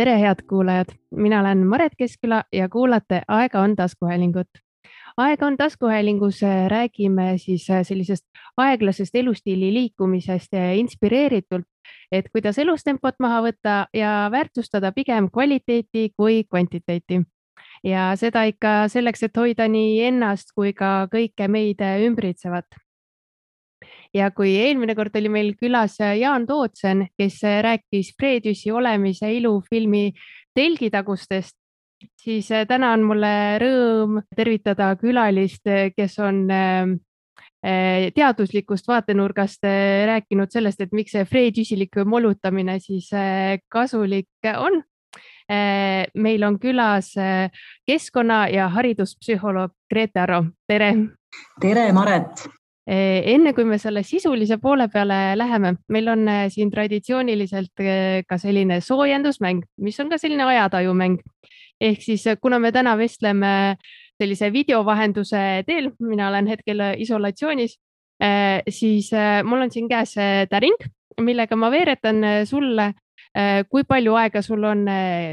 tere, 0.00 0.20
head 0.20 0.40
kuulajad, 0.48 0.86
mina 1.16 1.40
olen 1.40 1.66
Maret 1.66 1.92
Keskküla 1.98 2.44
ja 2.52 2.68
kuulate 2.68 3.22
Aega 3.28 3.60
on 3.60 3.76
taskuhäälingut. 3.76 4.48
aega 5.16 5.46
on 5.46 5.56
taskuhäälingus 5.56 6.42
äh, 6.42 6.68
räägime 6.68 7.38
siis 7.38 7.70
äh, 7.70 7.82
sellisest 7.82 8.24
aeglasest 8.56 9.14
elustiili 9.14 9.72
liikumisest 9.74 10.52
inspireeritult, 10.74 11.66
et 12.12 12.24
kuidas 12.32 12.58
elustempot 12.58 13.14
maha 13.18 13.42
võtta 13.42 13.86
ja 13.94 14.28
väärtustada 14.32 14.92
pigem 14.92 15.28
kvaliteeti 15.30 16.10
kui 16.16 16.44
kvantiteeti. 16.44 17.22
ja 17.84 18.12
seda 18.16 18.42
ikka 18.42 18.88
selleks, 18.88 19.22
et 19.22 19.36
hoida 19.36 19.68
nii 19.68 20.04
ennast 20.04 20.54
kui 20.54 20.72
ka 20.72 21.08
kõike 21.12 21.48
meid 21.48 21.84
ümbritsevat 22.06 22.66
ja 24.14 24.30
kui 24.34 24.54
eelmine 24.58 24.94
kord 24.98 25.14
oli 25.18 25.30
meil 25.32 25.52
külas 25.58 25.98
Jaan 26.18 26.46
Tootsen, 26.46 27.06
kes 27.18 27.40
rääkis 27.62 28.14
Fredüsi 28.18 28.72
olemise 28.72 29.30
ilufilmi 29.32 30.10
telgitagustest, 30.54 31.56
siis 32.22 32.48
täna 32.68 32.92
on 32.96 33.06
mulle 33.06 33.32
rõõm 33.62 34.20
tervitada 34.36 34.90
külalist, 35.00 35.66
kes 35.96 36.18
on 36.24 36.42
eh, 36.50 38.10
teaduslikust 38.16 38.88
vaatenurgast 38.88 39.66
rääkinud 40.10 40.52
sellest, 40.52 40.80
et 40.80 40.94
miks 40.96 41.12
see 41.14 41.26
freedüsilik 41.28 42.00
molutamine 42.04 42.78
siis 42.80 43.10
kasulik 43.68 44.52
on. 44.56 44.82
meil 46.14 46.42
on 46.46 46.60
külas 46.62 47.08
keskkonna 47.86 48.48
ja 48.48 48.68
hariduspsühholoog 48.70 49.72
Grete 49.90 50.20
Aro, 50.20 50.44
tere. 50.68 50.94
tere, 51.60 51.92
Maret 51.92 52.46
enne 52.86 53.52
kui 53.54 53.64
me 53.64 53.78
selle 53.78 54.02
sisulise 54.02 54.56
poole 54.58 54.88
peale 54.88 55.36
läheme, 55.36 55.74
meil 55.88 56.08
on 56.08 56.28
eh, 56.28 56.46
siin 56.50 56.70
traditsiooniliselt 56.70 57.82
eh, 57.84 58.22
ka 58.28 58.38
selline 58.38 58.80
soojendusmäng, 58.80 59.62
mis 59.84 60.00
on 60.00 60.10
ka 60.10 60.18
selline 60.18 60.44
ajatajumäng. 60.44 61.20
ehk 61.80 62.02
siis, 62.02 62.24
kuna 62.40 62.58
me 62.58 62.72
täna 62.72 62.96
vestleme 62.98 63.76
sellise 64.20 64.50
videovahenduse 64.52 65.62
teel, 65.66 65.90
mina 66.00 66.28
olen 66.28 66.46
hetkel 66.46 66.80
isolatsioonis, 67.00 67.78
siis 68.68 69.08
mul 69.44 69.62
on 69.64 69.70
siin 69.72 69.88
käes 69.88 70.12
täring, 70.50 70.76
millega 71.24 71.56
ma 71.56 71.70
veeretan 71.72 72.20
sulle, 72.44 72.90
kui 73.72 73.86
palju 73.88 74.18
aega 74.20 74.42
sul 74.44 74.64
on 74.68 74.84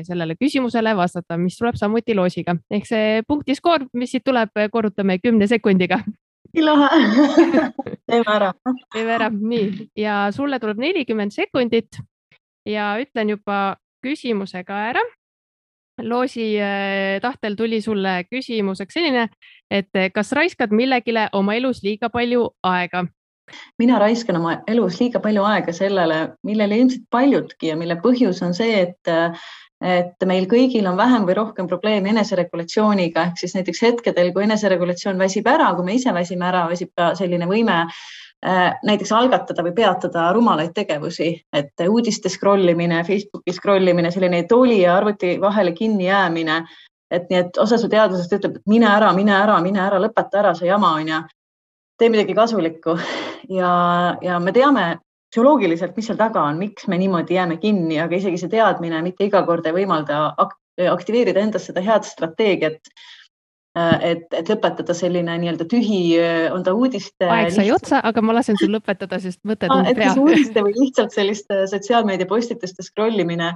sellele 0.08 0.38
küsimusele 0.40 0.96
vastata, 0.96 1.36
mis 1.38 1.60
tuleb 1.60 1.76
samuti 1.76 2.16
loosiga 2.16 2.56
ehk 2.72 2.88
see 2.88 3.20
punktiskoor, 3.28 3.90
mis 3.92 4.16
siit 4.16 4.24
tuleb, 4.24 4.56
korrutame 4.72 5.20
kümne 5.20 5.52
sekundiga 5.52 6.00
lahe 6.64 6.90
teeme 8.10 8.34
ära. 8.34 8.54
teeme 8.94 9.16
ära, 9.16 9.30
nii 9.30 9.90
ja 9.98 10.28
sulle 10.36 10.60
tuleb 10.60 10.80
nelikümmend 10.82 11.36
sekundit 11.36 12.00
ja 12.68 12.96
ütlen 13.02 13.36
juba 13.36 13.78
küsimuse 14.06 14.64
ka 14.68 14.80
ära. 14.92 15.04
loosi 16.02 16.60
äh, 16.62 17.20
tahtel 17.22 17.56
tuli 17.58 17.82
sulle 17.82 18.24
küsimuseks 18.30 18.94
selline, 18.94 19.30
et 19.72 19.96
äh, 19.96 20.12
kas 20.14 20.32
raiskad 20.32 20.72
millegile 20.72 21.30
oma 21.34 21.56
elus 21.58 21.84
liiga 21.84 22.10
palju 22.10 22.52
aega? 22.64 23.08
mina 23.80 24.00
raiskan 24.00 24.38
oma 24.38 24.58
elus 24.68 25.00
liiga 25.00 25.20
palju 25.24 25.44
aega 25.48 25.74
sellele, 25.74 26.20
millele 26.44 26.78
ilmselt 26.78 27.08
paljudki 27.10 27.72
ja 27.72 27.78
mille 27.80 27.96
põhjus 28.04 28.44
on 28.46 28.54
see, 28.54 28.84
et 28.84 29.12
äh, 29.12 29.48
et 29.82 30.26
meil 30.26 30.48
kõigil 30.50 30.88
on 30.90 30.98
vähem 30.98 31.26
või 31.28 31.36
rohkem 31.38 31.68
probleeme 31.70 32.10
eneseregulatsiooniga 32.10 33.28
ehk 33.30 33.42
siis 33.44 33.54
näiteks 33.58 33.82
hetkedel, 33.86 34.32
kui 34.34 34.48
eneseregulatsioon 34.48 35.20
väsib 35.22 35.48
ära, 35.48 35.70
kui 35.76 35.86
me 35.86 35.98
ise 35.98 36.14
väsime 36.14 36.48
ära, 36.50 36.66
väsib 36.72 36.90
ka 36.98 37.12
selline 37.20 37.46
võime 37.50 37.84
äh, 37.86 38.74
näiteks 38.84 39.12
algatada 39.14 39.66
või 39.66 39.76
peatada 39.78 40.32
rumalaid 40.34 40.74
tegevusi, 40.74 41.30
et 41.54 41.86
uudiste 41.90 42.30
scroll 42.30 42.74
imine, 42.74 43.04
Facebooki 43.06 43.54
scroll 43.54 43.88
imine, 43.88 44.12
selline 44.12 44.44
tooli 44.50 44.82
ja 44.82 44.98
arvuti 44.98 45.38
vahele 45.42 45.74
kinni 45.78 46.10
jäämine. 46.10 46.64
et 47.12 47.30
nii, 47.30 47.40
et 47.40 47.58
osa 47.58 47.78
su 47.78 47.88
teadlasest 47.88 48.34
ütleb, 48.34 48.56
et 48.58 48.68
mine 48.68 48.88
ära, 48.90 49.14
mine 49.14 49.32
ära, 49.32 49.62
mine 49.62 49.80
ära, 49.80 50.00
lõpeta 50.00 50.42
ära 50.42 50.54
see 50.56 50.68
jama 50.68 50.94
on 50.94 51.08
ju. 51.08 51.22
tee 51.98 52.10
midagi 52.10 52.34
kasulikku 52.36 52.98
ja, 53.50 54.18
ja 54.22 54.40
me 54.40 54.52
teame, 54.52 54.98
psühholoogiliselt, 55.34 55.96
mis 55.98 56.08
seal 56.10 56.20
taga 56.20 56.46
on, 56.48 56.60
miks 56.62 56.88
me 56.88 57.00
niimoodi 57.02 57.36
jääme 57.38 57.60
kinni, 57.62 58.00
aga 58.00 58.16
isegi 58.16 58.40
see 58.42 58.52
teadmine 58.52 59.02
mitte 59.06 59.28
iga 59.28 59.44
kord 59.48 59.68
ei 59.68 59.76
võimalda 59.76 60.32
aktiveerida 60.94 61.44
endas 61.44 61.68
seda 61.70 61.84
head 61.84 62.08
strateegiat. 62.08 62.92
Äh, 63.78 63.98
et, 64.12 64.28
et 64.34 64.48
lõpetada 64.50 64.96
selline 64.98 65.36
nii-öelda 65.42 65.68
tühi, 65.70 66.00
on 66.54 66.64
ta 66.66 66.74
uudiste. 66.74 67.28
aeg 67.28 67.52
sai 67.52 67.68
lihtsalt... 67.68 67.84
otsa, 67.84 68.00
aga 68.10 68.24
ma 68.26 68.38
lasen 68.40 68.58
sul 68.58 68.72
lõpetada, 68.74 69.20
sest 69.22 69.44
mõtted 69.46 69.74
on 69.74 69.90
pea. 69.98 70.14
uudiste 70.18 70.64
või 70.66 70.74
lihtsalt 70.80 71.14
selliste 71.14 71.66
sotsiaalmeedia 71.70 72.30
postituste 72.30 72.86
scroll 72.86 73.22
imine 73.22 73.52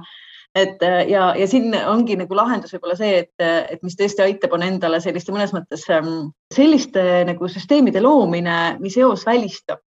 et 0.54 0.82
äh, 0.84 1.08
ja, 1.08 1.32
ja 1.38 1.46
siin 1.48 1.72
ongi 1.88 2.16
nagu 2.20 2.36
lahendus 2.36 2.74
võib-olla 2.76 2.96
see, 2.98 3.22
et, 3.24 3.44
et 3.72 3.80
mis 3.82 3.96
tõesti 3.96 4.24
aitab, 4.24 4.52
on 4.52 4.64
endale 4.66 5.00
selliste 5.00 5.32
mõnes 5.32 5.54
mõttes 5.56 5.86
ähm, 5.90 6.28
selliste 6.52 7.02
nagu 7.28 7.48
süsteemide 7.48 8.02
loomine, 8.04 8.76
mis 8.84 8.98
eos 9.00 9.24
välistab 9.26 9.80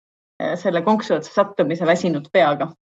selle 0.61 0.83
konksu 0.83 1.15
otsa 1.17 1.33
sattumise 1.33 1.87
väsinud 1.87 2.29
peaga. 2.33 2.73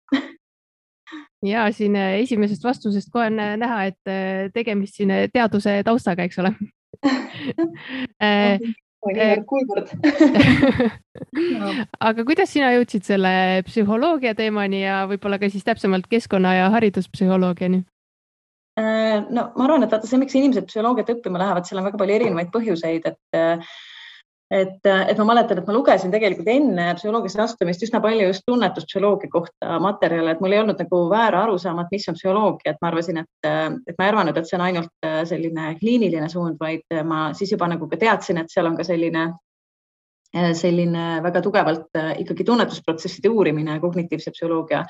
Ja 1.46 1.72
siin 1.72 1.96
eh, 1.96 2.20
esimesest 2.20 2.64
vastusest 2.64 3.08
kohe 3.12 3.30
on 3.30 3.40
eh, 3.40 3.56
näha, 3.60 3.84
et 3.88 4.52
tegemist 4.54 4.98
siin 4.98 5.12
teaduse 5.32 5.80
taustaga, 5.86 6.26
eks 6.28 6.38
ole. 6.42 6.52
Kuivõrd. 9.48 9.88
Aga 12.08 12.24
kuidas 12.28 12.50
sina 12.52 12.68
jõudsid 12.74 13.06
selle 13.08 13.30
psühholoogia 13.64 14.34
teemani 14.36 14.82
ja 14.82 15.06
võib-olla 15.08 15.38
ka 15.40 15.48
siis 15.48 15.64
täpsemalt 15.64 16.04
keskkonna 16.10 16.52
ja 16.58 16.68
hariduspsühholoogiani? 16.76 17.80
no 18.80 19.42
ma 19.56 19.64
arvan, 19.64 19.82
et 19.84 19.92
vaata 19.92 20.08
see, 20.08 20.20
miks 20.20 20.36
inimesed 20.36 20.68
psühholoogiat 20.68 21.10
õppima 21.16 21.40
lähevad, 21.40 21.66
seal 21.68 21.80
on 21.80 21.88
väga 21.88 21.98
palju 22.00 22.14
erinevaid 22.16 22.52
põhjuseid, 22.52 23.08
et 23.08 23.40
et, 24.50 24.86
et 24.86 25.18
ma 25.18 25.26
mäletan, 25.28 25.60
et 25.60 25.68
ma 25.68 25.74
lugesin 25.74 26.10
tegelikult 26.12 26.48
enne 26.50 26.88
psühholoogiasse 26.98 27.42
astumist 27.44 27.84
üsna 27.86 28.00
palju 28.02 28.30
just 28.30 28.42
tunnetuspsühholoogia 28.48 29.30
kohta 29.30 29.78
materjale, 29.82 30.34
et 30.34 30.42
mul 30.42 30.56
ei 30.56 30.62
olnud 30.62 30.80
nagu 30.82 31.02
väära 31.12 31.44
arusaama, 31.46 31.86
et 31.86 31.94
mis 31.94 32.08
on 32.10 32.18
psühholoogia, 32.18 32.74
et 32.74 32.80
ma 32.82 32.90
arvasin, 32.90 33.22
et, 33.22 33.50
et 33.86 33.94
ma 33.94 34.08
ei 34.08 34.10
arvanud, 34.10 34.40
et 34.40 34.50
see 34.50 34.58
on 34.58 34.66
ainult 34.66 35.06
äh, 35.06 35.20
selline 35.30 35.74
kliiniline 35.78 36.28
suund, 36.32 36.58
vaid 36.60 36.98
ma 37.06 37.30
siis 37.38 37.54
juba 37.54 37.70
nagu 37.70 37.88
ka 37.90 38.00
teadsin, 38.00 38.42
et 38.42 38.50
seal 38.50 38.66
on 38.70 38.78
ka 38.78 38.86
selline 38.86 39.28
äh, 40.34 40.52
selline 40.58 41.06
väga 41.22 41.42
tugevalt 41.46 42.00
äh, 42.00 42.12
ikkagi 42.24 42.46
tunnetusprotsesside 42.50 43.30
uurimine, 43.30 43.78
kognitiivse 43.82 44.34
psühholoogia 44.34 44.82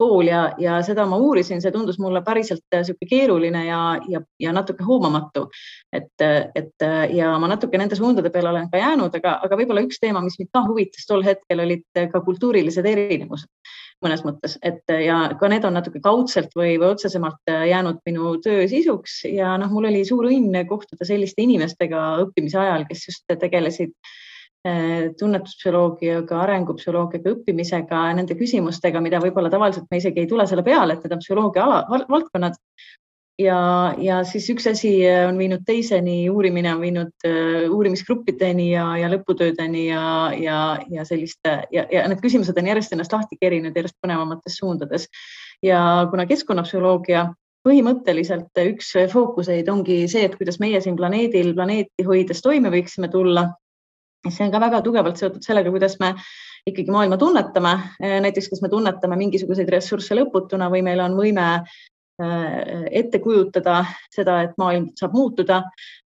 pool 0.00 0.30
ja, 0.30 0.42
ja 0.60 0.78
seda 0.86 1.04
ma 1.08 1.18
uurisin, 1.20 1.60
see 1.62 1.72
tundus 1.74 1.98
mulle 2.02 2.22
päriselt 2.26 2.64
niisugune 2.72 3.06
äh, 3.06 3.10
keeruline 3.10 3.64
ja, 3.66 3.80
ja, 4.08 4.22
ja 4.40 4.54
natuke 4.56 4.86
hoomamatu. 4.86 5.46
et, 5.92 6.24
et 6.54 6.86
ja 7.16 7.34
ma 7.42 7.50
natuke 7.50 7.78
nende 7.78 7.98
suundade 7.98 8.32
peale 8.32 8.50
olen 8.50 8.70
ka 8.72 8.80
jäänud, 8.80 9.14
aga, 9.20 9.36
aga 9.44 9.58
võib-olla 9.60 9.84
üks 9.86 10.00
teema, 10.00 10.22
mis 10.24 10.38
mind 10.40 10.50
ka 10.54 10.64
huvitas 10.68 11.06
tol 11.08 11.24
hetkel, 11.26 11.64
olid 11.66 12.02
ka 12.12 12.24
kultuurilised 12.24 12.86
erinevused 12.86 13.76
mõnes 14.00 14.22
mõttes, 14.24 14.56
et 14.64 14.88
ja 15.04 15.18
ka 15.36 15.48
need 15.52 15.66
on 15.68 15.76
natuke 15.76 16.00
kaudselt 16.00 16.54
või, 16.56 16.78
või 16.80 16.94
otsesemalt 16.94 17.52
jäänud 17.68 18.00
minu 18.08 18.32
töö 18.40 18.64
sisuks 18.70 19.20
ja 19.28 19.52
noh, 19.60 19.68
mul 19.74 19.90
oli 19.90 20.06
suur 20.08 20.30
õnn 20.30 20.56
kohtuda 20.70 21.04
selliste 21.04 21.44
inimestega 21.44 22.06
õppimise 22.24 22.62
ajal, 22.62 22.88
kes 22.88 23.04
just 23.10 23.28
tegelesid 23.28 23.92
Äh, 23.92 24.29
tunnetuspsühholoogiaga, 24.62 26.40
arengupsühholoogiaga, 26.44 27.32
õppimisega, 27.32 28.00
nende 28.18 28.36
küsimustega, 28.36 29.00
mida 29.00 29.20
võib-olla 29.22 29.48
tavaliselt 29.52 29.86
me 29.90 30.00
isegi 30.00 30.20
ei 30.20 30.28
tule 30.28 30.44
selle 30.46 30.64
peale, 30.66 30.96
et 30.96 31.04
need 31.04 31.14
on 31.16 31.22
psühholoogia 31.22 31.64
ala, 31.64 32.02
valdkonnad. 32.10 32.58
ja, 33.40 33.60
ja 33.96 34.18
siis 34.28 34.50
üks 34.52 34.66
asi 34.68 34.90
on 35.08 35.38
viinud 35.40 35.64
teiseni, 35.64 36.28
uurimine 36.28 36.74
on 36.74 36.82
viinud 36.84 37.24
uh, 37.24 37.70
uurimisgruppideni 37.72 38.66
ja, 38.74 38.84
ja 39.00 39.08
lõputöödeni 39.08 39.86
ja, 39.86 40.02
ja, 40.36 40.58
ja 40.92 41.06
selliste 41.08 41.62
ja, 41.72 41.86
ja 41.88 42.04
need 42.12 42.20
küsimused 42.20 42.58
on 42.60 42.68
järjest 42.68 42.92
ennast 42.92 43.16
lahti 43.16 43.40
kerinud 43.40 43.76
järjest 43.76 43.96
põnevamates 44.04 44.60
suundades. 44.60 45.08
ja 45.64 45.80
kuna 46.12 46.28
keskkonnapsühholoogia 46.28 47.30
põhimõtteliselt 47.64 48.60
üks 48.66 48.92
fookuseid 49.12 49.72
ongi 49.72 50.02
see, 50.08 50.28
et 50.28 50.36
kuidas 50.36 50.60
meie 50.60 50.80
siin 50.84 51.00
planeedil 51.00 51.54
planeeti 51.56 52.04
hoides 52.04 52.44
toime 52.44 52.68
võiksime 52.72 53.08
tulla 53.08 53.48
see 54.28 54.44
on 54.44 54.52
ka 54.52 54.60
väga 54.60 54.82
tugevalt 54.84 55.20
seotud 55.20 55.44
sellega, 55.44 55.72
kuidas 55.72 55.96
me 56.00 56.14
ikkagi 56.68 56.92
maailma 56.92 57.16
tunnetame. 57.20 57.76
näiteks, 58.00 58.50
kas 58.52 58.62
me 58.62 58.68
tunnetame 58.68 59.16
mingisuguseid 59.16 59.70
ressursse 59.72 60.16
lõputuna 60.18 60.68
või 60.72 60.82
meil 60.84 61.00
on 61.00 61.16
võime 61.16 61.46
äh, 61.56 62.84
ette 63.00 63.20
kujutada 63.24 63.80
seda, 64.12 64.40
et 64.44 64.56
maailm 64.60 64.90
saab 64.98 65.16
muutuda, 65.16 65.62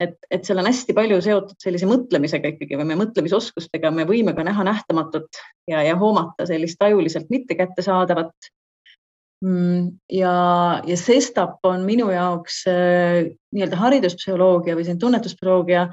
et, 0.00 0.16
et 0.30 0.44
seal 0.44 0.62
on 0.62 0.70
hästi 0.70 0.96
palju 0.96 1.20
seotud 1.24 1.58
sellise 1.60 1.88
mõtlemisega 1.90 2.54
ikkagi 2.54 2.78
või 2.80 2.88
meie 2.90 3.02
mõtlemisoskustega, 3.04 3.92
me 3.92 4.08
võime 4.08 4.36
ka 4.36 4.46
näha 4.46 4.70
nähtamatut 4.70 5.42
ja, 5.68 5.82
ja 5.84 5.98
hoomata 6.00 6.48
sellist 6.48 6.80
tajuliselt 6.80 7.28
mitte 7.34 7.58
kättesaadavat. 7.58 8.32
Mm, 9.44 9.92
ja, 10.10 10.30
ja 10.82 10.96
sestap 10.98 11.62
on 11.68 11.84
minu 11.86 12.08
jaoks 12.10 12.64
äh, 12.66 13.28
nii-öelda 13.54 13.76
hariduspsühholoogia 13.78 14.74
või 14.74 14.88
siin 14.88 14.98
tunnetuspsühholoogia 14.98 15.84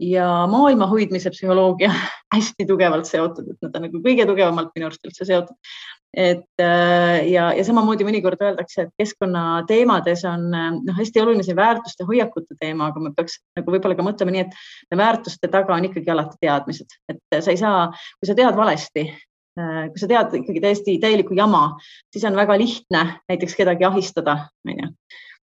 ja 0.00 0.46
maailma 0.50 0.86
hoidmise 0.86 1.30
psühholoogia 1.34 1.92
hästi 2.34 2.66
tugevalt 2.66 3.08
seotud, 3.08 3.52
et 3.52 3.62
nad 3.64 3.76
on 3.76 3.86
nagu 3.88 4.02
kõige 4.04 4.26
tugevamalt 4.28 4.74
minu 4.76 4.88
arust 4.88 5.06
üldse 5.08 5.26
seotud. 5.28 5.56
et 6.16 6.62
äh, 6.64 7.26
ja, 7.28 7.50
ja 7.52 7.64
samamoodi 7.66 8.06
mõnikord 8.06 8.40
öeldakse, 8.40 8.86
et 8.86 8.92
keskkonnateemades 9.02 10.24
on 10.30 10.46
noh, 10.50 10.96
hästi 10.96 11.20
oluline 11.20 11.44
see 11.44 11.56
väärtuste, 11.56 12.06
hoiakute 12.08 12.56
teema, 12.60 12.88
aga 12.88 13.02
me 13.02 13.12
peaks 13.16 13.40
nagu 13.58 13.74
võib-olla 13.74 13.98
ka 13.98 14.06
mõtlema 14.06 14.34
nii, 14.34 14.46
et 14.46 14.98
väärtuste 14.98 15.50
taga 15.52 15.76
on 15.76 15.88
ikkagi 15.90 16.14
alati 16.14 16.40
teadmised, 16.40 16.96
et 17.12 17.40
sa 17.44 17.52
ei 17.52 17.60
saa, 17.60 17.88
kui 18.16 18.30
sa 18.30 18.38
tead 18.38 18.56
valesti, 18.56 19.04
äh, 19.60 19.84
kui 19.92 20.00
sa 20.00 20.08
tead 20.08 20.38
ikkagi 20.40 20.64
täiesti 20.64 20.96
täielikku 21.02 21.36
jama, 21.36 21.74
siis 22.14 22.24
on 22.24 22.40
väga 22.40 22.56
lihtne 22.56 23.04
näiteks 23.28 23.58
kedagi 23.58 23.90
ahistada, 23.90 24.46
onju 24.64 24.94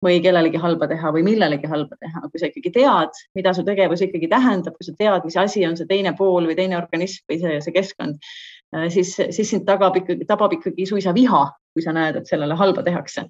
või 0.05 0.21
kellelegi 0.23 0.61
halba 0.62 0.87
teha 0.91 1.11
või 1.15 1.25
millelegi 1.27 1.71
halba 1.71 1.97
teha, 1.99 2.23
kui 2.31 2.41
sa 2.41 2.50
ikkagi 2.50 2.73
tead, 2.75 3.21
mida 3.39 3.55
su 3.55 3.65
tegevus 3.67 4.05
ikkagi 4.06 4.31
tähendab, 4.31 4.77
kui 4.79 4.87
sa 4.87 4.95
tead, 4.99 5.27
mis 5.27 5.39
asi 5.41 5.65
on 5.67 5.77
see 5.79 5.89
teine 5.91 6.15
pool 6.19 6.47
või 6.47 6.56
teine 6.59 6.79
organism 6.79 7.27
või 7.31 7.41
see, 7.43 7.59
see 7.65 7.75
keskkond, 7.75 8.31
äh, 8.77 8.89
siis, 8.95 9.17
siis 9.17 9.50
sind 9.50 9.67
tagab 9.69 9.99
ikkagi, 9.99 10.27
tabab 10.29 10.55
ikkagi 10.59 10.87
suisa 10.87 11.15
viha, 11.17 11.45
kui 11.75 11.85
sa 11.85 11.95
näed, 11.97 12.21
et 12.21 12.31
sellele 12.31 12.59
halba 12.59 12.87
tehakse. 12.87 13.27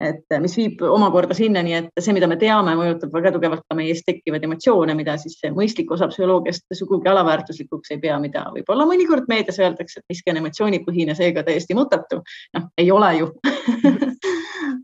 Et 0.00 0.32
äh, 0.32 0.40
mis 0.42 0.56
viib 0.58 0.82
omakorda 0.84 1.34
sinnani, 1.36 1.74
et 1.78 2.02
see, 2.02 2.14
mida 2.16 2.28
me 2.28 2.36
teame, 2.40 2.74
mõjutab 2.78 3.14
väga 3.16 3.32
tugevalt 3.36 3.64
ka 3.64 3.76
meist 3.78 4.06
tekkivaid 4.08 4.44
emotsioone, 4.44 4.96
mida 4.98 5.16
siis 5.20 5.38
mõistlik 5.56 5.90
osa 5.96 6.08
psühholoogiast 6.10 6.66
sugugi 6.76 7.08
alaväärtuslikuks 7.12 7.94
ei 7.94 8.02
pea, 8.02 8.18
mida 8.22 8.44
võib-olla 8.54 8.88
mõnikord 8.88 9.28
meedias 9.32 9.60
öeldakse, 9.62 10.02
et 10.02 10.14
miski 10.14 10.32
on 10.32 10.42
emotsioonipõhine, 10.42 11.16
seega 11.16 11.46
täiesti 11.46 11.76
mõttetu. 11.78 12.22
noh, 12.56 12.68
ei 12.78 12.90
ole 12.92 13.12
ju 13.20 13.30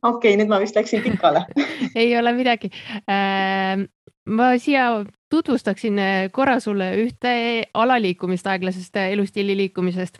okei 0.03 0.32
okay,, 0.32 0.37
nüüd 0.38 0.50
ma 0.50 0.61
vist 0.62 0.76
läksin 0.79 1.03
pikale 1.05 1.44
ei 2.03 2.15
ole 2.19 2.32
midagi 2.37 2.73
äh,. 3.06 3.85
Ma 4.27 4.53
siia 4.59 5.05
tutvustaksin 5.31 5.99
äh, 5.99 6.31
korra 6.33 6.61
sulle 6.61 6.93
ühte 7.03 7.33
alaliikumist 7.75 8.47
aeglasest 8.47 8.97
äh, 8.97 9.13
elustiili 9.13 9.57
liikumisest 9.57 10.19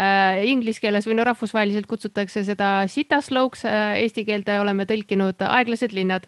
äh,. 0.00 0.44
Inglise 0.50 0.80
keeles 0.80 1.06
või 1.06 1.18
no 1.18 1.26
rahvusvaheliselt 1.28 1.86
kutsutakse 1.86 2.44
seda 2.44 2.86
sitaslouks 2.90 3.64
äh,, 3.68 4.00
eesti 4.02 4.24
keelde 4.24 4.58
oleme 4.60 4.86
tõlkinud 4.90 5.44
aeglased 5.46 5.94
linnad 5.94 6.26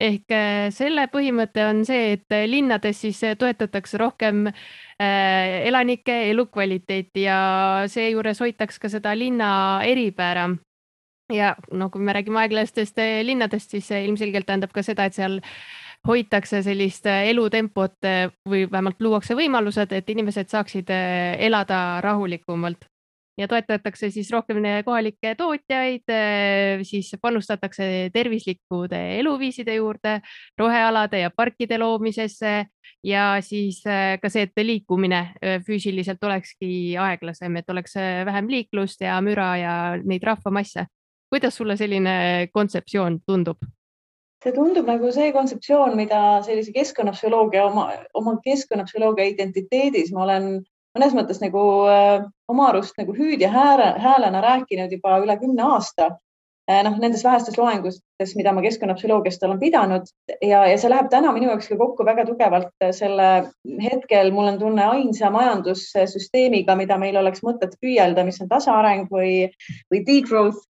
ehk 0.00 0.34
äh, 0.34 0.68
selle 0.74 1.06
põhimõte 1.12 1.66
on 1.68 1.84
see, 1.86 2.16
et 2.16 2.38
linnades 2.50 3.04
siis 3.04 3.20
toetatakse 3.38 3.98
rohkem 3.98 4.48
elanike 4.98 6.14
elukvaliteeti 6.32 7.22
ja 7.28 7.38
seejuures 7.86 8.40
hoitakse 8.42 8.80
ka 8.82 8.90
seda 8.90 9.12
linna 9.14 9.50
eripära 9.86 10.48
ja 11.32 11.54
no 11.72 11.90
kui 11.90 12.02
me 12.02 12.12
räägime 12.16 12.40
aeglastest 12.42 12.98
eh, 13.02 13.20
linnadest, 13.26 13.70
siis 13.70 13.88
see 13.88 14.04
ilmselgelt 14.06 14.48
tähendab 14.48 14.72
ka 14.72 14.82
seda, 14.84 15.08
et 15.08 15.16
seal 15.16 15.40
hoitakse 16.06 16.62
sellist 16.62 17.06
eh, 17.06 17.30
elutempot 17.32 18.04
eh, 18.06 18.28
või 18.48 18.66
vähemalt 18.70 19.00
luuakse 19.00 19.36
võimalused, 19.38 19.92
et 19.92 20.10
inimesed 20.10 20.50
saaksid 20.50 20.90
elada 20.90 22.00
rahulikumalt 22.04 22.86
ja 23.38 23.46
toetatakse 23.46 24.10
siis 24.10 24.32
rohkem 24.34 24.58
kohalikke 24.82 25.36
tootjaid, 25.38 26.10
siis 26.82 27.12
panustatakse 27.22 28.10
tervislikude 28.10 28.98
eluviiside 29.20 29.76
juurde, 29.76 30.16
rohealade 30.58 31.20
ja 31.20 31.30
parkide 31.30 31.78
loomisesse 31.78 32.54
ja 33.06 33.28
siis 33.46 33.78
ka 33.86 34.32
see, 34.32 34.48
et 34.48 34.58
liikumine 34.58 35.22
füüsiliselt 35.66 36.24
olekski 36.26 36.96
aeglasem, 36.98 37.62
et 37.62 37.70
oleks 37.70 37.94
vähem 38.26 38.50
liiklust 38.50 39.06
ja 39.06 39.20
müra 39.22 39.52
ja 39.62 39.74
neid 40.02 40.26
rahvamasse 40.26 40.88
kuidas 41.30 41.56
sulle 41.56 41.76
selline 41.76 42.48
kontseptsioon 42.52 43.20
tundub? 43.26 43.56
See 44.44 44.54
tundub 44.54 44.86
nagu 44.86 45.10
see 45.14 45.32
kontseptsioon, 45.34 45.96
mida 45.98 46.40
sellise 46.46 46.72
keskkonnapsühholoogia 46.76 47.66
oma, 47.66 47.88
oma 48.14 48.36
keskkonnapsühholoogia 48.44 49.32
identiteedis 49.32 50.12
ma 50.14 50.24
olen 50.28 50.50
mõnes 50.96 51.16
mõttes 51.16 51.42
nagu 51.42 51.64
äh, 51.90 52.22
oma 52.50 52.70
arust 52.70 52.96
nagu 53.00 53.14
hüüdja 53.16 53.50
hääle, 53.52 53.92
häälena 54.02 54.42
rääkinud 54.44 54.94
juba 54.94 55.18
üle 55.24 55.36
kümne 55.40 55.66
aasta 55.66 56.08
äh,. 56.70 56.80
noh, 56.86 56.96
nendes 57.02 57.24
vähestes 57.26 57.58
loengutes, 57.58 58.34
mida 58.38 58.54
ma 58.54 58.62
keskkonnapsühholoogiast 58.62 59.42
olen 59.48 59.60
pidanud 59.62 60.08
ja, 60.38 60.64
ja 60.70 60.78
see 60.78 60.90
läheb 60.92 61.10
täna 61.10 61.34
minu 61.34 61.50
jaoks 61.50 61.70
ka 61.72 61.80
kokku 61.80 62.06
väga 62.06 62.28
tugevalt 62.28 62.88
selle 62.94 63.28
hetkel, 63.82 64.32
mul 64.36 64.52
on 64.54 64.62
tunne 64.62 64.86
ainsa 64.94 65.32
majandussüsteemiga, 65.34 66.78
mida 66.78 66.98
meil 67.00 67.18
oleks 67.18 67.42
mõtet 67.46 67.74
püüelda, 67.82 68.26
mis 68.28 68.40
on 68.44 68.50
tasaareng 68.54 69.10
või, 69.12 69.48
või 69.90 70.04
degrowth 70.06 70.62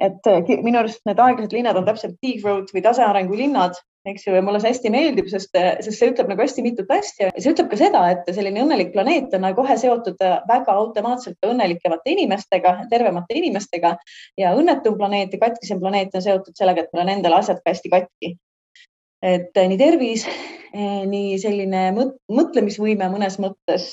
et 0.00 0.26
äh, 0.26 0.54
minu 0.64 0.80
arust 0.80 1.02
need 1.06 1.20
aeglased 1.22 1.52
linnad 1.54 1.78
on 1.78 1.86
täpselt 1.86 2.16
degrowth 2.24 2.74
või 2.74 2.82
tasearengu 2.84 3.36
linnad, 3.38 3.76
eks 4.08 4.26
ju, 4.26 4.34
ja 4.36 4.42
mulle 4.44 4.58
see 4.60 4.72
hästi 4.72 4.90
meeldib, 4.92 5.28
sest, 5.30 5.54
äh, 5.58 5.76
sest 5.84 6.00
see 6.00 6.10
ütleb 6.10 6.30
nagu 6.32 6.42
hästi 6.42 6.64
mitut 6.66 6.90
asja 6.92 7.30
ja 7.30 7.34
see 7.44 7.54
ütleb 7.54 7.70
ka 7.70 7.78
seda, 7.80 8.02
et 8.12 8.26
selline 8.34 8.64
õnnelik 8.64 8.90
planeet 8.94 9.34
on 9.38 9.46
kohe 9.56 9.76
seotud 9.80 10.24
äh, 10.24 10.40
väga 10.50 10.74
automaatselt 10.74 11.46
õnnelikemate 11.46 12.14
inimestega, 12.16 12.76
tervemate 12.90 13.38
inimestega 13.38 13.94
ja 14.40 14.54
õnnetum 14.58 14.98
planeet 14.98 15.36
ja 15.36 15.42
katkisem 15.46 15.82
planeet 15.82 16.14
on 16.14 16.26
seotud 16.26 16.58
sellega, 16.58 16.84
et 16.84 16.92
meil 16.94 17.06
on 17.06 17.14
endal 17.18 17.38
asjad 17.38 17.62
ka 17.62 17.74
hästi 17.74 17.94
katki. 17.94 18.36
et 19.24 19.56
nii 19.56 19.78
tervis, 19.80 20.26
nii 21.08 21.38
selline 21.40 21.86
mõtlemisvõime 21.96 23.06
mõnes 23.08 23.38
mõttes 23.40 23.86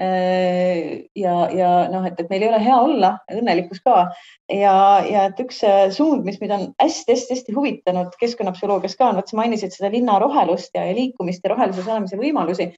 ja, 0.00 1.34
ja 1.54 1.68
noh, 1.92 2.06
et, 2.08 2.18
et 2.18 2.30
meil 2.30 2.42
ei 2.42 2.48
ole 2.48 2.58
hea 2.64 2.78
olla, 2.82 3.10
õnnelikkus 3.30 3.82
ka 3.84 4.08
ja, 4.50 4.74
ja 5.06 5.26
et 5.28 5.38
üks 5.44 5.60
äh, 5.66 5.84
suund, 5.94 6.24
mis 6.26 6.40
mind 6.40 6.54
on 6.56 6.64
hästi-hästi-hästi 6.82 7.54
huvitanud 7.54 8.16
keskkonnapsühholoogias 8.18 8.98
ka 8.98 9.12
on, 9.12 9.20
vot 9.20 9.30
sa 9.30 9.38
mainisid 9.38 9.74
seda 9.74 9.92
linna 9.94 10.18
rohelust 10.22 10.74
ja, 10.74 10.82
ja 10.88 10.96
liikumist 10.98 11.46
ja 11.46 11.54
rohelises 11.54 11.86
olemise 11.86 12.18
võimalusi. 12.18 12.72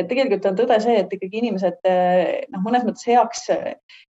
et 0.00 0.08
tegelikult 0.08 0.46
on 0.48 0.54
tõde 0.56 0.78
see, 0.80 0.94
et 1.02 1.10
ikkagi 1.12 1.42
inimesed 1.42 1.90
äh, 1.90 2.46
noh, 2.54 2.62
mõnes 2.62 2.86
mõttes 2.86 3.08
heaks 3.10 3.50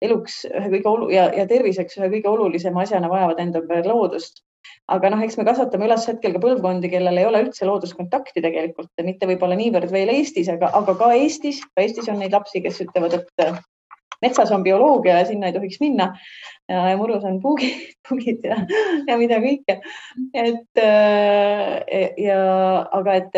eluks 0.01 0.41
ühe 0.49 0.73
kõige 0.73 0.89
olu- 0.89 1.13
ja, 1.13 1.29
ja 1.37 1.45
terviseks 1.47 2.01
ühe 2.01 2.09
kõige 2.17 2.33
olulisema 2.33 2.81
asjana 2.83 3.11
vajavad 3.11 3.45
enda 3.45 3.61
ümber 3.61 3.85
loodust 3.85 4.46
aga 4.93 5.11
noh, 5.13 5.23
eks 5.23 5.37
me 5.39 5.45
kasvatame 5.47 5.87
üles 5.89 6.05
hetkel 6.09 6.35
ka 6.35 6.41
põlvkondi, 6.43 6.91
kellel 6.91 7.19
ei 7.19 7.27
ole 7.27 7.45
üldse 7.45 7.67
looduskontakti 7.67 8.43
tegelikult, 8.43 8.91
mitte 9.05 9.29
võib-olla 9.29 9.57
niivõrd 9.59 9.91
veel 9.93 10.13
Eestis, 10.15 10.51
aga, 10.53 10.71
aga 10.77 10.95
ka 10.99 11.09
Eestis, 11.17 11.63
ka 11.73 11.83
Eestis 11.83 12.07
on 12.11 12.21
neid 12.21 12.35
lapsi, 12.35 12.63
kes 12.63 12.79
ütlevad, 12.85 13.17
et 13.19 13.65
metsas 14.23 14.51
on 14.51 14.63
bioloogia 14.65 15.19
ja 15.19 15.25
sinna 15.27 15.49
ei 15.49 15.55
tohiks 15.55 15.81
minna. 15.81 16.11
ja 16.69 16.97
murus 16.97 17.23
on 17.23 17.41
puugid, 17.41 17.75
puugid 18.09 18.45
ja, 18.45 18.59
ja 19.07 19.17
mida 19.19 19.39
kõike. 19.43 19.79
et 20.33 20.81
äh, 20.83 22.13
ja, 22.23 22.39
aga 22.99 23.17
et, 23.21 23.37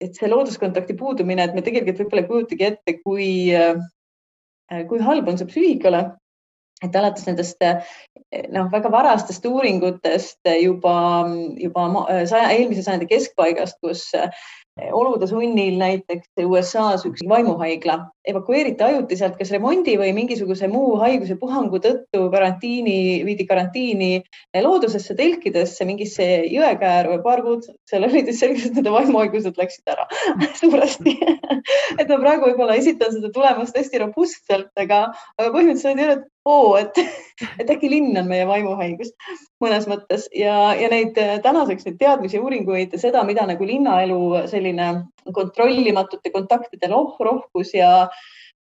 et 0.00 0.18
see 0.18 0.30
looduskontakti 0.30 0.96
puudumine, 0.98 1.44
et 1.44 1.54
me 1.54 1.64
tegelikult 1.66 2.04
võib-olla 2.04 2.24
ei 2.24 2.30
kujutagi 2.30 2.70
ette, 2.70 2.96
kui, 3.02 3.30
äh, 3.54 4.86
kui 4.88 5.02
halb 5.02 5.28
on 5.28 5.38
see 5.40 5.50
psüühikale 5.50 6.06
et 6.84 6.96
alates 6.96 7.24
nendest 7.28 7.62
noh, 8.52 8.68
väga 8.72 8.90
varastest 8.92 9.46
uuringutest 9.48 10.50
juba, 10.60 10.96
juba 11.60 11.88
saja, 12.28 12.50
eelmise 12.52 12.84
sajandi 12.84 13.08
keskpaigast, 13.10 13.78
kus 13.80 14.10
olude 14.92 15.24
sunnil 15.30 15.78
näiteks 15.80 16.42
USA-s 16.44 17.06
üks 17.08 17.22
vaimuhaigla 17.28 17.94
evakueeriti 18.28 18.84
ajutiselt 18.84 19.38
kas 19.38 19.50
remondi 19.54 19.94
või 19.96 20.10
mingisuguse 20.12 20.68
muu 20.68 20.98
haiguse 21.00 21.38
puhangu 21.40 21.80
tõttu 21.80 22.26
karantiini, 22.34 23.24
viidi 23.24 23.46
karantiini 23.48 24.10
loodusesse 24.66 25.16
telkidesse 25.16 25.88
mingisse 25.88 26.28
jõekääru 26.52 27.16
ja 27.16 27.24
paar 27.24 27.40
kuud 27.46 27.64
seal 27.88 28.04
olid, 28.04 28.28
et 28.28 28.68
nende 28.76 28.92
vaimuhaigused 28.98 29.56
läksid 29.56 29.94
ära 29.96 30.04
suuresti. 30.60 31.16
Et 31.96 32.08
ma 32.10 32.20
praegu 32.20 32.50
võib-olla 32.50 32.76
esitan 32.76 33.16
seda 33.16 33.32
tulemust 33.32 33.80
hästi 33.80 34.04
robustselt, 34.04 34.72
aga, 34.76 35.06
aga 35.40 35.52
põhimõtteliselt 35.56 36.04
ole, 36.04 36.20
et 36.20 36.32
oo, 36.46 36.76
et, 36.80 36.98
et 37.60 37.70
äkki 37.72 37.90
linn 37.90 38.16
on 38.20 38.30
meie 38.30 38.46
vaimuhaigus 38.48 39.12
mõnes 39.62 39.88
mõttes. 39.90 40.28
Ja, 40.36 40.72
ja 40.78 40.90
neid 40.92 41.18
tänaseks 41.44 41.88
neid 41.88 42.00
teadmisi, 42.00 42.40
uuringuid 42.42 42.96
seda, 43.00 43.24
mida 43.28 43.46
nagu 43.48 43.66
linnaelu 43.66 44.48
selline 44.50 44.90
kontrollimatute 45.34 46.32
kontaktide 46.34 46.90
roh 46.92 47.16
rohkus 47.20 47.74
ja 47.74 48.06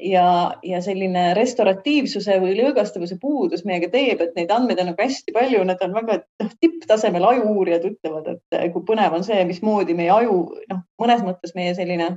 ja, 0.01 0.53
ja 0.65 0.79
selline 0.81 1.31
restoratiivsuse 1.37 2.39
või 2.41 2.55
lõõgastavuse 2.57 3.19
puudus 3.21 3.61
meiega 3.67 3.91
teeb, 3.93 4.23
et 4.23 4.33
neid 4.37 4.51
andmeid 4.53 4.81
on 4.81 4.91
nagu 4.91 5.03
hästi 5.03 5.33
palju, 5.35 5.61
need 5.67 5.83
on 5.85 5.93
väga 5.93 6.17
noh, 6.41 6.55
tipptasemel 6.63 7.27
ajuuurijad 7.29 7.85
ütlevad, 7.91 8.31
et 8.33 8.73
kui 8.73 8.85
põnev 8.87 9.13
on 9.17 9.25
see, 9.27 9.43
mismoodi 9.45 9.93
meie 9.97 10.09
aju 10.15 10.39
noh, 10.71 10.81
mõnes 11.01 11.21
mõttes 11.27 11.53
meie 11.57 11.75
selline 11.77 12.15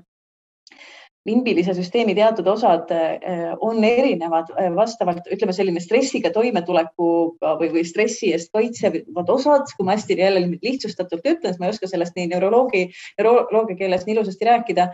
limbilise 1.28 1.72
süsteemi 1.76 2.14
teatud 2.16 2.46
osad 2.52 2.90
eh, 2.92 3.52
on 3.64 3.84
erinevad 3.84 4.50
eh, 4.60 4.70
vastavalt, 4.76 5.26
ütleme 5.32 5.54
selline 5.56 5.80
stressiga 5.80 6.30
toimetulekuga 6.34 7.54
või, 7.60 7.70
või 7.78 7.84
stressi 7.88 8.32
eest 8.34 8.52
kaitsevad 8.54 9.30
osad, 9.32 9.70
kui 9.76 9.88
ma 9.88 9.96
hästi 9.96 10.18
jälle 10.20 10.44
lihtsustatult 10.54 11.24
ütlen, 11.24 11.54
siis 11.54 11.60
ma 11.62 11.70
ei 11.70 11.76
oska 11.76 11.88
sellest 11.90 12.18
nii 12.18 12.28
neuroloogi, 12.34 12.86
neuroloogia 13.18 13.78
keeles 13.78 14.04
nii 14.04 14.18
ilusasti 14.18 14.50
rääkida. 14.50 14.88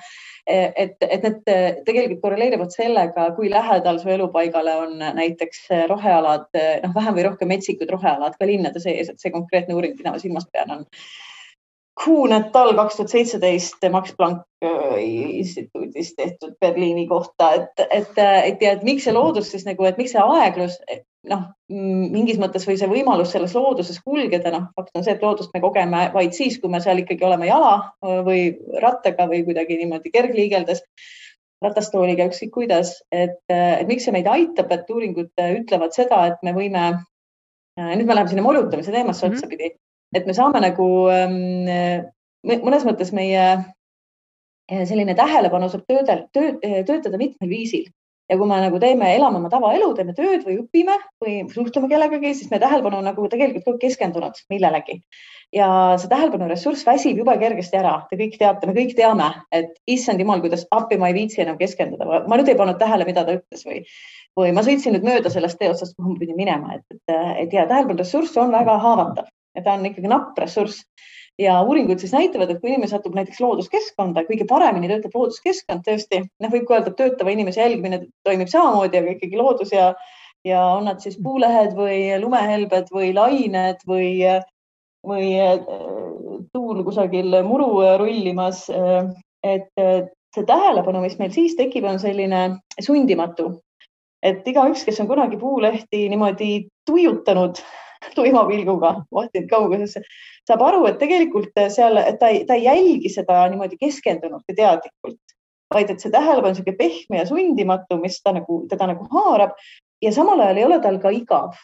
Eh, 0.50 0.68
et, 0.84 0.94
et 1.02 1.26
need 1.26 1.42
tegelikult 1.86 2.22
korreleerivad 2.22 2.70
sellega, 2.74 3.30
kui 3.36 3.50
lähedal 3.50 3.98
su 4.02 4.12
elupaigale 4.14 4.76
on 4.84 4.94
näiteks 5.00 5.66
rohealad, 5.90 6.46
noh, 6.54 6.94
vähem 6.94 7.18
või 7.18 7.26
rohkem 7.26 7.50
metsikud 7.50 7.90
rohealad 7.90 8.38
ka 8.38 8.46
linnade 8.46 8.82
sees, 8.82 9.10
et 9.10 9.18
see 9.18 9.34
konkreetne 9.34 9.74
uuring, 9.74 9.98
mida 9.98 10.14
ma 10.14 10.22
silmas 10.22 10.46
pean, 10.52 10.78
on 10.78 10.86
Kuunetal 11.98 12.74
kaks 12.78 12.96
tuhat 12.96 13.12
seitseteist 13.12 13.82
Max 13.90 14.14
Planck 14.16 14.46
instituudis 15.00 16.14
tehtud 16.16 16.54
Berliini 16.60 17.06
kohta, 17.08 17.52
et, 17.58 17.82
et, 17.90 18.18
et 18.18 18.62
ja 18.62 18.72
et 18.76 18.82
miks 18.86 19.04
see 19.04 19.12
loodus 19.12 19.50
siis 19.52 19.66
nagu, 19.66 19.84
et 19.84 19.98
miks 20.00 20.14
see 20.14 20.22
aeglus, 20.22 20.78
noh, 21.28 21.42
mingis 21.68 22.38
mõttes 22.40 22.64
või 22.68 22.78
see 22.80 22.88
võimalus 22.88 23.34
selles 23.34 23.54
looduses 23.56 24.00
kulgeda, 24.04 24.52
noh, 24.54 24.68
fakt 24.76 24.96
on 24.96 25.04
see, 25.04 25.16
et 25.16 25.24
loodust 25.24 25.52
me 25.54 25.62
kogeme 25.64 26.06
vaid 26.14 26.36
siis, 26.36 26.56
kui 26.60 26.72
me 26.72 26.80
seal 26.80 27.02
ikkagi 27.02 27.26
oleme 27.26 27.50
jala 27.50 27.74
või 28.26 28.54
rattaga 28.84 29.28
või 29.28 29.42
kuidagi 29.48 29.80
niimoodi 29.82 30.12
kergliigeldes, 30.14 30.84
ratastooliga, 31.64 32.30
ükskõik 32.30 32.54
kuidas, 32.54 32.94
et, 33.12 33.42
et 33.52 33.86
miks 33.88 34.08
see 34.08 34.16
meid 34.16 34.28
aitab, 34.30 34.72
et 34.72 34.88
uuringud 34.88 35.44
ütlevad 35.50 35.96
seda, 35.96 36.22
et 36.30 36.40
me 36.46 36.56
võime, 36.56 36.86
nüüd 37.76 38.06
me 38.08 38.16
läheme 38.16 38.32
sinna 38.32 38.46
molutamise 38.46 38.92
teemasse 38.94 39.26
mm 39.26 39.32
-hmm. 39.32 39.36
otsapidi, 39.36 39.74
et 40.14 40.26
me 40.26 40.34
saame 40.36 40.62
nagu 40.62 40.88
ähm, 41.12 42.08
mõnes 42.46 42.86
mõttes 42.88 43.12
meie 43.14 43.44
selline 44.70 45.16
tähelepanu 45.18 45.70
saab 45.70 45.86
töödel, 45.90 46.26
tööd, 46.34 46.60
töötada 46.86 47.18
mitmel 47.18 47.50
viisil. 47.50 47.88
Ja 48.30 48.36
kui 48.38 48.46
me 48.46 48.60
nagu 48.62 48.78
teeme, 48.78 49.08
elame 49.16 49.40
oma 49.40 49.48
tavaelu, 49.50 49.88
teeme 49.98 50.12
tööd 50.14 50.44
või 50.46 50.60
õpime 50.60 50.94
või 51.18 51.32
suhtleme 51.50 51.88
kellegagi, 51.90 52.30
siis 52.38 52.50
meie 52.52 52.62
tähelepanu 52.62 53.00
on 53.00 53.08
nagu 53.10 53.24
tegelikult 53.32 53.64
kogu 53.66 53.80
keskendunud 53.82 54.38
millelegi. 54.52 55.00
ja 55.50 55.66
see 55.98 56.06
tähelepanu 56.06 56.46
ressurss 56.46 56.86
väsib 56.86 57.18
jube 57.18 57.34
kergesti 57.40 57.80
ära, 57.80 57.96
te 58.06 58.14
kõik 58.20 58.36
teate, 58.38 58.68
me 58.70 58.74
kõik 58.76 58.94
teame, 58.94 59.32
et 59.50 59.72
issand 59.90 60.22
jumal, 60.22 60.38
kuidas 60.44 60.62
appi 60.70 60.94
ma 60.94 61.08
ei 61.10 61.16
viitsi 61.16 61.42
enam 61.42 61.58
keskenduda, 61.58 62.06
ma 62.06 62.38
nüüd 62.38 62.52
ei 62.52 62.58
pannud 62.60 62.78
tähele, 62.78 63.08
mida 63.08 63.26
ta 63.26 63.34
ütles 63.34 63.66
või, 63.66 63.82
või 64.38 64.54
ma 64.54 64.62
sõitsin 64.62 64.94
nüüd 64.94 65.08
mööda 65.10 65.34
sellest 65.34 65.58
tee 65.58 65.72
otsast, 65.72 65.98
kuhu 65.98 66.14
ma 66.14 66.22
pidin 66.22 66.38
minema, 66.38 66.78
et, 66.78 66.86
et, 66.94 67.16
et 67.42 67.58
ja 67.58 67.66
tähelepanu 67.66 67.98
ressurss 68.04 68.38
on 68.38 68.54
väga 68.54 68.78
haavatav 68.78 69.26
ja 69.56 69.64
ta 69.64 69.74
on 69.76 69.86
ikkagi 69.88 70.10
napp 70.10 70.38
ressurss 70.38 70.84
ja 71.40 71.56
uuringud 71.64 71.98
siis 72.02 72.12
näitavad, 72.12 72.50
et 72.50 72.60
kui 72.60 72.70
inimene 72.72 72.90
satub 72.90 73.14
näiteks 73.16 73.40
looduskeskkonda, 73.40 74.26
kõige 74.28 74.46
paremini 74.48 74.90
töötab 74.90 75.16
looduskeskkond 75.16 75.84
tõesti, 75.86 76.22
noh, 76.42 76.52
võib 76.52 76.66
ka 76.68 76.76
öelda, 76.76 76.92
et 76.92 76.98
töötava 76.98 77.32
inimese 77.32 77.62
jälgimine 77.62 78.02
toimib 78.26 78.50
samamoodi, 78.52 79.00
aga 79.00 79.14
ikkagi 79.16 79.40
loodus 79.40 79.72
ja, 79.74 79.90
ja 80.46 80.64
on 80.76 80.86
nad 80.90 81.00
siis 81.04 81.16
puulehed 81.22 81.72
või 81.78 82.02
lumehelbed 82.20 82.92
või 82.94 83.14
lained 83.16 83.80
või, 83.88 84.12
või 85.06 85.32
äh, 85.40 85.56
tuul 86.52 86.84
kusagil 86.84 87.40
muru 87.46 87.72
rullimas. 88.02 88.66
et 89.40 89.72
see 90.34 90.46
tähelepanu, 90.46 91.00
mis 91.02 91.16
meil 91.18 91.32
siis 91.34 91.56
tekib, 91.58 91.86
on 91.88 91.98
selline 91.98 92.42
sundimatu, 92.76 93.54
et 94.22 94.46
igaüks, 94.46 94.84
kes 94.86 95.00
on 95.02 95.08
kunagi 95.08 95.38
puulehti 95.40 96.04
niimoodi 96.12 96.50
tuiutanud 96.86 97.62
tuima 98.18 98.44
pilguga 98.48 98.94
vahtinud 99.14 99.48
kaugusesse, 99.50 100.02
saab 100.48 100.62
aru, 100.66 100.84
et 100.88 100.98
tegelikult 101.00 101.58
seal, 101.72 102.00
et 102.02 102.18
ta 102.20 102.30
ei, 102.32 102.44
ta 102.48 102.56
ei 102.56 102.64
jälgi 102.64 103.12
seda 103.12 103.42
niimoodi 103.52 103.78
keskendunult 103.80 104.48
ja 104.48 104.56
teadlikult, 104.62 105.36
vaid 105.74 105.92
et 105.92 106.02
see 106.02 106.12
tähelepanu 106.12 106.50
on 106.50 106.56
niisugune 106.56 106.78
pehme 106.78 107.20
ja 107.20 107.26
sundimatu, 107.28 108.00
mis 108.00 108.18
ta 108.24 108.34
nagu, 108.34 108.64
teda 108.70 108.90
nagu 108.90 109.06
haarab 109.12 109.54
ja 110.02 110.12
samal 110.12 110.40
ajal 110.40 110.58
ei 110.58 110.66
ole 110.66 110.80
tal 110.82 110.98
ka 111.02 111.12
igav. 111.14 111.54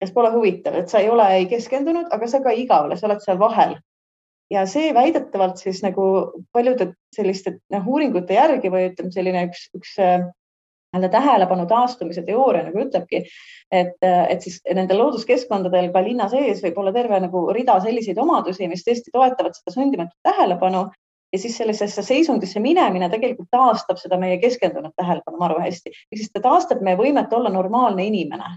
kas 0.00 0.14
pole 0.16 0.30
huvitav, 0.32 0.78
et 0.80 0.88
sa 0.88 1.02
ei 1.02 1.10
ole 1.12 1.26
ei 1.34 1.42
keskendunud, 1.46 2.06
aga 2.14 2.26
sa 2.26 2.38
ka 2.40 2.54
igav 2.56 2.86
ole, 2.86 2.96
sa 2.96 3.04
oled 3.08 3.20
seal 3.20 3.38
vahel. 3.38 3.76
ja 4.50 4.64
see 4.66 4.94
väidetavalt 4.94 5.60
siis 5.62 5.82
nagu 5.82 6.04
paljude 6.52 6.92
selliste 7.14 7.58
noh, 7.70 7.84
uuringute 7.86 8.34
järgi 8.34 8.70
või 8.72 8.88
ütleme, 8.88 9.12
selline 9.14 9.44
üks, 9.50 9.68
üks 9.76 9.98
nii-öelda 10.90 11.08
tähelepanu 11.12 11.66
taastumise 11.70 12.22
teooria 12.26 12.64
nagu 12.66 12.80
ütlebki, 12.82 13.22
et, 13.70 13.96
et 14.02 14.42
siis 14.42 14.58
nendel 14.74 14.98
looduskeskkondadel 14.98 15.92
ka 15.94 16.02
linna 16.02 16.26
sees 16.32 16.62
võib 16.64 16.80
olla 16.82 16.92
terve 16.92 17.20
nagu 17.22 17.44
rida 17.54 17.78
selliseid 17.84 18.18
omadusi, 18.18 18.68
mis 18.68 18.82
tõesti 18.86 19.14
toetavad 19.14 19.54
seda 19.54 19.74
sundimatut 19.76 20.18
tähelepanu. 20.26 20.88
Ja 21.30 21.38
siis 21.38 21.54
sellisesse 21.60 22.02
seisundisse 22.02 22.58
minemine 22.58 23.06
tegelikult 23.10 23.46
taastab 23.54 24.00
seda 24.02 24.16
meie 24.18 24.40
keskendunud 24.42 24.90
tähelepanu 24.98 25.38
maru 25.38 25.60
hästi, 25.62 25.92
ehk 26.10 26.18
siis 26.18 26.32
ta 26.34 26.42
taastab 26.42 26.82
meie 26.82 26.98
võimet 26.98 27.30
olla 27.38 27.52
normaalne 27.54 28.02
inimene, 28.08 28.48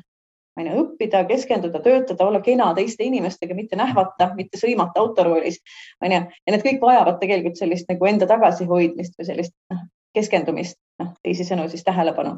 on 0.58 0.70
ju, 0.70 0.80
õppida, 0.82 1.22
keskenduda, 1.30 1.84
töötada, 1.86 2.26
olla 2.26 2.42
kena 2.42 2.72
teiste 2.74 3.06
inimestega, 3.06 3.54
mitte 3.54 3.78
nähvata, 3.78 4.32
mitte 4.38 4.58
sõimata 4.58 5.06
autoroolis, 5.06 5.62
on 6.02 6.18
ju, 6.18 6.24
ja 6.34 6.56
need 6.56 6.66
kõik 6.66 6.82
vajavad 6.82 7.22
tegelikult 7.22 7.62
sellist 7.62 7.94
nagu 7.94 8.10
enda 8.10 8.26
tagasihoidmist 8.34 9.22
või 9.22 9.30
sellist 9.30 9.54
noh, 9.70 9.86
keskendumist, 10.16 10.78
noh 11.02 11.14
teisisõnu 11.26 11.68
siis 11.72 11.86
tähelepanu. 11.86 12.38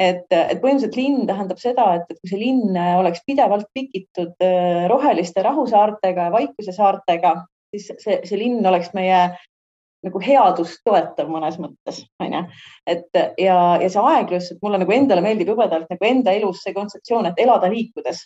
et, 0.00 0.26
et 0.32 0.58
põhimõtteliselt 0.60 0.96
linn 0.96 1.26
tähendab 1.28 1.60
seda, 1.60 1.86
et, 1.98 2.10
et 2.10 2.18
kui 2.20 2.32
see 2.32 2.40
linn 2.40 2.76
oleks 2.98 3.22
pidevalt 3.26 3.68
pikitud 3.74 4.34
äh, 4.44 4.84
roheliste 4.90 5.44
rahusaartega 5.44 6.28
ja 6.28 6.34
vaikuse 6.34 6.72
saartega, 6.72 7.36
siis 7.72 7.90
see, 7.98 8.20
see 8.24 8.38
linn 8.40 8.66
oleks 8.66 8.92
meie 8.96 9.24
nagu 10.02 10.20
headust 10.22 10.80
toetav 10.86 11.28
mõnes 11.30 11.58
mõttes, 11.62 12.02
onju. 12.22 12.42
et 12.90 13.18
ja, 13.38 13.58
ja 13.78 13.90
see 13.90 14.06
aeglus, 14.12 14.50
et 14.50 14.62
mulle 14.64 14.80
nagu 14.82 14.94
endale 14.94 15.22
meeldib 15.24 15.52
jubedalt 15.52 15.90
nagu 15.92 16.08
enda 16.08 16.34
elus 16.34 16.62
see 16.64 16.74
kontseptsioon, 16.74 17.28
et 17.30 17.42
elada 17.42 17.70
liikudes, 17.70 18.24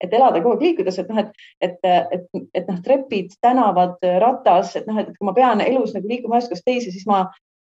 et 0.00 0.14
elada 0.14 0.40
kogu 0.40 0.56
aeg 0.56 0.64
liikudes, 0.68 1.00
et 1.02 1.10
noh, 1.12 1.20
et, 1.20 1.44
et, 1.60 1.76
et, 1.84 2.46
et 2.54 2.70
noh, 2.70 2.78
trepid, 2.84 3.34
tänavad, 3.44 3.98
ratas, 4.22 4.74
et 4.78 4.88
noh, 4.88 5.02
et 5.02 5.12
kui 5.12 5.28
ma 5.28 5.36
pean 5.36 5.60
elus 5.64 5.92
nagu 5.96 6.08
liikuma 6.08 6.38
ühest 6.38 6.52
kohast 6.52 6.66
teise, 6.68 6.94
siis 6.94 7.06
ma 7.10 7.26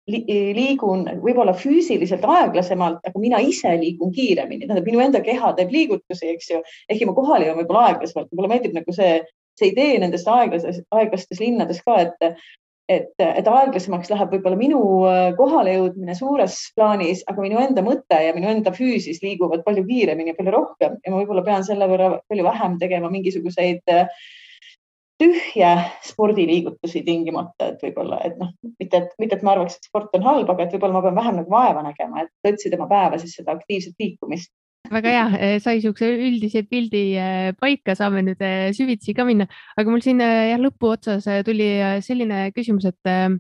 liigun 0.10 1.06
võib-olla 1.22 1.54
füüsiliselt 1.54 2.24
aeglasemalt, 2.26 3.04
aga 3.06 3.20
mina 3.22 3.42
ise 3.44 3.76
liigun 3.78 4.12
kiiremini, 4.16 4.66
tähendab 4.66 4.88
minu 4.88 5.04
enda 5.04 5.22
keha 5.22 5.54
teeb 5.58 5.72
liigutusi, 5.74 6.32
eks 6.34 6.50
ju, 6.52 6.64
ehkki 6.90 7.06
ma 7.06 7.14
kohal 7.18 7.46
jõuan 7.46 7.62
võib-olla 7.62 7.92
aeglasemalt, 7.92 8.32
mulle 8.34 8.50
meeldib 8.52 8.74
nagu 8.78 8.96
see, 8.96 9.22
see 9.60 9.72
idee 9.72 10.00
nendest 10.02 10.28
aeglastes, 10.28 10.82
aeglastes 10.92 11.40
linnades 11.44 11.84
ka, 11.86 12.00
et, 12.02 12.42
et, 12.90 13.14
et 13.22 13.48
aeglasemaks 13.48 14.10
läheb 14.12 14.34
võib-olla 14.34 14.58
minu 14.60 14.82
äh, 15.06 15.22
kohalejõudmine 15.38 16.18
suures 16.18 16.58
plaanis, 16.76 17.22
aga 17.30 17.46
minu 17.46 17.62
enda 17.62 17.86
mõte 17.86 18.20
ja 18.26 18.34
minu 18.36 18.50
enda 18.52 18.74
füüsis 18.76 19.22
liiguvad 19.24 19.64
palju 19.68 19.86
kiiremini 19.88 20.34
palju 20.38 20.58
rohkem. 20.58 20.98
Ja 21.06 21.14
ma 21.14 21.22
võib-olla 21.22 21.46
pean 21.46 21.68
selle 21.68 21.88
võrra 21.92 22.16
palju 22.28 22.48
vähem 22.50 22.80
tegema 22.82 23.14
mingisuguseid 23.14 23.94
äh, 23.94 24.10
tühje 25.22 25.72
spordiliigutusi 26.08 27.04
tingimata, 27.06 27.72
et 27.72 27.84
võib-olla, 27.86 28.22
et 28.26 28.40
noh, 28.42 28.50
mitte, 28.82 29.04
et 29.04 29.14
mitte, 29.22 29.38
et 29.38 29.46
ma 29.46 29.56
arvaks, 29.56 29.78
et 29.78 29.90
sport 29.90 30.18
on 30.18 30.26
halb, 30.26 30.50
aga 30.50 30.66
et 30.66 30.74
võib-olla 30.76 30.98
ma 30.98 31.04
pean 31.06 31.20
vähem 31.20 31.38
nagu 31.42 31.54
vaeva 31.54 31.86
nägema, 31.86 32.26
et 32.26 32.54
otsida 32.54 32.80
oma 32.80 32.90
päeva 32.90 33.22
siis 33.22 33.38
seda 33.38 33.56
aktiivset 33.58 34.02
liikumist. 34.02 34.52
Väga 34.92 35.12
hea, 35.14 35.28
eh, 35.38 35.54
sai 35.64 35.78
niisuguse 35.78 36.10
üldise 36.18 36.64
pildi 36.68 37.04
eh, 37.22 37.52
paika, 37.60 37.94
saame 37.96 38.26
nüüd 38.26 38.42
eh, 38.44 38.72
süvitsi 38.76 39.14
ka 39.16 39.24
minna, 39.28 39.46
aga 39.78 39.94
mul 39.94 40.02
siin 40.04 40.20
jah, 40.24 40.58
lõpuotsas 40.60 41.30
tuli 41.48 41.70
selline 42.04 42.50
küsimus, 42.56 42.90
et 42.90 43.40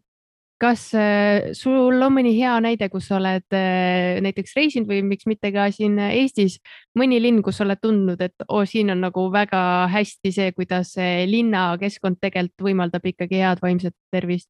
kas 0.61 0.85
äh, 0.97 1.51
sul 1.57 1.97
on 1.97 2.13
mõni 2.13 2.35
hea 2.37 2.53
näide, 2.63 2.87
kus 2.93 3.09
sa 3.09 3.17
oled 3.17 3.57
äh, 3.57 4.21
näiteks 4.21 4.55
reisinud 4.57 4.89
või 4.91 5.01
miks 5.07 5.25
mitte 5.29 5.51
ka 5.55 5.67
siin 5.73 5.97
Eestis? 6.11 6.59
Mõni 6.97 7.17
linn, 7.23 7.41
kus 7.45 7.57
sa 7.59 7.65
oled 7.65 7.81
tundnud, 7.81 8.21
et 8.21 8.47
oo, 8.47 8.63
siin 8.69 8.93
on 8.93 9.01
nagu 9.07 9.27
väga 9.33 9.61
hästi 9.91 10.33
see, 10.35 10.55
kuidas 10.55 10.93
linnakeskkond 11.27 12.21
tegelikult 12.21 12.69
võimaldab 12.69 13.05
ikkagi 13.13 13.41
head 13.41 13.63
vaimset 13.63 13.97
tervist 14.13 14.49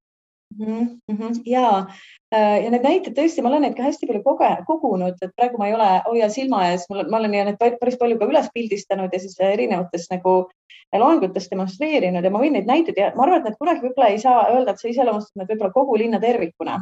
mm. 0.60 1.00
-hmm. 1.12 1.42
ja, 1.46 1.86
äh, 2.36 2.64
ja 2.64 2.72
need 2.72 2.84
näited 2.84 3.16
tõesti, 3.18 3.44
ma 3.44 3.50
olen 3.50 3.66
neid 3.68 3.76
ka 3.78 3.88
hästi 3.88 4.08
palju 4.10 4.24
koge, 4.24 4.52
kogunud, 4.68 5.18
et 5.22 5.36
praegu 5.36 5.60
ma 5.62 5.70
ei 5.70 5.76
ole, 5.78 5.90
hoia 6.08 6.30
silma 6.30 6.66
ees, 6.70 6.88
mul 6.90 7.06
ma 7.10 7.22
olen 7.22 7.32
need 7.32 7.60
päris 7.60 7.98
palju 8.00 8.20
ka 8.20 8.30
üles 8.30 8.50
pildistanud 8.54 9.14
ja 9.14 9.20
siis 9.20 9.40
erinevates 9.40 10.10
nagu 10.12 10.36
loengutes 11.00 11.48
demonstreerinud 11.52 12.24
ja 12.24 12.32
ma 12.32 12.40
võin 12.42 12.58
neid 12.58 12.68
näiteid 12.68 12.98
ja 13.00 13.12
ma 13.16 13.24
arvan, 13.24 13.40
et 13.40 13.50
need 13.50 13.60
kunagi 13.60 13.86
võib-olla 13.86 14.10
ei 14.12 14.20
saa 14.20 14.48
öelda, 14.52 14.74
et 14.74 14.82
see 14.82 14.92
iseloomustab 14.92 15.40
nüüd 15.40 15.54
võib-olla 15.54 15.76
kogu 15.76 16.00
linna 16.00 16.20
tervikuna. 16.20 16.80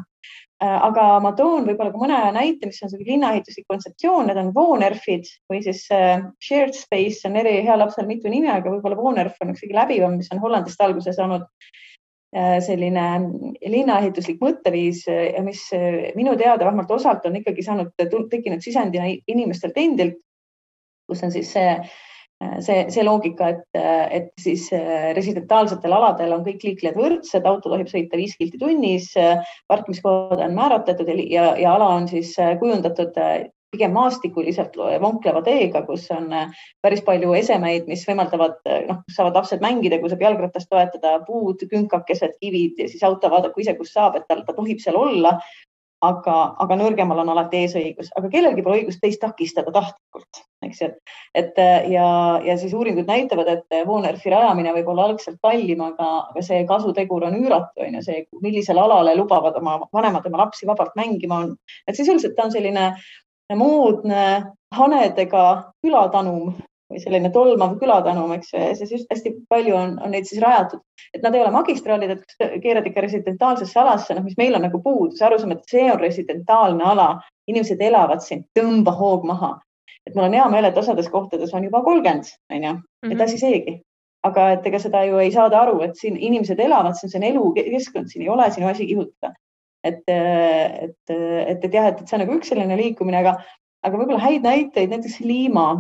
Äh, 0.64 0.78
aga 0.90 1.04
ma 1.24 1.32
toon 1.38 1.68
võib-olla 1.68 1.94
ka 1.94 2.02
mõne 2.02 2.18
näite, 2.36 2.68
mis 2.68 2.82
on 2.84 2.90
selline 2.92 3.14
linnaehituslik 3.14 3.68
kontseptsioon, 3.70 4.28
need 4.28 4.42
on 4.42 4.54
Wonerfid 4.56 5.30
või 5.52 5.62
siis 5.64 5.86
äh, 5.94 6.26
shared 6.44 6.74
space 6.76 7.30
on 7.30 7.38
eri, 7.40 7.60
hea 7.68 7.78
lapsel 7.78 8.10
mitu 8.10 8.32
nime, 8.34 8.50
aga 8.52 8.74
võib-olla 8.74 8.98
Wonerf 9.00 9.38
on 9.42 9.54
üks 9.54 9.64
kõige 9.64 9.78
läbivam, 9.78 10.18
mis 10.18 10.34
on 10.34 10.42
Hollandist 10.44 10.82
alguse 10.82 11.14
saanud 11.16 11.46
Äh, 11.46 11.99
selline 12.62 13.06
linnaehituslik 13.66 14.38
mõtteviis 14.44 15.06
äh, 15.10 15.32
ja 15.34 15.42
mis 15.46 15.64
äh, 15.74 16.12
minu 16.18 16.36
teada 16.38 16.68
vähemalt 16.68 16.92
osalt 16.94 17.26
on 17.26 17.40
ikkagi 17.40 17.66
saanud, 17.66 17.90
tekkinud 17.98 18.62
sisendina 18.62 19.10
inimestelt 19.10 19.78
endilt, 19.82 20.20
kus 21.10 21.24
on 21.26 21.34
siis 21.34 21.50
see, 21.56 21.72
see, 22.62 22.84
see 22.94 23.04
loogika, 23.04 23.50
et, 23.50 23.80
et 24.14 24.30
siis 24.38 24.68
residentaalsetel 25.18 25.96
aladel 25.98 26.36
on 26.36 26.44
kõik 26.46 26.68
liiklejad 26.68 27.00
võrdsed, 27.00 27.48
auto 27.50 27.72
tohib 27.74 27.90
sõita 27.90 28.20
viis 28.20 28.38
kilti 28.38 28.62
tunnis, 28.62 29.10
parkimiskohad 29.68 30.44
on 30.46 30.54
määratletud 30.54 31.10
ja, 31.26 31.56
ja 31.58 31.74
ala 31.74 31.90
on 31.98 32.06
siis 32.12 32.36
kujundatud 32.62 33.18
pigem 33.72 33.94
maastikuliselt 33.94 34.76
vonkleva 35.02 35.42
teega, 35.46 35.84
kus 35.88 36.08
on 36.16 36.32
äh, 36.34 36.52
päris 36.84 37.04
palju 37.06 37.34
esemeid, 37.38 37.88
mis 37.90 38.06
võimaldavad, 38.10 38.60
äh, 38.68 38.84
noh, 38.90 39.04
saavad 39.14 39.40
lapsed 39.40 39.64
mängida, 39.64 40.02
kui 40.02 40.12
saab 40.12 40.26
jalgratast 40.26 40.70
toetada, 40.72 41.20
puud, 41.28 41.66
künkakesed, 41.72 42.38
kivid 42.42 42.82
ja 42.82 42.90
siis 42.90 43.06
auto 43.06 43.32
vaadaku 43.32 43.64
ise, 43.64 43.78
kus 43.78 43.94
saab, 43.94 44.18
et 44.18 44.30
ta, 44.30 44.40
ta 44.46 44.58
tohib 44.58 44.82
seal 44.84 45.00
olla. 45.00 45.40
aga, 46.00 46.34
aga 46.64 46.76
nõrgemal 46.80 47.20
on 47.20 47.30
alati 47.34 47.58
eesõigus, 47.66 48.08
aga 48.16 48.30
kellelgi 48.32 48.64
pole 48.64 48.78
õigust 48.78 49.02
teist 49.04 49.20
takistada 49.20 49.74
tahtlikult, 49.76 50.40
eks 50.64 50.80
ju, 50.80 50.88
et, 50.88 51.02
et 51.42 51.60
ja, 51.92 52.06
ja 52.40 52.56
siis 52.62 52.72
uuringud 52.72 53.04
näitavad, 53.04 53.50
et 53.52 53.76
Wonerfi 53.84 54.32
rajamine 54.32 54.72
võib 54.78 54.94
olla 54.94 55.10
algselt 55.10 55.42
kallim, 55.44 55.84
aga, 55.84 56.08
aga 56.32 56.46
see 56.48 56.62
kasutegur 56.70 57.28
on 57.28 57.36
üüratu, 57.42 57.84
on 57.84 58.00
ju, 58.00 58.06
see, 58.06 58.24
millisele 58.40 58.80
alale 58.80 59.18
lubavad 59.20 59.60
oma 59.60 59.76
vanemad 59.92 60.32
oma 60.32 60.46
lapsi 60.46 60.72
vabalt 60.72 60.96
mängima 60.96 61.42
on, 61.44 61.58
et 61.84 62.00
sisuliselt 62.00 62.40
ta 62.40 62.48
on 62.48 62.56
selline 62.56 62.94
moodne 63.58 64.26
hanedega 64.76 65.46
külatanum 65.82 66.54
või 66.90 67.02
selline 67.04 67.30
tolmav 67.34 67.76
külatanum, 67.80 68.32
eks 68.34 68.54
ju, 68.54 68.60
ja 68.62 68.76
siis 68.78 68.92
just 68.96 69.12
hästi 69.14 69.34
palju 69.50 69.76
on, 69.78 69.96
on 70.04 70.14
neid 70.14 70.26
siis 70.30 70.42
rajatud, 70.42 70.82
et 71.14 71.22
nad 71.26 71.36
ei 71.36 71.44
ole 71.44 71.52
magistraalid, 71.54 72.16
et 72.16 72.62
keerad 72.64 72.88
ikka 72.90 73.04
residentaalsesse 73.06 73.80
alasse, 73.80 74.16
noh, 74.18 74.26
mis 74.26 74.38
meil 74.40 74.58
on 74.58 74.66
nagu 74.66 74.82
puudus, 74.82 75.22
arusaam, 75.26 75.54
et 75.54 75.70
see 75.70 75.86
on 75.92 76.00
residentaalne 76.02 76.88
ala, 76.94 77.10
inimesed 77.50 77.82
elavad 77.86 78.26
siin, 78.26 78.46
tõmba 78.58 78.96
hoog 78.98 79.28
maha. 79.30 79.58
et 80.08 80.16
mul 80.16 80.26
on 80.26 80.34
hea 80.34 80.46
meel, 80.50 80.66
et 80.66 80.78
osades 80.78 81.10
kohtades 81.12 81.52
on 81.54 81.64
juba 81.68 81.84
kolmkümmend, 81.86 82.32
on 82.50 82.64
ju, 82.66 82.72
et 83.04 83.14
mhm. 83.14 83.38
seegi. 83.38 83.82
aga 84.24 84.50
et 84.52 84.66
ega 84.68 84.80
seda 84.80 85.04
ju 85.06 85.20
ei 85.22 85.30
saada 85.32 85.62
aru, 85.62 85.78
et 85.86 85.94
siin 85.96 86.18
inimesed 86.18 86.60
elavad, 86.60 86.98
see 86.98 87.06
on, 87.08 87.12
see 87.12 87.20
on 87.22 87.28
elukeskkond, 87.28 88.10
siin 88.10 88.26
ei 88.26 88.30
ole 88.30 88.50
sinu 88.52 88.68
asi 88.68 88.88
kihutada. 88.90 89.32
Et, 89.84 90.04
et, 90.08 91.14
et, 91.14 91.64
et 91.64 91.74
jah, 91.74 91.92
et, 91.92 92.02
et 92.02 92.08
see 92.08 92.18
on 92.18 92.24
nagu 92.26 92.36
üks 92.40 92.52
selline 92.52 92.78
liikumine, 92.80 93.22
aga, 93.24 93.38
aga 93.86 94.02
võib-olla 94.02 94.22
häid 94.24 94.46
näiteid, 94.46 94.92
näiteks 94.92 95.22
Liima 95.24 95.72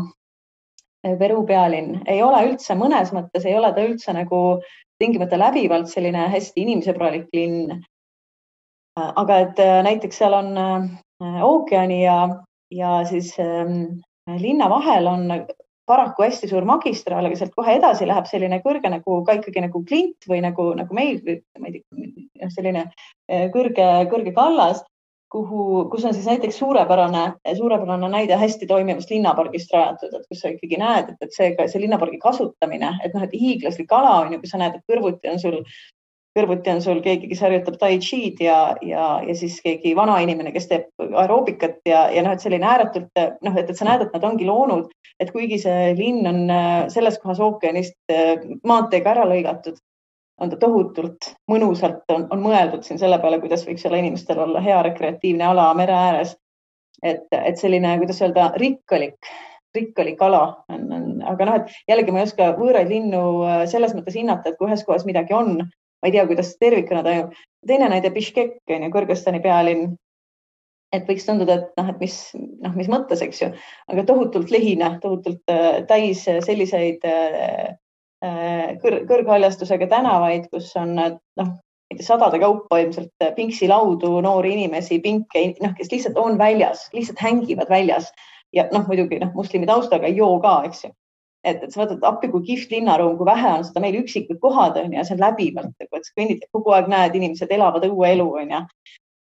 Peru 1.19 1.45
pealinn 1.47 2.01
ei 2.11 2.19
ole 2.23 2.41
üldse 2.49 2.75
mõnes 2.75 3.13
mõttes 3.15 3.45
ei 3.47 3.55
ole 3.55 3.71
ta 3.75 3.85
üldse 3.87 4.11
nagu 4.15 4.59
tingimata 4.99 5.39
läbivalt 5.39 5.87
selline 5.87 6.25
hästi 6.33 6.65
inimsõbralik 6.65 7.29
linn. 7.33 7.79
aga 8.99 9.37
et 9.45 9.59
äh, 9.63 9.77
näiteks 9.85 10.17
seal 10.19 10.35
on 10.35 10.57
äh, 10.59 11.39
ookeani 11.45 12.01
ja, 12.03 12.17
ja 12.71 12.97
siis 13.07 13.31
ähm, 13.39 14.01
linna 14.27 14.67
vahel 14.69 15.07
on 15.07 15.31
paraku 15.89 16.27
hästi 16.27 16.51
suur 16.51 16.67
magistraal, 16.69 17.25
aga 17.25 17.39
sealt 17.39 17.55
kohe 17.57 17.75
edasi 17.79 18.07
läheb 18.09 18.29
selline 18.29 18.61
kõrge 18.65 18.91
nagu 18.93 19.23
ka 19.25 19.39
ikkagi 19.39 19.65
nagu 19.65 19.81
klint 19.89 20.29
või 20.29 20.43
nagu, 20.45 20.69
nagu 20.77 20.95
meil, 20.95 21.19
ma 21.59 21.71
ei 21.71 21.81
tea, 21.81 22.51
selline 22.53 22.85
äh, 22.85 23.49
kõrge, 23.53 23.89
kõrge 24.13 24.35
kallas 24.37 24.83
kuhu, 25.29 25.85
kus 25.91 26.05
on 26.05 26.13
siis 26.13 26.25
näiteks 26.25 26.57
suurepärane, 26.57 27.23
suurepärane 27.57 28.09
näide 28.09 28.37
hästi 28.39 28.67
toimivast 28.67 29.11
linnapargist 29.13 29.73
rajatud, 29.73 30.13
et 30.17 30.25
kus 30.25 30.41
sa 30.41 30.49
ikkagi 30.53 30.79
näed, 30.81 31.11
et, 31.13 31.27
et 31.27 31.35
see, 31.35 31.51
see 31.69 31.83
linnapargi 31.83 32.17
kasutamine, 32.23 32.95
et 33.05 33.13
noh, 33.13 33.25
et 33.25 33.35
hiiglaslik 33.37 33.93
ala 33.93 34.15
on 34.23 34.33
ju, 34.33 34.41
kui 34.41 34.49
sa 34.49 34.61
näed, 34.61 34.79
et 34.79 34.89
kõrvuti 34.89 35.29
on 35.29 35.41
sul, 35.41 35.59
kõrvuti 36.37 36.71
on 36.71 36.81
sul 36.83 37.01
keegi, 37.03 37.27
kes 37.31 37.41
harjutab 37.43 37.79
tai 37.81 37.97
chi'd 38.03 38.39
ja, 38.43 38.59
ja, 38.85 39.07
ja 39.25 39.35
siis 39.35 39.57
keegi 39.65 39.95
vanainimene, 39.97 40.53
kes 40.55 40.69
teeb 40.69 41.09
aeroobikat 41.09 41.79
ja, 41.89 42.05
ja 42.13 42.23
noh, 42.25 42.35
et 42.35 42.43
selline 42.43 42.67
ääretult 42.69 43.21
noh, 43.45 43.57
et, 43.57 43.69
et 43.69 43.77
sa 43.77 43.87
näed, 43.87 44.05
et 44.05 44.15
nad 44.15 44.27
ongi 44.29 44.47
loonud, 44.47 44.91
et 45.19 45.33
kuigi 45.35 45.57
see 45.61 45.93
linn 45.97 46.29
on 46.29 46.41
selles 46.93 47.17
kohas 47.23 47.41
ookeanist 47.43 47.97
maanteega 48.63 49.15
ära 49.15 49.25
lõigatud, 49.29 49.81
on 50.39 50.51
ta 50.51 50.59
tohutult 50.59 51.33
mõnusalt 51.51 52.07
on, 52.13 52.27
on 52.31 52.41
mõeldud 52.43 52.85
siin 52.85 52.99
selle 53.01 53.19
peale, 53.21 53.39
kuidas 53.43 53.65
võiks 53.67 53.85
olla 53.87 53.99
inimestel 54.01 54.39
olla 54.45 54.61
hea 54.63 54.79
rekreatiivne 54.87 55.45
ala 55.49 55.69
mere 55.77 55.95
ääres. 55.95 56.35
et, 57.03 57.27
et 57.31 57.57
selline, 57.57 57.93
kuidas 57.99 58.21
öelda, 58.21 58.49
rikkalik, 58.59 59.29
rikkalik 59.75 60.21
ala 60.21 60.41
on, 60.71 60.87
on, 60.93 61.05
aga 61.31 61.45
noh, 61.47 61.59
et 61.61 61.75
jällegi 61.87 62.11
ma 62.11 62.21
ei 62.21 62.27
oska 62.27 62.49
võõraid 62.57 62.89
linnu 62.91 63.21
äh, 63.47 63.61
selles 63.71 63.93
mõttes 63.95 64.17
hinnata, 64.19 64.49
et 64.49 64.59
kui 64.59 64.67
ühes 64.67 64.83
kohas 64.87 65.05
midagi 65.07 65.35
on, 65.35 65.61
ma 65.99 66.09
ei 66.09 66.15
tea, 66.15 66.27
kuidas 66.27 66.53
tervikuna 66.59 67.03
toimub. 67.03 67.33
teine 67.67 67.89
näide, 67.91 68.11
Biškek 68.15 68.75
on 68.75 68.87
ju 68.87 68.93
Kõrgõzstani 68.93 69.41
pealinn. 69.43 69.97
et 70.93 71.05
võiks 71.05 71.25
tunduda, 71.25 71.53
et 71.53 71.77
noh, 71.77 71.89
et 71.91 71.99
mis 72.01 72.15
noh, 72.35 72.73
mis 72.75 72.87
mõttes, 72.89 73.21
eks 73.21 73.41
ju, 73.43 73.51
aga 73.93 74.03
tohutult 74.09 74.49
lehine, 74.49 74.95
tohutult 75.03 75.43
äh, 75.53 75.83
täis 75.85 76.23
selliseid 76.25 77.05
äh, 77.05 77.75
Äh, 78.19 78.75
kõr 78.81 78.97
kõrghaljastusega 79.07 79.87
tänavaid, 79.87 80.49
kus 80.51 80.73
on 80.75 80.97
noh, 80.97 81.51
sadade 82.03 82.41
kaupa 82.41 82.81
ilmselt 82.83 83.27
pinksilaudu, 83.37 84.09
noori 84.25 84.51
inimesi, 84.57 84.97
pinke, 85.03 85.45
noh, 85.63 85.71
kes 85.77 85.91
lihtsalt 85.93 86.19
on 86.19 86.35
väljas, 86.39 86.89
lihtsalt 86.91 87.21
hängivad 87.23 87.71
väljas 87.71 88.09
ja 88.55 88.67
noh, 88.73 88.83
muidugi 88.91 89.21
noh, 89.23 89.31
moslemi 89.37 89.69
taustaga 89.69 90.09
ei 90.09 90.19
joo 90.19 90.35
ka, 90.43 90.57
eks 90.67 90.83
ju. 90.83 90.91
Et, 91.43 91.63
et 91.63 91.71
sa 91.71 91.83
vaatad 91.83 92.05
appi, 92.07 92.29
kui 92.31 92.45
kihvt 92.47 92.73
linnaruum, 92.75 93.17
kui 93.17 93.27
vähe 93.29 93.51
on 93.57 93.65
seda 93.67 93.83
meil 93.83 93.99
üksikud 94.01 94.39
kohad 94.43 94.79
on 94.81 94.95
ja 94.95 95.05
see 95.07 95.15
on 95.17 95.23
läbivalt, 95.23 95.75
et 95.79 95.91
sa 95.91 96.15
kõnnid 96.17 96.47
kogu 96.55 96.73
aeg 96.75 96.89
näed, 96.91 97.15
inimesed 97.19 97.51
elavad 97.55 97.85
õueelu 97.87 98.25
on 98.41 98.55
ju. 98.55 98.63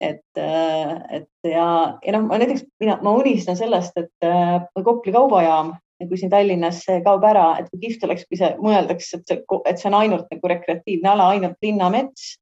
et, 0.04 0.38
äh, 0.38 0.92
et 1.20 1.48
ja, 1.48 1.66
ja 2.04 2.12
noh, 2.16 2.26
ma 2.28 2.38
näiteks 2.38 2.66
mina, 2.82 2.98
ma 3.02 3.14
unistan 3.16 3.56
sellest, 3.56 3.96
et 3.96 4.26
äh, 4.26 4.60
Kopli 4.84 5.14
kaubajaam 5.14 5.72
ja 6.00 6.08
kui 6.08 6.18
siin 6.20 6.30
Tallinnas 6.30 6.82
kaob 7.04 7.24
ära, 7.24 7.46
et 7.60 7.70
kui 7.70 7.86
kihvt 7.86 8.04
oleks, 8.04 8.26
kui 8.28 8.38
see 8.38 8.50
mõeldakse, 8.60 9.20
et 9.20 9.30
see, 9.30 9.40
et 9.70 9.80
see 9.80 9.90
on 9.90 9.98
ainult 10.02 10.30
nagu 10.32 10.50
rekreatiivne 10.50 11.12
ala, 11.14 11.30
ainult 11.32 11.56
linnamets, 11.64 12.34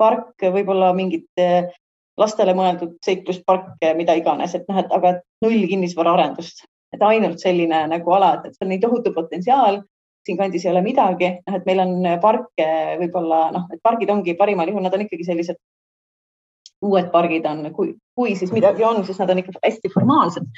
park, 0.00 0.34
võib-olla 0.42 0.90
mingid 0.96 1.28
eh, 1.40 1.70
lastele 2.20 2.54
mõeldud 2.56 2.96
seikluspark, 3.04 3.76
mida 3.98 4.16
iganes, 4.18 4.54
et 4.56 4.66
noh, 4.70 4.80
et 4.80 4.92
aga 4.94 5.16
null 5.44 5.66
kinnisvaraarendust, 5.70 6.64
et 6.94 7.02
ainult 7.02 7.42
selline 7.42 7.84
nagu 7.90 8.16
ala, 8.16 8.36
et, 8.38 8.54
see 8.54 8.66
on 8.66 8.72
nii 8.74 8.82
tohutu 8.82 9.14
potentsiaal. 9.16 9.82
siinkandis 10.24 10.62
ei 10.64 10.70
ole 10.70 10.80
midagi, 10.80 11.28
noh, 11.44 11.56
et 11.58 11.66
meil 11.68 11.82
on 11.82 12.06
parke 12.22 12.66
võib-olla 12.96 13.50
noh, 13.52 13.66
et 13.74 13.80
pargid 13.84 14.08
ongi 14.08 14.32
parimal 14.38 14.70
juhul, 14.70 14.80
nad 14.86 14.94
on 14.96 15.02
ikkagi 15.04 15.26
sellised 15.26 15.58
uued 16.84 17.10
pargid 17.12 17.44
on, 17.48 17.60
kui, 17.76 17.92
kui 18.16 18.32
siis 18.36 18.52
midagi 18.52 18.84
on, 18.84 19.02
siis 19.04 19.18
nad 19.20 19.30
on 19.32 19.40
ikka 19.42 19.52
hästi 19.62 19.90
formaalsed, 19.92 20.48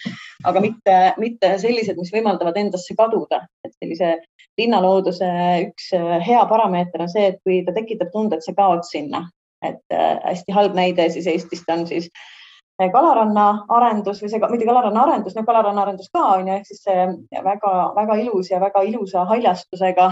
aga 0.47 0.63
mitte, 0.63 0.97
mitte 1.23 1.53
sellised, 1.63 1.99
mis 1.99 2.13
võimaldavad 2.15 2.59
endasse 2.61 2.95
kaduda, 2.99 3.43
et 3.67 3.75
sellise 3.75 4.13
linnalooduse 4.59 5.29
üks 5.67 5.91
äh, 5.99 6.17
hea 6.27 6.47
parameeter 6.51 7.03
on 7.05 7.13
see, 7.13 7.31
et 7.33 7.43
kui 7.47 7.61
ta 7.67 7.75
tekitab 7.77 8.15
tunde, 8.15 8.39
et 8.39 8.47
sa 8.47 8.55
kaod 8.57 8.87
sinna, 8.89 9.27
et 9.67 9.83
äh, 9.95 10.17
hästi 10.25 10.57
halb 10.57 10.79
näide 10.79 11.09
siis 11.15 11.27
Eestist 11.31 11.71
on 11.73 11.87
siis 11.91 12.07
äh, 12.11 12.36
Kalaranna 12.77 13.47
arendus 13.73 14.19
või 14.21 14.29
see, 14.29 14.41
mitte 14.53 14.67
Kalaranna 14.69 15.05
arendus, 15.07 15.37
no 15.37 15.45
Kalaranna 15.49 15.87
arendus 15.87 16.11
ka 16.13 16.25
on 16.35 16.51
ju, 16.51 16.57
ehk 16.59 16.67
siis 16.69 16.83
see 16.85 17.07
väga-väga 17.47 18.19
ilus 18.21 18.51
ja 18.51 18.61
väga 18.61 18.83
ilusa 18.85 19.25
haljastusega 19.31 20.11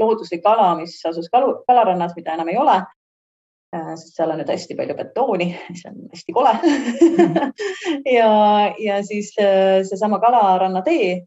looduslik 0.00 0.46
ala, 0.50 0.72
mis 0.80 0.96
asus 1.06 1.30
Kalu, 1.30 1.60
Kalarannas, 1.68 2.16
mida 2.18 2.34
enam 2.34 2.50
ei 2.50 2.58
ole. 2.58 2.80
Äh, 3.72 3.92
sest 3.96 4.18
seal 4.18 4.34
on 4.34 4.42
nüüd 4.42 4.50
hästi 4.52 4.74
palju 4.76 4.98
betooni, 4.98 5.46
mis 5.70 5.84
on 5.88 6.02
hästi 6.12 6.34
kole. 6.36 6.56
Ja, 8.16 8.32
ja 8.82 8.98
siis 9.06 9.30
äh, 9.40 9.80
seesama 9.86 10.18
Kalaranna 10.20 10.82
tee, 10.82 11.22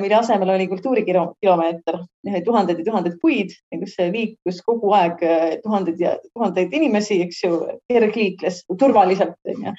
mille 0.00 0.14
asemel 0.14 0.50
oli 0.54 0.66
kultuurikilomeeter, 0.68 1.98
tuhandeid 2.44 2.82
ja 2.82 2.84
tuhandeid 2.84 3.16
puid, 3.22 3.54
kus 3.80 3.96
liikus 4.12 4.60
kogu 4.66 4.92
aeg 4.92 5.24
tuhandeid 5.62 6.02
ja 6.02 6.16
tuhandeid 6.34 6.76
inimesi, 6.76 7.22
eks 7.24 7.44
ju, 7.44 7.56
kergliikles 7.88 8.64
turvaliselt 8.78 9.38
onju 9.54 9.74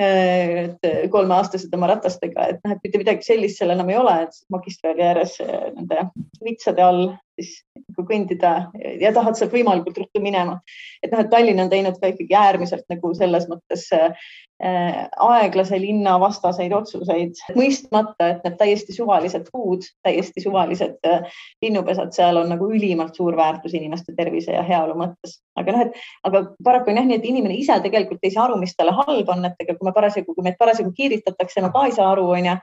et 0.00 1.10
kolmeaastased 1.12 1.72
oma 1.76 1.90
ratastega, 1.90 2.46
et 2.52 2.60
noh, 2.64 2.74
et 2.74 2.84
mitte 2.84 3.00
midagi 3.02 3.26
sellist 3.26 3.58
seal 3.60 3.72
enam 3.74 3.90
ei 3.90 3.98
ole, 4.00 4.14
et 4.24 4.38
magistraali 4.52 5.04
ääres 5.04 5.34
nende 5.42 6.06
vitsade 6.44 6.84
all 6.84 7.02
siis 7.36 7.58
nagu 7.76 8.06
kõndida 8.08 8.52
ja 9.00 9.12
tahad 9.16 9.38
sealt 9.38 9.52
võimalikult 9.54 9.98
ruttu 10.00 10.22
minema. 10.22 10.60
et 11.02 11.12
noh, 11.12 11.20
et 11.20 11.30
Tallinn 11.32 11.60
on 11.64 11.72
teinud 11.72 11.98
ka 12.00 12.12
ikkagi 12.12 12.38
äärmiselt 12.38 12.86
nagu 12.92 13.12
selles 13.18 13.48
mõttes 13.50 13.88
äh, 13.96 14.14
aeglase 14.60 15.78
linna 15.80 16.18
vastaseid 16.20 16.72
otsuseid, 16.76 17.38
mõistmata, 17.56 18.26
et 18.28 18.42
need 18.44 18.58
täiesti 18.60 18.92
suvalised 18.92 19.46
puud, 19.52 19.86
täiesti 20.04 20.42
suvalised 20.44 21.08
äh, 21.08 21.24
linnupesad 21.64 22.12
seal 22.12 22.36
on 22.42 22.50
nagu 22.52 22.68
ülimalt 22.68 23.16
suur 23.16 23.36
väärtus 23.38 23.74
inimeste 23.78 24.12
tervise 24.16 24.52
ja 24.52 24.64
heaolu 24.66 24.98
mõttes. 25.00 25.38
aga 25.56 25.72
noh, 25.72 25.86
et 25.86 26.28
aga 26.28 26.42
paraku 26.64 26.92
on 26.92 27.00
jah 27.00 27.08
nii, 27.08 27.20
et 27.20 27.28
inimene 27.32 27.56
ise 27.56 27.78
tegelikult 27.84 28.20
ei 28.22 28.34
saa 28.34 28.46
aru, 28.48 28.60
mis 28.60 28.76
talle 28.76 28.92
halb 28.96 29.32
on, 29.32 29.48
et 29.48 29.64
ega 29.64 29.78
kui 29.78 29.88
me 29.88 29.96
parasjagu, 29.96 30.34
kui 30.34 30.44
meid 30.44 30.60
parasjagu 30.60 30.92
kiiritatakse, 30.96 31.64
me 31.64 31.72
ka 31.72 31.86
ei 31.88 31.96
saa 31.96 32.12
aru, 32.12 32.28
onju 32.36 32.58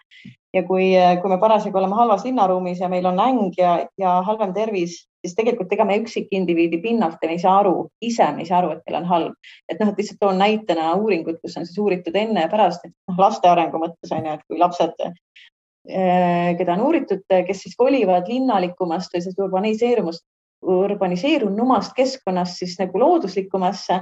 ja 0.53 0.63
kui, 0.69 0.91
kui 1.21 1.33
me 1.33 1.37
parasjagu 1.41 1.77
oleme 1.81 1.97
halvas 1.97 2.25
linnaruumis 2.25 2.79
ja 2.81 2.89
meil 2.89 3.05
on 3.09 3.19
äng 3.19 3.57
ja, 3.57 3.77
ja 3.97 4.19
halvem 4.25 4.53
tervis, 4.53 5.07
siis 5.27 5.35
tegelikult 5.37 5.73
ega 5.75 5.85
me 5.87 5.97
üksikindiviidi 6.01 6.79
pinnalt 6.83 7.23
ei 7.27 7.39
saa 7.41 7.59
aru, 7.61 7.75
ise 8.01 8.29
me 8.35 8.43
ei 8.43 8.49
saa 8.49 8.61
aru, 8.61 8.73
et 8.75 8.83
meil 8.87 9.01
on 9.01 9.09
halb. 9.11 9.51
et 9.69 9.79
noh, 9.81 9.91
et 9.91 10.01
lihtsalt 10.01 10.19
toon 10.23 10.39
näitena 10.41 10.93
uuringut, 10.95 11.39
kus 11.43 11.57
on 11.59 11.67
siis 11.67 11.77
uuritud 11.83 12.15
enne 12.15 12.45
ja 12.45 12.51
pärast, 12.51 12.85
et 12.85 12.93
noh, 13.09 13.19
laste 13.19 13.49
arengu 13.49 13.81
mõttes 13.81 14.13
on 14.15 14.25
ju, 14.25 14.37
et 14.37 14.45
kui 14.47 14.61
lapsed, 14.61 15.03
eh, 15.03 16.53
keda 16.59 16.77
on 16.77 16.85
uuritud, 16.87 17.25
kes 17.27 17.65
siis 17.65 17.75
kolivad 17.79 18.31
linnalikumast 18.31 19.13
või 19.13 19.25
siis 19.25 19.37
urbaniseerumust, 19.43 20.25
urbaniseerunumast 20.67 21.93
keskkonnast 21.97 22.63
siis 22.63 22.77
nagu 22.79 22.99
looduslikumasse, 22.99 24.01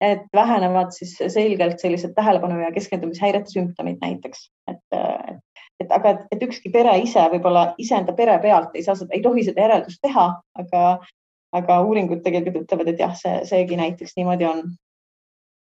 et 0.00 0.26
vähenevad 0.34 0.92
siis 0.92 1.14
selgelt 1.32 1.80
sellised 1.80 2.12
tähelepanu 2.14 2.60
ja 2.60 2.72
keskendumishäirete 2.74 3.48
sümptomid 3.54 4.02
näiteks, 4.02 4.50
et, 4.68 4.82
et 4.92 5.40
et 5.80 5.92
aga, 5.92 6.14
et 6.32 6.42
ükski 6.46 6.72
pere 6.72 6.94
ise 7.02 7.26
võib-olla 7.32 7.68
iseenda 7.82 8.14
pere 8.16 8.38
pealt 8.42 8.74
ei 8.76 8.84
saa 8.86 8.96
seda, 8.98 9.12
ei 9.14 9.22
tohi 9.24 9.44
seda 9.46 9.66
järeldust 9.66 10.00
teha, 10.04 10.26
aga, 10.62 10.82
aga 11.56 11.78
uuringud 11.84 12.24
tegelikult 12.24 12.66
ütlevad, 12.66 12.92
et 12.92 13.04
jah, 13.04 13.14
see, 13.18 13.38
seegi 13.48 13.78
näiteks 13.80 14.16
niimoodi 14.16 14.48
on. 14.48 14.64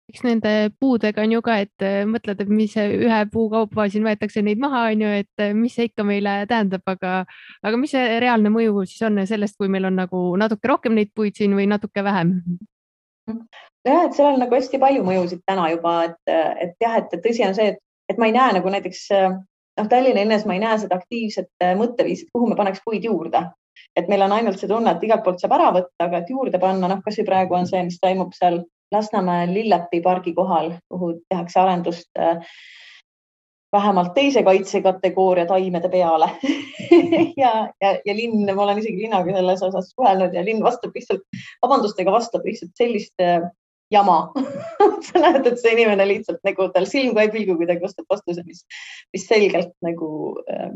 eks 0.08 0.24
nende 0.24 0.52
puudega 0.80 1.24
on 1.26 1.34
ju 1.34 1.42
ka, 1.44 1.58
et 1.66 1.84
äh, 1.84 1.98
mõtled, 2.08 2.40
et 2.40 2.52
mis 2.52 2.78
ühe 2.80 3.18
puukaupa 3.34 3.90
siin 3.92 4.06
võetakse 4.08 4.44
neid 4.46 4.62
maha, 4.62 4.86
on 4.94 5.04
ju, 5.04 5.10
et 5.24 5.44
äh, 5.44 5.52
mis 5.58 5.76
see 5.76 5.90
ikka 5.90 6.06
meile 6.08 6.40
tähendab, 6.48 6.86
aga, 6.88 7.18
aga 7.66 7.82
mis 7.82 7.92
see 7.96 8.22
reaalne 8.24 8.54
mõju 8.54 8.86
siis 8.86 9.04
on 9.10 9.20
sellest, 9.28 9.58
kui 9.58 9.68
meil 9.68 9.90
on 9.90 10.00
nagu 10.00 10.24
natuke 10.40 10.72
rohkem 10.72 10.96
neid 10.96 11.12
puid 11.16 11.36
siin 11.36 11.58
või 11.58 11.68
natuke 11.68 12.06
vähem? 12.06 12.38
jah, 13.28 14.06
et 14.06 14.16
seal 14.16 14.30
on 14.30 14.42
nagu 14.46 14.56
hästi 14.56 14.80
palju 14.80 15.04
mõjusid 15.04 15.44
täna 15.50 15.68
juba, 15.74 16.00
et, 16.08 16.34
et 16.64 16.80
jah, 16.80 17.02
et 17.02 17.20
tõsi 17.20 17.44
on 17.44 17.58
see, 17.58 17.74
et, 17.74 17.84
et 18.08 18.20
ma 18.22 18.30
ei 18.30 18.36
näe 18.38 18.56
nagu 18.62 18.72
näiteks 18.72 19.08
noh, 19.78 19.88
Tallinna 19.90 20.22
linnas 20.22 20.46
ma 20.46 20.58
ei 20.58 20.64
näe 20.64 20.78
seda 20.82 20.98
aktiivset 21.00 21.68
mõtteviisi, 21.80 22.30
kuhu 22.34 22.50
me 22.50 22.58
paneks 22.60 22.84
puid 22.86 23.06
juurde. 23.06 23.44
Et 23.98 24.08
meil 24.10 24.24
on 24.26 24.34
ainult 24.34 24.60
see 24.60 24.70
tunne, 24.70 24.92
et 24.92 25.04
igalt 25.06 25.24
poolt 25.26 25.42
saab 25.42 25.54
ära 25.58 25.70
võtta, 25.76 26.08
aga 26.08 26.22
et 26.22 26.32
juurde 26.34 26.60
panna, 26.62 26.90
noh, 26.90 27.04
kasvõi 27.06 27.26
praegu 27.28 27.58
on 27.58 27.70
see, 27.70 27.84
mis 27.86 28.00
toimub 28.02 28.34
seal 28.38 28.64
Lasnamäe 28.94 29.48
Lillepi 29.52 30.00
pargi 30.02 30.34
kohal, 30.34 30.72
kuhu 30.90 31.12
tehakse 31.28 31.60
arendust 31.60 32.08
äh, 32.20 32.40
vähemalt 33.76 34.14
teise 34.16 34.44
kaitsekategooria 34.44 35.46
taimede 35.46 35.90
peale. 35.90 36.32
Ja, 37.38 37.68
ja, 37.82 37.90
ja 38.06 38.14
linn, 38.16 38.48
ma 38.56 38.64
olen 38.64 38.80
isegi 38.80 39.02
linnaga 39.02 39.34
selles 39.36 39.62
osas 39.66 39.90
suhelnud 39.92 40.34
ja 40.34 40.42
linn 40.46 40.64
vastab 40.64 40.96
lihtsalt, 40.96 41.26
vabandustega 41.62 42.12
vastab 42.12 42.46
lihtsalt 42.48 42.72
sellist 42.80 43.22
äh, 43.22 43.44
jama. 43.94 44.20
Sa 45.08 45.22
näed, 45.22 45.46
et 45.46 45.62
see 45.62 45.76
inimene 45.76 46.08
lihtsalt 46.10 46.42
nagu 46.48 46.68
tal 46.74 46.88
silm 46.90 47.16
ka 47.16 47.26
ei 47.26 47.32
pilgu, 47.34 47.56
kui 47.60 47.70
ta 47.70 47.78
vastab 47.82 48.08
vastuse, 48.12 48.44
mis, 48.48 48.66
mis 49.14 49.28
selgelt 49.30 49.74
nagu 49.86 50.10
äh, 50.52 50.74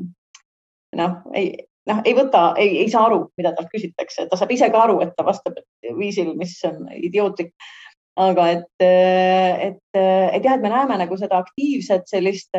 noh, 0.98 1.18
ei, 1.38 1.52
noh, 1.90 2.02
ei 2.06 2.16
võta, 2.18 2.44
ei, 2.62 2.78
ei 2.84 2.90
saa 2.92 3.06
aru, 3.10 3.26
mida 3.40 3.54
talt 3.58 3.72
küsitakse, 3.74 4.28
ta 4.30 4.40
saab 4.40 4.54
ise 4.54 4.70
ka 4.74 4.86
aru, 4.86 5.00
et 5.06 5.14
ta 5.18 5.26
vastab 5.28 5.60
viisil, 5.98 6.34
mis 6.40 6.58
on 6.70 6.86
idiootlik. 6.98 7.54
Aga 8.20 8.46
et, 8.52 8.84
et, 8.84 9.78
et 9.96 10.44
jah, 10.44 10.58
et 10.58 10.62
me 10.62 10.70
näeme 10.70 10.98
nagu 11.00 11.16
seda 11.18 11.38
aktiivset 11.40 12.10
sellist 12.12 12.52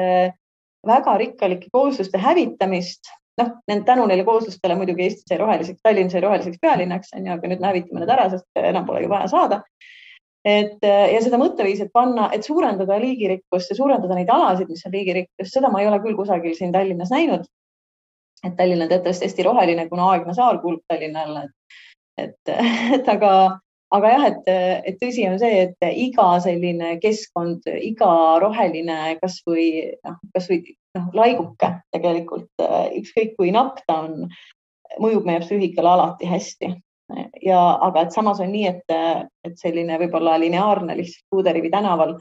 väga 0.88 1.16
rikkalike 1.20 1.68
koosluste 1.70 2.18
hävitamist, 2.18 3.10
noh, 3.38 3.50
tänu 3.86 4.06
neile 4.08 4.24
kooslustele 4.24 4.74
muidugi 4.80 5.04
Eesti 5.06 5.28
sai 5.28 5.38
roheliseks, 5.42 5.82
Tallinn 5.84 6.10
sai 6.10 6.22
roheliseks 6.24 6.60
pealinnaks, 6.62 7.12
on 7.16 7.28
ju, 7.28 7.36
aga 7.36 7.50
nüüd 7.52 7.60
me 7.60 7.68
hävitame 7.68 8.02
need 8.02 8.14
ära, 8.16 8.30
sest 8.32 8.62
enam 8.64 8.88
pole 8.88 9.04
ju 9.04 9.12
vaja 9.12 9.28
saada. 9.30 9.60
Et 10.44 10.82
ja 10.82 11.22
seda 11.22 11.38
mõtteviisi, 11.38 11.86
et 11.86 11.92
panna, 11.94 12.28
et 12.34 12.42
suurendada 12.46 12.98
liigirikkust 12.98 13.70
ja 13.70 13.78
suurendada 13.78 14.16
neid 14.18 14.30
alasid, 14.32 14.70
mis 14.70 14.82
on 14.88 14.94
liigirikkus, 14.96 15.52
seda 15.54 15.70
ma 15.70 15.82
ei 15.82 15.90
ole 15.90 16.00
küll 16.02 16.18
kusagil 16.18 16.56
siin 16.58 16.72
Tallinnas 16.74 17.12
näinud. 17.14 17.44
et 18.42 18.56
Tallinn 18.58 18.82
on 18.82 18.88
teatavasti 18.90 19.28
hästi 19.28 19.42
roheline, 19.46 19.88
kuna 19.88 20.08
Aegna 20.10 20.34
saar 20.34 20.58
kuulub 20.58 20.82
Tallinna 20.88 21.22
alla. 21.22 21.44
et, 22.18 22.40
et 22.98 23.08
aga 23.08 23.34
aga 23.92 24.12
jah, 24.14 24.24
et, 24.30 24.50
et 24.88 24.98
tõsi 25.00 25.26
on 25.28 25.38
see, 25.40 25.66
et 25.66 25.88
iga 25.90 26.26
selline 26.44 26.96
keskkond, 27.02 27.66
iga 27.84 28.12
roheline 28.42 29.16
kasvõi 29.20 29.66
noh, 30.06 30.16
kasvõi 30.34 30.62
noh, 30.96 31.10
laiguke 31.16 31.74
tegelikult 31.94 32.64
ükskõik 33.00 33.36
kui 33.36 33.52
napp 33.54 33.82
ta 33.86 34.02
on, 34.06 34.26
mõjub 35.02 35.28
meie 35.28 35.42
psüühikale 35.44 35.92
alati 35.92 36.28
hästi. 36.28 36.72
Ja 37.44 37.60
aga 37.88 38.06
et 38.06 38.14
samas 38.14 38.40
on 38.42 38.52
nii, 38.52 38.68
et, 38.68 38.94
et 39.44 39.56
selline 39.60 39.98
võib-olla 40.02 40.38
lineaarne 40.40 40.96
lihtsalt 40.98 41.26
Puuderivi 41.30 41.70
tänaval 41.70 42.16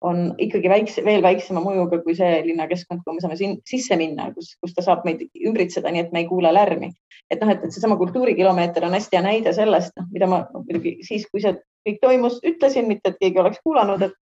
on 0.00 0.34
ikkagi 0.38 0.70
väikse, 0.70 1.02
veel 1.04 1.22
väiksema 1.22 1.60
mõjuga 1.62 1.98
kui 2.04 2.14
see 2.14 2.42
linnakeskkond, 2.46 3.02
kuhu 3.02 3.16
me 3.16 3.22
saame 3.24 3.38
siin 3.38 3.56
sisse 3.66 3.96
minna, 3.98 4.28
kus, 4.34 4.52
kus 4.62 4.76
ta 4.76 4.84
saab 4.86 5.02
meid 5.08 5.24
ümbritseda, 5.34 5.90
nii 5.90 6.04
et 6.04 6.12
me 6.14 6.22
ei 6.22 6.28
kuule 6.28 6.52
lärmi. 6.54 6.92
et 7.30 7.42
noh, 7.42 7.50
et, 7.52 7.64
et 7.64 7.74
seesama 7.74 7.98
kultuurikilomeeter 8.00 8.86
on 8.86 8.94
hästi 8.96 9.18
hea 9.18 9.24
näide 9.24 9.52
sellest, 9.52 9.92
noh, 9.98 10.06
mida 10.14 10.28
ma 10.30 10.44
muidugi 10.54 10.94
siis, 11.04 11.26
kui 11.28 11.42
see 11.42 11.58
kõik 11.84 11.98
toimus, 12.00 12.38
ütlesin, 12.46 12.86
mitte 12.88 13.12
et 13.12 13.18
keegi 13.20 13.42
oleks 13.42 13.60
kuulanud, 13.64 14.06
et 14.06 14.16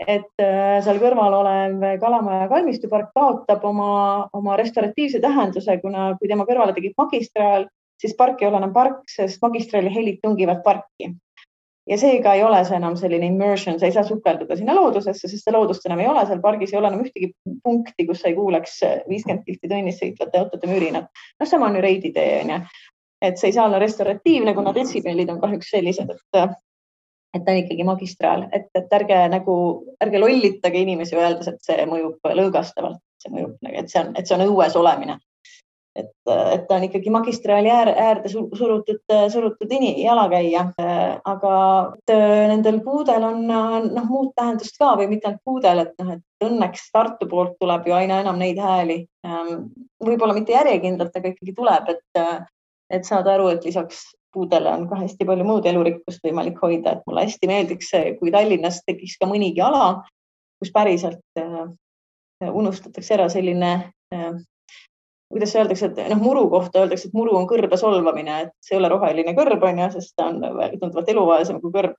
et 0.00 0.40
äh, 0.40 0.78
seal 0.80 0.96
kõrval 0.96 1.34
olev 1.42 1.82
Kalamaja 2.00 2.46
kalmistupark 2.48 3.10
kaotab 3.12 3.64
oma, 3.68 3.90
oma 4.32 4.56
restoratiivse 4.56 5.20
tähenduse, 5.20 5.76
kuna 5.82 6.14
kui 6.16 6.30
tema 6.30 6.46
kõrvale 6.48 6.72
tekib 6.72 6.94
magistraal, 6.96 7.66
siis 8.00 8.14
park 8.16 8.42
ei 8.42 8.48
ole 8.48 8.60
enam 8.60 8.72
park, 8.72 9.02
sest 9.10 9.42
magistraali 9.42 9.92
helid 9.94 10.20
tungivad 10.22 10.62
parki. 10.64 11.12
Ja 11.90 11.96
seega 11.98 12.34
ei 12.36 12.42
ole 12.44 12.60
see 12.68 12.76
enam 12.76 12.94
selline 12.96 13.26
immersion, 13.26 13.78
sa 13.80 13.88
ei 13.88 13.94
saa 13.94 14.04
sukelduda 14.06 14.56
sinna 14.56 14.76
loodusesse, 14.76 15.28
sest 15.28 15.46
seda 15.46 15.56
loodust 15.56 15.86
enam 15.88 16.02
ei 16.02 16.08
ole, 16.10 16.22
seal 16.28 16.42
pargis 16.44 16.74
ei 16.74 16.78
ole 16.78 16.90
enam 16.92 17.02
ühtegi 17.02 17.32
punkti, 17.64 18.06
kus 18.06 18.20
sa 18.22 18.30
ei 18.30 18.36
kuuleks 18.36 18.76
viiskümmend 19.08 19.42
kilti 19.46 19.68
tunnis 19.68 19.98
sõitvate 19.98 20.38
autode 20.38 20.70
mürinat. 20.70 21.08
noh, 21.40 21.48
sama 21.48 21.66
on 21.66 21.78
ju 21.80 21.82
Reidi 21.82 22.12
tee 22.14 22.42
onju, 22.44 22.60
et 23.26 23.40
see 23.40 23.50
ei 23.50 23.56
saa 23.56 23.64
olla 23.66 23.80
restauratiivne, 23.82 24.54
kuna 24.54 24.74
detsibellid 24.76 25.32
on 25.32 25.40
kahjuks 25.40 25.72
sellised, 25.76 26.12
et 26.14 26.44
et 27.34 27.44
ta 27.46 27.52
on 27.52 27.60
ikkagi 27.60 27.84
magistraal, 27.86 28.48
et, 28.52 28.66
et 28.74 28.94
ärge 28.96 29.16
nagu, 29.30 29.56
ärge 30.02 30.18
lollitage 30.18 30.80
inimesi 30.82 31.14
öeldes, 31.14 31.46
et 31.46 31.60
see 31.62 31.84
mõjub 31.86 32.26
lõõgastavalt, 32.38 32.98
see 33.22 33.30
mõjub, 33.34 33.52
et 33.70 33.90
see 33.90 34.02
on, 34.02 34.10
et 34.18 34.26
see 34.26 34.34
on 34.34 34.46
õues 34.48 34.74
olemine 34.78 35.18
et, 35.96 36.10
et 36.26 36.66
ta 36.68 36.76
on 36.76 36.84
ikkagi 36.86 37.10
magistraali 37.10 37.70
äär, 37.70 37.88
äärde 37.88 38.28
surutud, 38.30 39.14
surutud 39.32 39.72
jalakäija. 39.96 40.64
aga 41.24 41.54
nendel 42.52 42.80
puudel 42.84 43.24
on 43.24 43.46
noh, 43.46 44.06
muud 44.08 44.32
tähendust 44.36 44.78
ka 44.78 44.94
või 45.00 45.08
mitte 45.10 45.28
ainult 45.28 45.42
puudel, 45.44 45.84
et 45.84 45.94
noh, 45.98 46.12
et 46.14 46.46
õnneks 46.46 46.90
Tartu 46.92 47.28
poolt 47.28 47.58
tuleb 47.60 47.86
ju 47.86 47.94
aina 47.94 48.20
enam 48.20 48.38
neid 48.38 48.58
hääli. 48.58 49.04
võib-olla 50.04 50.34
mitte 50.34 50.52
järjekindlalt, 50.52 51.16
aga 51.16 51.34
ikkagi 51.34 51.54
tuleb, 51.56 51.90
et, 51.96 52.22
et 52.90 53.04
saada 53.04 53.34
aru, 53.34 53.48
et 53.48 53.64
lisaks 53.64 54.06
puudele 54.32 54.70
on 54.70 54.86
ka 54.88 55.00
hästi 55.00 55.26
palju 55.26 55.44
muud 55.44 55.66
elurikkust 55.66 56.22
võimalik 56.22 56.58
hoida, 56.62 56.92
et 56.92 57.06
mulle 57.06 57.26
hästi 57.26 57.50
meeldiks, 57.50 57.90
kui 58.20 58.30
Tallinnas 58.30 58.82
tekiks 58.86 59.18
ka 59.18 59.26
mõnigi 59.26 59.62
ala, 59.64 60.04
kus 60.60 60.70
päriselt 60.70 61.42
unustatakse 62.40 63.16
ära 63.16 63.26
selline 63.28 63.72
kuidas 65.30 65.54
öeldakse, 65.56 65.90
et 65.90 65.98
noh, 66.10 66.20
muru 66.22 66.44
kohta 66.50 66.82
öeldakse, 66.82 67.08
et 67.08 67.16
muru 67.16 67.36
on 67.38 67.46
kõrbe 67.50 67.78
solvamine, 67.78 68.40
et 68.46 68.52
see 68.64 68.74
ei 68.74 68.80
ole 68.80 68.90
roheline 68.90 69.34
kõrb 69.36 69.62
on 69.66 69.78
ju, 69.84 69.88
sest 69.94 70.16
ta 70.18 70.26
on 70.30 70.40
tunduvalt 70.80 71.12
eluvaesem 71.12 71.60
kui 71.62 71.74
kõrb. 71.74 71.94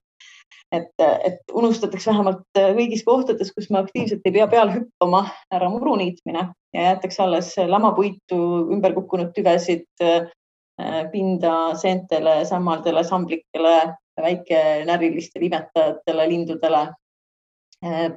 et, 0.72 0.92
et 1.00 1.52
unustatakse 1.52 2.10
vähemalt 2.10 2.44
kõigis 2.56 3.02
kohtades, 3.04 3.52
kus 3.52 3.70
me 3.70 3.80
aktiivselt 3.80 4.24
ei 4.24 4.32
pea 4.36 4.46
peal 4.48 4.70
hüppama, 4.72 5.26
ära 5.52 5.68
muru 5.72 5.96
niitmine 6.00 6.46
ja 6.72 6.86
jäetakse 6.86 7.22
alles 7.22 7.50
lamapuitu, 7.56 8.38
ümber 8.72 8.94
kukkunud 8.96 9.34
tüvesid, 9.36 9.84
pinda 11.12 11.74
seentele, 11.76 12.38
sammaldele, 12.48 13.04
samblikele, 13.04 13.76
väikenärilistele 14.20 15.48
imetajatele, 15.48 16.28
lindudele 16.28 16.86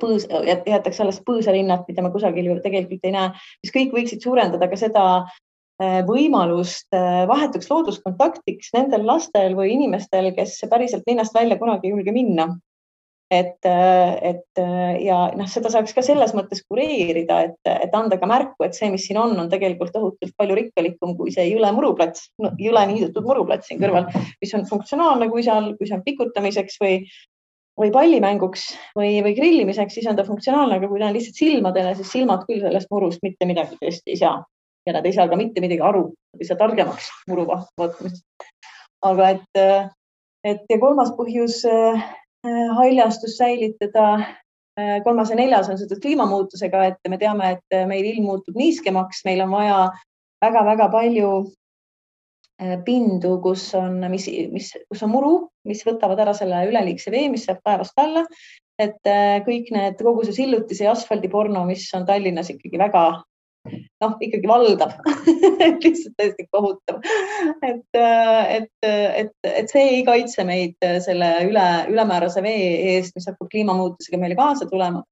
põõs, 0.01 0.27
jäetakse 0.67 1.03
alles 1.03 1.21
põõsalinnad, 1.25 1.85
mida 1.87 2.05
me 2.05 2.11
kusagil 2.13 2.51
ju 2.51 2.59
tegelikult 2.63 3.07
ei 3.07 3.15
näe, 3.15 3.31
mis 3.63 3.73
kõik 3.73 3.95
võiksid 3.95 4.25
suurendada 4.25 4.69
ka 4.69 4.77
seda 4.79 5.05
äh, 5.23 6.03
võimalust 6.07 6.93
äh, 6.93 7.25
vahetuks 7.29 7.71
looduskontaktiks 7.71 8.73
nendel 8.77 9.07
lastel 9.07 9.57
või 9.57 9.73
inimestel, 9.73 10.31
kes 10.37 10.59
päriselt 10.71 11.09
linnast 11.09 11.35
välja 11.35 11.57
kunagi 11.61 11.89
ei 11.89 11.95
julge 11.97 12.15
minna. 12.15 12.53
et, 13.33 13.65
et 13.65 14.59
ja 15.01 15.15
noh, 15.33 15.47
seda 15.49 15.71
saaks 15.73 15.95
ka 15.97 16.03
selles 16.05 16.29
mõttes 16.37 16.59
kureerida, 16.69 17.39
et, 17.47 17.57
et 17.65 17.95
anda 17.97 18.19
ka 18.21 18.27
märku, 18.29 18.61
et 18.63 18.77
see, 18.77 18.91
mis 18.93 19.01
siin 19.07 19.17
on, 19.17 19.33
on 19.41 19.49
tegelikult 19.49 19.89
tohutult 19.91 20.35
palju 20.37 20.55
rikkalikum 20.59 21.15
kui 21.17 21.33
see 21.33 21.47
jõle 21.49 21.71
muruplats 21.73 22.29
no,, 22.37 22.51
jõle 22.61 22.85
niidetud 22.91 23.25
muruplats 23.25 23.65
siin 23.71 23.81
kõrval, 23.81 24.11
mis 24.13 24.53
on 24.53 24.69
funktsionaalne, 24.69 25.27
kui 25.33 25.41
seal, 25.43 25.73
kui 25.79 25.89
see 25.89 25.97
on 25.97 26.05
pikutamiseks 26.05 26.77
või 26.85 26.99
või 27.79 27.91
pallimänguks 27.91 28.67
või, 28.95 29.19
või 29.25 29.35
grillimiseks, 29.37 29.97
siis 29.97 30.07
on 30.07 30.17
ta 30.17 30.25
funktsionaalne, 30.27 30.79
aga 30.79 30.89
kui 30.89 31.01
ta 31.01 31.09
on 31.09 31.15
lihtsalt 31.15 31.39
silmadele, 31.39 31.95
siis 31.97 32.11
silmad 32.13 32.45
küll 32.47 32.63
sellest 32.63 32.91
murust 32.91 33.23
mitte 33.25 33.47
midagi 33.49 33.79
tõesti 33.81 34.15
ei 34.15 34.21
saa. 34.21 34.43
ja 34.85 34.93
nad 34.93 35.05
ei 35.05 35.15
saa 35.15 35.25
ka 35.27 35.35
mitte 35.35 35.61
midagi 35.63 35.81
aru, 35.81 36.11
ei 36.39 36.45
saa 36.45 36.59
targemaks 36.59 37.09
muru 37.27 37.47
vaatamisest. 37.49 38.23
aga 39.01 39.29
et, 39.35 39.61
et 40.45 40.65
ja 40.69 40.79
kolmas 40.79 41.11
põhjus 41.17 41.63
äh, 41.69 42.05
haljastust 42.77 43.37
säilitada 43.37 44.07
äh,, 44.79 45.01
kolmas 45.03 45.33
ja 45.33 45.35
neljas 45.35 45.69
on 45.69 45.77
seotud 45.77 46.01
kliimamuutusega, 46.01 46.85
et 46.85 47.09
me 47.09 47.17
teame, 47.17 47.57
et 47.57 47.87
meil 47.89 48.05
ilm 48.13 48.29
muutub 48.29 48.55
niiskemaks, 48.55 49.25
meil 49.25 49.41
on 49.43 49.51
vaja 49.51 49.79
väga-väga 50.45 50.89
palju 50.93 51.31
pindu, 52.85 53.35
kus 53.43 53.67
on, 53.75 53.99
mis, 54.11 54.27
mis, 54.51 54.71
kus 54.89 55.03
on 55.03 55.11
muru, 55.11 55.33
mis 55.67 55.83
võtavad 55.85 56.21
ära 56.23 56.33
selle 56.37 56.63
üleliigse 56.69 57.11
vee, 57.11 57.27
mis 57.31 57.47
jääb 57.49 57.61
taevast 57.65 57.97
alla. 57.99 58.25
et 58.79 59.07
äh, 59.07 59.39
kõik 59.45 59.69
need, 59.71 60.01
kogu 60.03 60.25
see 60.27 60.35
sillutise 60.35 60.83
ja 60.83 60.91
asfaldiporno, 60.91 61.61
mis 61.67 61.87
on 61.95 62.05
Tallinnas 62.07 62.49
ikkagi 62.51 62.79
väga 62.79 63.05
noh, 64.03 64.17
ikkagi 64.21 64.47
valdav 64.47 64.97
lihtsalt 65.83 66.15
täiesti 66.19 66.47
kohutav. 66.51 66.99
et, 67.63 67.99
äh, 67.99 68.55
et, 68.57 68.71
et, 68.83 69.33
et 69.51 69.71
see 69.71 69.85
ei 69.97 70.03
kaitse 70.07 70.43
meid 70.47 70.75
selle 71.07 71.31
üle, 71.47 71.67
ülemäärase 71.91 72.43
vee 72.43 72.95
eest, 72.95 73.15
mis 73.15 73.27
hakkab 73.31 73.51
kliimamuutusega 73.51 74.19
meile 74.21 74.39
kaasa 74.39 74.67
tulema, 74.71 75.03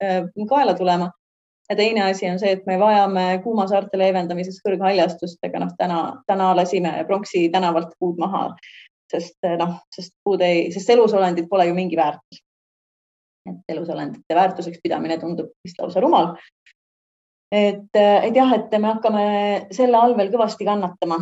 kaela 0.50 0.76
tulema 0.80 1.12
ja 1.70 1.76
teine 1.76 2.04
asi 2.04 2.30
on 2.30 2.40
see, 2.40 2.52
et 2.52 2.66
me 2.66 2.78
vajame 2.80 3.26
kuumasaarte 3.44 3.98
leevendamiseks 3.98 4.62
kõrghaljastust, 4.66 5.40
aga 5.48 5.64
noh, 5.64 5.76
täna, 5.78 6.00
täna 6.28 6.52
lasime 6.58 6.96
Pronksi 7.08 7.48
tänavalt 7.54 7.94
puud 8.00 8.20
maha, 8.22 8.50
sest 9.12 9.48
noh, 9.60 9.78
sest 9.96 10.14
puud 10.26 10.42
ei, 10.44 10.66
sest 10.76 10.90
elusolendid 10.96 11.48
pole 11.50 11.70
ju 11.70 11.78
mingi 11.78 12.00
väärtus. 12.00 12.42
et 13.44 13.76
elusolendite 13.76 14.36
väärtuseks 14.36 14.80
pidamine 14.84 15.18
tundub 15.20 15.50
vist 15.64 15.80
lausa 15.80 16.00
rumal. 16.00 16.36
et, 17.52 17.96
et 17.96 18.36
jah, 18.36 18.54
et 18.54 18.80
me 18.80 18.88
hakkame 18.88 19.26
selle 19.72 19.98
all 19.98 20.18
veel 20.18 20.32
kõvasti 20.32 20.66
kannatama 20.66 21.20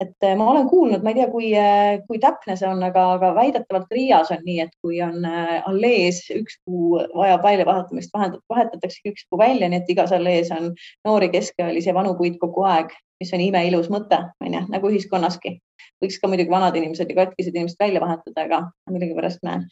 et 0.00 0.26
eh, 0.28 0.34
ma 0.36 0.50
olen 0.50 0.68
kuulnud, 0.68 1.02
ma 1.02 1.12
ei 1.12 1.16
tea, 1.18 1.28
kui, 1.32 1.50
eh, 1.56 2.02
kui 2.08 2.18
täpne 2.20 2.56
see 2.58 2.68
on, 2.68 2.82
aga, 2.84 3.04
aga 3.16 3.30
väidetavalt 3.36 3.92
Riias 3.96 4.32
on 4.34 4.42
nii, 4.44 4.58
et 4.66 4.74
kui 4.84 5.00
on 5.04 5.24
eh, 5.24 5.54
allees 5.70 6.20
üks 6.36 6.58
puu 6.66 7.00
vajab 7.16 7.44
väljavahetamist, 7.46 8.12
vahetataksegi 8.12 9.14
üks 9.14 9.24
puu 9.30 9.40
välja, 9.40 9.70
nii 9.72 9.80
et 9.80 9.92
igas 9.94 10.12
allees 10.16 10.52
on 10.54 10.72
noori, 11.06 11.30
keskealisi 11.32 11.90
ja 11.90 11.96
vanu 11.96 12.12
puid 12.18 12.36
kogu 12.42 12.66
aeg, 12.68 12.92
mis 13.22 13.32
on 13.32 13.44
imeilus 13.46 13.88
mõte, 13.92 14.20
on 14.44 14.58
ju, 14.58 14.62
nagu 14.72 14.92
ühiskonnaski. 14.92 15.56
võiks 16.04 16.20
ka 16.20 16.28
muidugi 16.28 16.52
vanad 16.52 16.76
inimesed 16.76 17.08
ja 17.08 17.22
katkised 17.22 17.54
inimesed 17.56 17.80
välja 17.80 18.02
vahetada, 18.04 18.44
aga 18.44 18.62
millegipärast 18.92 19.40
me 19.48 19.62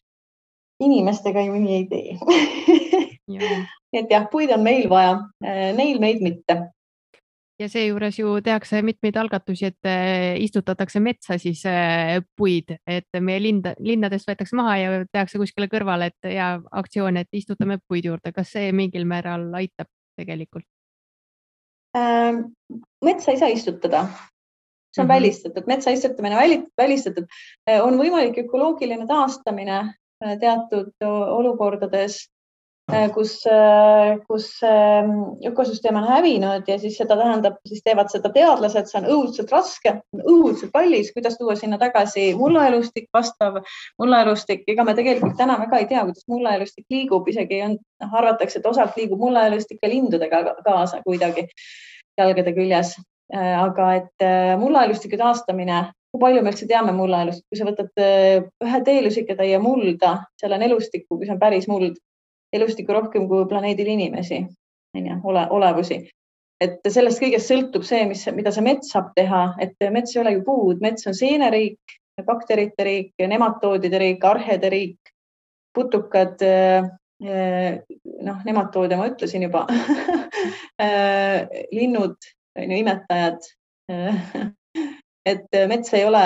inimestega 0.81 1.45
ju 1.45 1.59
nii 1.61 1.77
ei 1.77 1.89
tee. 1.91 2.17
Nii 3.25 4.01
et 4.03 4.11
jah, 4.11 4.25
puid 4.29 4.51
on 4.53 4.61
meil 4.61 4.89
vaja, 4.91 5.15
neil 5.41 6.01
meid 6.03 6.21
mitte 6.21 6.57
ja 7.59 7.69
seejuures 7.71 8.19
ju 8.19 8.35
tehakse 8.45 8.81
mitmeid 8.83 9.17
algatusi, 9.17 9.71
et 9.71 9.89
äh, 9.89 10.35
istutatakse 10.43 11.01
metsa 11.01 11.39
siis 11.39 11.65
äh, 11.71 12.19
puid, 12.37 12.75
et 12.87 13.21
meie 13.21 13.43
linda, 13.43 13.75
linnadest 13.79 14.29
võetakse 14.29 14.59
maha 14.59 14.77
ja 14.81 15.01
tehakse 15.13 15.39
kuskile 15.39 15.69
kõrvale, 15.73 16.11
et 16.11 16.31
ja 16.35 16.55
aktsioon, 16.83 17.21
et 17.23 17.31
istutame 17.33 17.79
puid 17.89 18.07
juurde. 18.11 18.33
kas 18.35 18.53
see 18.57 18.73
mingil 18.73 19.07
määral 19.07 19.47
aitab 19.55 19.91
tegelikult 20.19 20.67
ähm,? 21.97 22.55
metsa 23.05 23.33
ei 23.33 23.39
saa 23.39 23.53
istutada, 23.55 24.07
see 24.91 25.03
on 25.03 25.07
mm 25.07 25.11
-hmm. 25.11 25.15
välistatud, 25.15 25.67
metsa 25.67 25.91
istutamine 25.91 26.37
välistatud. 26.79 27.27
Äh, 27.71 27.85
on 27.85 27.99
võimalik 27.99 28.39
ökoloogiline 28.47 29.07
taastamine 29.07 29.95
teatud 30.41 30.95
olukordades 31.05 32.34
kus, 33.15 33.47
äh, 33.47 34.19
kus 34.29 34.61
ähm, 34.63 35.41
ökosüsteem 35.47 35.97
on 35.97 36.05
hävinud 36.09 36.69
ja 36.69 36.79
siis 36.79 36.99
seda 36.99 37.17
tähendab, 37.17 37.57
siis 37.67 37.81
teevad 37.85 38.11
seda 38.13 38.29
teadlased, 38.33 38.91
see 38.91 39.01
on 39.01 39.09
õudselt 39.09 39.53
raske, 39.53 39.95
õudselt 40.21 40.73
kallis, 40.75 41.13
kuidas 41.15 41.39
tuua 41.41 41.57
sinna 41.57 41.79
tagasi 41.81 42.35
mullaelustik, 42.37 43.09
vastav 43.15 43.63
mullaelustik, 43.99 44.67
ega 44.69 44.85
me 44.85 44.95
tegelikult 44.95 45.37
täna 45.41 45.57
väga 45.63 45.81
ei 45.81 45.89
tea, 45.89 46.05
kuidas 46.05 46.29
mullaelustik 46.29 46.87
liigub, 46.93 47.29
isegi 47.29 47.63
on, 47.65 47.79
noh, 48.05 48.15
arvatakse, 48.21 48.61
et 48.61 48.71
osalt 48.71 48.97
liigub 49.01 49.21
mullaelustik 49.21 49.81
ka 49.81 49.89
lindudega 49.89 50.45
kaasa 50.65 51.01
kuidagi 51.09 51.49
jalgade 52.21 52.55
küljes. 52.55 52.97
Äh, 53.35 53.55
aga 53.57 53.93
et 53.97 54.25
mullaelustiku 54.61 55.17
taastamine, 55.17 55.87
kui 56.13 56.21
palju 56.21 56.43
me 56.45 56.53
üldse 56.53 56.67
teame 56.69 56.93
mullaelust, 56.93 57.47
kui 57.49 57.57
sa 57.57 57.65
võtad 57.65 57.89
ühe 57.97 58.81
teelusikatäie 58.85 59.57
mulda, 59.59 60.19
seal 60.39 60.53
on 60.53 60.63
elustikku, 60.69 61.17
kui 61.17 61.25
see 61.25 61.33
on 61.33 61.41
päris 61.41 61.65
muld 61.67 61.97
elustikku 62.55 62.95
rohkem 62.95 63.29
kui 63.29 63.47
planeedil 63.51 63.91
inimesi, 63.95 64.45
on 64.97 65.09
ju, 65.09 65.21
ole, 65.31 65.47
olevusi. 65.51 66.05
et 66.63 66.87
sellest 66.89 67.21
kõigest 67.21 67.51
sõltub 67.51 67.85
see, 67.85 68.05
mis, 68.09 68.23
mida 68.33 68.53
see 68.55 68.65
mets 68.65 68.93
saab 68.95 69.11
teha, 69.17 69.47
et 69.61 69.75
mets 69.93 70.15
ei 70.15 70.21
ole 70.23 70.37
ju 70.37 70.45
puud, 70.47 70.83
mets 70.85 71.07
on 71.11 71.17
seeneriik, 71.17 71.97
bakterite 72.25 72.87
riik, 72.87 73.11
nematoodide 73.19 73.99
riik, 73.99 74.25
arhede 74.25 74.71
riik, 74.71 75.15
putukad 75.75 76.41
noh, 77.25 78.39
nematoode 78.47 78.97
ma 78.99 79.09
ütlesin 79.11 79.47
juba 79.47 79.65
linnud, 81.79 82.31
on 82.59 82.71
ju, 82.71 82.79
imetajad. 82.79 83.51
et 85.33 85.59
mets 85.69 85.93
ei 85.95 86.07
ole 86.07 86.25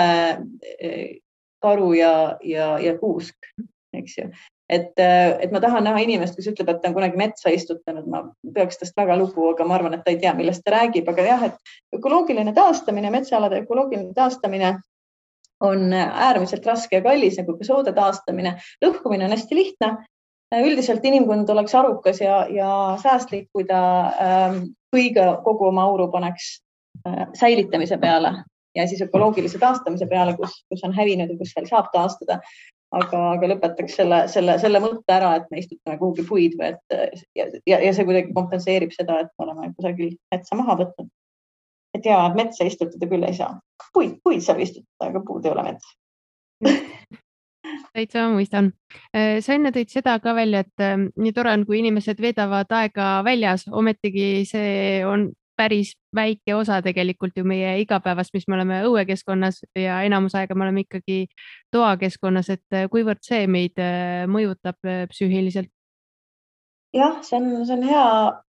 karu 1.59 1.91
ja, 1.97 2.13
ja, 2.45 2.71
ja 2.79 2.95
kuusk, 3.01 3.51
eks 3.97 4.17
ju 4.21 4.29
et, 4.69 4.99
äh, 4.99 5.39
et 5.41 5.51
ma 5.51 5.59
tahan 5.59 5.83
näha 5.83 6.03
inimest, 6.05 6.37
kes 6.37 6.51
ütleb, 6.51 6.69
et 6.69 6.81
ta 6.81 6.91
on 6.91 6.97
kunagi 6.97 7.17
metsa 7.17 7.51
istutanud, 7.53 8.05
ma 8.11 8.21
peaks 8.53 8.77
tast 8.81 8.97
väga 8.97 9.17
lugu, 9.17 9.47
aga 9.53 9.65
ma 9.65 9.79
arvan, 9.79 9.97
et 9.97 10.05
ta 10.05 10.13
ei 10.13 10.19
tea, 10.21 10.33
millest 10.37 10.63
ta 10.65 10.75
räägib, 10.77 11.09
aga 11.09 11.25
jah, 11.25 11.47
et 11.49 11.97
ökoloogiline 11.97 12.53
taastamine, 12.53 13.11
metsaalade 13.13 13.63
ökoloogiline 13.63 14.13
taastamine 14.13 14.77
on 15.65 15.91
äärmiselt 15.93 16.65
raske 16.69 16.99
ja 16.99 17.03
kallis, 17.03 17.39
nagu 17.41 17.57
ka 17.57 17.67
soode 17.67 17.91
taastamine. 17.97 18.55
lõhkumine 18.85 19.25
on 19.25 19.35
hästi 19.35 19.55
lihtne. 19.55 19.97
üldiselt 20.55 21.03
inimkond 21.05 21.49
oleks 21.49 21.75
arukas 21.75 22.21
ja, 22.21 22.45
ja 22.49 22.97
säästlik, 22.97 23.49
kui 23.53 23.67
ta 23.69 23.81
ähm, 24.21 24.55
kõige, 24.95 25.25
kogu 25.43 25.67
oma 25.67 25.83
auru 25.83 26.07
paneks 26.11 26.63
äh, 27.05 27.27
säilitamise 27.37 27.97
peale 27.97 28.31
ja 28.75 28.87
siis 28.87 29.01
ökoloogilise 29.01 29.59
taastamise 29.59 30.07
peale, 30.09 30.33
kus, 30.37 30.63
kus 30.69 30.83
on 30.83 30.93
hävinud 30.93 31.29
ja 31.29 31.37
kus 31.37 31.53
veel 31.55 31.67
saab 31.69 31.91
taastada 31.93 32.39
aga, 32.95 33.21
aga 33.35 33.51
lõpetaks 33.53 33.95
selle, 33.99 34.23
selle, 34.31 34.57
selle 34.61 34.81
mõtte 34.83 35.13
ära, 35.13 35.35
et 35.39 35.47
me 35.51 35.61
istutame 35.61 35.99
kuhugi 36.01 36.25
puid 36.29 36.57
või 36.59 36.73
et 36.73 37.23
ja, 37.37 37.47
ja, 37.69 37.79
ja 37.85 37.93
see 37.93 38.07
kuidagi 38.07 38.33
kompenseerib 38.35 38.93
seda, 38.95 39.21
et 39.23 39.31
me 39.37 39.47
oleme 39.47 39.71
kusagil 39.77 40.13
metsa 40.33 40.59
maha 40.59 40.77
võtnud. 40.83 41.09
et 41.97 42.05
ja 42.05 42.21
metsa 42.35 42.65
istutada 42.65 43.09
küll 43.09 43.25
ei 43.25 43.37
saa, 43.37 43.55
puid, 43.93 44.19
puid 44.23 44.41
saab 44.45 44.61
istutada, 44.65 45.09
aga 45.11 45.23
puud 45.25 45.45
ei 45.45 45.53
ole 45.53 45.65
mets 45.71 45.95
täitsa 47.93 48.25
mõistan. 48.33 48.71
Äh, 49.15 49.39
sa 49.43 49.55
enne 49.55 49.71
tõid 49.75 49.91
seda 49.93 50.15
ka 50.23 50.33
välja, 50.37 50.63
et 50.65 50.83
äh, 50.83 50.95
nii 50.97 51.33
tore 51.35 51.53
on, 51.55 51.65
kui 51.67 51.81
inimesed 51.81 52.21
veedavad 52.21 52.71
aega 52.75 53.19
väljas, 53.25 53.67
ometigi 53.71 54.45
see 54.49 55.03
on 55.05 55.29
päris 55.59 55.93
väike 56.15 56.55
osa 56.55 56.79
tegelikult 56.85 57.37
ju 57.37 57.43
meie 57.47 57.75
igapäevast, 57.83 58.33
mis 58.33 58.47
me 58.47 58.57
oleme 58.57 58.79
õuekeskkonnas 58.87 59.63
ja 59.77 59.99
enamus 60.07 60.37
aega 60.39 60.55
me 60.55 60.67
oleme 60.67 60.85
ikkagi 60.85 61.25
toakeskkonnas, 61.75 62.51
et 62.55 62.77
äh, 62.77 62.87
kuivõrd 62.91 63.21
see 63.25 63.45
meid 63.51 63.79
äh, 63.83 64.23
mõjutab 64.31 64.79
äh, 64.87 65.03
psüühiliselt? 65.11 65.71
jah, 66.95 67.19
see 67.25 67.37
on, 67.37 67.51
see 67.67 67.75
on 67.75 67.85
hea, 67.85 68.09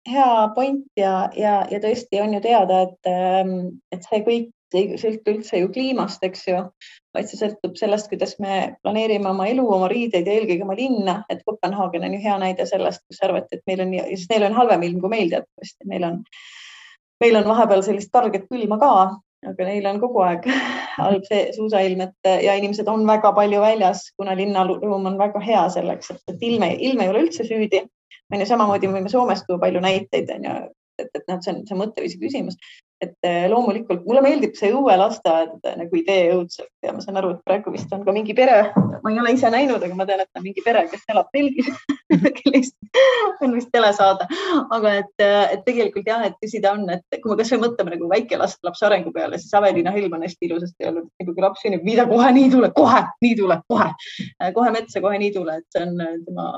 hea 0.07 0.31
point 0.55 0.85
ja, 0.99 1.15
ja, 1.35 1.61
ja 1.71 1.81
tõesti 1.83 2.21
on 2.23 2.37
ju 2.37 2.41
teada, 2.43 2.85
et, 2.87 3.11
ähm, 3.11 3.55
et 3.91 4.07
see 4.07 4.23
kõik 4.27 4.51
ei 4.77 4.95
sõltu 4.95 5.33
üldse 5.33 5.59
ju 5.59 5.67
kliimast, 5.73 6.21
eks 6.23 6.45
ju, 6.47 6.61
vaid 7.15 7.27
see 7.27 7.41
sõltub 7.41 7.75
sellest, 7.79 8.07
kuidas 8.07 8.37
me 8.39 8.77
planeerime 8.85 9.27
oma 9.33 9.49
elu, 9.51 9.65
oma 9.67 9.89
riideid 9.91 10.27
ja 10.27 10.37
eelkõige 10.37 10.63
oma 10.63 10.77
linna, 10.79 11.17
et 11.33 11.43
Kopenhaagen 11.47 12.05
on 12.07 12.15
ju 12.15 12.21
hea 12.23 12.37
näide 12.39 12.67
sellest, 12.69 13.03
kus 13.09 13.19
arvati, 13.25 13.59
et 13.59 13.67
meil 13.67 13.83
on, 13.83 13.91
sest 14.13 14.31
neil 14.31 14.47
on 14.47 14.55
halvem 14.55 14.85
ilm 14.87 15.03
kui 15.03 15.11
meil 15.11 15.33
teatavasti, 15.33 15.89
meil 15.91 16.07
on 16.07 16.21
meil 17.21 17.37
on 17.39 17.47
vahepeal 17.49 17.83
sellist 17.85 18.11
karget 18.13 18.47
külma 18.49 18.77
ka, 18.81 18.91
aga 19.51 19.67
neil 19.67 19.87
on 19.89 20.01
kogu 20.01 20.21
aeg 20.25 20.45
halb 20.97 21.25
see 21.29 21.47
suusailm, 21.55 22.03
et 22.07 22.29
ja 22.45 22.57
inimesed 22.59 22.89
on 22.91 23.05
väga 23.07 23.31
palju 23.37 23.61
väljas, 23.63 24.03
kuna 24.19 24.35
linnaruum 24.37 25.09
on 25.09 25.17
väga 25.21 25.41
hea 25.45 25.63
selleks, 25.77 26.13
et, 26.13 26.21
et 26.33 26.45
ilm, 26.49 26.67
ei 26.67 26.91
ole 26.91 27.25
üldse 27.25 27.47
süüdi. 27.47 27.85
on 28.33 28.39
ju, 28.39 28.47
samamoodi 28.47 28.89
võime 28.91 29.09
Soomest 29.11 29.47
tuua 29.47 29.59
palju 29.59 29.81
näiteid, 29.83 30.29
on 30.35 30.47
ju, 30.47 30.55
et, 30.99 31.09
et 31.09 31.23
noh, 31.27 31.41
see 31.43 31.55
on, 31.55 31.65
see 31.67 31.79
mõtteviisi 31.79 32.21
küsimus 32.21 32.59
et 33.01 33.27
eh, 33.27 33.47
loomulikult 33.49 34.03
mulle 34.05 34.21
meeldib 34.23 34.53
see 34.57 34.69
õuelasteaed 34.75 35.65
nagu 35.79 35.97
idee 35.97 36.27
õudselt 36.35 36.69
ja 36.85 36.93
ma 36.93 37.01
saan 37.03 37.17
aru, 37.21 37.33
et 37.35 37.45
praegu 37.47 37.73
vist 37.73 37.91
on 37.95 38.03
ka 38.05 38.13
mingi 38.13 38.35
pere, 38.37 38.59
ma 38.75 39.11
ei 39.11 39.19
ole 39.21 39.33
ise 39.35 39.49
näinud, 39.53 39.81
aga 39.81 39.97
ma 39.97 40.05
tean, 40.09 40.21
et 40.21 40.37
on 40.37 40.45
mingi 40.45 40.63
pere, 40.65 40.83
kes 40.91 41.07
elab 41.13 41.31
Belgis 41.33 41.71
kellest 42.37 42.75
on 43.41 43.55
vist 43.57 43.71
telesaade, 43.73 44.27
aga 44.77 44.93
et, 44.99 45.25
et 45.25 45.63
tegelikult 45.65 46.09
jah, 46.11 46.27
et 46.27 46.37
tõsi 46.43 46.61
ta 46.61 46.75
on, 46.77 46.85
et 46.93 47.21
kui 47.23 47.33
me 47.33 47.39
kasvõi 47.41 47.63
mõtleme 47.65 47.95
nagu 47.95 48.09
väikelapse 48.11 48.85
arengu 48.87 49.13
peale, 49.15 49.39
siis 49.41 49.57
Aveliina 49.57 49.93
Helm 49.95 50.17
on 50.17 50.27
hästi 50.27 50.49
ilusasti 50.49 50.89
öelnud, 50.89 51.09
nagu 51.21 51.35
kui 51.35 51.45
laps 51.47 51.65
sünnib, 51.65 51.85
mida 51.87 52.05
kohe 52.09 52.29
nii 52.37 52.51
tule, 52.53 52.69
kohe 52.77 53.01
nii 53.25 53.37
tule, 53.39 53.57
kohe, 53.71 53.89
kohe 54.53 54.75
metsa, 54.77 55.01
kohe 55.01 55.21
nii 55.21 55.33
tule, 55.39 55.57
et 55.61 55.73
see 55.73 55.87
on 55.87 55.97
tema 56.27 56.51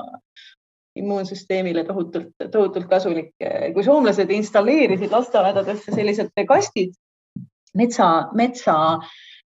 immuunsüsteemile 0.96 1.84
tohutult, 1.84 2.32
tohutult 2.52 2.86
kasulik. 2.90 3.32
kui 3.74 3.84
soomlased 3.84 4.30
installeerisid 4.30 5.10
lasteaedadesse 5.10 5.94
sellised 5.94 6.30
kastid 6.48 6.94
metsa, 7.74 8.28
metsa 8.34 8.76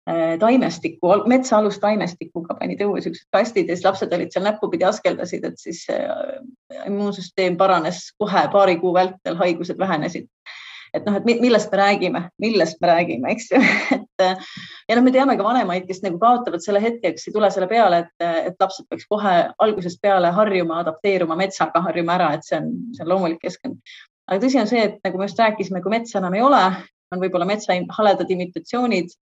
äh, 0.10 0.38
taimestiku, 0.40 1.14
metsa 1.28 1.58
alustaimestikuga 1.58 2.58
panid 2.60 2.82
õue 2.86 3.02
siuksed 3.04 3.28
kastid 3.34 3.70
ja 3.70 3.78
siis 3.78 3.86
lapsed 3.88 4.14
olid 4.14 4.34
seal 4.34 4.48
näppupidi 4.48 4.88
askeldasid, 4.88 5.48
et 5.48 5.60
siis 5.62 5.86
äh, 5.94 6.40
immuunsüsteem 6.86 7.58
paranes 7.58 8.10
kohe 8.20 8.48
paari 8.54 8.78
kuu 8.82 8.94
vältel, 8.98 9.40
haigused 9.40 9.80
vähenesid 9.80 10.30
et 10.94 11.06
noh, 11.06 11.18
et 11.18 11.26
millest 11.28 11.72
me 11.72 11.80
räägime, 11.80 12.22
millest 12.42 12.82
me 12.82 12.90
räägime, 12.92 13.32
eks 13.34 13.52
ju 13.52 13.62
et 13.98 14.24
ja 14.24 14.98
noh, 14.98 15.04
me 15.06 15.14
teame 15.14 15.38
ka 15.38 15.46
vanemaid, 15.46 15.88
kes 15.90 16.02
nagu 16.06 16.20
kaotavad 16.22 16.64
selle 16.64 16.82
hetke, 16.84 17.14
kes 17.16 17.30
ei 17.30 17.36
tule 17.36 17.50
selle 17.54 17.70
peale, 17.72 18.04
et, 18.06 18.28
et 18.52 18.64
lapsed 18.64 18.88
peaks 18.90 19.08
kohe 19.10 19.36
algusest 19.64 20.02
peale 20.04 20.32
harjuma, 20.36 20.82
adapteeruma 20.84 21.38
metsaga, 21.40 21.84
harjuma 21.90 22.18
ära, 22.18 22.32
et 22.38 22.48
see 22.48 22.60
on, 22.60 22.72
see 22.96 23.06
on 23.06 23.12
loomulik 23.14 23.42
keskkond. 23.44 23.80
aga 24.28 24.42
tõsi 24.44 24.62
on 24.62 24.70
see, 24.70 24.84
et 24.90 24.98
nagu 25.06 25.20
me 25.20 25.30
just 25.30 25.40
rääkisime, 25.44 25.84
kui 25.84 25.94
metsa 25.94 26.20
enam 26.22 26.36
ei 26.38 26.44
ole, 26.46 26.64
on 27.14 27.24
võib-olla 27.24 27.48
metsa 27.48 27.78
haledad 28.00 28.32
imitatsioonid, 28.34 29.14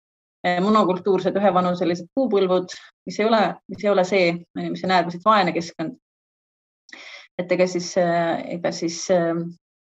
eh, 0.46 0.60
monokultuursed 0.64 1.36
ühevanuselised 1.40 2.08
puupõlvud, 2.16 2.72
mis 3.08 3.20
ei 3.20 3.28
ole, 3.28 3.42
mis 3.68 3.84
ei 3.84 3.92
ole 3.92 4.06
see, 4.08 4.32
mis 4.62 4.86
on 4.86 4.96
äärmiselt 4.96 5.26
vaene 5.26 5.52
keskkond. 5.56 5.98
et 7.34 7.50
ega 7.50 7.66
siis, 7.66 7.88
ega 7.98 8.70
siis 8.70 9.08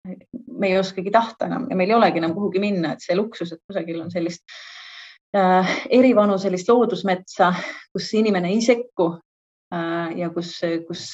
me 0.04 0.68
ei 0.68 0.78
oskagi 0.78 1.10
tahta 1.10 1.46
enam 1.46 1.66
ja 1.70 1.76
meil 1.76 1.90
ei 1.90 1.96
olegi 1.96 2.18
enam 2.18 2.34
kuhugi 2.34 2.62
minna, 2.62 2.94
et 2.94 3.04
see 3.04 3.16
luksus, 3.16 3.52
et 3.54 3.62
kusagil 3.66 4.00
on 4.02 4.10
sellist 4.10 4.42
äh, 5.36 5.74
erivanuselist 5.98 6.70
loodusmetsa, 6.70 7.52
kus 7.94 8.10
inimene 8.18 8.50
ei 8.52 8.60
sekku 8.64 9.12
äh, 9.74 10.12
ja 10.18 10.30
kus, 10.34 10.56
kus 10.88 11.06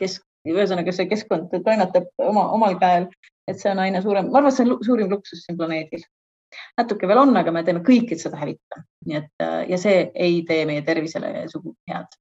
kesk, 0.00 0.24
ühesõnaga 0.48 0.92
see 0.96 1.08
keskkond 1.08 1.52
toimetab 1.52 2.08
oma, 2.24 2.46
omal 2.56 2.78
käel, 2.80 3.10
et 3.48 3.60
see 3.60 3.72
on 3.72 3.82
aina 3.84 4.00
suurem, 4.04 4.30
ma 4.30 4.40
arvan, 4.40 4.52
et 4.52 4.58
see 4.58 4.68
on 4.68 4.80
suurim 4.84 5.12
luksus 5.12 5.44
siin 5.44 5.58
planeedil. 5.58 6.04
natuke 6.80 7.08
veel 7.08 7.20
on, 7.22 7.36
aga 7.36 7.52
me 7.54 7.62
teeme 7.64 7.84
kõik, 7.86 8.12
et 8.12 8.22
seda 8.22 8.40
hävitada, 8.40 8.82
nii 9.06 9.20
et 9.20 9.44
ja 9.70 9.78
see 9.78 10.08
ei 10.14 10.40
tee 10.48 10.64
meie 10.68 10.82
tervisele 10.86 11.46
sugugi 11.52 11.92
head. 11.92 12.16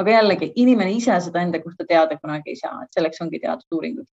aga 0.00 0.14
jällegi, 0.16 0.52
inimene 0.62 0.94
ise 0.96 1.18
seda 1.20 1.42
enda 1.42 1.60
kohta 1.62 1.84
teada 1.86 2.18
kunagi 2.18 2.54
ei 2.54 2.56
saa, 2.62 2.78
et 2.86 2.98
selleks 2.98 3.20
ongi 3.26 3.42
teadusuuringud 3.42 4.06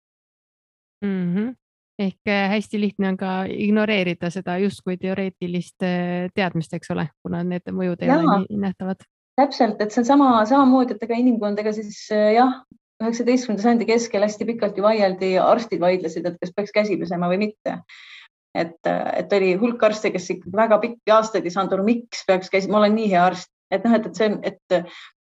mm. 1.05 1.33
-hmm 1.35 1.55
ehk 1.99 2.29
äh, 2.29 2.49
hästi 2.49 2.79
lihtne 2.81 3.11
on 3.11 3.17
ka 3.17 3.31
ignoreerida 3.49 4.29
seda 4.33 4.57
justkui 4.61 4.97
teoreetilist 5.01 5.85
äh, 5.85 6.27
teadmist, 6.35 6.73
eks 6.77 6.91
ole, 6.93 7.07
kuna 7.25 7.43
need 7.43 7.65
mõjud 7.73 8.03
ei 8.03 8.11
ja, 8.11 8.19
ole 8.21 8.43
nii 8.45 8.59
nähtavad. 8.67 9.01
täpselt, 9.37 9.81
et 9.81 9.93
see 9.93 10.03
on 10.03 10.09
sama, 10.11 10.27
samamoodi, 10.49 10.95
et 10.95 11.07
ega 11.07 11.17
inimkond, 11.17 11.59
ega 11.61 11.73
siis 11.73 12.03
äh, 12.13 12.35
jah, 12.37 12.61
üheksateistkümnenda 13.01 13.65
sajandi 13.65 13.89
keskel 13.89 14.25
hästi 14.25 14.49
pikalt 14.51 14.77
ju 14.77 14.85
vaieldi, 14.85 15.33
arstid 15.41 15.81
vaidlesid, 15.81 16.25
et 16.25 16.37
kas 16.41 16.53
peaks 16.55 16.73
käsi 16.73 16.97
pesema 17.01 17.29
või 17.33 17.41
mitte. 17.47 17.81
et, 18.57 18.89
et 18.89 19.33
oli 19.37 19.51
hulk 19.61 19.83
arste, 19.85 20.09
kes 20.09 20.31
ikkagi 20.33 20.55
väga 20.57 20.79
pikki 20.81 21.13
aastaid 21.13 21.45
ei 21.45 21.53
saanud 21.53 21.75
aru, 21.75 21.83
miks 21.85 22.23
peaks 22.25 22.49
käsi, 22.49 22.71
ma 22.73 22.79
olen 22.79 22.95
nii 22.97 23.11
hea 23.11 23.25
arst, 23.25 23.51
et 23.69 23.85
noh, 23.85 23.93
et, 23.93 24.07
et 24.09 24.17
see 24.17 24.29
on, 24.31 24.39
et 24.41 24.77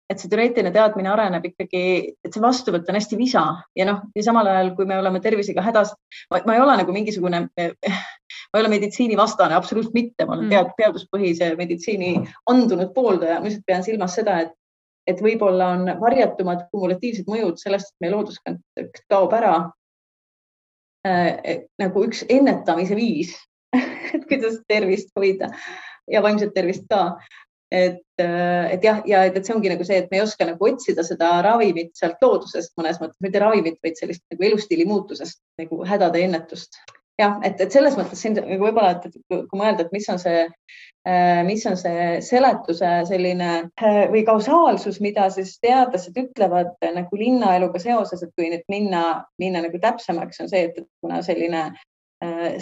et 0.09 0.21
see 0.21 0.29
teoreetiline 0.29 0.69
teadmine 0.73 1.09
areneb 1.09 1.47
ikkagi, 1.49 1.83
et 2.25 2.33
see 2.35 2.43
vastuvõtt 2.43 2.89
on 2.91 2.97
hästi 2.99 3.17
visa. 3.17 3.45
Ja 3.77 3.87
noh, 3.89 4.03
ja 4.15 4.25
samal 4.25 4.49
ajal, 4.51 4.73
kui 4.77 4.85
me 4.89 4.99
oleme 5.01 5.21
tervisega 5.23 5.63
hädas, 5.65 5.95
ma 6.33 6.53
ei 6.53 6.61
ole 6.61 6.75
nagu 6.81 6.93
mingisugune, 6.93 7.39
ma 7.49 7.65
ei 7.65 8.61
ole 8.61 8.71
meditsiinivastane, 8.75 9.57
absoluutselt 9.57 9.97
mitte, 9.97 10.27
ma 10.27 10.37
olen 10.37 10.45
mm. 10.45 10.53
tead, 10.53 10.75
teaduspõhise 10.81 11.49
meditsiini 11.57 12.13
andunud 12.51 12.93
pooldaja, 12.93 13.39
ma 13.39 13.49
lihtsalt 13.49 13.65
pean 13.71 13.87
silmas 13.87 14.19
seda, 14.19 14.43
et 14.45 14.53
et 15.05 15.19
võib-olla 15.21 15.67
on 15.75 15.89
varjatumad 16.01 16.63
kumulatiivsed 16.73 17.27
mõjud 17.29 17.59
sellest, 17.61 17.91
et 17.91 18.01
meie 18.01 18.13
looduskontakt 18.15 19.03
kaob 19.11 19.35
ära 19.37 19.53
äh, 21.05 21.65
nagu 21.77 22.05
üks 22.07 22.23
ennetamise 22.25 22.97
viis 22.97 23.35
et 24.15 24.25
kuidas 24.29 24.57
tervist 24.67 25.11
hoida 25.17 25.51
ja 26.11 26.21
vaimset 26.25 26.53
tervist 26.55 26.87
ka 26.89 27.19
et, 27.71 28.03
äh, 28.21 28.73
et 28.73 28.83
jah, 28.83 29.01
ja 29.07 29.23
et, 29.25 29.37
see 29.45 29.55
ongi 29.55 29.71
nagu 29.71 29.85
see, 29.85 29.97
et 30.03 30.11
me 30.11 30.19
ei 30.19 30.25
oska 30.25 30.45
nagu 30.47 30.67
otsida 30.69 31.05
seda 31.05 31.31
ravimit 31.45 31.95
sealt 31.97 32.21
loodusest 32.21 32.75
mõnes 32.79 32.99
mõttes, 33.01 33.17
mitte 33.23 33.41
ravimit, 33.41 33.79
vaid 33.83 33.97
sellist 33.99 34.23
nagu 34.31 34.45
elustiili 34.49 34.85
muutusest 34.89 35.41
nagu 35.61 35.81
hädade 35.87 36.21
ennetust. 36.25 36.77
jah, 37.19 37.39
et, 37.47 37.61
et 37.63 37.71
selles 37.71 37.95
mõttes 37.95 38.19
siin 38.19 38.35
nagu 38.35 38.59
võib-olla, 38.59 38.97
et 38.97 39.07
kui 39.31 39.57
mõelda, 39.57 39.85
et 39.85 39.93
mis 39.95 40.05
on 40.11 40.19
see, 40.19 40.43
äh, 41.07 41.41
mis 41.47 41.63
on 41.65 41.77
see 41.79 42.19
seletuse 42.27 42.91
selline 43.07 43.49
äh, 43.81 44.01
või 44.11 44.25
kausaalsus, 44.27 44.99
mida 45.01 45.29
siis 45.31 45.55
teadlased 45.63 46.17
ütlevad 46.19 46.75
nagu 46.83 47.19
linnaeluga 47.19 47.81
seoses, 47.81 48.21
et 48.21 48.35
kui 48.35 48.51
nüüd 48.51 48.67
minna, 48.69 49.23
minna 49.41 49.63
nagu 49.65 49.79
täpsemaks, 49.81 50.43
on 50.43 50.51
see, 50.51 50.69
et 50.69 50.87
kuna 51.01 51.23
selline 51.25 51.69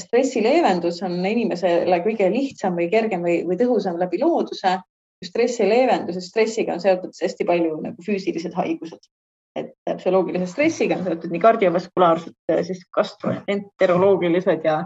stressi 0.01 0.41
leevendus 0.43 0.97
on 1.05 1.13
inimesele 1.23 1.99
kõige 2.03 2.25
lihtsam 2.33 2.73
või 2.75 2.87
kergem 2.91 3.21
või, 3.23 3.35
või 3.47 3.55
tõhusam 3.55 3.99
läbi 4.01 4.17
looduse 4.19 4.73
stressi 5.23 5.67
leevendus, 5.67 6.17
sest 6.17 6.33
stressiga 6.33 6.77
on 6.77 6.81
seotud 6.83 7.13
hästi 7.21 7.45
palju 7.47 7.75
nagu 7.83 8.05
füüsilised 8.05 8.55
haigused. 8.57 9.11
et 9.53 9.69
psühholoogilise 9.85 10.47
stressiga 10.49 10.95
on 10.97 11.03
seotud 11.05 11.29
nii 11.29 11.41
kardiovaskulaarsed, 11.43 12.33
siis 12.65 12.79
gastroenteroloogilised 12.97 14.63
ja, 14.65 14.79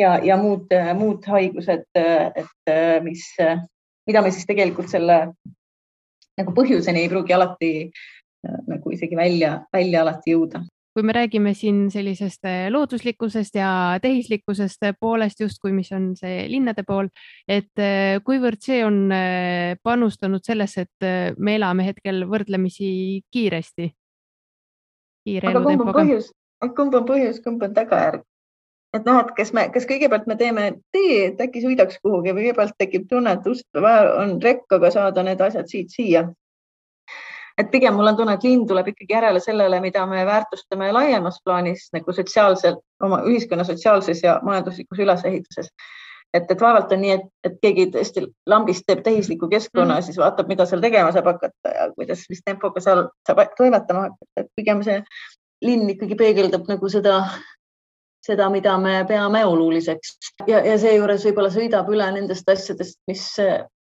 ja, 0.00 0.14
ja 0.24 0.38
muud, 0.40 0.72
muud 0.96 1.28
haigused, 1.28 1.84
et 1.92 2.72
mis, 3.04 3.26
mida 4.08 4.22
me 4.24 4.32
siis 4.32 4.48
tegelikult 4.48 4.88
selle 4.88 5.18
nagu 6.40 6.54
põhjuseni 6.56 7.04
ei 7.04 7.10
pruugi 7.12 7.36
alati 7.36 7.72
nagu 8.72 8.96
isegi 8.96 9.18
välja, 9.18 9.58
välja 9.76 10.00
alati 10.06 10.32
jõuda 10.38 10.64
kui 10.94 11.02
me 11.02 11.12
räägime 11.12 11.54
siin 11.54 11.90
sellisest 11.90 12.44
äh, 12.44 12.66
looduslikkusest 12.70 13.54
ja 13.54 13.98
tehislikkusest 14.02 14.82
äh, 14.82 14.94
poolest 15.00 15.40
justkui, 15.40 15.72
mis 15.72 15.92
on 15.92 16.12
see 16.16 16.44
linnade 16.52 16.84
pool, 16.88 17.08
et 17.48 17.72
äh, 17.80 18.18
kuivõrd 18.24 18.60
see 18.60 18.82
on 18.84 19.06
panustanud 19.82 20.44
sellesse, 20.44 20.86
et 20.86 21.36
me 21.38 21.56
elame 21.56 21.86
hetkel 21.88 22.26
võrdlemisi 22.28 22.90
kiiresti? 23.32 23.88
on 25.86 25.94
põhjus, 25.94 26.32
kumb 26.76 26.94
on 26.98 27.08
põhjus, 27.08 27.40
kumb 27.44 27.62
on 27.62 27.74
tagajärg? 27.74 28.26
et 28.92 29.06
noh, 29.08 29.22
et 29.22 29.32
kas 29.36 29.54
me, 29.56 29.68
kas 29.72 29.88
kõigepealt 29.88 30.26
me 30.28 30.36
teeme 30.36 30.66
tee, 30.92 31.30
et 31.30 31.40
äkki 31.40 31.62
sõidaks 31.64 32.02
kuhugi 32.04 32.34
või 32.34 32.50
kõigepealt 32.50 32.76
tekib 32.76 33.08
tunne, 33.08 33.32
et 33.38 33.46
ust 33.48 33.80
vaja 33.80 34.18
on 34.20 34.36
rekkaga 34.42 34.90
saada 34.92 35.24
need 35.24 35.40
asjad 35.40 35.70
siit 35.72 35.94
siia 35.94 36.26
et 37.58 37.70
pigem 37.70 37.94
mul 37.94 38.10
on 38.10 38.16
tunne, 38.16 38.36
et 38.36 38.44
linn 38.46 38.66
tuleb 38.68 38.92
ikkagi 38.92 39.16
järele 39.16 39.40
sellele, 39.40 39.80
mida 39.80 40.04
me 40.06 40.24
väärtustame 40.26 40.92
laiemas 40.92 41.40
plaanis 41.44 41.88
nagu 41.92 42.12
sotsiaalselt, 42.12 42.80
oma 43.02 43.22
ühiskonna 43.28 43.64
sotsiaalses 43.68 44.22
ja 44.22 44.38
majanduslikus 44.42 45.04
ülesehituses. 45.04 45.68
et, 46.34 46.50
et 46.50 46.60
vaevalt 46.60 46.92
on 46.92 47.00
nii, 47.04 47.10
et, 47.18 47.24
et 47.44 47.56
keegi 47.62 47.90
tõesti 47.92 48.24
lambist 48.48 48.86
teeb 48.86 49.02
tehisliku 49.04 49.48
keskkonna 49.48 49.94
mm, 49.94 49.98
-hmm. 49.98 50.04
siis 50.04 50.18
vaatab, 50.18 50.48
mida 50.48 50.66
seal 50.66 50.80
tegema 50.80 51.12
saab 51.12 51.26
hakata 51.28 51.74
ja 51.74 51.90
kuidas, 51.96 52.24
mis 52.30 52.40
tempoga 52.44 52.80
seal 52.80 53.08
saab 53.28 53.42
toimetama 53.56 54.06
hakata, 54.06 54.30
et 54.36 54.48
pigem 54.56 54.82
see 54.82 55.02
linn 55.62 55.90
ikkagi 55.90 56.16
peegeldab 56.16 56.64
nagu 56.68 56.88
seda 56.88 57.18
seda, 58.26 58.48
mida 58.50 58.78
me 58.78 59.04
peame 59.08 59.44
oluliseks 59.44 60.16
ja, 60.46 60.62
ja 60.64 60.78
seejuures 60.78 61.24
võib-olla 61.26 61.50
sõidab 61.50 61.90
üle 61.90 62.08
nendest 62.14 62.48
asjadest, 62.48 62.98
mis 63.10 63.26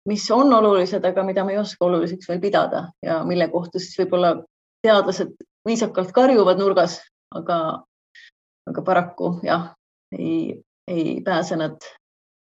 mis 0.09 0.31
on 0.31 0.53
olulised, 0.53 1.05
aga 1.05 1.23
mida 1.23 1.43
me 1.45 1.53
ei 1.53 1.61
oska 1.61 1.85
oluliseks 1.85 2.29
veel 2.29 2.41
pidada 2.41 2.87
ja 3.05 3.21
mille 3.27 3.47
kohta 3.51 3.79
siis 3.79 3.97
võib-olla 3.99 4.33
teadlased 4.81 5.35
viisakalt 5.67 6.11
karjuvad 6.15 6.59
nurgas, 6.59 6.97
aga, 7.35 7.59
aga 8.69 8.83
paraku 8.85 9.35
jah, 9.45 9.69
ei, 10.17 10.61
ei 10.89 11.19
pääse 11.25 11.59
nad 11.59 11.77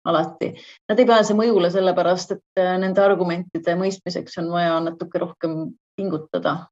alati. 0.03 0.51
Nad 0.89 0.99
ei 0.99 1.07
pääse 1.07 1.35
mõjule 1.37 1.71
sellepärast, 1.71 2.35
et 2.35 2.59
äh, 2.59 2.75
nende 2.81 3.03
argumentide 3.03 3.77
mõistmiseks 3.79 4.41
on 4.41 4.51
vaja 4.51 4.75
natuke 4.83 5.21
rohkem 5.23 5.57
pingutada. 5.95 6.67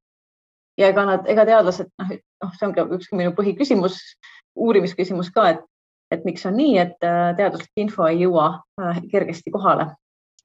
ja 0.80 0.88
ega 0.88 1.04
nad, 1.04 1.26
ega 1.28 1.44
teadlased, 1.44 1.88
noh, 2.00 2.12
noh, 2.42 2.52
see 2.58 2.66
on 2.66 2.72
ka 2.76 2.84
üks 2.96 3.10
minu 3.12 3.32
põhiküsimus, 3.36 3.98
uurimisküsimus 4.56 5.28
ka, 5.32 5.48
et, 5.54 5.64
et 6.12 6.24
miks 6.24 6.46
on 6.48 6.56
nii, 6.56 6.78
et 6.84 7.04
äh, 7.06 7.32
teaduslik 7.36 7.84
info 7.86 8.08
ei 8.08 8.24
jõua 8.24 8.46
äh, 8.80 9.02
kergesti 9.12 9.52
kohale 9.52 9.92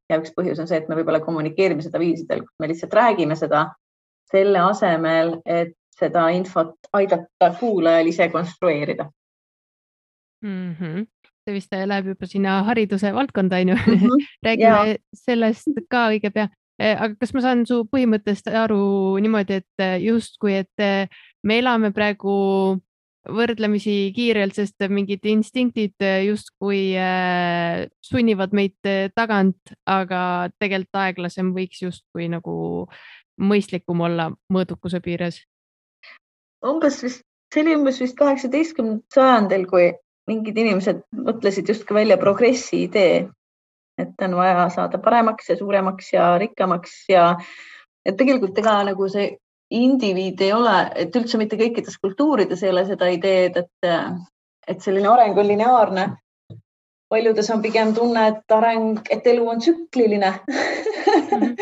ja 0.09 0.19
üks 0.21 0.33
põhjus 0.35 0.61
on 0.61 0.69
see, 0.69 0.79
et 0.81 0.87
me 0.89 0.97
võib-olla 0.99 1.21
kommunikeerime 1.23 1.83
seda 1.83 1.99
viisidel, 2.01 2.43
kus 2.45 2.55
me 2.59 2.69
lihtsalt 2.71 2.93
räägime 2.93 3.35
seda 3.39 3.67
selle 4.31 4.59
asemel, 4.59 5.37
et 5.45 5.75
seda 5.97 6.27
infot 6.35 6.89
aidata 6.93 7.51
kuulajal 7.59 8.11
ise 8.11 8.29
konstrueerida 8.29 9.09
mm. 10.45 10.75
-hmm. 10.79 11.05
see 11.45 11.53
vist 11.53 11.75
läheb 11.85 12.13
juba 12.13 12.29
sinna 12.29 12.61
hariduse 12.63 13.13
valdkonda, 13.13 13.57
on 13.57 13.69
ju 13.69 13.75
mm. 13.75 13.93
-hmm. 13.93 14.25
räägime 14.45 14.87
ja. 14.87 14.95
sellest 15.13 15.67
ka 15.89 16.07
õige 16.09 16.31
pea. 16.33 16.49
Eh, 16.79 17.01
aga 17.01 17.15
kas 17.19 17.33
ma 17.33 17.41
saan 17.41 17.65
su 17.65 17.87
põhimõttest 17.89 18.51
aru 18.53 19.17
niimoodi, 19.17 19.53
et 19.53 20.01
justkui, 20.01 20.53
et 20.53 21.09
me 21.43 21.57
elame 21.59 21.91
praegu 21.91 22.77
võrdlemisi 23.33 24.11
kiirelt, 24.15 24.55
sest 24.57 24.87
mingid 24.91 25.25
instinktid 25.27 25.95
äh, 26.03 26.23
justkui 26.27 26.95
äh, 26.99 27.85
sunnivad 28.05 28.55
meid 28.55 28.77
äh, 28.87 29.11
tagant, 29.15 29.73
aga 29.89 30.49
tegelikult 30.59 31.01
aeglasem 31.03 31.53
võiks 31.55 31.81
justkui 31.83 32.29
nagu 32.31 32.87
mõistlikum 33.37 34.01
olla 34.07 34.31
mõõdukuse 34.53 35.01
piires. 35.03 35.41
umbes 36.65 37.01
vist, 37.03 37.23
see 37.53 37.63
oli 37.63 37.75
umbes 37.77 38.01
vist 38.01 38.17
kaheksateistkümnendal 38.17 39.05
sajandil, 39.13 39.65
kui 39.69 39.89
mingid 40.27 40.57
inimesed 40.57 41.03
mõtlesid 41.15 41.69
justkui 41.69 42.01
välja 42.01 42.17
progressi 42.19 42.83
idee, 42.87 43.27
et 43.97 44.23
on 44.25 44.35
vaja 44.37 44.69
saada 44.73 44.99
paremaks 45.01 45.49
ja 45.49 45.57
suuremaks 45.59 46.13
ja 46.13 46.31
rikkamaks 46.41 47.03
ja 47.09 47.29
et 48.05 48.17
tegelikult 48.17 48.57
ega 48.59 48.79
nagu 48.87 49.07
see 49.11 49.35
indiviid 49.71 50.41
ei 50.41 50.53
ole, 50.53 50.75
et 50.95 51.15
üldse 51.15 51.39
mitte 51.39 51.59
kõikides 51.59 51.97
kultuurides 51.99 52.63
ei 52.63 52.71
ole 52.71 52.85
seda 52.87 53.09
ideed, 53.11 53.57
et, 53.59 53.89
et 54.67 54.81
selline 54.83 55.09
areng 55.11 55.37
on 55.37 55.47
lineaarne. 55.47 56.07
paljudes 57.09 57.49
on 57.51 57.61
pigem 57.61 57.93
tunne, 57.95 58.27
et 58.27 58.51
areng, 58.51 58.99
et 59.09 59.27
elu 59.27 59.49
on 59.49 59.59
tsükliline 59.59 60.31
mm. 60.47 60.53
-hmm. 61.39 61.55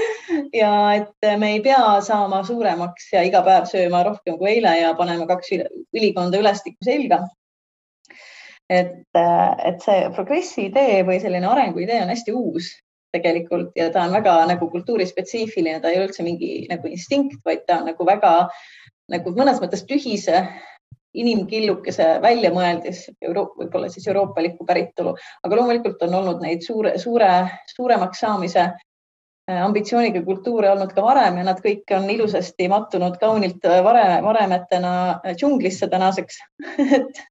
ja 0.54 0.94
et 0.94 1.40
me 1.40 1.52
ei 1.52 1.62
pea 1.62 2.02
saama 2.02 2.44
suuremaks 2.44 3.14
ja 3.14 3.24
iga 3.24 3.42
päev 3.46 3.66
sööma 3.70 4.04
rohkem 4.04 4.38
kui 4.38 4.50
eile 4.50 4.78
ja 4.80 4.94
panema 4.94 5.28
kaks 5.28 5.52
ülikonda 5.94 6.40
ülestikku 6.40 6.86
selga. 6.86 7.20
et, 8.70 9.18
et 9.66 9.82
see 9.82 10.10
progressi 10.16 10.66
idee 10.66 11.04
või 11.06 11.20
selline 11.22 11.48
arengu 11.48 11.80
idee 11.80 12.02
on 12.02 12.10
hästi 12.10 12.34
uus 12.34 12.72
tegelikult 13.16 13.76
ja 13.80 13.90
ta 13.94 14.06
on 14.06 14.16
väga 14.16 14.38
nagu 14.52 14.70
kultuurispetsiifiline, 14.72 15.80
ta 15.82 15.92
ei 15.92 16.00
ole 16.00 16.10
üldse 16.10 16.26
mingi 16.26 16.54
nagu 16.72 16.92
instinkt, 16.92 17.42
vaid 17.46 17.66
ta 17.68 17.82
on 17.82 17.92
nagu 17.92 18.08
väga 18.08 18.36
nagu 19.14 19.36
mõnes 19.38 19.62
mõttes 19.62 19.86
tühise 19.88 20.46
inimkillukese 21.16 22.08
välja 22.24 22.52
mõeldis, 22.52 23.06
võib-olla 23.24 23.88
siis 23.92 24.08
euroopalikku 24.10 24.66
päritolu, 24.68 25.16
aga 25.48 25.60
loomulikult 25.60 26.02
on 26.08 26.18
olnud 26.20 26.42
neid 26.44 26.66
suure, 26.66 26.98
suure, 27.00 27.30
suuremaks 27.72 28.20
saamise 28.26 28.68
ambitsiooniga 29.48 30.24
kultuure 30.26 30.72
olnud 30.72 30.94
ka 30.96 31.04
varem 31.06 31.36
ja 31.38 31.44
nad 31.46 31.60
kõik 31.62 31.92
on 31.94 32.08
ilusasti 32.10 32.66
mattunud 32.70 33.20
kaunilt 33.22 33.66
äh, 33.70 33.82
vare, 33.86 34.06
varemetena 34.26 34.94
džunglisse 35.38 35.90
tänaseks. 35.92 36.40
Et, 36.96 37.22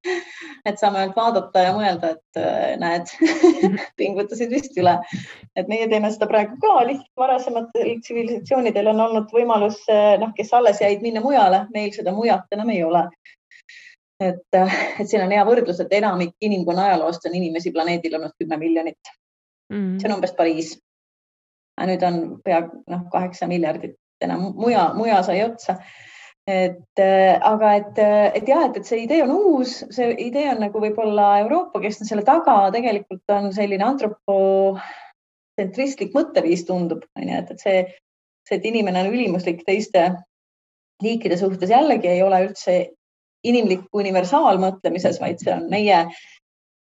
et 0.65 0.79
saame 0.81 1.01
ainult 1.01 1.17
vaadata 1.19 1.65
ja 1.67 1.73
mõelda, 1.77 2.13
et 2.15 2.39
näed 2.81 3.11
pingutasid 4.01 4.53
vist 4.55 4.79
üle. 4.81 4.95
et 5.57 5.69
meie 5.69 5.89
teeme 5.91 6.09
seda 6.15 6.29
praegu 6.31 6.57
ka, 6.63 6.79
lihtsalt 6.89 7.21
varasematel 7.21 7.91
tsivilisatsioonidel 8.01 8.89
on 8.95 9.03
olnud 9.05 9.35
võimalus, 9.35 9.83
noh, 10.23 10.33
kes 10.37 10.55
alles 10.57 10.81
jäid 10.81 11.05
minna 11.05 11.21
mujale, 11.25 11.67
meil 11.75 11.93
seda 11.93 12.15
mujalt 12.17 12.57
enam 12.57 12.73
ei 12.73 12.81
ole. 12.87 13.05
et, 14.23 14.57
et 14.57 15.05
siin 15.05 15.27
on 15.27 15.37
hea 15.37 15.45
võrdlus, 15.45 15.83
et 15.85 15.93
enamik 16.01 16.35
inimkonna 16.41 16.89
ajaloost 16.89 17.29
on 17.29 17.37
inimesi 17.37 17.75
planeedil 17.75 18.17
olnud 18.17 18.33
kümme 18.39 18.57
miljonit. 18.63 19.15
Mm.. 19.73 19.99
see 20.01 20.09
on 20.09 20.17
umbes 20.17 20.33
Pariis 20.37 20.75
nüüd 21.83 22.03
on 22.07 22.41
pea 22.45 22.61
noh, 22.71 23.03
kaheksa 23.13 23.47
miljardit 23.51 23.97
enam 24.25 24.41
muja, 24.57 24.93
muja 24.97 25.23
sai 25.27 25.43
otsa. 25.45 25.73
et 26.47 26.99
äh, 27.01 27.41
aga 27.41 27.75
et, 27.81 27.99
et 28.39 28.49
jah, 28.49 28.65
et, 28.69 28.77
et 28.77 28.87
see 28.87 29.03
idee 29.07 29.23
on 29.25 29.31
uus, 29.33 29.85
see 29.97 30.15
idee 30.27 30.51
on 30.53 30.59
nagu 30.61 30.81
võib-olla 30.83 31.39
Euroopa, 31.41 31.81
kes 31.81 32.01
on 32.05 32.09
selle 32.11 32.25
taga, 32.27 32.71
tegelikult 32.75 33.31
on 33.33 33.53
selline 33.57 33.85
antropotsentristlik 33.87 36.13
mõtteviis, 36.13 36.67
tundub, 36.69 37.03
on 37.17 37.29
ju, 37.31 37.37
et, 37.41 37.51
et 37.55 37.61
see, 37.65 37.79
see, 38.45 38.57
et 38.59 38.65
inimene 38.69 39.01
on 39.07 39.13
ülimuslik 39.15 39.65
teiste 39.65 40.03
liikide 41.03 41.37
suhtes 41.41 41.71
jällegi 41.73 42.09
ei 42.13 42.23
ole 42.23 42.45
üldse 42.51 42.75
inimlik 43.45 43.85
universaalmõtlemises, 43.97 45.21
vaid 45.21 45.39
see 45.41 45.53
on 45.55 45.69
meie 45.73 46.05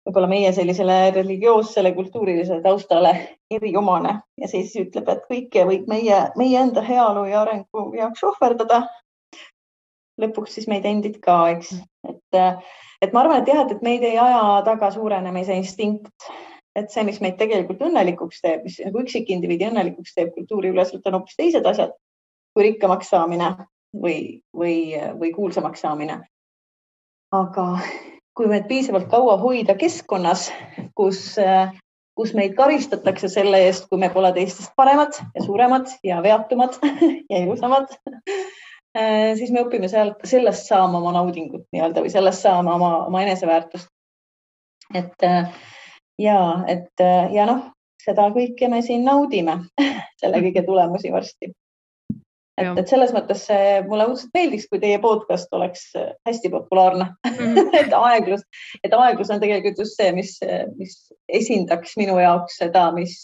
võib-olla 0.04 0.28
meie 0.28 0.52
sellisele 0.52 1.10
religioossele 1.14 1.94
kultuurilisele 1.96 2.62
taustale 2.62 3.12
eriomane 3.50 4.18
ja 4.40 4.48
siis 4.48 4.74
ütleb, 4.76 5.08
et 5.08 5.24
kõike 5.30 5.64
võib 5.68 5.88
meie, 5.88 6.20
meie 6.36 6.60
enda 6.60 6.84
heaolu 6.84 7.24
ja 7.30 7.42
arengu 7.42 7.88
jaoks 7.96 8.24
ohverdada. 8.30 8.84
lõpuks 10.20 10.52
siis 10.54 10.68
meid 10.70 10.84
endid 10.86 11.16
ka, 11.20 11.36
eks, 11.56 11.72
et, 12.06 12.40
et 13.02 13.12
ma 13.12 13.24
arvan, 13.24 13.40
et 13.42 13.48
jah, 13.50 13.64
et, 13.64 13.80
meid 13.82 14.04
ei 14.06 14.18
aja 14.18 14.62
taga 14.64 14.92
suurenemise 14.94 15.56
instinkt, 15.58 16.28
et 16.76 16.90
see, 16.90 17.02
mis 17.02 17.18
meid 17.20 17.34
tegelikult 17.40 17.82
õnnelikuks 17.82 18.44
teeb, 18.44 18.62
mis 18.62 18.78
nagu 18.84 19.02
üksikindiviidi 19.02 19.72
õnnelikuks 19.72 20.14
teeb 20.14 20.30
kultuuri 20.36 20.70
üleselt, 20.70 21.06
on 21.06 21.18
hoopis 21.18 21.40
teised 21.40 21.66
asjad 21.66 21.96
kui 22.54 22.68
rikkamaks 22.68 23.10
saamine 23.10 23.50
või, 23.90 24.40
või, 24.54 24.94
või 25.18 25.34
kuulsamaks 25.34 25.82
saamine. 25.82 26.20
aga 27.34 27.64
kui 28.34 28.50
meid 28.50 28.66
piisavalt 28.70 29.06
kaua 29.10 29.36
hoida 29.38 29.76
keskkonnas, 29.78 30.48
kus, 30.98 31.36
kus 32.18 32.34
meid 32.34 32.56
karistatakse 32.58 33.30
selle 33.30 33.60
eest, 33.68 33.86
kui 33.90 34.00
me 34.02 34.10
pole 34.14 34.32
teistest 34.34 34.74
paremad 34.76 35.14
ja 35.22 35.44
suuremad 35.44 35.92
ja 36.06 36.20
veatumad 36.22 36.78
ja 37.30 37.42
ilusamad, 37.44 37.94
siis 39.38 39.52
me 39.54 39.64
õpime 39.64 39.90
sealt, 39.90 40.22
sellest 40.26 40.66
saama 40.70 40.98
oma 40.98 41.14
naudingut 41.18 41.66
nii-öelda 41.74 42.02
või 42.04 42.14
sellest 42.14 42.46
saama 42.46 42.74
oma, 42.78 42.90
oma 43.06 43.22
eneseväärtust. 43.26 43.90
et 44.94 45.28
ja, 46.18 46.38
et 46.70 47.06
ja 47.34 47.46
noh, 47.50 47.70
seda 48.04 48.28
kõike 48.34 48.68
me 48.70 48.82
siin 48.82 49.06
naudime, 49.06 49.60
selle 50.20 50.42
kõige 50.44 50.66
tulemusi 50.66 51.12
varsti 51.14 51.54
et, 52.60 52.70
et 52.80 52.90
selles 52.90 53.12
mõttes 53.14 53.44
mulle 53.88 54.06
õudselt 54.10 54.34
meeldiks, 54.36 54.68
kui 54.70 54.80
teie 54.82 55.00
podcast 55.02 55.52
oleks 55.56 55.88
äh, 55.98 56.12
hästi 56.28 56.52
populaarne. 56.52 57.10
Mm. 57.28 57.68
et 57.82 57.94
aeglus, 57.98 58.46
et 58.84 58.94
aeglus 58.94 59.32
on 59.34 59.42
tegelikult 59.42 59.82
just 59.84 59.98
see, 60.00 60.12
mis, 60.16 60.36
mis 60.78 60.96
esindaks 61.40 61.96
minu 62.00 62.18
jaoks 62.22 62.58
seda, 62.62 62.88
mis, 62.96 63.20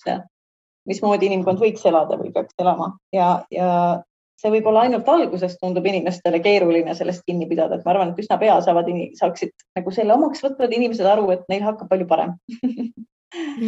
mismoodi 0.90 1.30
inimkond 1.30 1.62
võiks 1.62 1.84
elada 1.86 2.18
või 2.20 2.32
peaks 2.34 2.56
elama. 2.62 2.94
Ja, 3.14 3.32
ja 3.54 3.70
see 4.40 4.52
võib-olla 4.54 4.86
ainult 4.86 5.08
alguses 5.12 5.58
tundub 5.60 5.86
inimestele 5.86 6.40
keeruline 6.42 6.94
sellest 6.96 7.26
kinni 7.28 7.48
pidada, 7.50 7.76
et 7.76 7.86
ma 7.86 7.94
arvan, 7.94 8.12
et 8.12 8.22
üsna 8.22 8.38
pea 8.40 8.56
saavad, 8.64 8.88
saaksid 9.18 9.52
nagu 9.76 9.94
selle 9.94 10.16
omaks 10.16 10.42
võtvad 10.44 10.72
inimesed 10.76 11.06
aru, 11.06 11.28
et 11.34 11.44
neil 11.52 11.66
hakkab 11.66 11.90
palju 11.92 12.08
parem 12.10 12.38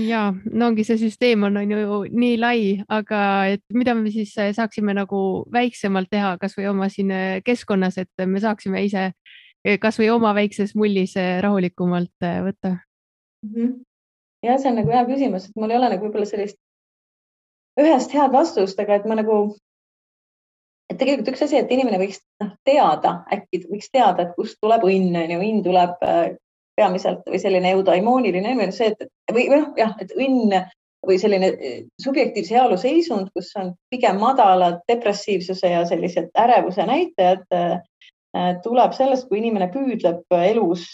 ja 0.08 0.22
no 0.50 0.66
ongi 0.66 0.84
see 0.86 0.98
süsteem 1.00 1.44
on, 1.46 1.56
on 1.60 1.70
ju 1.70 1.98
nii 2.10 2.38
lai, 2.40 2.62
aga 2.90 3.20
et 3.54 3.62
mida 3.74 3.94
me 3.94 4.10
siis 4.14 4.34
äh, 4.40 4.50
saaksime 4.56 4.94
nagu 4.96 5.20
väiksemalt 5.54 6.10
teha, 6.10 6.34
kasvõi 6.42 6.68
oma 6.72 6.88
siin 6.92 7.12
äh, 7.14 7.38
keskkonnas, 7.46 7.98
et 8.02 8.26
me 8.26 8.42
saaksime 8.42 8.82
ise 8.86 9.08
äh, 9.10 9.78
kasvõi 9.82 10.10
oma 10.14 10.34
väikses 10.38 10.74
mullis 10.78 11.14
rahulikumalt 11.16 12.26
võtta 12.48 12.74
mm. 12.74 13.54
-hmm. 13.54 13.74
ja 14.48 14.58
see 14.58 14.72
on 14.72 14.80
nagu 14.82 14.94
hea 14.94 15.04
küsimus, 15.06 15.48
et 15.48 15.56
mul 15.56 15.70
ei 15.70 15.78
ole 15.78 15.92
nagu 15.94 16.08
võib-olla 16.08 16.28
sellist 16.28 16.58
ühest 17.80 18.12
head 18.12 18.32
vastust, 18.32 18.80
aga 18.80 18.98
et 18.98 19.06
ma 19.08 19.16
nagu, 19.16 19.54
et 20.90 20.98
tegelikult 20.98 21.32
üks 21.32 21.46
asi, 21.46 21.56
et 21.56 21.70
inimene 21.70 22.02
võiks 22.02 22.20
noh, 22.42 22.56
teada, 22.66 23.22
äkki 23.32 23.62
võiks 23.70 23.88
teada, 23.94 24.26
et 24.26 24.34
kust 24.36 24.58
tuleb 24.60 24.84
õnn, 24.90 25.16
on 25.22 25.36
ju, 25.36 25.44
õnn 25.46 25.62
tuleb 25.64 26.02
peamiselt 26.82 27.26
või 27.30 27.40
selline 27.42 27.72
eudaimooniline 27.76 28.54
õnn, 28.56 28.74
see, 28.74 28.92
et 28.92 29.34
või, 29.34 29.46
noh, 29.52 29.70
jah, 29.78 29.94
et 30.02 30.14
õnn 30.18 30.58
või 31.06 31.18
selline 31.18 31.52
eh, 31.52 31.78
subjektiivse 32.00 32.56
heaolu 32.56 32.78
seisund, 32.78 33.30
kus 33.34 33.50
on 33.58 33.72
pigem 33.90 34.20
madalad 34.22 34.82
depressiivsuse 34.90 35.72
ja 35.74 35.84
sellised 35.88 36.30
ärevuse 36.38 36.86
näitajad, 36.86 37.46
eh, 37.56 38.52
tuleb 38.64 38.94
sellest, 38.96 39.28
kui 39.28 39.42
inimene 39.42 39.68
püüdleb 39.72 40.36
elus 40.38 40.86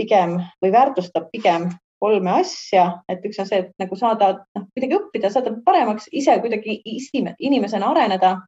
pigem 0.00 0.38
või 0.64 0.70
väärtustab 0.72 1.26
pigem 1.32 1.68
kolme 2.00 2.32
asja, 2.38 2.86
et 3.08 3.24
üks 3.24 3.38
on 3.40 3.48
see, 3.48 3.60
et 3.64 3.74
nagu 3.80 3.96
saada 3.96 4.30
noh, 4.56 4.64
kuidagi 4.72 4.96
õppida, 4.96 5.30
saada 5.32 5.52
paremaks, 5.66 6.08
ise 6.12 6.38
kuidagi 6.40 6.80
inimesena 6.84 7.90
areneda, 7.92 8.38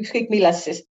ükskõik 0.00 0.30
milles 0.32 0.64
siis. 0.66 0.84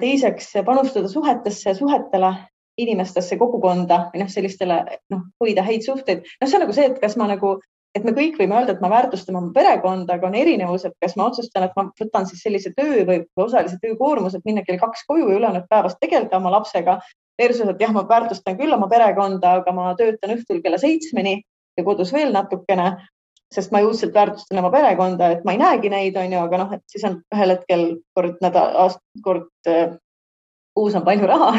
teiseks 0.00 0.50
panustada 0.66 1.08
suhetesse, 1.08 1.72
suhetele 1.78 2.34
inimestesse, 2.80 3.38
kogukonda 3.38 4.08
või 4.12 4.24
noh, 4.24 4.30
sellistele 4.32 4.80
noh, 5.12 5.28
hoida 5.42 5.62
häid 5.66 5.86
suhteid. 5.86 6.26
noh, 6.40 6.48
see 6.48 6.58
on 6.58 6.64
nagu 6.66 6.74
see, 6.76 6.88
et 6.90 7.00
kas 7.02 7.16
ma 7.20 7.28
nagu, 7.30 7.56
et 7.94 8.06
me 8.06 8.14
kõik 8.16 8.38
võime 8.40 8.58
öelda, 8.58 8.74
et 8.74 8.82
ma 8.82 8.90
väärtustan 8.90 9.38
oma 9.38 9.52
perekonda, 9.54 10.18
aga 10.18 10.28
on 10.28 10.36
erinevus, 10.38 10.86
et 10.88 10.96
kas 11.02 11.14
ma 11.18 11.28
otsustan, 11.30 11.68
et 11.68 11.76
ma 11.78 11.86
võtan 12.00 12.26
siis 12.30 12.42
sellise 12.42 12.74
töö 12.76 13.04
või 13.08 13.20
osalise 13.46 13.78
töökoormuse, 13.82 14.40
et 14.40 14.48
minna 14.48 14.64
kell 14.66 14.80
kaks 14.82 15.06
koju 15.08 15.30
ja 15.30 15.38
ülejäänud 15.38 15.68
päevast 15.70 16.00
tegeleda 16.02 16.40
oma 16.40 16.54
lapsega. 16.58 16.98
Versus, 17.38 17.66
et 17.66 17.80
jah, 17.82 17.90
ma 17.90 18.04
väärtustan 18.06 18.54
küll 18.54 18.70
oma 18.70 18.86
perekonda, 18.86 19.56
aga 19.58 19.72
ma 19.74 19.88
töötan 19.98 20.36
õhtul 20.36 20.60
kella 20.62 20.78
seitsmeni 20.78 21.40
ja 21.74 21.82
kodus 21.82 22.12
veel 22.14 22.30
natukene, 22.34 22.92
sest 23.54 23.72
ma 23.74 23.80
õudselt 23.82 24.14
väärtustan 24.14 24.60
oma 24.62 24.70
perekonda, 24.70 25.32
et 25.34 25.42
ma 25.46 25.54
ei 25.54 25.58
näegi 25.58 25.90
neid, 25.90 26.18
on 26.18 26.30
ju, 26.30 26.42
aga 26.46 26.60
noh, 26.62 26.76
et 26.76 26.82
siis 26.90 27.02
on 27.08 27.18
ühel 27.34 27.56
hetkel 27.56 27.84
kord 28.14 28.38
nädal, 28.42 28.94
kord 29.26 29.50
äh, 29.70 29.96
kuus 30.74 30.94
on 30.94 31.06
palju 31.06 31.26
raha 31.30 31.54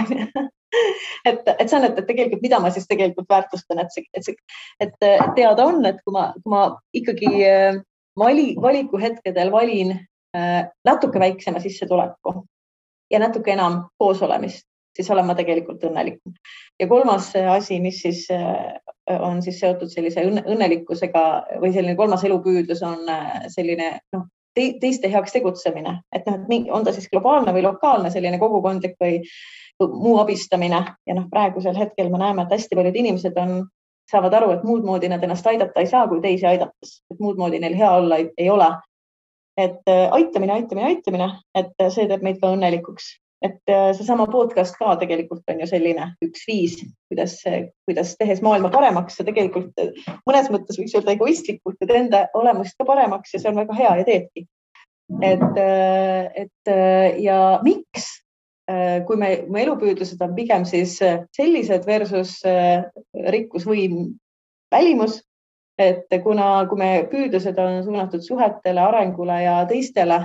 et, 1.30 1.42
et 1.60 1.68
see 1.70 1.78
on, 1.78 1.88
et, 1.88 1.98
et 2.00 2.08
tegelikult, 2.08 2.44
mida 2.44 2.60
ma 2.64 2.72
siis 2.74 2.88
tegelikult 2.90 3.30
väärtustan, 3.32 3.82
et 3.82 3.94
see, 3.94 4.06
et 4.14 4.28
see, 4.28 4.38
et 4.84 4.96
teada 5.38 5.68
on, 5.68 5.82
et 5.88 6.00
kui 6.04 6.16
ma, 6.16 6.30
kui 6.42 6.54
ma 6.54 6.66
ikkagi 6.98 7.32
äh, 7.48 7.80
vali, 8.20 8.54
valikuhetkedel 8.62 9.52
valin 9.54 9.96
äh, 9.96 10.62
natuke 10.88 11.22
väiksema 11.22 11.62
sissetuleku 11.64 12.42
ja 13.12 13.22
natuke 13.22 13.54
enam 13.54 13.84
koosolemist, 14.02 14.66
siis 14.96 15.12
olen 15.12 15.28
ma 15.28 15.36
tegelikult 15.38 15.84
õnnelikum. 15.86 16.36
ja 16.80 16.88
kolmas 16.88 17.34
asi, 17.36 17.80
mis 17.84 18.02
siis 18.06 18.26
äh, 18.34 18.78
on 19.20 19.42
siis 19.46 19.60
seotud 19.62 19.92
sellise 19.92 20.24
õnnelikkusega 20.26 21.26
või 21.62 21.74
selline 21.74 21.96
kolmas 21.96 22.24
elupüüdlus 22.26 22.82
on 22.84 23.06
selline 23.54 24.00
noh, 24.16 24.26
teiste 24.56 25.12
heaks 25.12 25.36
tegutsemine, 25.36 26.00
et 26.16 26.26
noh, 26.28 26.42
et 26.50 26.72
on 26.72 26.84
ta 26.86 26.94
siis 26.96 27.10
globaalne 27.12 27.54
või 27.56 27.64
lokaalne 27.66 28.12
selline 28.12 28.40
kogukondlik 28.40 28.96
või 29.02 29.22
muu 29.80 30.18
abistamine. 30.20 30.82
Ja 31.08 31.16
noh, 31.16 31.28
praegusel 31.30 31.78
hetkel 31.78 32.10
me 32.12 32.22
näeme, 32.22 32.46
et 32.46 32.56
hästi 32.56 32.78
paljud 32.78 32.96
inimesed 32.96 33.38
on, 33.42 33.66
saavad 34.12 34.34
aru, 34.38 34.52
et 34.56 34.64
muud 34.64 34.86
moodi 34.86 35.10
nad 35.10 35.24
ennast 35.24 35.48
aidata 35.48 35.82
ei 35.82 35.90
saa, 35.90 36.08
kui 36.08 36.22
teisi 36.22 36.46
aidates, 36.46 37.00
et 37.12 37.20
muud 37.20 37.40
moodi 37.42 37.60
neil 37.60 37.76
hea 37.78 37.92
olla 38.00 38.22
ei, 38.22 38.30
ei 38.38 38.50
ole. 38.50 38.70
et 39.58 39.88
äh, 39.88 40.10
aitamine, 40.12 40.52
aitamine, 40.54 40.86
aitamine, 40.86 41.30
et 41.56 41.72
äh, 41.82 41.88
see 41.88 42.10
teeb 42.10 42.24
meid 42.28 42.42
ka 42.42 42.50
õnnelikuks, 42.52 43.06
et 43.44 43.72
äh, 43.72 43.92
seesama 43.98 44.28
podcast 44.32 44.78
ka 44.80 44.96
tegelikult 45.02 45.44
on 45.52 45.60
ju 45.64 45.70
selline 45.70 46.12
üks 46.24 46.46
viis, 46.48 46.78
kuidas, 47.12 47.38
kuidas 47.88 48.16
tehes 48.20 48.42
maailma 48.46 48.72
paremaks 48.74 49.20
ja 49.20 49.26
tegelikult 49.28 49.76
mõnes 50.28 50.52
mõttes 50.54 50.80
võiks 50.80 50.96
öelda 50.96 51.16
egoistlikult, 51.18 51.80
et 51.82 51.96
enda 51.96 52.26
olemust 52.34 52.78
ka 52.80 52.88
paremaks 52.88 53.36
ja 53.36 53.42
see 53.42 53.52
on 53.52 53.60
väga 53.64 53.80
hea 53.80 53.96
ja 54.02 54.06
teebki. 54.08 54.48
et, 55.22 55.60
et 56.42 56.72
ja 57.22 57.40
miks 57.64 58.08
Äh, 58.66 59.04
kui 59.06 59.18
me, 59.22 59.28
mu 59.46 59.60
elupüüdlused 59.62 60.22
on 60.26 60.32
pigem 60.34 60.64
siis 60.66 60.98
äh, 61.06 61.20
sellised 61.38 61.84
versus 61.86 62.40
äh, 62.50 62.88
rikkus, 63.30 63.68
võim, 63.70 64.16
välimus. 64.74 65.22
et 65.78 66.08
kuna, 66.24 66.64
kui 66.72 66.80
me 66.80 66.88
püüdlused 67.12 67.58
on 67.60 67.82
suunatud 67.84 68.24
suhetele, 68.24 68.80
arengule 68.80 69.36
ja 69.44 69.58
teistele 69.68 70.22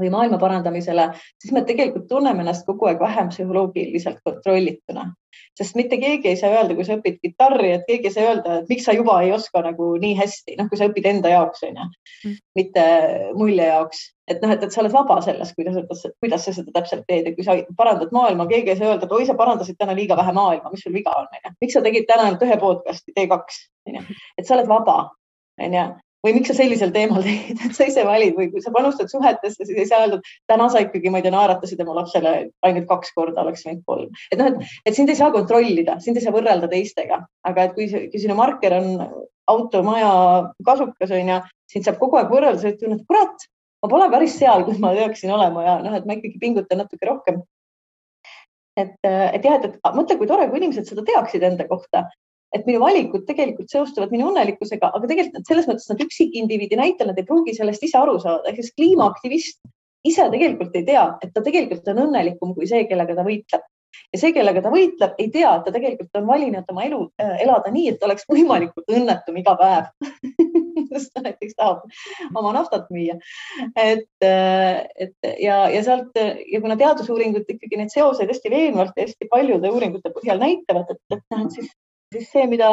või 0.00 0.10
maailma 0.12 0.38
parandamisele, 0.40 1.10
siis 1.40 1.52
me 1.56 1.62
tegelikult 1.66 2.08
tunneme 2.08 2.44
ennast 2.44 2.66
kogu 2.66 2.88
aeg 2.90 3.00
vähem 3.00 3.30
psühholoogiliselt 3.32 4.20
kontrollituna. 4.24 5.12
sest 5.56 5.76
mitte 5.76 5.96
keegi 6.00 6.28
ei 6.28 6.36
saa 6.36 6.50
öelda, 6.52 6.74
kui 6.74 6.84
sa 6.84 6.96
õpid 6.96 7.16
kitarri, 7.20 7.70
et 7.72 7.84
keegi 7.88 8.08
ei 8.08 8.12
saa 8.12 8.28
öelda, 8.30 8.58
et 8.60 8.68
miks 8.68 8.84
sa 8.84 8.92
juba 8.96 9.18
ei 9.22 9.32
oska 9.32 9.62
nagu 9.64 9.88
nii 10.00 10.14
hästi, 10.16 10.56
noh, 10.58 10.68
kui 10.68 10.78
sa 10.80 10.88
õpid 10.88 11.08
enda 11.08 11.32
jaoks 11.32 11.64
onju 11.64 11.84
mm., 11.84 12.36
mitte 12.56 12.84
mulje 13.36 13.68
jaoks, 13.68 14.02
et 14.28 14.40
noh, 14.44 14.52
et, 14.52 14.64
et 14.64 14.72
sa 14.72 14.82
oled 14.82 14.92
vaba 14.92 15.18
selles, 15.24 15.52
kuidas, 15.56 16.06
kuidas 16.20 16.44
sa 16.44 16.56
seda 16.56 16.72
täpselt 16.76 17.04
teed 17.08 17.30
ja 17.30 17.34
kui 17.36 17.44
sa 17.44 17.56
parandad 17.76 18.12
maailma, 18.16 18.48
keegi 18.52 18.72
ei 18.72 18.80
saa 18.80 18.92
öelda, 18.92 19.08
et 19.08 19.16
oi, 19.18 19.26
sa 19.28 19.36
parandasid 19.38 19.80
täna 19.80 19.96
liiga 19.96 20.16
vähe 20.16 20.32
maailma, 20.36 20.72
mis 20.72 20.84
sul 20.84 20.96
viga 20.96 21.16
on, 21.20 21.28
onju. 21.32 21.54
miks 21.60 21.76
sa 21.76 21.84
tegid 21.84 22.08
täna 22.08 22.28
ainult 22.28 22.48
ühe 22.48 22.60
podcast'i, 22.60 23.16
tee 23.16 23.28
kaks, 23.32 23.62
onju, 23.88 24.04
et 24.36 24.48
sa 24.48 24.56
oled 24.58 24.72
vaba, 24.72 24.98
onju 25.60 25.86
või 26.26 26.34
miks 26.36 26.50
sa 26.50 26.56
sellisel 26.58 26.92
teemal 26.94 27.22
teed, 27.24 27.54
et 27.54 27.74
sa 27.76 27.86
ise 27.86 28.02
valid 28.06 28.34
või 28.38 28.50
kui 28.50 28.62
sa 28.64 28.72
panustad 28.74 29.10
suhetesse, 29.12 29.62
siis 29.62 29.78
ei 29.78 29.88
saa 29.88 30.02
öelda, 30.04 30.18
et 30.18 30.50
täna 30.50 30.68
sa 30.72 30.82
ikkagi, 30.82 31.12
ma 31.12 31.20
ei 31.20 31.26
tea, 31.26 31.34
naeratasid 31.34 31.82
oma 31.84 32.00
lapsele 32.00 32.34
ainult 32.66 32.88
kaks 32.90 33.14
korda, 33.16 33.44
oleks 33.44 33.66
võinud 33.66 33.84
kolm. 33.86 34.22
et 34.32 34.40
noh, 34.40 34.50
et, 34.52 34.76
et 34.90 34.98
sind 34.98 35.12
ei 35.12 35.18
saa 35.18 35.32
kontrollida, 35.34 36.00
sind 36.02 36.18
ei 36.18 36.26
saa 36.26 36.34
võrrelda 36.34 36.70
teistega, 36.72 37.22
aga 37.46 37.68
et 37.68 37.76
kui, 37.78 37.88
kui 38.12 38.22
sinu 38.22 38.38
marker 38.38 38.74
on 38.80 38.90
auto, 39.52 39.82
maja, 39.86 40.12
kasukas 40.66 41.12
on 41.14 41.34
ju, 41.34 41.42
sind 41.70 41.86
saab 41.86 42.00
kogu 42.02 42.18
aeg 42.18 42.32
võrrelda, 42.32 42.62
sa 42.62 42.74
tunned, 42.80 43.04
kurat, 43.06 43.46
ma 43.82 43.90
pole 43.92 44.08
päris 44.10 44.34
seal, 44.40 44.66
kus 44.66 44.80
ma 44.82 44.94
peaksin 44.96 45.34
olema 45.36 45.66
ja 45.66 45.76
noh, 45.84 45.94
et 45.94 46.08
ma 46.08 46.16
ikkagi 46.18 46.42
pingutan 46.42 46.82
natuke 46.82 47.06
rohkem. 47.06 47.44
Et, 48.76 48.96
et 49.08 49.44
jah, 49.46 49.56
et, 49.56 49.70
et 49.72 49.94
mõtle, 49.96 50.18
kui 50.18 50.28
tore, 50.28 50.50
kui 50.50 50.58
inimesed 50.60 50.88
seda 50.90 51.04
teaksid 51.06 51.44
enda 51.46 51.64
kohta, 51.70 52.02
et 52.56 52.66
minu 52.68 52.80
valikud 52.82 53.26
tegelikult 53.28 53.72
seostuvad 53.72 54.12
minu 54.14 54.30
õnnelikkusega, 54.32 54.90
aga 54.96 55.08
tegelikult 55.10 55.40
nad 55.40 55.48
selles 55.50 55.70
mõttes 55.70 55.88
nad 55.92 56.02
üksikindiviidi 56.02 56.78
näitel, 56.80 57.10
nad 57.10 57.20
ei 57.20 57.28
pruugi 57.28 57.56
sellest 57.56 57.84
ise 57.86 57.98
aru 58.00 58.18
saada, 58.22 58.48
ehk 58.50 58.62
siis 58.62 58.74
kliimaaktivist 58.76 59.62
ise 60.06 60.28
tegelikult 60.32 60.76
ei 60.78 60.84
tea, 60.86 61.06
et 61.22 61.32
ta 61.34 61.42
tegelikult 61.44 61.88
on 61.92 62.04
õnnelikum 62.06 62.54
kui 62.56 62.68
see, 62.70 62.84
kellega 62.90 63.16
ta 63.16 63.24
võitleb. 63.26 63.64
ja 64.12 64.20
see, 64.20 64.32
kellega 64.36 64.60
ta 64.62 64.70
võitleb, 64.70 65.14
ei 65.22 65.30
tea, 65.32 65.52
ta 65.64 65.72
tegelikult 65.72 66.18
on 66.20 66.26
valinud 66.28 66.68
oma 66.72 66.84
elu 66.84 66.98
äh, 67.22 67.38
elada 67.46 67.72
nii, 67.72 67.94
et 67.94 68.02
oleks 68.04 68.26
võimalikult 68.28 68.92
õnnetum 68.92 69.38
iga 69.40 69.54
päev 69.56 69.88
sest 70.92 71.14
ta 71.14 71.22
näiteks 71.24 71.56
tahab 71.56 72.36
oma 72.36 72.52
naftat 72.58 72.90
müüa. 72.92 73.16
et, 73.72 74.06
äh, 74.24 74.84
et 75.06 75.30
ja, 75.42 75.62
ja 75.72 75.82
sealt 75.86 76.20
ja 76.20 76.60
kuna 76.60 76.76
teadusuuringud 76.76 77.48
ikkagi 77.56 77.80
neid 77.80 77.94
seoseid 77.94 78.30
hästi 78.32 78.52
veenvalt 78.52 78.96
ja 78.96 79.08
hästi 79.08 79.30
paljude 79.32 79.72
uuringute 79.72 80.12
põhjal 80.14 80.42
näitavad, 80.42 80.92
et, 80.92 81.02
et 81.16 81.24
noh, 81.32 81.46
et 81.46 81.58
siis 81.58 81.72
siis 82.14 82.28
see, 82.32 82.46
mida, 82.50 82.70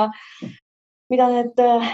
mida 1.11 1.29
need 1.31 1.61
äh, 1.63 1.93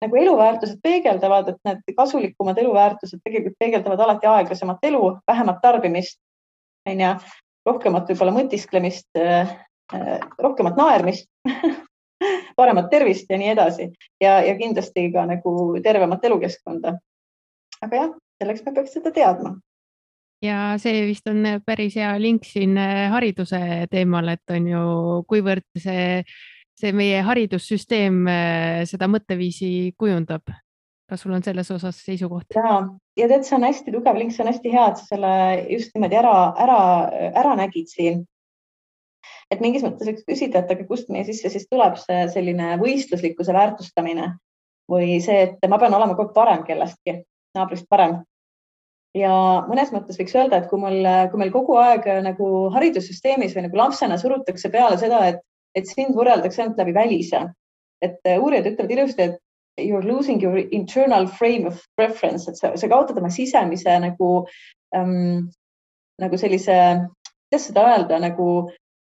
nagu 0.00 0.16
eluväärtused 0.16 0.80
peegeldavad, 0.82 1.52
et 1.52 1.60
need 1.68 1.94
kasulikumad 1.96 2.58
eluväärtused 2.58 3.20
tegelikult 3.24 3.58
peegeldavad 3.60 4.00
alati 4.06 4.30
aeglasemat 4.30 4.88
elu, 4.88 5.02
vähemat 5.28 5.60
tarbimist, 5.62 6.20
on 6.88 7.04
ju, 7.04 7.14
rohkemat 7.68 8.08
võib-olla 8.08 8.32
mõtisklemist 8.38 9.20
äh,, 9.20 9.56
äh 9.92 10.20
rohkemat 10.40 10.78
naermist 10.80 11.28
paremat 12.58 12.88
tervist 12.90 13.28
ja 13.30 13.38
nii 13.40 13.50
edasi 13.52 13.90
ja, 14.20 14.38
ja 14.44 14.54
kindlasti 14.56 15.10
ka 15.12 15.26
nagu 15.28 15.52
tervemat 15.84 16.24
elukeskkonda. 16.24 16.94
aga 17.84 17.96
jah, 17.96 18.14
selleks 18.40 18.64
me 18.64 18.72
peaks 18.72 18.96
seda 18.96 19.12
teadma 19.12 19.58
ja 20.40 20.78
see 20.80 21.04
vist 21.10 21.28
on 21.28 21.44
päris 21.66 21.98
hea 22.00 22.14
link 22.18 22.48
siin 22.48 22.78
hariduse 23.12 23.60
teemal, 23.92 24.32
et 24.32 24.56
on 24.56 24.70
ju, 24.72 24.84
kuivõrd 25.28 25.68
see 25.76 26.24
see 26.80 26.96
meie 26.96 27.20
haridussüsteem 27.26 28.24
äh, 28.30 28.80
seda 28.88 29.08
mõtteviisi 29.10 29.92
kujundab. 30.00 30.50
kas 31.10 31.24
sul 31.24 31.32
on 31.34 31.42
selles 31.42 31.70
osas 31.74 31.96
seisukoht? 32.06 32.54
ja, 32.54 32.74
ja 33.18 33.28
tead, 33.30 33.46
see 33.46 33.56
on 33.56 33.66
hästi 33.66 33.94
tugev 33.94 34.18
link, 34.18 34.34
see 34.34 34.44
on 34.44 34.52
hästi 34.52 34.74
hea, 34.74 34.84
et 34.90 35.00
sa 35.00 35.08
selle 35.14 35.32
just 35.72 35.96
niimoodi 35.96 36.20
ära, 36.20 36.34
ära, 36.66 36.78
ära 37.42 37.56
nägid 37.58 37.90
siin. 37.90 38.24
et 39.50 39.60
mingis 39.60 39.84
mõttes 39.86 40.08
võiks 40.08 40.26
küsida, 40.28 40.62
et 40.62 40.70
aga 40.70 40.86
kust 40.86 41.10
meie 41.10 41.26
sisse 41.26 41.50
siis 41.52 41.66
tuleb 41.68 41.98
see 42.00 42.24
selline 42.34 42.76
võistluslikkuse 42.82 43.54
väärtustamine 43.56 44.32
või 44.90 45.20
see, 45.22 45.46
et 45.48 45.70
ma 45.70 45.78
pean 45.78 45.94
olema 45.94 46.16
kogu 46.16 46.30
aeg 46.30 46.34
parem 46.34 46.66
kellestki, 46.66 47.20
naabrist 47.58 47.88
parem 47.90 48.20
ja 49.16 49.32
mõnes 49.66 49.90
mõttes 49.94 50.18
võiks 50.18 50.34
öelda, 50.38 50.60
et 50.60 50.70
kui 50.70 50.78
mul, 50.78 51.02
kui 51.30 51.42
meil 51.42 51.52
kogu 51.54 51.76
aeg 51.82 52.06
nagu 52.22 52.70
haridussüsteemis 52.74 53.56
või 53.56 53.66
nagu 53.66 53.80
lapsena 53.82 54.18
surutakse 54.20 54.70
peale 54.70 54.98
seda, 55.00 55.24
et 55.32 55.40
et 55.74 55.88
sind 55.88 56.16
võrreldakse 56.16 56.62
ainult 56.64 56.80
läbi 56.80 56.94
välise. 56.96 57.46
et 58.00 58.16
äh, 58.24 58.40
uurijad 58.40 58.64
ütlevad 58.70 58.92
ilusti, 58.94 59.22
et 59.28 59.40
you 59.78 59.96
are 59.96 60.06
losing 60.06 60.42
your 60.42 60.56
internal 60.56 61.26
frame 61.26 61.66
of 61.66 61.80
reference, 61.98 62.48
et 62.48 62.56
sa, 62.56 62.72
sa 62.76 62.88
kaotad 62.88 63.18
oma 63.20 63.30
sisemise 63.30 63.98
nagu 64.00 64.30
ähm,, 64.96 65.50
nagu 66.20 66.38
sellise, 66.40 66.76
kuidas 67.48 67.66
seda 67.68 67.84
öelda, 67.90 68.18
nagu, 68.22 68.48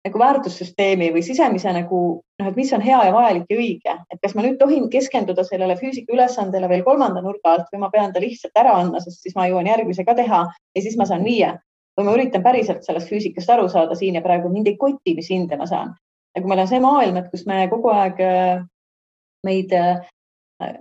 nagu 0.07 0.21
väärtussüsteemi 0.21 1.11
või 1.15 1.25
sisemise 1.27 1.73
nagu 1.75 2.01
noh, 2.23 2.49
et 2.49 2.59
mis 2.59 2.73
on 2.77 2.83
hea 2.85 3.01
ja 3.09 3.13
vajalik 3.15 3.51
ja 3.51 3.59
õige, 3.59 3.97
et 4.11 4.23
kas 4.23 4.35
ma 4.39 4.47
nüüd 4.47 4.59
tohin 4.63 4.89
keskenduda 4.93 5.45
sellele 5.47 5.77
füüsika 5.81 6.15
ülesandele 6.15 6.71
veel 6.71 6.87
kolmanda 6.87 7.23
nurga 7.25 7.57
alt 7.57 7.71
või 7.75 7.85
ma 7.85 7.93
pean 7.95 8.15
ta 8.15 8.23
lihtsalt 8.23 8.63
ära 8.63 8.75
andma, 8.81 9.03
sest 9.03 9.23
siis 9.27 9.37
ma 9.39 9.49
jõuan 9.51 9.71
järgmise 9.71 10.07
ka 10.07 10.17
teha 10.19 10.45
ja 10.51 10.83
siis 10.83 10.99
ma 11.01 11.07
saan 11.11 11.27
viie. 11.27 11.55
Või 11.95 12.09
ma 12.09 12.15
üritan 12.17 12.43
päriselt 12.43 12.83
sellest 12.83 13.07
füüsikast 13.07 13.51
aru 13.55 13.69
saada 13.71 13.95
siin 13.95 14.17
ja 14.19 14.23
praegu 14.23 14.49
mind 14.51 14.67
ei 14.67 14.75
koti, 14.79 15.15
mis 15.15 15.31
hinde 15.31 15.55
ma 15.61 15.69
saan 15.71 15.93
ja 16.35 16.43
kui 16.43 16.51
meil 16.51 16.65
on 16.65 16.71
see 16.71 16.83
maailm, 16.83 17.21
et 17.21 17.31
kus 17.33 17.47
me 17.49 17.65
kogu 17.71 17.93
aeg 17.95 18.21
äh, 18.25 18.65
meid 19.47 19.73
äh, 19.77 20.03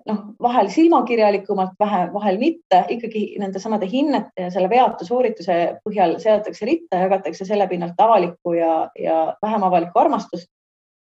noh, 0.10 0.22
vahel 0.41 0.70
silmakirjalikumalt, 0.74 1.76
vähe, 1.80 2.06
vahel 2.14 2.39
mitte, 2.41 2.84
ikkagi 2.95 3.26
nende 3.41 3.62
samade 3.62 3.89
hinnete 3.89 4.47
ja 4.47 4.51
selle 4.54 4.70
veatu 4.72 5.06
soorituse 5.08 5.60
põhjal 5.86 6.18
seatakse 6.24 6.68
ritta, 6.70 7.04
jagatakse 7.06 7.47
selle 7.49 7.68
pinnalt 7.72 7.99
avalikku 7.99 8.56
ja, 8.58 8.74
ja 8.99 9.20
vähem 9.43 9.68
avalikku 9.70 10.04
armastust, 10.04 10.49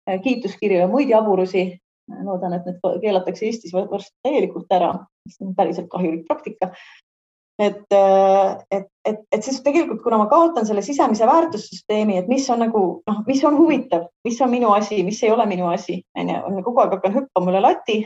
äh, 0.09 0.21
kiituskirju 0.21 0.83
ja 0.83 0.91
muid 0.91 1.11
jaburusi. 1.13 1.71
loodan, 2.05 2.53
et 2.53 2.65
need 2.69 2.83
keelatakse 3.01 3.47
Eestis 3.47 3.71
varsti 3.73 4.13
täielikult 4.21 4.69
ära, 4.75 4.91
see 5.25 5.41
on 5.41 5.55
päriselt 5.57 5.87
kahjulik 5.89 6.27
praktika 6.27 6.67
et, 7.59 7.85
äh, 7.93 8.57
et, 8.71 8.87
et, 9.05 9.21
et 9.31 9.43
siis 9.43 9.61
tegelikult, 9.63 10.01
kuna 10.03 10.19
ma 10.19 10.27
kaotan 10.31 10.67
selle 10.67 10.83
sisemise 10.85 11.27
väärtussüsteemi, 11.27 12.17
et 12.19 12.27
mis 12.31 12.47
on 12.51 12.61
nagu 12.65 12.83
noh, 13.07 13.21
mis 13.27 13.43
on 13.47 13.57
huvitav, 13.59 14.09
mis 14.27 14.41
on 14.43 14.51
minu 14.51 14.73
asi, 14.75 15.03
mis 15.07 15.21
ei 15.23 15.31
ole 15.31 15.47
minu 15.49 15.69
asi, 15.71 16.01
on 16.19 16.31
ju, 16.33 16.63
kogu 16.65 16.83
aeg 16.83 16.97
hakkan 16.97 17.15
hüppama 17.19 17.53
üle 17.53 17.63
lati. 17.63 18.01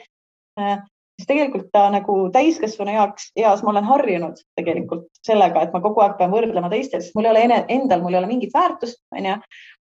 Äh, 0.60 0.78
siis 1.20 1.28
tegelikult 1.32 1.72
ta 1.74 1.88
nagu 1.94 2.20
täiskasvanu 2.36 2.94
jaoks, 2.96 3.32
eas 3.40 3.66
ma 3.66 3.74
olen 3.74 3.90
harjunud 3.90 4.38
tegelikult 4.60 5.10
sellega, 5.26 5.66
et 5.66 5.74
ma 5.74 5.82
kogu 5.84 6.06
aeg 6.06 6.16
pean 6.20 6.32
võrdlema 6.36 6.72
teistega, 6.72 7.04
sest 7.04 7.18
mul 7.18 7.28
ei 7.28 7.34
ole 7.34 7.44
ene, 7.50 7.60
endal, 7.74 8.06
mul 8.06 8.16
ei 8.16 8.22
ole 8.22 8.32
mingit 8.32 8.56
väärtust, 8.56 9.02
on 9.16 9.34
ju 9.34 9.42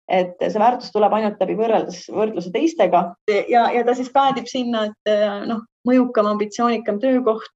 et 0.06 0.36
see 0.38 0.62
väärtus 0.62 0.91
tuleb 0.93 1.16
ainult 1.18 1.39
läbi 1.41 1.56
võrreldes, 1.58 2.03
võrdluse 2.14 2.51
teistega 2.53 2.99
ja, 3.26 3.64
ja 3.74 3.82
ta 3.88 3.95
siis 3.97 4.12
päädib 4.14 4.45
sinna, 4.45 4.84
et 4.91 5.10
noh, 5.49 5.64
mõjukam, 5.89 6.30
ambitsioonikam 6.30 6.99
töökoht, 7.01 7.49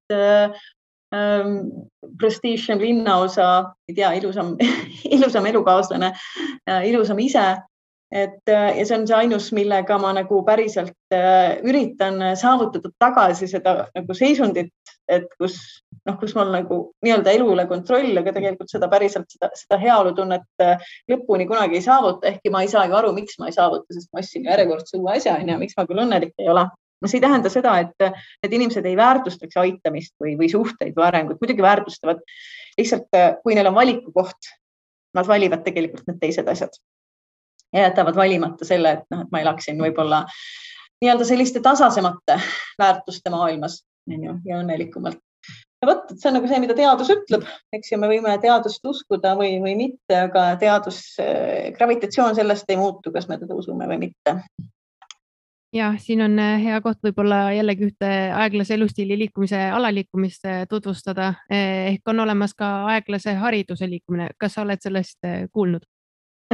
prestiižsem 2.20 2.82
linnaosa, 2.82 3.74
ei 3.90 3.96
tea, 3.98 4.12
ilusam 4.20 4.54
ilusam 5.16 5.46
elukaaslane 5.50 6.14
äh,, 6.70 6.86
ilusam 6.90 7.20
ise. 7.20 7.48
et 8.12 8.50
äh, 8.50 8.78
ja 8.78 8.86
see 8.86 8.98
on 8.98 9.04
see 9.08 9.16
ainus, 9.16 9.52
millega 9.54 9.98
ma 10.02 10.10
nagu 10.18 10.40
päriselt 10.46 11.14
äh, 11.14 11.60
üritan 11.62 12.18
saavutada 12.42 12.90
tagasi 12.98 13.48
seda 13.52 13.74
nagu 13.94 14.16
seisundit, 14.18 14.74
et 15.06 15.28
kus 15.38 15.60
noh, 16.08 16.18
kus 16.18 16.34
mul 16.34 16.50
nagu 16.50 16.80
nii-öelda 17.06 17.36
elule 17.38 17.68
kontroll, 17.70 18.10
aga 18.18 18.34
tegelikult 18.34 18.74
seda 18.74 18.90
päriselt 18.90 19.30
seda, 19.30 19.52
seda 19.54 19.78
heaolutunnet 19.82 20.66
lõpuni 21.12 21.46
kunagi 21.50 21.78
ei 21.78 21.86
saavuta, 21.86 22.34
ehkki 22.34 22.50
ma 22.50 22.64
ei 22.66 22.74
saa 22.74 22.88
ju 22.90 22.98
aru, 22.98 23.14
miks 23.14 23.38
ma 23.38 23.52
ei 23.52 23.54
saavuta, 23.54 23.86
sest 23.94 24.10
ma 24.14 24.26
ostsin 24.26 24.50
järjekordse 24.50 24.98
uue 24.98 25.14
asja 25.18 25.38
onju, 25.38 25.62
miks 25.62 25.78
ma 25.78 25.86
küll 25.90 26.02
õnnelik 26.06 26.34
ei 26.42 26.50
ole 26.50 26.66
see 27.08 27.20
ei 27.20 27.24
tähenda 27.24 27.50
seda, 27.50 27.78
et, 27.80 28.24
et 28.44 28.54
inimesed 28.54 28.86
ei 28.86 28.98
väärtustaks 29.00 29.58
aitamist 29.62 30.16
või, 30.20 30.36
või 30.40 30.50
suhteid 30.52 30.96
või 30.98 31.06
arengut, 31.08 31.40
muidugi 31.42 31.64
väärtustavad. 31.64 32.24
lihtsalt, 32.78 33.20
kui 33.44 33.56
neil 33.56 33.68
on 33.68 33.76
valikukoht, 33.76 34.52
nad 35.16 35.28
valivad 35.28 35.64
tegelikult 35.64 36.08
need 36.08 36.20
teised 36.20 36.48
asjad 36.48 36.76
ja 37.74 37.88
jätavad 37.88 38.16
valimata 38.16 38.66
selle, 38.66 38.92
et 38.92 39.08
noh, 39.14 39.24
et 39.24 39.32
ma 39.32 39.42
elaksin 39.44 39.80
võib-olla 39.82 40.24
nii-öelda 41.02 41.26
selliste 41.26 41.62
tasasemate 41.64 42.40
väärtuste 42.80 43.30
maailmas 43.30 43.84
on 44.10 44.24
ju 44.24 44.36
ja 44.46 44.60
õnnelikumalt. 44.60 45.20
ja 45.82 45.88
vot, 45.88 46.10
see 46.16 46.30
on 46.32 46.40
nagu 46.40 46.50
see, 46.50 46.60
mida 46.64 46.76
teadus 46.76 47.12
ütleb, 47.14 47.46
eks 47.76 47.92
ju, 47.92 48.00
me 48.02 48.10
võime 48.12 48.34
teadust 48.42 48.86
uskuda 48.86 49.36
või, 49.40 49.60
või 49.64 49.76
mitte, 49.80 50.18
aga 50.26 50.50
teadus, 50.60 51.04
gravitatsioon 51.78 52.36
sellest 52.36 52.70
ei 52.70 52.80
muutu, 52.80 53.14
kas 53.16 53.30
me 53.30 53.38
teda 53.40 53.56
usume 53.56 53.88
või 53.92 54.02
mitte 54.08 54.36
jah, 55.74 55.98
siin 55.98 56.22
on 56.22 56.40
äh, 56.40 56.58
hea 56.64 56.82
koht 56.82 57.00
võib-olla 57.04 57.52
jällegi 57.54 57.90
ühte 57.90 58.10
aeglase 58.36 58.74
elustiili 58.74 59.18
liikumise 59.20 59.60
alaliikumist 59.76 60.46
äh, 60.50 60.64
tutvustada 60.70 61.34
eh, 61.50 61.94
ehk 61.94 62.08
on 62.10 62.20
olemas 62.26 62.56
ka 62.58 62.70
aeglase 62.94 63.36
hariduse 63.38 63.90
liikumine. 63.90 64.30
kas 64.38 64.58
sa 64.58 64.66
oled 64.66 64.82
sellest 64.82 65.20
kuulnud? 65.54 65.86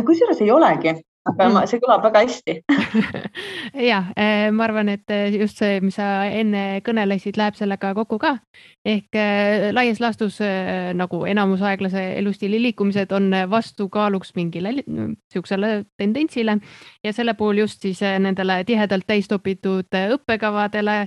kusjuures 0.06 0.42
ei 0.42 0.52
olegi, 0.52 0.96
aga 1.30 1.48
ma, 1.54 1.64
see 1.70 1.82
kõlab 1.84 2.06
väga 2.06 2.26
hästi. 2.26 2.58
Ja 3.90 3.98
eh, 4.16 4.52
ma 4.56 4.68
arvan, 4.68 4.90
et 4.94 5.12
eh, 5.12 5.34
just 5.36 5.60
see, 5.60 5.80
mis 5.84 5.98
sa 5.98 6.26
enne 6.32 6.80
kõnelesid, 6.86 7.36
läheb 7.40 7.58
sellega 7.58 7.92
kokku 7.98 8.20
ka. 8.22 8.36
ehk 8.86 9.18
eh, 9.18 9.72
laias 9.74 10.00
laastus 10.00 10.38
nagu 10.96 11.24
enamus 11.26 11.64
aeglase 11.66 12.04
elustiili 12.20 12.60
liikumised 12.62 13.12
on 13.18 13.34
vastukaaluks 13.50 14.36
mingile 14.36 14.72
niisugusele 14.78 15.86
tendentsile. 15.98 16.60
Ja 17.04 17.14
selle 17.14 17.34
puhul 17.34 17.64
just 17.64 17.82
siis 17.82 18.00
nendele 18.02 18.62
tihedalt 18.64 19.08
täis 19.08 19.28
topitud 19.28 19.90
õppekavadele, 19.90 20.98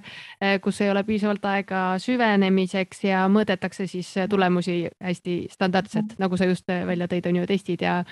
kus 0.63 0.81
ei 0.83 0.91
ole 0.91 1.05
piisavalt 1.07 1.45
aega 1.49 1.83
süvenemiseks 2.03 3.05
ja 3.07 3.25
mõõdetakse 3.33 3.87
siis 3.87 4.11
tulemusi 4.31 4.81
hästi 5.01 5.39
standardselt, 5.53 6.19
nagu 6.19 6.37
sa 6.37 6.51
just 6.51 6.69
välja 6.69 7.09
tõid, 7.09 7.31
on 7.31 7.41
ju 7.41 7.47
testid 7.49 7.87
ja 7.87 8.03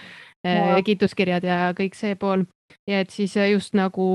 ja. 0.45 0.82
kituskirjad 0.84 1.45
ja 1.45 1.72
kõik 1.78 1.97
see 1.99 2.14
pool 2.18 2.45
ja 2.87 3.01
et 3.03 3.11
siis 3.11 3.37
äh, 3.37 3.51
just 3.53 3.74
nagu 3.74 4.07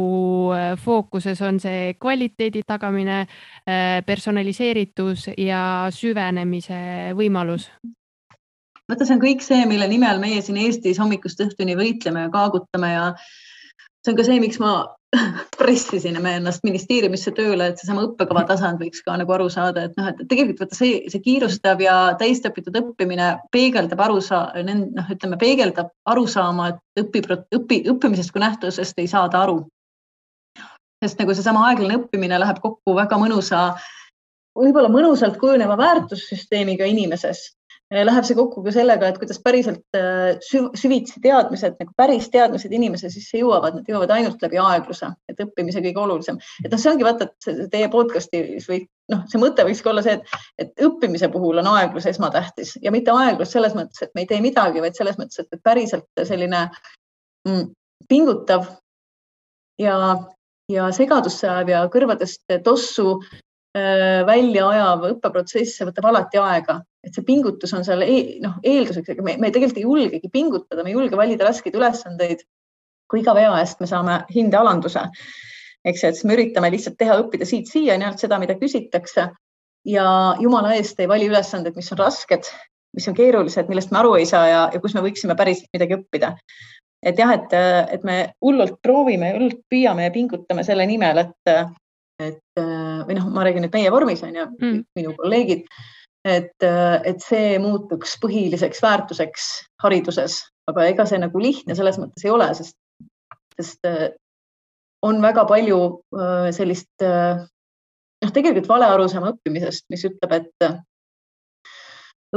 äh, 0.55 0.73
fookuses 0.79 1.41
on 1.41 1.59
see 1.59 1.93
kvaliteedi 1.99 2.63
tagamine, 2.67 3.25
äh, 3.67 3.99
personaliseeritus 4.05 5.29
ja 5.37 5.63
süvenemise 5.91 7.11
võimalus. 7.17 7.69
vaata, 8.89 9.05
see 9.05 9.15
on 9.15 9.23
kõik 9.23 9.43
see, 9.45 9.65
mille 9.67 9.87
nimel 9.91 10.19
meie 10.23 10.41
siin 10.43 10.59
Eestis 10.61 10.99
hommikust 10.99 11.43
õhtuni 11.43 11.77
võitleme 11.79 12.27
ja 12.27 12.33
kaagutame 12.33 12.93
ja 12.93 13.05
see 13.19 14.13
on 14.13 14.19
ka 14.19 14.27
see, 14.27 14.39
miks 14.43 14.59
ma 14.59 14.73
pressisime 15.59 16.33
ennast 16.37 16.63
ministeeriumisse 16.63 17.33
tööle, 17.35 17.67
et 17.71 17.81
seesama 17.81 18.05
õppekava 18.07 18.45
tasand 18.47 18.79
võiks 18.81 19.03
ka 19.05 19.17
nagu 19.19 19.33
aru 19.35 19.49
saada, 19.51 19.85
et 19.87 19.97
noh, 19.99 20.07
et 20.11 20.21
tegelikult 20.23 20.63
vaata 20.63 20.77
see, 20.77 21.01
see 21.11 21.23
kiirustav 21.25 21.83
ja 21.83 21.95
täisõpitud 22.19 22.77
õppimine 22.79 23.33
peegeldab 23.51 24.03
arusa-, 24.07 24.47
noh, 24.67 25.11
ütleme, 25.15 25.39
peegeldab 25.41 25.91
arusaama, 26.13 26.71
et 26.71 27.03
õpi, 27.03 27.23
õpi, 27.59 27.81
õppimisest 27.91 28.31
kui 28.31 28.43
nähtusest 28.43 29.03
ei 29.03 29.11
saada 29.11 29.43
aru. 29.43 29.63
sest 31.01 31.17
nagu 31.17 31.33
seesama 31.33 31.63
aeglane 31.67 31.97
õppimine 31.97 32.37
läheb 32.39 32.59
kokku 32.61 32.93
väga 32.95 33.17
mõnusa, 33.17 33.61
võib-olla 34.57 34.91
mõnusalt 34.93 35.39
kujuneva 35.41 35.77
väärtussüsteemiga 35.79 36.85
inimeses 36.85 37.49
läheb 37.91 38.25
see 38.27 38.37
kokku 38.37 38.63
ka 38.63 38.71
sellega, 38.71 39.09
et 39.11 39.17
kuidas 39.19 39.39
päriselt 39.43 39.97
eh, 39.97 40.37
süvitsi 40.79 41.19
teadmised, 41.23 41.75
nagu 41.79 41.95
päris 41.97 42.29
teadmised 42.31 42.71
inimese 42.73 43.11
sisse 43.11 43.41
jõuavad, 43.41 43.75
need 43.77 43.91
jõuavad 43.91 44.13
ainult 44.15 44.43
läbi 44.45 44.59
aegluse, 44.61 45.11
et 45.29 45.43
õppimise 45.43 45.83
kõige 45.83 46.03
olulisem. 46.05 46.39
et 46.63 46.71
noh, 46.71 46.79
see 46.79 46.93
ongi 46.93 47.07
vaata, 47.07 47.27
et 47.27 47.61
teie 47.73 47.89
podcast'is 47.91 48.69
või 48.71 48.81
noh, 49.11 49.25
see 49.31 49.43
mõte 49.43 49.67
võikski 49.67 49.91
olla 49.91 50.05
see, 50.05 50.17
et, 50.19 50.39
et 50.65 50.85
õppimise 50.87 51.31
puhul 51.33 51.59
on 51.59 51.71
aeglus 51.73 52.07
esmatähtis 52.13 52.77
ja 52.81 52.95
mitte 52.95 53.11
aeglus 53.11 53.51
selles 53.51 53.75
mõttes, 53.77 54.01
et 54.01 54.15
me 54.15 54.25
ei 54.25 54.31
tee 54.31 54.41
midagi, 54.43 54.83
vaid 54.83 54.95
selles 54.95 55.19
mõttes, 55.19 55.43
et 55.43 55.63
päriselt 55.63 56.25
selline 56.27 56.67
mm, 57.47 57.69
pingutav 58.07 58.69
ja, 59.81 59.97
ja 60.71 60.91
segadusse 60.95 61.49
ajav 61.49 61.75
ja 61.75 61.85
kõrvadest 61.91 62.61
tossu 62.63 63.19
Äh, 63.71 64.25
välja 64.27 64.65
ajav 64.67 65.05
õppeprotsess, 65.13 65.77
see 65.77 65.85
võtab 65.87 66.09
alati 66.09 66.39
aega, 66.41 66.81
et 67.01 67.15
see 67.15 67.25
pingutus 67.25 67.73
on 67.73 67.85
seal 67.85 68.03
e 68.05 68.17
noh, 68.43 68.57
eelduseks, 68.63 69.13
ega 69.13 69.25
me, 69.25 69.37
me 69.41 69.51
tegelikult 69.53 69.81
ei 69.81 69.85
julgegi 69.87 70.31
pingutada, 70.33 70.83
me 70.83 70.91
ei 70.91 70.97
julge 70.97 71.17
valida 71.17 71.47
raskeid 71.47 71.77
ülesandeid, 71.77 72.43
kui 73.09 73.23
iga 73.23 73.33
vea 73.35 73.53
eest 73.59 73.81
me 73.81 73.89
saame 73.89 74.21
hindealanduse. 74.33 75.07
eks 75.85 76.03
ju, 76.03 76.09
et 76.09 76.17
siis 76.19 76.27
me 76.29 76.35
üritame 76.37 76.69
lihtsalt 76.69 76.99
teha, 76.99 77.17
õppida 77.23 77.47
siit-siia 77.49 77.95
ainult 77.95 78.21
seda, 78.21 78.37
mida 78.39 78.53
küsitakse 78.59 79.31
ja 79.89 80.05
jumala 80.39 80.75
eest 80.77 80.99
ei 81.01 81.09
vali 81.09 81.25
ülesanded, 81.31 81.73
mis 81.75 81.89
on 81.95 82.01
rasked, 82.03 82.51
mis 82.93 83.07
on 83.09 83.17
keerulised, 83.17 83.69
millest 83.71 83.91
me 83.91 83.97
aru 84.03 84.13
ei 84.19 84.27
saa 84.29 84.45
ja, 84.47 84.61
ja 84.73 84.81
kus 84.83 84.93
me 84.93 85.01
võiksime 85.01 85.33
päriselt 85.39 85.73
midagi 85.73 85.97
õppida 85.97 86.35
et 87.01 87.17
jah, 87.17 87.33
et, 87.33 87.53
et 87.95 88.03
me 88.05 88.17
hullult 88.45 88.77
proovime, 88.85 89.33
hullult 89.35 89.63
püüame 89.71 90.05
ja 90.05 90.13
pingutame 90.13 90.61
selle 90.67 90.85
nimel, 90.85 91.23
et, 91.23 91.53
et 92.21 92.61
või 93.07 93.17
noh, 93.17 93.31
ma 93.33 93.45
räägin 93.47 93.65
nüüd 93.65 93.73
meie 93.73 93.93
vormis 93.93 94.21
on 94.25 94.37
ju 94.37 94.45
mm., 94.45 94.83
minu 94.99 95.15
kolleegid, 95.17 95.65
et, 96.25 96.63
äh, 96.63 97.01
et 97.05 97.23
see 97.23 97.57
muutuks 97.61 98.17
põhiliseks 98.21 98.81
väärtuseks 98.83 99.47
hariduses, 99.83 100.41
aga 100.69 100.85
ega 100.91 101.05
see 101.09 101.21
nagu 101.21 101.41
lihtne 101.41 101.75
selles 101.77 101.97
mõttes 102.01 102.25
ei 102.25 102.33
ole, 102.33 102.49
sest, 102.57 102.77
sest 103.57 103.89
äh, 103.89 104.11
on 105.01 105.21
väga 105.23 105.47
palju 105.49 105.79
sellist 106.53 107.01
noh, 107.01 108.31
tegelikult 108.35 108.67
vale 108.69 108.85
arusaama 108.85 109.31
õppimisest, 109.31 109.87
mis 109.89 110.03
ütleb, 110.05 110.35
et 110.35 110.67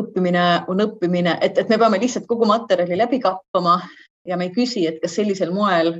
õppimine 0.01 0.45
on 0.73 0.81
õppimine, 0.87 1.35
et, 1.45 1.61
et 1.61 1.69
me 1.69 1.77
peame 1.77 2.01
lihtsalt 2.01 2.25
kogu 2.31 2.49
materjali 2.49 2.97
läbi 2.97 3.21
kappama 3.21 3.77
ja 4.25 4.39
me 4.41 4.49
ei 4.49 4.55
küsi, 4.55 4.87
et 4.89 4.97
kas 5.03 5.19
sellisel 5.21 5.53
moel 5.53 5.93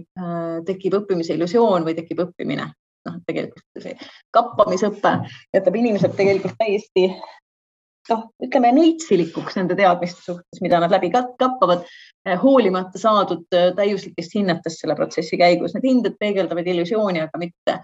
tekib 0.65 0.97
õppimise 1.03 1.37
illusioon 1.37 1.85
või 1.85 1.99
tekib 2.01 2.25
õppimine. 2.25 2.71
Noh, 3.05 3.21
tegelikult 3.29 3.85
see 3.85 3.93
kappamisõpe 4.33 5.13
jätab 5.53 5.75
inimesed 5.77 6.17
tegelikult 6.17 6.57
täiesti 6.57 7.11
noh, 8.11 8.25
ütleme 8.45 8.73
neitsilikuks 8.77 9.59
nende 9.59 9.77
teadmiste 9.79 10.23
suhtes, 10.25 10.63
mida 10.65 10.81
nad 10.83 10.93
läbi 10.93 11.11
kappavad, 11.15 11.85
eh, 12.27 12.39
hoolimata 12.41 13.01
saadud 13.01 13.45
eh, 13.57 13.71
täiuslikest 13.77 14.39
hinnetest 14.39 14.83
selle 14.83 14.97
protsessi 14.99 15.39
käigus. 15.41 15.77
Need 15.77 15.89
hinded 15.89 16.19
peegeldavad 16.21 16.69
illusiooni, 16.71 17.25
aga 17.25 17.41
mitte, 17.41 17.79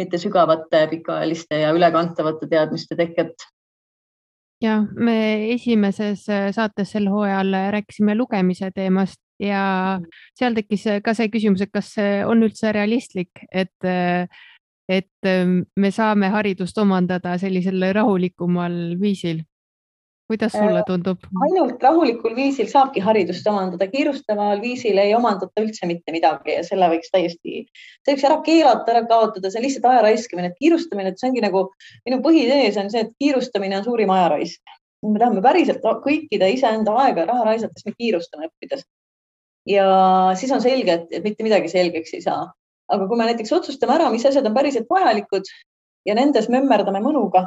mitte 0.00 0.20
sügavate, 0.22 0.86
pikaajaliste 0.90 1.64
ja 1.64 1.74
ülekantavate 1.76 2.50
teadmiste 2.50 2.98
teket 2.98 3.50
ja 4.62 4.78
me 4.96 5.52
esimeses 5.52 6.22
eh, 6.32 6.48
saates 6.54 6.94
sel 6.94 7.10
hooajal 7.12 7.52
rääkisime 7.74 8.14
lugemise 8.16 8.70
teemast 8.74 9.20
ja 9.42 9.98
seal 10.38 10.54
tekkis 10.56 10.86
ka 11.04 11.12
see 11.14 11.28
küsimus, 11.28 11.64
et 11.64 11.72
kas 11.74 11.90
see 11.96 12.20
on 12.24 12.46
üldse 12.46 12.70
realistlik, 12.72 13.42
et, 13.50 13.74
et 14.88 15.26
ähm, 15.26 15.64
me 15.76 15.90
saame 15.90 16.28
haridust 16.32 16.78
omandada 16.78 17.38
sellisel 17.40 17.82
rahulikumal 17.96 18.96
viisil. 19.00 19.42
kuidas 20.24 20.52
sulle 20.52 20.80
äh, 20.80 20.84
tundub? 20.88 21.26
ainult 21.46 21.82
rahulikul 21.82 22.32
viisil 22.36 22.68
saabki 22.68 23.00
haridust 23.04 23.46
omandada, 23.46 23.86
kiirustaval 23.92 24.60
viisil 24.62 24.98
ei 24.98 25.12
omandata 25.14 25.64
üldse 25.64 25.86
mitte 25.86 26.12
midagi 26.12 26.56
ja 26.56 26.62
selle 26.64 26.88
võiks 26.94 27.12
täiesti, 27.12 27.66
see 28.04 28.14
võiks 28.14 28.24
ära 28.28 28.38
keelata, 28.46 28.94
ära 28.94 29.04
kaotada, 29.10 29.50
see 29.50 29.60
on 29.60 29.66
lihtsalt 29.66 29.90
aja 29.90 30.06
raiskamine, 30.06 30.52
et 30.52 30.58
kiirustamine, 30.62 31.12
et 31.12 31.20
see 31.20 31.28
ongi 31.28 31.44
nagu 31.44 31.66
minu 32.08 32.22
põhitees 32.24 32.80
on 32.80 32.88
see, 32.92 33.04
et 33.04 33.12
kiirustamine 33.20 33.78
on 33.80 33.84
suurim 33.84 34.12
ajaraisk. 34.16 34.76
me 35.04 35.20
tahame 35.20 35.44
päriselt 35.44 35.84
kõikide 35.84 36.48
iseenda 36.56 36.96
aega 37.04 37.24
ja 37.24 37.30
raha 37.32 37.44
raisates, 37.50 37.84
me 37.84 37.92
kiirustame 37.92 38.48
õppides 38.48 38.86
ja 39.68 39.86
siis 40.36 40.52
on 40.52 40.62
selge, 40.64 41.04
et 41.10 41.24
mitte 41.24 41.44
midagi 41.44 41.68
selgeks 41.72 42.14
ei 42.16 42.24
saa. 42.24 42.46
Aga 42.92 43.06
kui 43.08 43.18
me 43.18 43.28
näiteks 43.28 43.52
otsustame 43.56 43.96
ära, 43.96 44.10
mis 44.12 44.24
asjad 44.28 44.46
on 44.46 44.56
päriselt 44.56 44.90
vajalikud 44.90 45.48
ja 46.08 46.16
nendes 46.18 46.50
mömmerdame 46.52 47.00
mõnuga 47.04 47.46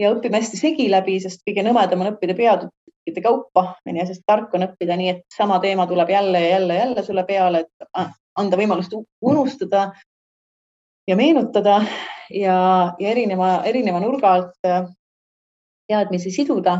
ja 0.00 0.12
õpime 0.14 0.40
hästi 0.40 0.60
segi 0.60 0.86
läbi, 0.90 1.18
sest 1.22 1.42
kõige 1.46 1.64
nõmedam 1.66 2.04
on 2.04 2.12
õppida 2.12 2.36
peatükkide 2.38 3.24
kaupa, 3.24 3.66
onju, 3.88 4.06
sest 4.08 4.24
tark 4.28 4.54
on 4.56 4.68
õppida 4.68 4.96
nii, 4.96 5.16
et 5.16 5.36
sama 5.36 5.58
teema 5.62 5.86
tuleb 5.90 6.12
jälle 6.14 6.44
ja 6.44 6.54
jälle 6.54 6.78
jälle 6.78 7.04
sulle 7.04 7.24
peale, 7.28 7.64
et 7.66 8.06
anda 8.38 8.60
võimalust 8.60 8.94
unustada 9.20 9.90
ja 11.08 11.16
meenutada 11.16 11.80
ja, 12.30 12.56
ja 12.98 13.12
erineva, 13.12 13.60
erineva 13.66 14.00
nurga 14.00 14.34
alt 14.38 14.70
teadmisi 15.90 16.30
siduda 16.30 16.76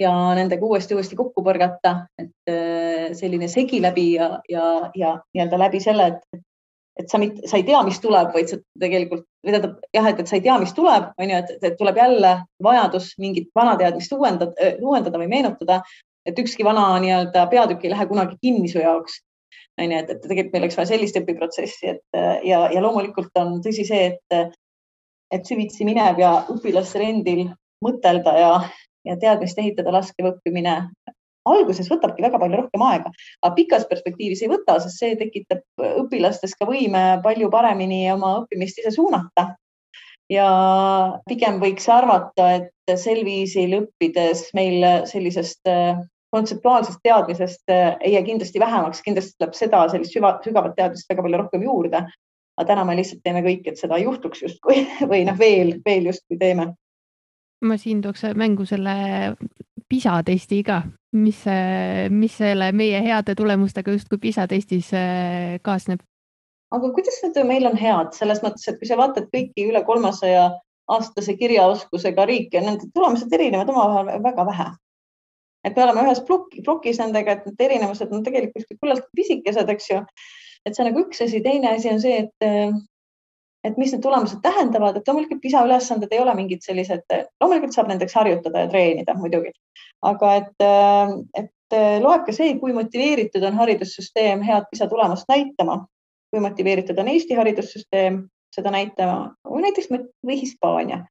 ja 0.00 0.12
nendega 0.38 0.66
uuesti, 0.66 0.94
uuesti 0.94 1.16
kokku 1.18 1.42
põrgata, 1.44 1.96
et 2.20 2.52
äh, 2.52 3.08
selline 3.18 3.48
segi 3.50 3.80
läbi 3.82 4.12
ja, 4.14 4.36
ja, 4.48 4.66
ja 4.94 5.16
nii-öelda 5.34 5.58
läbi 5.66 5.80
selle, 5.82 6.12
et, 6.14 6.44
et 6.96 7.10
sa, 7.12 7.20
sa 7.44 7.58
ei 7.58 7.64
tea, 7.66 7.82
mis 7.84 8.00
tuleb, 8.00 8.32
vaid 8.34 8.50
sa 8.50 8.58
tegelikult, 8.80 9.26
või 9.44 9.52
tähendab 9.52 9.78
jah, 9.94 10.08
et, 10.10 10.20
et 10.22 10.30
sa 10.30 10.38
ei 10.38 10.44
tea, 10.44 10.56
mis 10.62 10.74
tuleb, 10.76 11.10
on 11.20 11.32
ju, 11.32 11.40
et, 11.60 11.66
tuleb 11.78 12.00
jälle 12.00 12.32
vajadus 12.64 13.12
mingit 13.22 13.50
vana 13.56 13.76
teadmist 13.80 14.12
uuendada, 14.16 14.52
äh, 14.62 14.78
uuendada 14.80 15.20
või 15.20 15.28
meenutada, 15.32 15.82
et 16.26 16.38
ükski 16.42 16.64
vana 16.66 16.88
nii-öelda 17.04 17.46
peatükk 17.52 17.84
ei 17.84 17.92
lähe 17.92 18.06
kunagi 18.10 18.38
kinni 18.42 18.70
su 18.72 18.80
jaoks. 18.82 19.20
On 19.76 19.92
ju, 19.92 19.98
et, 19.98 20.10
et 20.10 20.22
tegelikult 20.24 20.54
meil 20.54 20.64
oleks 20.64 20.78
vaja 20.78 20.90
sellist 20.94 21.18
õpiprotsessi, 21.20 21.92
et 21.92 22.20
ja, 22.48 22.62
ja 22.72 22.80
loomulikult 22.80 23.36
on 23.36 23.58
tõsi 23.64 23.84
see, 23.84 24.06
et, 24.14 24.56
et 25.34 25.48
süvitsi 25.48 25.84
minev 25.84 26.16
ja 26.22 26.32
õpilastel 26.52 27.04
endil 27.04 27.44
mõtelda 27.84 28.32
ja, 28.40 28.52
ja 29.04 29.18
teadmist 29.20 29.58
ehitada 29.60 29.92
laskev 29.92 30.30
õppimine 30.32 30.78
alguses 31.50 31.90
võtabki 31.90 32.24
väga 32.24 32.40
palju 32.42 32.62
rohkem 32.62 32.84
aega, 32.86 33.12
aga 33.42 33.54
pikas 33.56 33.86
perspektiivis 33.90 34.42
ei 34.44 34.50
võta, 34.52 34.78
sest 34.82 35.02
see 35.02 35.14
tekitab 35.20 35.86
õpilastes 36.02 36.56
ka 36.58 36.68
võime 36.68 37.04
palju 37.24 37.50
paremini 37.52 38.04
oma 38.12 38.36
õppimist 38.42 38.82
ise 38.82 38.94
suunata. 38.94 39.54
ja 40.30 40.46
pigem 41.28 41.60
võiks 41.62 41.86
arvata, 41.92 42.50
et 42.58 42.98
sel 42.98 43.22
viisil 43.24 43.76
õppides 43.78 44.48
meil 44.58 44.82
sellisest 45.06 45.68
äh, 45.70 46.00
kontseptuaalsest 46.34 46.98
teadmisest 47.02 47.70
äh, 47.70 47.94
ei 48.00 48.16
jää 48.16 48.24
kindlasti 48.26 48.60
vähemaks, 48.60 49.02
kindlasti 49.06 49.38
tuleb 49.38 49.54
seda 49.54 49.84
sellist 49.92 50.16
süva, 50.16 50.34
sügavat 50.42 50.74
teadmist 50.76 51.06
väga 51.10 51.22
palju 51.22 51.42
rohkem 51.44 51.62
juurde. 51.62 52.06
aga 52.56 52.66
täna 52.66 52.84
me 52.88 52.96
lihtsalt 52.96 53.20
teeme 53.22 53.42
kõik, 53.44 53.68
et 53.68 53.78
seda 53.78 53.98
juhtuks 54.00 54.42
justkui 54.42 54.82
või 55.10 55.22
noh, 55.28 55.38
veel, 55.38 55.76
veel 55.86 56.10
justkui 56.10 56.40
teeme 56.40 56.72
ma 57.64 57.76
siin 57.80 58.02
tooks 58.04 58.26
mängu 58.36 58.66
selle 58.68 58.96
PISA 59.88 60.20
testi 60.26 60.62
ka, 60.66 60.80
mis, 61.14 61.44
mis 62.10 62.36
selle 62.36 62.72
meie 62.74 63.00
heade 63.04 63.34
tulemustega 63.38 63.94
justkui 63.94 64.18
PISA 64.18 64.46
testis 64.50 64.90
kaasneb? 65.62 66.02
aga 66.74 66.88
kuidas 66.92 67.20
need 67.22 67.36
meil 67.46 67.66
on 67.68 67.76
head 67.78 68.14
selles 68.16 68.40
mõttes, 68.42 68.66
et 68.68 68.78
kui 68.80 68.88
sa 68.88 68.98
vaatad 68.98 69.28
kõiki 69.32 69.68
üle 69.70 69.84
kolmesaja 69.86 70.48
aastase 70.92 71.36
kirjaoskusega 71.38 72.26
riike, 72.30 72.60
nende 72.62 72.88
tulemused 72.94 73.32
erinevad 73.32 73.70
omavahel 73.72 74.22
väga 74.22 74.46
vähe. 74.50 74.66
et 75.66 75.76
me 75.76 75.82
oleme 75.82 76.02
ühes 76.06 76.20
plokk, 76.26 76.52
plokis 76.64 76.98
nendega, 77.02 77.32
et 77.32 77.46
need 77.46 77.62
erinevused 77.68 78.12
on 78.14 78.22
tegelikult 78.26 78.68
küllalt 78.82 79.08
pisikesed, 79.18 79.70
eks 79.70 79.88
ju. 79.90 80.02
et 80.66 80.74
see 80.74 80.84
on 80.84 80.90
nagu 80.90 81.02
üks 81.06 81.22
asi, 81.24 81.40
teine 81.42 81.72
asi 81.74 81.90
on 81.90 82.02
see, 82.02 82.26
et 82.26 82.46
et 83.64 83.76
mis 83.80 83.92
need 83.92 84.02
tulemused 84.02 84.38
tähendavad, 84.44 84.96
et 84.96 85.08
loomulikult 85.08 85.40
PISA 85.42 85.64
ülesanded 85.66 86.12
ei 86.12 86.20
ole 86.22 86.34
mingid 86.38 86.62
sellised, 86.66 87.04
loomulikult 87.40 87.74
saab 87.74 87.90
nendeks 87.90 88.14
harjutada 88.14 88.64
ja 88.64 88.70
treenida 88.70 89.16
muidugi, 89.18 89.50
aga 90.06 90.34
et, 90.42 90.66
et 91.42 91.78
loeb 92.04 92.26
ka 92.28 92.34
see, 92.36 92.54
kui 92.60 92.76
motiveeritud 92.76 93.42
on 93.48 93.58
haridussüsteem 93.58 94.44
head 94.46 94.70
PISA 94.70 94.88
tulemust 94.92 95.28
näitama, 95.32 95.80
kui 96.30 96.42
motiveeritud 96.44 96.98
on 97.02 97.10
Eesti 97.10 97.38
haridussüsteem 97.38 98.22
seda 98.54 98.72
näitama 98.72 99.34
näiteks 99.66 99.90
või 99.90 100.40
Hispaania 100.40 101.04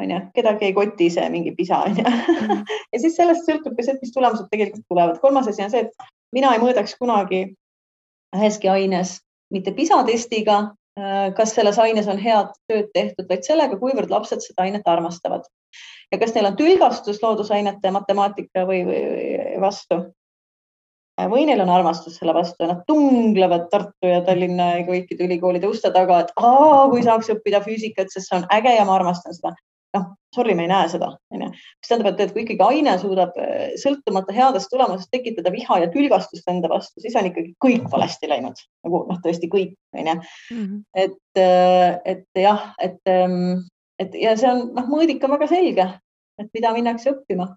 on 0.00 0.10
ju, 0.10 0.20
kedagi 0.34 0.64
ei 0.64 0.72
koti 0.72 1.10
see 1.12 1.28
mingi 1.30 1.52
PISA 1.56 1.82
on 1.86 1.98
ju 1.98 2.04
mm. 2.04 2.62
ja 2.92 3.00
siis 3.00 3.16
sellest 3.16 3.48
sõltub 3.48 3.76
ka 3.76 3.84
see, 3.84 3.96
et 3.96 4.04
mis 4.04 4.14
tulemused 4.14 4.48
tegelikult 4.50 4.86
tulevad. 4.88 5.20
kolmas 5.20 5.48
asi 5.48 5.64
on 5.64 5.72
see, 5.72 5.84
et 5.86 6.08
mina 6.32 6.52
ei 6.54 6.62
mõõdaks 6.62 6.96
kunagi 6.98 7.42
üheski 8.36 8.70
aines 8.72 9.18
mitte 9.52 9.74
PISA 9.76 10.02
testiga 10.08 10.62
kas 11.36 11.54
selles 11.56 11.78
aines 11.80 12.08
on 12.08 12.18
head 12.20 12.50
tööd 12.68 12.90
tehtud, 12.92 13.24
vaid 13.28 13.46
sellega, 13.46 13.78
kuivõrd 13.80 14.10
lapsed 14.12 14.44
seda 14.44 14.66
ainet 14.66 14.88
armastavad. 14.88 15.46
ja 16.12 16.18
kas 16.20 16.34
neil 16.34 16.50
on 16.50 16.56
tülgastus 16.56 17.22
loodusainete 17.22 17.88
ja 17.88 17.92
matemaatika 17.92 18.66
või, 18.68 18.82
või 18.84 19.60
vastu. 19.60 20.02
Äh, 21.20 21.28
või 21.32 21.46
neil 21.48 21.60
on 21.64 21.72
armastus 21.72 22.18
selle 22.20 22.34
vastu 22.34 22.64
ja 22.64 22.74
nad 22.74 22.84
tunglevad 22.88 23.68
Tartu 23.72 24.08
ja 24.08 24.20
Tallinna 24.24 24.68
ja 24.76 24.86
kõikide 24.86 25.24
ülikoolide 25.24 25.68
uste 25.68 25.90
taga, 25.92 26.20
et 26.20 26.32
aa, 26.36 26.88
kui 26.92 27.02
saaks 27.04 27.32
õppida 27.34 27.60
füüsikat, 27.64 28.12
sest 28.12 28.28
see 28.28 28.38
on 28.38 28.48
äge 28.52 28.72
ja 28.76 28.84
ma 28.88 28.96
armastan 29.00 29.36
seda 29.36 29.54
noh, 29.96 30.06
sorry, 30.34 30.54
me 30.56 30.64
ei 30.66 30.70
näe 30.70 30.88
seda, 30.92 31.10
onju. 31.34 31.48
mis 31.52 31.90
tähendab, 31.90 32.20
et 32.20 32.32
kui 32.34 32.44
ikkagi 32.44 32.64
aine 32.64 32.94
suudab 33.00 33.36
eh, 33.40 33.74
sõltumata 33.80 34.34
headest 34.36 34.70
tulemustest 34.72 35.12
tekitada 35.12 35.52
viha 35.54 35.80
ja 35.84 35.90
tülgastust 35.92 36.48
enda 36.50 36.70
vastu, 36.72 37.02
siis 37.04 37.16
on 37.18 37.28
ikkagi 37.28 37.54
kõik 37.62 37.88
valesti 37.92 38.30
läinud, 38.30 38.62
nagu 38.86 39.02
noh, 39.10 39.20
tõesti 39.24 39.50
kõik, 39.52 39.74
onju. 39.96 40.16
Mhm. 40.54 40.78
et, 41.04 41.18
eh, 41.40 41.98
et 42.14 42.44
jah, 42.46 42.70
et, 42.80 43.00
ehm, 43.06 43.66
et 44.00 44.14
ja 44.18 44.36
see 44.40 44.50
on 44.50 44.70
noh, 44.76 44.88
mõõdik 44.88 45.24
on 45.24 45.36
väga 45.36 45.50
selge, 45.52 45.88
et 46.40 46.48
mida 46.56 46.72
minnakse 46.72 47.12
õppima 47.12 47.52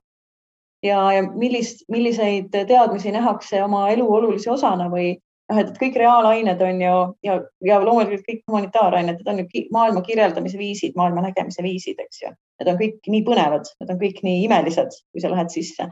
ja, 0.86 1.00
ja 1.16 1.24
millist, 1.32 1.86
milliseid 1.92 2.52
teadmisi 2.52 3.14
nähakse 3.16 3.64
oma 3.64 3.88
elu 3.94 4.06
olulise 4.18 4.52
osana 4.52 4.90
või 4.92 5.16
noh, 5.52 5.60
et 5.62 5.78
kõik 5.80 6.00
reaalained 6.00 6.62
on 6.66 6.82
ju 6.82 6.96
ja, 7.26 7.38
ja 7.66 7.78
loomulikult 7.84 8.26
kõik 8.26 8.42
humanitaarained, 8.50 9.22
need 9.22 9.30
on 9.30 9.44
ju 9.44 9.64
maailma 9.74 10.02
kirjeldamise 10.06 10.60
viisid, 10.60 10.96
maailma 10.98 11.26
nägemise 11.28 11.64
viisid, 11.66 12.02
eks 12.02 12.24
ju. 12.24 12.34
Need 12.62 12.72
on 12.72 12.82
kõik 12.82 13.10
nii 13.12 13.24
põnevad, 13.28 13.70
need 13.82 13.94
on 13.94 14.02
kõik 14.02 14.22
nii 14.26 14.44
imelised, 14.48 15.00
kui 15.14 15.24
sa 15.24 15.32
lähed 15.34 15.54
sisse. 15.54 15.90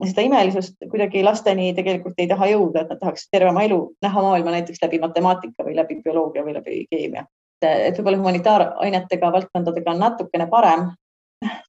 seda 0.00 0.22
imelisust 0.24 0.78
kuidagi 0.88 1.20
lasteni 1.24 1.74
tegelikult 1.76 2.16
ei 2.18 2.28
taha 2.28 2.48
jõuda, 2.48 2.82
et 2.84 2.92
nad 2.92 3.00
tahaks 3.00 3.28
terve 3.28 3.50
oma 3.50 3.66
elu 3.66 3.80
näha 4.02 4.22
maailma 4.24 4.54
näiteks 4.56 4.80
läbi 4.82 4.98
matemaatika 4.98 5.64
või 5.66 5.76
läbi 5.76 6.00
bioloogia 6.04 6.44
või 6.44 6.56
läbi 6.56 6.86
keemia. 6.90 7.26
et 7.62 7.98
võib-olla 7.98 8.18
humanitaarainetega, 8.18 9.32
valdkondadega 9.32 9.90
on 9.90 9.98
natukene 10.00 10.46
parem 10.48 10.86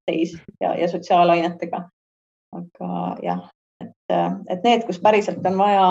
seis 0.10 0.38
ja, 0.62 0.76
ja 0.76 0.88
sotsiaalainetega. 0.88 1.90
aga 2.56 3.18
jah, 3.24 3.44
et, 3.84 4.16
et 4.50 4.64
need, 4.64 4.86
kus 4.88 5.00
päriselt 5.00 5.46
on 5.46 5.58
vaja 5.58 5.84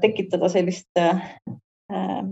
tekitada 0.00 0.48
sellist 0.48 0.88
äh, 0.98 1.22
äh, 1.92 2.22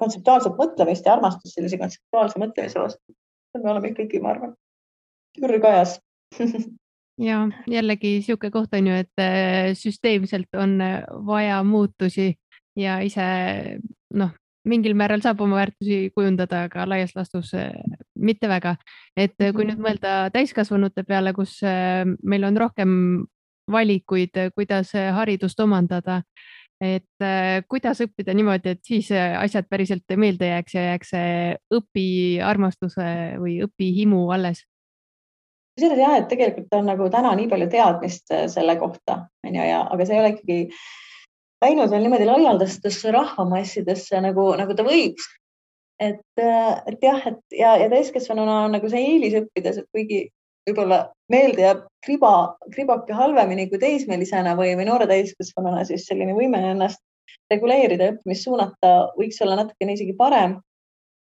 kontseptuaalset 0.00 0.56
mõtlemist 0.58 1.06
ja 1.06 1.16
armastust 1.16 1.56
sellise 1.56 1.78
kontseptuaalse 1.80 2.40
mõtlemise 2.40 2.80
vastu. 2.80 3.14
me 3.56 3.70
oleme 3.72 3.88
ikkagi, 3.88 4.20
ma 4.20 4.34
arvan, 4.34 4.56
ürgajas 5.40 5.98
ja 7.28 7.38
jällegi 7.66 8.18
niisugune 8.18 8.52
koht 8.52 8.74
on 8.76 8.90
ju, 8.90 8.98
et 9.04 9.22
süsteemselt 9.80 10.58
on 10.60 10.76
vaja 11.26 11.62
muutusi 11.64 12.34
ja 12.76 12.98
ise 13.00 13.24
noh, 14.12 14.34
mingil 14.68 14.92
määral 14.98 15.24
saab 15.24 15.40
oma 15.40 15.56
väärtusi 15.62 16.10
kujundada, 16.12 16.66
aga 16.68 16.84
laias 16.88 17.16
laastus 17.16 17.54
mitte 18.18 18.48
väga. 18.48 18.76
et 19.16 19.36
kui 19.38 19.64
nüüd 19.64 19.78
mhm. 19.78 19.86
mõelda 19.86 20.12
täiskasvanute 20.34 21.06
peale, 21.08 21.32
kus 21.32 21.62
meil 22.22 22.44
on 22.44 22.60
rohkem 22.60 22.92
valikuid, 23.72 24.36
kuidas 24.54 24.92
haridust 24.92 25.60
omandada 25.60 26.20
et 26.80 27.24
äh, 27.24 27.62
kuidas 27.68 28.00
õppida 28.04 28.34
niimoodi, 28.36 28.74
et 28.76 28.82
siis 28.84 29.08
äh, 29.14 29.36
asjad 29.40 29.68
päriselt 29.70 30.16
meelde 30.16 30.50
jääks 30.50 30.76
ja 30.76 30.84
jääks 30.90 31.12
see 31.14 31.30
õpiarmastuse 31.78 33.06
või 33.40 33.60
õpihimu 33.66 34.26
alles? 34.36 34.66
kusjuures 35.76 36.00
jah, 36.00 36.14
et 36.16 36.28
tegelikult 36.28 36.72
on 36.72 36.86
nagu 36.88 37.08
täna 37.12 37.34
nii 37.36 37.48
palju 37.52 37.68
teadmist 37.72 38.32
äh, 38.32 38.46
selle 38.52 38.76
kohta, 38.80 39.26
on 39.44 39.56
ju, 39.56 39.64
ja 39.64 39.82
aga 39.88 40.06
see 40.06 40.16
ei 40.16 40.22
ole 40.22 40.34
ikkagi 40.34 40.60
läinud 41.64 41.90
veel 41.92 42.04
niimoodi 42.04 42.28
laialdastesse 42.28 43.12
rahvamassidesse 43.16 44.20
nagu, 44.24 44.50
nagu 44.60 44.76
ta 44.76 44.84
võiks. 44.86 45.28
et, 46.00 46.24
et 46.36 47.04
jah, 47.04 47.22
et 47.32 47.56
ja, 47.56 47.76
ja 47.80 47.88
täiskasvanuna 47.92 48.66
on 48.66 48.76
nagu 48.76 48.88
see 48.92 49.00
eelis 49.14 49.36
õppides, 49.40 49.80
et 49.80 49.88
kuigi 49.92 50.26
võib-olla 50.66 51.00
meelde 51.32 51.62
jääb 51.62 51.84
kriba, 52.04 52.32
kribake 52.74 53.14
halvemini 53.16 53.68
kui 53.70 53.80
teismelisena 53.82 54.54
või, 54.58 54.74
või 54.78 54.88
noore 54.88 55.08
täiskasvanuna, 55.10 55.84
siis 55.88 56.06
selline 56.08 56.34
võime 56.36 56.62
ennast 56.72 57.02
reguleerida 57.52 58.12
õppimist 58.12 58.46
suunata 58.46 58.92
võiks 59.18 59.40
olla 59.44 59.60
natukene 59.62 59.96
isegi 59.96 60.14
parem. 60.18 60.60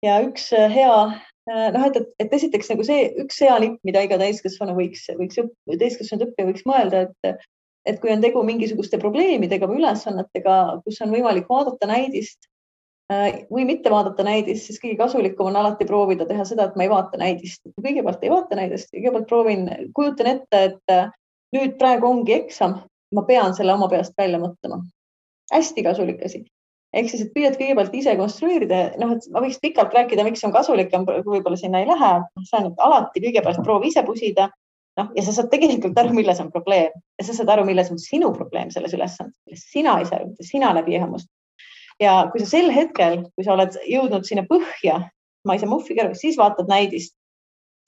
ja 0.06 0.20
üks 0.26 0.52
äh, 0.54 0.70
hea 0.70 0.96
äh, 1.06 1.68
noh, 1.74 1.86
et, 1.88 1.98
et, 2.20 2.34
esiteks 2.34 2.70
nagu 2.74 2.86
see 2.86 3.10
üks 3.24 3.42
hea 3.42 3.58
nipp, 3.62 3.80
mida 3.88 4.04
iga 4.06 4.18
täiskasvanu 4.22 4.76
võiks, 4.78 5.06
võiks 5.18 5.42
õppida, 5.42 5.80
täiskasvanud 5.82 6.28
õppija 6.28 6.50
võiks 6.50 6.66
mõelda, 6.70 7.06
et, 7.08 7.48
et 7.90 8.02
kui 8.02 8.14
on 8.14 8.22
tegu 8.22 8.44
mingisuguste 8.46 9.00
probleemidega 9.02 9.70
või 9.70 9.82
ülesannetega, 9.82 10.58
kus 10.86 11.02
on 11.06 11.14
võimalik 11.14 11.50
vaadata 11.50 11.90
näidist 11.90 12.50
või 13.10 13.66
mitte 13.66 13.92
vaadata 13.94 14.24
näidist, 14.26 14.66
siis 14.66 14.80
kõige 14.82 14.98
kasulikum 14.98 15.52
on 15.52 15.60
alati 15.60 15.86
proovida 15.86 16.26
teha 16.26 16.46
seda, 16.46 16.66
et 16.66 16.76
ma 16.76 16.86
ei 16.86 16.90
vaata 16.90 17.20
näidist. 17.22 17.62
kõigepealt 17.82 18.24
ei 18.24 18.34
vaata 18.34 18.58
näidist, 18.58 18.90
kõigepealt 18.94 19.28
proovin, 19.30 19.70
kujutan 19.94 20.32
ette, 20.32 20.64
et 20.72 20.94
äh, 20.94 21.12
nüüd 21.54 21.78
praegu 21.78 22.10
ongi 22.10 22.34
eksam, 22.34 22.80
ma 23.14 23.24
pean 23.28 23.54
selle 23.56 23.74
oma 23.74 23.90
peast 23.92 24.14
välja 24.18 24.40
mõtlema. 24.42 24.82
hästi 25.54 25.84
kasulik 25.84 26.26
asi. 26.26 26.46
ehk 26.94 27.10
siis, 27.10 27.22
et 27.22 27.34
püüad 27.36 27.58
kõigepealt 27.60 27.94
ise 27.94 28.16
konstrueerida, 28.18 28.98
noh, 28.98 29.12
et 29.14 29.30
ma 29.32 29.42
võiks 29.44 29.60
pikalt 29.62 29.94
rääkida, 29.94 30.24
miks 30.24 30.40
see 30.40 30.48
on 30.48 30.54
kasulik, 30.56 30.92
võib-olla 30.92 31.58
sinna 31.58 31.80
ei 31.84 31.88
lähe. 31.88 32.14
see 32.50 32.64
on 32.64 32.74
alati 32.78 33.22
kõigepealt 33.22 33.64
proovi 33.64 33.94
ise 33.94 34.04
pusida 34.04 34.50
noh, 34.98 35.12
ja 35.14 35.22
sa 35.22 35.32
saad 35.36 35.52
tegelikult 35.54 35.98
aru, 35.98 36.14
milles 36.16 36.40
on 36.42 36.50
probleem 36.52 36.90
ja 37.20 37.26
sa 37.28 37.38
saad 37.38 37.54
aru, 37.54 37.66
milles 37.70 37.92
on 37.92 38.00
sinu 38.00 38.34
probleem 38.34 38.72
selles 38.72 38.94
ülesandes, 38.98 39.70
sina 39.72 40.00
ei 40.00 40.10
saa 40.10 40.26
sina 40.42 40.74
läbi 40.74 40.96
ehmust 40.96 41.30
ja 42.02 42.16
kui 42.32 42.42
sa 42.44 42.50
sel 42.50 42.72
hetkel, 42.74 43.22
kui 43.36 43.46
sa 43.46 43.54
oled 43.56 43.78
jõudnud 43.88 44.28
sinna 44.28 44.46
põhja, 44.50 45.00
ma 45.46 45.56
ei 45.56 45.62
saa 45.62 45.72
muhvi 45.72 45.98
kõrvaks, 45.98 46.24
siis 46.24 46.38
vaatad 46.40 46.70
näidist, 46.72 47.16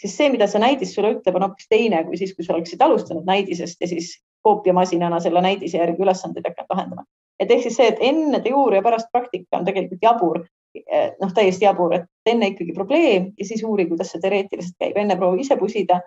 siis 0.02 0.16
see, 0.18 0.30
mida 0.34 0.48
see 0.48 0.62
näidis 0.64 0.94
sulle 0.96 1.16
ütleb, 1.18 1.38
on 1.38 1.48
hoopis 1.48 1.70
teine 1.72 2.04
kui 2.08 2.20
siis, 2.20 2.34
kui 2.38 2.46
sa 2.46 2.56
oleksid 2.56 2.82
alustanud 2.84 3.28
näidisest 3.28 3.82
ja 3.82 3.90
siis 3.90 4.16
koopiamasinana 4.46 5.20
selle 5.24 5.42
näidise 5.44 5.82
järgi 5.82 6.04
ülesandeid 6.04 6.46
hakanud 6.48 6.76
lahendama. 6.76 7.08
et 7.40 7.52
ehk 7.52 7.68
siis 7.68 7.76
see, 7.78 7.88
et 7.92 8.00
enne 8.02 8.40
teooria 8.42 8.82
pärast 8.82 9.12
praktika 9.14 9.60
on 9.60 9.66
tegelikult 9.66 10.02
jabur, 10.02 10.40
eh, 10.74 11.12
noh, 11.22 11.34
täiesti 11.34 11.68
jabur, 11.68 11.94
et 11.94 12.32
enne 12.32 12.54
ikkagi 12.54 12.74
probleem 12.74 13.32
ja 13.38 13.46
siis 13.46 13.64
uuri, 13.64 13.86
kuidas 13.86 14.10
see 14.14 14.22
teoreetiliselt 14.24 14.78
käib, 14.80 14.98
enne 14.98 15.18
proovi 15.20 15.46
ise 15.46 15.58
pusida, 15.60 16.00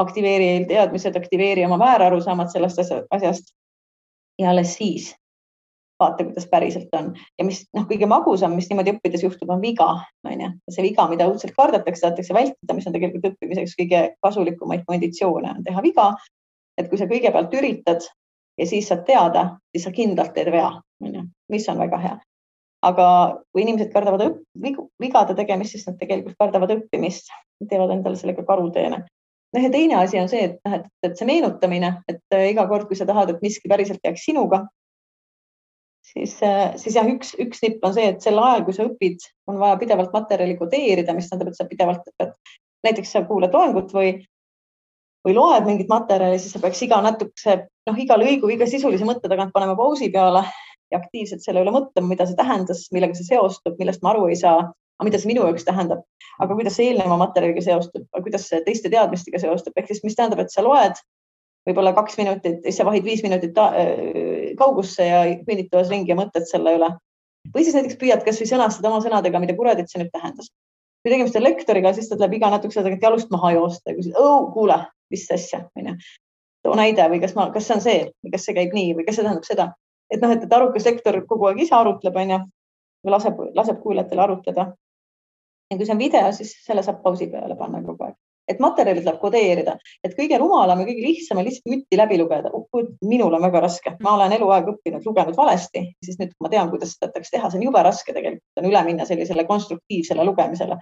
aktiveeri 0.00 0.66
teadmised, 0.66 1.16
aktiveeri 1.16 1.64
oma 1.68 1.78
väärarusaamad 1.78 2.50
sellest 2.50 2.82
asjast 3.10 3.54
ja 4.38 4.50
alles 4.50 4.74
siis 4.74 5.12
vaata, 6.00 6.24
kuidas 6.26 6.46
päriselt 6.50 6.94
on 6.96 7.10
ja 7.38 7.46
mis 7.46 7.62
noh, 7.76 7.86
kõige 7.88 8.08
magusam, 8.10 8.54
mis 8.56 8.70
niimoodi 8.70 8.94
õppides 8.96 9.24
juhtub, 9.24 9.50
on 9.52 9.60
viga, 9.62 9.88
on 10.26 10.44
ju. 10.44 10.50
see 10.72 10.86
viga, 10.86 11.06
mida 11.10 11.28
õudselt 11.30 11.54
kardetakse, 11.56 12.04
tahetakse 12.06 12.36
vältida, 12.36 12.76
mis 12.76 12.88
on 12.88 12.96
tegelikult 12.96 13.28
õppimiseks 13.32 13.76
kõige 13.78 14.02
kasulikumaid 14.24 14.86
konditsioone 14.88 15.52
on 15.56 15.66
teha 15.66 15.84
viga. 15.84 16.14
et 16.80 16.88
kui 16.88 16.98
sa 16.98 17.06
kõigepealt 17.10 17.54
üritad 17.58 18.06
ja 18.58 18.66
siis 18.66 18.88
saad 18.88 19.04
teada, 19.06 19.44
siis 19.74 19.84
sa 19.84 19.92
kindlalt 19.92 20.32
teed 20.34 20.48
vea, 20.52 20.70
on 21.04 21.14
ju, 21.14 21.22
mis 21.52 21.68
on 21.68 21.78
väga 21.78 22.00
hea. 22.00 22.18
aga 22.82 23.06
kui 23.52 23.62
inimesed 23.62 23.92
kardavad 23.92 24.22
õpp, 24.24 24.84
vigade 25.00 25.34
tegemist, 25.36 25.76
siis 25.76 25.86
nad 25.86 25.98
tegelikult 26.00 26.38
kardavad 26.40 26.72
õppimist, 26.78 27.28
teevad 27.68 27.92
endale 27.92 28.16
sellega 28.16 28.44
karuteene 28.48 29.04
noh, 29.54 29.62
ja 29.62 29.70
teine 29.70 29.96
asi 30.00 30.20
on 30.20 30.28
see, 30.30 30.46
et 30.46 30.58
noh, 30.66 30.78
et 31.04 31.16
see 31.18 31.28
meenutamine, 31.28 31.94
et 32.10 32.36
äh, 32.36 32.50
iga 32.52 32.66
kord, 32.70 32.88
kui 32.88 32.98
sa 32.98 33.06
tahad, 33.08 33.32
et 33.32 33.42
miski 33.44 33.70
päriselt 33.70 34.04
jääks 34.04 34.24
sinuga, 34.28 34.64
siis, 36.12 36.34
äh, 36.46 36.72
siis 36.80 36.96
jah, 36.98 37.08
üks, 37.08 37.34
üks 37.40 37.62
nipp 37.64 37.84
on 37.86 37.94
see, 37.96 38.08
et 38.12 38.24
sel 38.24 38.38
ajal, 38.40 38.64
kui 38.66 38.76
sa 38.76 38.86
õpid, 38.88 39.24
on 39.50 39.60
vaja 39.62 39.78
pidevalt 39.80 40.12
materjali 40.16 40.56
kodeerida, 40.58 41.14
mis 41.16 41.30
tähendab, 41.30 41.52
et 41.52 41.60
sa 41.60 41.68
pidevalt 41.70 42.10
pead, 42.18 42.34
näiteks 42.86 43.16
sa 43.16 43.24
kuulad 43.28 43.54
loengut 43.54 43.94
või 43.96 44.18
või 45.26 45.34
loed 45.36 45.66
mingit 45.68 45.90
materjali, 45.90 46.38
siis 46.40 46.54
sa 46.56 46.62
peaks 46.62 46.80
iga 46.86 47.00
natukese, 47.04 47.56
noh, 47.88 47.96
iga 48.00 48.16
lõigu, 48.16 48.48
iga 48.54 48.64
sisulise 48.68 49.04
mõtte 49.04 49.28
tagant 49.28 49.52
panema 49.52 49.74
pausi 49.76 50.08
peale 50.12 50.46
ja 50.90 50.98
aktiivselt 50.98 51.44
selle 51.44 51.60
üle 51.60 51.74
mõtlema, 51.74 52.08
mida 52.08 52.26
see 52.26 52.38
tähendas, 52.38 52.86
millega 52.94 53.18
see 53.18 53.28
seostub, 53.28 53.76
millest 53.78 54.00
ma 54.04 54.14
aru 54.14 54.30
ei 54.30 54.38
saa, 54.40 54.62
aga 54.70 55.06
mida 55.06 55.20
see 55.20 55.30
minu 55.30 55.44
jaoks 55.44 55.68
tähendab, 55.68 56.02
aga 56.40 56.56
kuidas 56.56 56.78
see 56.78 56.88
eelneva 56.88 57.20
materjaliga 57.20 57.66
seostub, 57.68 58.08
kuidas 58.16 58.48
see 58.48 58.62
teiste 58.64 58.92
teadmistega 58.92 59.42
seostub, 59.44 59.76
ehk 59.76 59.92
siis 59.92 60.02
mis 60.06 60.16
tähendab, 60.16 60.40
et 60.40 60.54
sa 60.54 60.64
loed 60.64 60.96
võib-olla 61.68 61.92
kaks 61.96 62.16
minutit, 62.20 62.62
siis 62.64 62.80
sa 62.80 62.88
vahid 62.88 63.04
viis 63.04 63.22
minutit 63.24 63.52
kaugusse 64.60 65.06
ja 65.06 65.20
kõnnid 65.46 65.70
toas 65.72 65.90
ringi 65.92 66.12
ja 66.12 66.18
mõtled 66.18 66.46
selle 66.48 66.76
üle. 66.78 66.90
või 67.54 67.64
siis 67.64 67.76
näiteks 67.76 67.96
püüad 68.00 68.24
kasvõi 68.24 68.48
sõnastada 68.50 68.90
oma 68.90 69.00
sõnadega, 69.04 69.40
mida 69.40 69.56
kuradit 69.56 69.90
see 69.90 70.02
nüüd 70.02 70.12
tähendas. 70.12 70.50
kui 71.02 71.12
tegemist 71.12 71.36
on 71.36 71.44
lektoriga, 71.44 71.92
siis 71.96 72.08
ta 72.08 72.16
tuleb 72.16 72.34
iga 72.36 72.50
natukese 72.52 72.80
aja 72.80 72.88
tagant 72.88 73.06
jalust 73.08 73.30
maha 73.32 73.54
joosta 73.56 73.90
ja 73.90 73.96
küsid, 73.96 74.18
kuule, 74.54 74.78
mis 75.10 75.26
asja, 75.32 75.64
onju. 75.76 75.96
too 76.62 76.76
näide 76.76 77.08
või 77.08 77.20
kas 77.20 77.34
ma, 77.34 77.50
kas 77.50 77.66
see 77.66 77.74
on 77.74 77.84
see 77.86 78.00
või 78.24 78.34
kas 78.36 78.44
see 78.44 78.56
käib 78.58 78.76
nii 78.76 78.94
või 78.98 79.06
kas 79.06 79.16
see 79.16 79.24
tähendab 79.24 79.48
seda, 79.48 79.68
et 80.10 80.20
noh, 80.20 80.34
et, 80.36 80.52
arukas 80.52 80.84
lektor 80.84 81.22
kogu 81.26 81.48
aeg 81.48 81.62
ise 81.64 81.74
arutleb, 81.74 82.16
onju, 82.24 82.40
või 83.04 83.16
laseb, 83.16 83.40
laseb 83.56 83.80
kuulajatele 83.82 84.26
arutleda. 84.26 84.72
ja 85.70 85.76
kui 85.76 85.86
see 85.86 85.96
on 85.96 86.04
video, 86.04 86.32
siis 86.36 86.52
selle 86.66 86.84
saab 86.84 87.00
pausi 87.02 87.30
peale 87.32 87.56
panna 87.56 87.80
kogu 87.86 88.04
aeg 88.04 88.19
et 88.50 88.60
materjali 88.62 89.02
tuleb 89.04 89.20
kodeerida, 89.22 89.76
et 90.04 90.14
kõige 90.18 90.38
rumalam 90.40 90.82
ja 90.82 90.88
kõige 90.88 91.06
lihtsam 91.06 91.40
on 91.40 91.46
lihtsalt 91.46 91.74
jutti 91.74 91.98
läbi 91.98 92.18
lugeda. 92.20 92.50
minul 93.06 93.34
on 93.34 93.42
väga 93.42 93.64
raske, 93.66 93.94
ma 94.02 94.14
olen 94.16 94.32
eluaeg 94.36 94.68
õppinud, 94.74 95.06
lugenud 95.06 95.36
valesti, 95.36 95.84
siis 96.04 96.18
nüüd 96.18 96.34
ma 96.40 96.50
tean, 96.52 96.70
kuidas 96.70 96.96
seda 96.96 97.12
peaks 97.14 97.30
teha, 97.30 97.50
see 97.50 97.60
on 97.60 97.66
jube 97.68 97.82
raske 97.82 98.12
tegelikult. 98.12 98.46
On 98.58 98.70
üle 98.70 98.84
minna 98.86 99.06
sellisele 99.06 99.46
konstruktiivsele 99.48 100.24
lugemisele. 100.24 100.78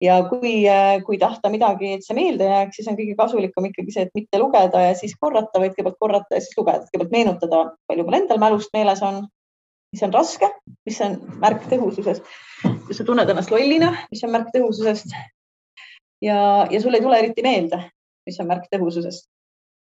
ja 0.00 0.14
kui, 0.24 0.64
kui 1.04 1.18
tahta 1.20 1.50
midagi, 1.52 1.90
et 1.98 2.04
see 2.04 2.16
meelde 2.16 2.46
jääks, 2.48 2.78
siis 2.78 2.86
on 2.88 2.96
kõige 2.96 3.16
kasulikum 3.18 3.66
ikkagi 3.68 3.92
see, 3.92 4.06
et 4.08 4.14
mitte 4.16 4.38
lugeda 4.40 4.86
ja 4.86 4.94
siis 4.96 5.12
korrata, 5.20 5.60
vaid 5.60 5.74
kõigepealt 5.74 5.98
korrata 6.00 6.38
ja 6.38 6.40
siis 6.40 6.56
lugeda, 6.56 6.86
kõigepealt 6.86 7.12
meenutada, 7.12 7.58
palju 7.86 8.06
mul 8.06 8.16
endal 8.22 8.40
mälust 8.40 8.72
meeles 8.76 9.04
on. 9.04 9.26
Mis 9.90 10.04
on 10.06 10.12
raske, 10.14 10.46
mis 10.86 11.00
on 11.02 11.16
märk 11.42 11.64
tõhususest. 11.68 12.22
kui 12.86 12.94
sa 12.94 13.04
tunned 13.04 13.28
ennast 13.28 13.50
lollina, 13.50 13.90
mis 14.12 14.22
on 14.22 14.30
märk 14.30 14.52
tõhususest, 14.54 15.12
ja, 16.22 16.66
ja 16.70 16.80
sul 16.80 16.94
ei 16.94 17.02
tule 17.02 17.18
eriti 17.18 17.42
meelde, 17.42 17.82
mis 18.26 18.40
on 18.40 18.48
märk 18.50 18.68
tõhususest. 18.72 19.28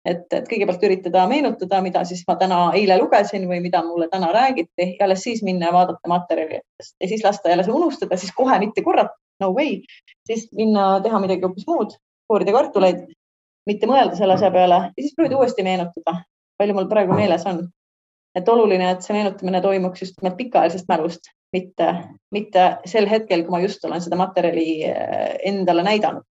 et, 0.07 0.25
et 0.31 0.45
kõigepealt 0.47 0.83
üritada 0.87 1.25
meenutada, 1.27 1.81
mida 1.83 2.05
siis 2.07 2.21
ma 2.27 2.37
täna, 2.39 2.59
eile 2.79 2.95
lugesin 3.01 3.43
või 3.49 3.59
mida 3.61 3.81
mulle 3.83 4.07
täna 4.09 4.29
räägiti 4.31 4.93
ja 4.93 5.05
alles 5.05 5.25
siis 5.25 5.41
minna 5.43 5.67
ja 5.67 5.73
vaadata 5.75 6.07
materjali 6.07 6.61
ja 6.61 7.07
siis 7.07 7.23
lasta 7.23 7.51
jälle 7.51 7.65
see 7.67 7.75
unustada, 7.75 8.17
siis 8.17 8.31
kohe 8.35 8.59
mitte 8.59 8.81
korrata, 8.83 9.17
no 9.43 9.51
way, 9.53 9.81
siis 10.27 10.47
minna 10.55 11.01
teha 11.03 11.19
midagi 11.19 11.43
hoopis 11.43 11.67
muud, 11.67 11.97
koorida 12.31 12.55
kartuleid, 12.55 13.03
mitte 13.67 13.89
mõelda 13.91 14.15
selle 14.15 14.39
asja 14.39 14.51
peale 14.55 14.79
ja 14.85 15.01
siis 15.01 15.17
proovida 15.17 15.37
uuesti 15.37 15.67
meenutada, 15.67 16.21
palju 16.57 16.77
mul 16.77 16.87
praegu 16.91 17.19
meeles 17.19 17.45
on. 17.49 17.65
Et 18.37 18.49
oluline, 18.49 18.91
et 18.93 19.03
see 19.03 19.15
meenutamine 19.17 19.59
toimuks 19.61 20.03
just 20.03 20.19
nimelt 20.21 20.37
pikaajalisest 20.37 20.87
mälust, 20.87 21.31
mitte, 21.51 21.87
mitte 22.31 22.65
sel 22.87 23.09
hetkel, 23.09 23.41
kui 23.43 23.51
ma 23.51 23.59
just 23.63 23.83
olen 23.85 24.01
seda 24.05 24.19
materjali 24.19 24.67
eh, 24.85 25.31
endale 25.49 25.83
näidanud 25.83 26.28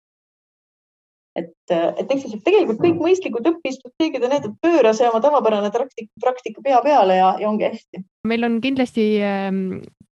et, 1.38 1.54
et 1.74 2.12
ehk 2.14 2.24
siis, 2.24 2.40
tegelikult 2.46 2.82
kõik 2.82 2.98
mõistlikud 3.02 3.52
õpistrateegiad 3.52 4.26
on 4.26 4.34
need, 4.34 4.48
et 4.50 4.58
pööra 4.64 4.94
see 4.98 5.10
oma 5.10 5.22
tavapärane 5.24 5.70
praktika, 5.74 6.10
praktika 6.24 6.64
pea 6.66 6.82
peale 6.86 7.20
ja, 7.20 7.36
ja 7.42 7.50
ongi 7.50 7.68
hästi. 7.70 8.04
meil 8.28 8.48
on 8.48 8.60
kindlasti 8.64 9.06
ähm, 9.26 9.62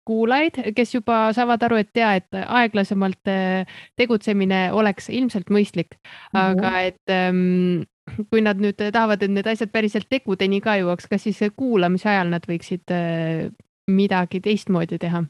kuulajaid, 0.09 0.61
kes 0.77 0.95
juba 0.97 1.27
saavad 1.37 1.65
aru, 1.65 1.81
et 1.81 1.97
ja, 1.99 2.13
et 2.21 2.41
aeglasemalt 2.45 3.33
äh, 3.33 3.77
tegutsemine 3.97 4.67
oleks 4.73 5.09
ilmselt 5.09 5.51
mõistlik 5.51 5.97
-hmm. 5.97 6.41
aga 6.45 6.81
et 6.91 7.13
ähm, 7.13 7.85
kui 8.31 8.43
nad 8.45 8.61
nüüd 8.61 8.77
tahavad, 8.93 9.23
et 9.23 9.33
need 9.33 9.47
asjad 9.49 9.73
päriselt 9.73 10.09
tegudeni 10.13 10.61
ka 10.61 10.77
jõuaks, 10.81 11.09
kas 11.09 11.25
siis 11.25 11.41
kuulamise 11.57 12.09
ajal 12.09 12.35
nad 12.37 12.45
võiksid 12.49 12.93
äh, 12.93 13.49
midagi 13.91 14.41
teistmoodi 14.41 14.99
teha? 14.99 15.25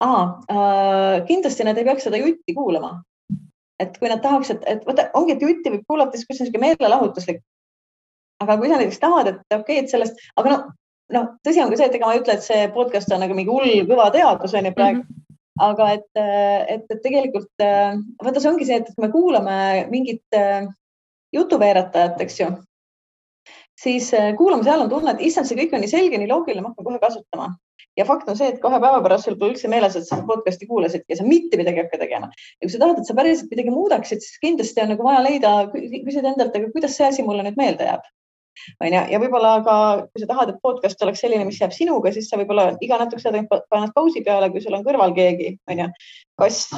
Aa, 0.00 0.24
äh, 0.50 1.26
kindlasti 1.26 1.64
nad 1.66 1.78
ei 1.78 1.84
peaks 1.84 2.06
seda 2.06 2.18
jutti 2.18 2.54
kuulama 2.54 3.02
et 3.82 3.94
kui 3.98 4.10
nad 4.10 4.22
tahaks, 4.24 4.50
et, 4.54 4.66
et 4.66 4.82
vaata, 4.86 5.08
ongi, 5.18 5.36
et 5.36 5.44
jutti 5.44 5.72
võib 5.74 5.86
kuulata 5.88 6.16
siis, 6.16 6.26
kui 6.26 6.36
see 6.36 6.44
on 6.44 6.50
niisugune 6.50 6.66
meelelahutuslik. 6.66 7.40
aga 8.42 8.56
kui 8.58 8.68
sa 8.70 8.76
näiteks 8.78 9.00
tahad, 9.02 9.30
et 9.32 9.40
okei 9.54 9.60
okay,, 9.60 9.84
et 9.84 9.90
sellest, 9.90 10.20
aga 10.38 10.50
noh, 10.52 10.66
noh, 11.14 11.30
tõsi 11.46 11.62
on 11.62 11.72
ka 11.72 11.78
see, 11.80 11.88
et 11.90 11.96
ega 11.98 12.06
ma 12.06 12.14
ei 12.14 12.20
ütle, 12.22 12.36
et 12.38 12.46
see 12.46 12.68
podcast 12.74 13.10
on 13.14 13.24
nagu 13.24 13.34
mingi 13.34 13.50
hull 13.50 13.88
kõva 13.88 14.10
teadus 14.14 14.54
on 14.54 14.70
ju 14.70 14.74
praegu 14.76 15.02
mm. 15.02 15.06
-hmm 15.08 15.24
aga 15.58 15.86
et, 15.96 16.08
et, 16.14 16.84
et 16.86 17.00
tegelikult 17.02 17.50
vaata, 17.58 18.40
see 18.40 18.50
ongi 18.50 18.66
see, 18.68 18.76
et 18.78 19.00
me 19.02 19.08
kuulame 19.10 19.86
mingit 19.90 20.36
jutuveeretajat, 21.34 22.20
eks 22.22 22.36
ju, 22.40 22.50
siis 23.82 24.12
kuulamise 24.38 24.70
ajal 24.70 24.84
on 24.86 24.92
tunne, 24.92 25.16
et 25.16 25.24
issand, 25.26 25.50
see 25.50 25.58
kõik 25.58 25.74
on 25.74 25.82
nii 25.82 25.90
selge, 25.90 26.20
nii 26.20 26.30
loogiline, 26.30 26.62
ma 26.62 26.70
hakkan 26.70 26.86
kohe 26.86 27.02
kasutama 27.02 27.48
ja 27.98 28.06
fakt 28.08 28.28
on 28.30 28.38
see, 28.38 28.52
et 28.52 28.60
kahe 28.62 28.78
päeva 28.82 29.00
pärast 29.04 29.26
sul 29.28 29.38
pole 29.38 29.54
üldse 29.54 29.70
meeles, 29.70 29.96
et 29.98 30.06
sa 30.06 30.20
podcast'i 30.28 30.68
kuulasidki 30.70 31.18
sa 31.18 31.26
mitte 31.26 31.58
midagi 31.60 31.82
ei 31.82 31.86
hakka 31.86 32.02
tegema. 32.04 32.30
ja 32.30 32.66
kui 32.66 32.74
sa 32.74 32.82
tahad, 32.84 33.00
et 33.00 33.10
sa 33.10 33.16
päriselt 33.18 33.50
midagi 33.50 33.74
muudaksid, 33.74 34.22
siis 34.24 34.38
kindlasti 34.44 34.84
on 34.84 34.94
nagu 34.94 35.06
vaja 35.06 35.24
leida, 35.26 35.56
küsida 35.74 36.32
endalt, 36.32 36.54
aga 36.54 36.70
kuidas 36.74 36.96
see 36.98 37.08
asi 37.08 37.26
mulle 37.26 37.46
nüüd 37.46 37.58
meelde 37.60 37.88
jääb? 37.90 38.06
Onju, 38.82 39.02
ja 39.12 39.18
võib-olla 39.22 39.52
ka, 39.66 39.74
kui 40.10 40.22
sa 40.22 40.28
tahad, 40.30 40.52
et 40.52 40.62
podcast 40.62 41.02
oleks 41.06 41.22
selline, 41.22 41.44
mis 41.46 41.60
jääb 41.60 41.74
sinuga, 41.74 42.10
siis 42.14 42.26
sa 42.30 42.38
võib-olla 42.40 42.72
iga 42.84 42.98
natukese 43.00 43.30
aja 43.30 43.44
paned 43.48 43.92
pausi 43.94 44.22
peale, 44.26 44.50
kui 44.50 44.62
sul 44.64 44.74
on 44.78 44.82
kõrval 44.86 45.14
keegi, 45.16 45.52
onju, 45.70 45.86
kass, 46.40 46.72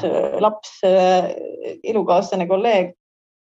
laps, 0.45 0.81
elukaaslane, 0.85 2.49
kolleeg. 2.51 2.97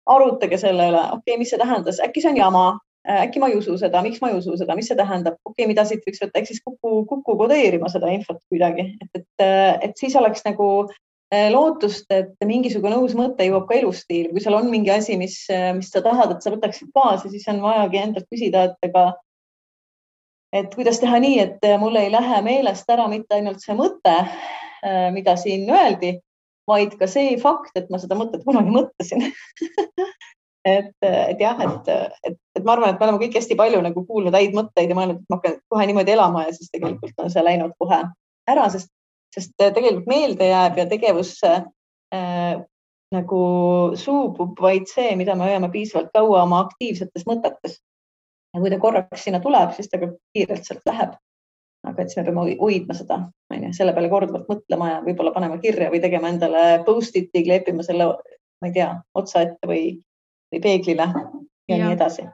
arutage 0.07 0.55
selle 0.59 0.85
üle, 0.87 0.99
okei 1.11 1.33
okay,, 1.33 1.37
mis 1.39 1.49
see 1.51 1.59
tähendas, 1.59 1.97
äkki 2.03 2.21
see 2.23 2.29
on 2.31 2.37
jama, 2.39 2.65
äkki 3.07 3.39
ma 3.39 3.49
ei 3.51 3.57
usu 3.57 3.77
seda, 3.79 4.01
miks 4.05 4.21
ma 4.21 4.31
ei 4.31 4.37
usu 4.37 4.55
seda, 4.59 4.75
mis 4.75 4.89
see 4.89 4.97
tähendab, 4.99 5.37
okei 5.45 5.63
okay,, 5.63 5.69
mida 5.71 5.85
siit 5.87 6.03
võiks 6.07 6.21
võtta, 6.23 6.39
ehk 6.39 6.49
siis 6.49 6.63
kuku, 6.65 7.03
kuku 7.09 7.35
kodeerima 7.39 7.89
seda 7.91 8.11
infot 8.13 8.41
kuidagi, 8.51 8.89
et, 9.03 9.21
et, 9.21 9.45
et 9.87 9.99
siis 9.99 10.15
oleks 10.19 10.43
nagu 10.47 10.67
äh, 10.87 11.47
lootust, 11.53 12.09
et 12.13 12.35
mingisugune 12.45 12.99
uus 12.99 13.15
mõte 13.17 13.47
jõuab 13.47 13.67
ka 13.69 13.77
elustiili, 13.79 14.31
kui 14.33 14.43
seal 14.43 14.57
on 14.59 14.69
mingi 14.71 14.91
asi, 14.93 15.17
mis, 15.19 15.39
mis 15.77 15.93
sa 15.93 16.03
tahad, 16.05 16.35
et 16.35 16.43
sa 16.43 16.53
võtaksid 16.53 16.91
kaasa, 16.95 17.31
siis 17.31 17.47
on 17.51 17.63
vajagi 17.63 18.03
endalt 18.03 18.29
küsida, 18.31 18.67
et 18.69 18.89
ega, 18.89 19.07
et 20.55 20.71
kuidas 20.75 21.01
teha 21.03 21.19
nii, 21.23 21.41
et 21.43 21.67
mul 21.81 21.99
ei 21.99 22.11
lähe 22.13 22.41
meelest 22.45 22.89
ära 22.91 23.09
mitte 23.11 23.39
ainult 23.39 23.63
see 23.63 23.75
mõte, 23.77 24.15
äh, 24.23 25.09
mida 25.15 25.35
siin 25.39 25.67
öeldi, 25.71 26.17
vaid 26.67 26.97
ka 26.99 27.07
see 27.07 27.37
fakt, 27.39 27.75
et 27.79 27.87
ma 27.91 27.99
seda 28.01 28.17
mõtet 28.19 28.43
kunagi 28.43 28.73
mõtlesin 28.73 29.29
et, 30.67 30.93
et 31.07 31.41
jah, 31.41 31.59
et, 31.63 31.89
et, 32.29 32.37
et 32.57 32.63
ma 32.65 32.75
arvan, 32.75 32.93
et 32.93 32.99
me 32.99 33.07
oleme 33.07 33.21
kõik 33.23 33.39
hästi 33.39 33.57
palju 33.59 33.81
nagu 33.85 34.05
kuulnud 34.07 34.35
häid 34.35 34.55
mõtteid 34.57 34.91
ja 34.91 34.97
mõelnud, 34.97 35.21
et 35.21 35.31
ma 35.31 35.39
hakkan 35.39 35.59
kohe 35.71 35.89
niimoodi 35.89 36.15
elama 36.15 36.47
ja 36.47 36.55
siis 36.55 36.71
tegelikult 36.73 37.23
on 37.23 37.33
see 37.33 37.43
läinud 37.45 37.75
kohe 37.81 38.01
ära, 38.47 38.69
sest, 38.73 38.91
sest 39.35 39.53
tegelikult 39.57 40.09
meelde 40.09 40.49
jääb 40.49 40.79
ja 40.81 40.87
tegevus 40.89 41.35
äh, 41.47 42.57
nagu 43.15 43.41
suubub 43.95 44.59
vaid 44.59 44.89
see, 44.91 45.13
mida 45.19 45.35
me 45.35 45.47
hoiame 45.47 45.69
piisavalt 45.71 46.11
kaua 46.15 46.43
oma 46.43 46.63
aktiivsetes 46.65 47.27
mõtetes. 47.29 47.79
ja 48.53 48.61
kui 48.63 48.71
ta 48.71 48.79
korraks 48.81 49.23
sinna 49.23 49.39
tuleb, 49.43 49.73
siis 49.75 49.89
ta 49.91 49.99
ka 50.01 50.11
kiirelt 50.33 50.65
sealt 50.65 50.83
läheb. 50.89 51.15
aga 51.87 52.01
et 52.01 52.11
siis 52.11 52.19
me 52.19 52.23
peame 52.27 52.55
hoidma 52.59 52.95
seda, 52.97 53.19
onju, 53.53 53.69
selle 53.77 53.93
peale 53.95 54.09
korduvalt 54.11 54.49
mõtlema 54.51 54.89
ja 54.89 54.97
võib-olla 55.05 55.31
panema 55.31 55.59
kirja 55.63 55.91
või 55.93 56.01
tegema 56.03 56.27
endale 56.33 56.63
post-it'i, 56.83 57.45
kleepima 57.45 57.85
selle, 57.85 58.09
ma 58.61 58.67
ei 58.67 58.73
tea, 58.75 58.89
otsa 59.15 59.45
ette 59.45 59.69
või 59.69 59.83
või 60.53 60.61
peeglile 60.63 61.07
ja, 61.07 61.75
ja 61.75 61.79
nii 61.85 61.95
edasi 61.95 62.27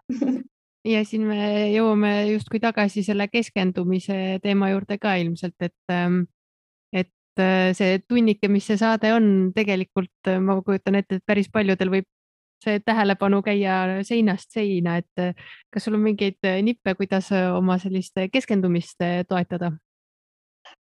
ja 0.87 1.03
siin 1.07 1.27
me 1.27 1.69
jõuame 1.71 2.13
justkui 2.33 2.61
tagasi 2.63 3.03
selle 3.05 3.27
keskendumise 3.31 4.39
teema 4.43 4.71
juurde 4.73 4.97
ka 5.01 5.15
ilmselt, 5.21 5.55
et, 5.63 5.77
ähm, 5.91 6.23
et 6.91 7.39
äh, 7.39 7.71
see 7.77 8.01
tunnike, 8.07 8.49
mis 8.51 8.67
see 8.67 8.79
saade 8.79 9.13
on, 9.15 9.29
tegelikult 9.55 10.31
äh, 10.31 10.41
ma 10.43 10.59
kujutan 10.61 10.99
ette, 10.99 11.19
et 11.21 11.25
päris 11.25 11.49
paljudel 11.53 11.93
võib 11.93 12.09
see 12.63 12.79
tähelepanu 12.79 13.41
käia 13.43 14.03
seinast 14.07 14.53
seina, 14.55 14.97
et 15.01 15.23
äh, 15.23 15.33
kas 15.71 15.87
sul 15.87 15.97
on 15.97 16.03
mingeid 16.03 16.39
nippe, 16.63 16.95
kuidas 16.99 17.31
oma 17.31 17.79
sellist 17.79 18.19
keskendumist 18.31 18.99
toetada? 19.29 19.73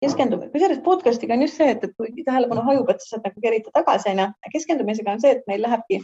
keskendumine, 0.01 0.49
kusjuures 0.53 0.81
podcast'iga 0.85 1.37
on 1.37 1.45
just 1.45 1.61
see, 1.61 1.69
et, 1.73 1.83
et 1.85 1.93
kui 1.97 2.25
tähelepanu 2.25 2.63
hajub, 2.65 2.89
et 2.91 3.01
sa 3.01 3.15
saad 3.15 3.29
nagu 3.29 3.41
kerida 3.45 3.73
tagasi, 3.73 4.11
onju. 4.13 4.29
keskendumisega 4.53 5.13
on 5.17 5.21
see, 5.23 5.35
et 5.37 5.45
meil 5.49 5.63
lähebki 5.65 6.01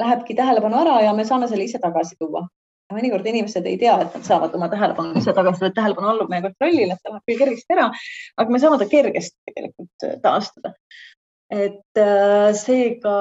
lähebki 0.00 0.36
tähelepanu 0.38 0.80
ära 0.82 0.96
ja 1.04 1.12
me 1.16 1.26
saame 1.28 1.48
selle 1.50 1.66
ise 1.68 1.80
tagasi 1.82 2.18
tuua. 2.20 2.46
mõnikord 2.90 3.26
inimesed 3.30 3.66
ei 3.70 3.76
tea, 3.78 3.92
et 4.02 4.14
nad 4.16 4.24
saavad 4.26 4.54
oma 4.58 4.66
tähelepanu 4.70 5.20
ise 5.20 5.30
tagasi, 5.34 5.62
et 5.68 5.76
tähelepanu 5.76 6.08
allub 6.10 6.30
meie 6.32 6.42
kontrollile, 6.42 6.96
et 6.96 7.04
ta 7.04 7.12
läheb 7.12 7.28
küll 7.28 7.38
kergesti 7.38 7.76
ära, 7.76 7.84
aga 8.42 8.50
me 8.50 8.58
saame 8.58 8.80
ta 8.80 8.88
kergesti 8.90 9.52
tegelikult 9.52 10.06
äh, 10.08 10.16
taastada. 10.24 10.72
et 11.54 12.02
äh, 12.02 12.48
seega 12.58 13.14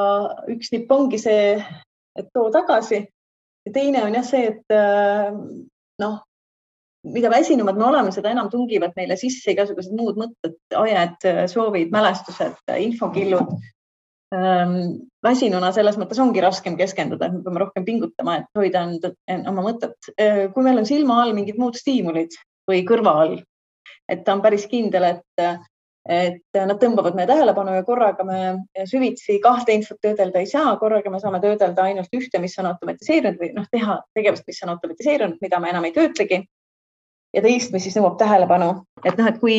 üks 0.55 0.73
nipp 0.73 0.89
ongi 0.91 1.21
see, 1.21 1.53
et 2.17 2.33
too 2.33 2.49
tagasi. 2.55 3.03
ja 3.67 3.75
teine 3.75 4.01
on 4.07 4.17
jah 4.17 4.25
see, 4.25 4.49
et 4.55 4.73
äh, 4.73 5.37
noh, 6.01 6.17
mida 7.13 7.29
väsinumad 7.29 7.77
me 7.77 7.85
oleme, 7.91 8.11
seda 8.11 8.33
enam 8.33 8.49
tungivad 8.49 8.97
meile 8.97 9.21
sisse 9.21 9.53
igasugused 9.53 9.93
muud 9.93 10.17
mõtted, 10.17 10.57
ajed, 10.81 11.29
soovid, 11.53 11.93
mälestused, 11.93 12.57
infokillud 12.89 13.53
väsinuna 14.29 15.71
selles 15.73 15.97
mõttes 15.97 16.19
ongi 16.21 16.41
raskem 16.43 16.77
keskenduda, 16.77 17.27
et 17.27 17.33
me 17.33 17.41
peame 17.45 17.63
rohkem 17.63 17.85
pingutama, 17.85 18.37
et 18.37 18.59
hoida 18.59 18.83
enda, 18.85 19.13
oma 19.49 19.63
mõtet. 19.65 19.97
kui 20.53 20.63
meil 20.63 20.77
on 20.77 20.85
silma 20.85 21.23
all 21.23 21.33
mingid 21.33 21.57
muud 21.57 21.79
stiimulid 21.79 22.37
või 22.69 22.83
kõrva 22.85 23.15
all, 23.23 23.39
et 24.09 24.23
ta 24.25 24.37
on 24.37 24.45
päris 24.45 24.67
kindel, 24.69 25.15
et 25.15 25.49
et 26.09 26.55
nad 26.55 26.79
tõmbavad 26.81 27.13
meie 27.13 27.27
tähelepanu 27.29 27.73
ja 27.75 27.83
korraga 27.85 28.23
me 28.25 28.85
süvitsi 28.89 29.35
kahte 29.43 29.75
infot 29.75 29.99
töödelda 30.01 30.39
ei 30.41 30.47
saa, 30.49 30.71
korraga 30.81 31.11
me 31.11 31.19
saame 31.21 31.41
töödelda 31.43 31.85
ainult 31.85 32.15
ühte, 32.15 32.39
mis 32.41 32.55
on 32.57 32.69
automatiseerinud 32.71 33.37
või 33.37 33.51
noh, 33.53 33.67
teha 33.69 33.99
tegevust, 34.17 34.47
mis 34.47 34.63
on 34.65 34.73
automatiseerinud, 34.73 35.37
mida 35.43 35.59
me 35.59 35.69
enam 35.69 35.85
ei 35.85 35.93
töötlegi. 35.93 36.39
Ja 37.35 37.41
teist, 37.45 37.73
mis 37.73 37.83
siis 37.85 37.97
nõuab 37.99 38.15
tähelepanu, 38.19 38.69
et 39.05 39.17
noh, 39.19 39.27
et 39.29 39.39
kui, 39.41 39.57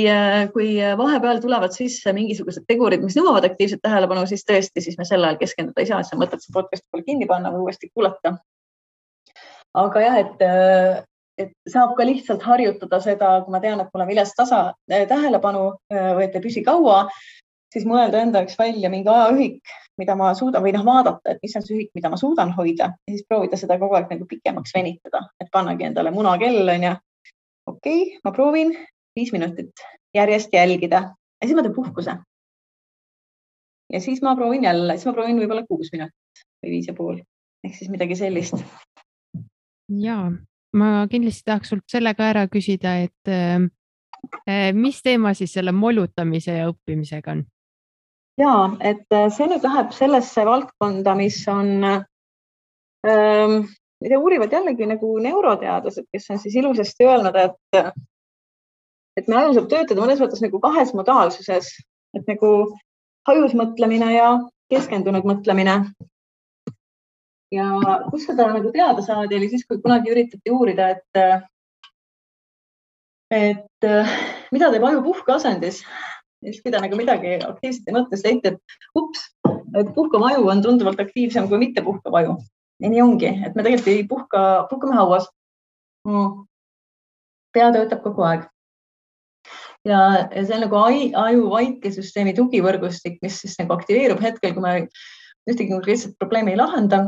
kui 0.54 0.70
vahepeal 0.98 1.42
tulevad 1.42 1.74
sisse 1.76 2.14
mingisugused 2.16 2.66
tegurid, 2.68 3.04
mis 3.04 3.18
nõuavad 3.18 3.46
aktiivset 3.46 3.82
tähelepanu, 3.84 4.24
siis 4.26 4.42
tõesti, 4.48 4.82
siis 4.82 4.98
me 4.98 5.06
sel 5.08 5.24
ajal 5.24 5.38
keskenduda 5.38 5.84
ei 5.84 5.90
saa, 5.90 6.02
siis 6.02 6.16
on 6.16 6.24
mõtet 6.24 6.42
see 6.42 6.54
podcast 6.56 6.86
poole 6.90 7.06
kinni 7.06 7.28
panna 7.30 7.52
või 7.54 7.68
uuesti 7.68 7.92
kuulata. 7.94 8.38
aga 9.80 10.02
jah, 10.02 10.18
et 10.24 11.06
et 11.40 11.52
saab 11.72 11.94
ka 11.98 12.06
lihtsalt 12.06 12.42
harjutada 12.44 13.00
seda, 13.02 13.34
kui 13.44 13.54
ma 13.54 13.60
tean, 13.62 13.80
et 13.82 13.92
mul 13.94 14.04
on 14.04 14.10
vilets 14.10 14.34
tasa 14.36 14.62
äh, 14.92 15.06
tähelepanu 15.08 15.66
äh, 15.92 16.10
või 16.16 16.26
et 16.26 16.36
ei 16.36 16.44
püsi 16.44 16.62
kaua, 16.66 17.04
siis 17.72 17.86
mõelda 17.88 18.20
enda 18.24 18.42
jaoks 18.42 18.58
välja 18.58 18.90
mingi 18.92 19.10
ajaühik, 19.10 19.74
mida 20.00 20.16
ma 20.18 20.32
suudan 20.36 20.64
või 20.64 20.74
noh, 20.76 20.84
vaadata, 20.86 21.34
et 21.34 21.44
mis 21.44 21.54
on 21.56 21.64
see 21.66 21.76
ühik, 21.78 21.92
mida 21.96 22.10
ma 22.12 22.18
suudan 22.20 22.52
hoida 22.56 22.92
ja 22.92 23.14
siis 23.14 23.26
proovida 23.28 23.58
seda 23.60 23.78
kogu 23.80 23.98
aeg 23.98 24.10
nagu 24.12 24.26
pikemaks 24.28 24.74
venitada, 24.76 25.26
et 25.40 25.50
pannagi 25.52 25.88
endale 25.88 26.12
munakell 26.14 26.74
onju. 26.76 26.96
Okei 27.66 28.02
okay,, 28.02 28.20
ma 28.24 28.32
proovin 28.32 28.74
viis 29.16 29.32
minutit 29.32 29.84
järjest 30.14 30.52
jälgida 30.52 31.00
ja 31.40 31.46
siis 31.46 31.56
ma 31.56 31.62
teen 31.62 31.74
puhkuse. 31.74 32.16
ja 33.92 34.00
siis 34.00 34.22
ma 34.22 34.36
proovin 34.36 34.64
jälle, 34.64 34.96
siis 34.96 35.06
ma 35.06 35.12
proovin 35.12 35.38
võib-olla 35.40 35.66
kuus 35.68 35.92
minutit 35.92 36.44
või 36.62 36.70
viis 36.76 36.88
ja 36.88 36.94
pool 36.94 37.20
ehk 37.64 37.74
siis 37.74 37.90
midagi 37.90 38.16
sellist. 38.16 38.54
ja 40.00 40.16
ma 40.72 40.90
kindlasti 41.10 41.44
tahaks 41.44 41.72
sult 41.72 41.86
selle 41.90 42.14
ka 42.14 42.30
ära 42.30 42.46
küsida, 42.48 42.96
et 43.06 43.28
äh, 43.28 44.72
mis 44.74 45.02
teema 45.02 45.34
siis 45.34 45.52
selle 45.52 45.72
molutamise 45.72 46.58
ja 46.58 46.68
õppimisega 46.70 47.36
on? 47.36 47.44
ja 48.40 48.54
et 48.80 49.06
äh, 49.12 49.28
see 49.34 49.48
nüüd 49.50 49.66
läheb 49.66 49.92
sellesse 49.96 50.46
valdkonda, 50.46 51.14
mis 51.18 51.42
on 51.48 51.84
ähm,, 51.84 53.68
mida 54.00 54.18
uurivad 54.18 54.52
jällegi 54.52 54.86
nagu 54.88 55.10
neuroteadlased, 55.22 56.06
kes 56.12 56.30
on 56.30 56.38
siis 56.42 56.56
ilusasti 56.56 57.08
öelnud, 57.08 57.36
et 57.36 57.80
et 59.18 59.28
me 59.28 59.36
aju 59.36 59.56
saab 59.56 59.66
töötada 59.68 60.00
mõnes 60.00 60.22
mõttes 60.22 60.40
nagu 60.44 60.60
kahes 60.62 60.94
modaalsuses, 60.96 61.72
et 62.16 62.30
nagu 62.30 62.52
hajus 63.28 63.56
mõtlemine 63.58 64.14
ja 64.14 64.30
keskendunud 64.72 65.26
mõtlemine 65.28 65.80
ja 67.54 67.66
kus 68.10 68.26
seda 68.28 68.48
nagu 68.54 68.70
teada 68.74 69.02
saadi, 69.04 69.36
oli 69.38 69.50
siis, 69.50 69.66
kui 69.66 69.80
kunagi 69.82 70.12
üritati 70.12 70.52
uurida, 70.54 70.90
et, 70.94 71.50
et 73.34 73.88
mida 74.54 74.70
teeb 74.70 74.86
aju 74.86 75.02
puhkeasendis. 75.08 75.82
ja 76.40 76.52
siis, 76.52 76.62
kui 76.62 76.72
ta 76.72 76.80
nagu 76.82 76.96
midagi 76.96 77.36
aktiivselt 77.44 77.90
ei 77.90 77.96
mõtle, 77.98 78.16
siis 78.16 78.26
leiti, 78.28 78.54
et 78.54 78.96
ups, 78.96 79.26
et 79.76 79.90
puhkav 79.96 80.24
aju 80.30 80.46
on 80.54 80.62
tunduvalt 80.64 81.02
aktiivsem 81.02 81.50
kui 81.50 81.60
mittepuhkav 81.66 82.16
aju. 82.22 82.38
Ja 82.80 82.92
nii 82.92 83.02
ongi, 83.04 83.28
et 83.28 83.54
me 83.54 83.64
tegelikult 83.64 83.92
ei 83.92 84.06
puhka, 84.08 84.44
puhkame 84.70 84.96
hauas 84.98 85.28
mm.. 86.08 86.44
pea 87.54 87.70
töötab 87.76 88.02
kogu 88.04 88.26
aeg. 88.26 88.46
ja, 89.84 90.00
ja 90.28 90.44
see 90.44 90.56
on 90.58 90.66
nagu 90.66 90.82
aju 91.24 91.48
vaikesüsteemi 91.54 92.36
tugivõrgustik, 92.36 93.18
mis 93.22 93.40
siis 93.44 93.58
nagu 93.60 93.76
aktiveerub 93.76 94.22
hetkel, 94.24 94.54
kui 94.56 94.64
me 94.64 94.76
ühtegi 95.48 95.72
konkreetset 95.72 96.16
probleemi 96.18 96.54
ei 96.54 96.60
lahenda 96.60 97.04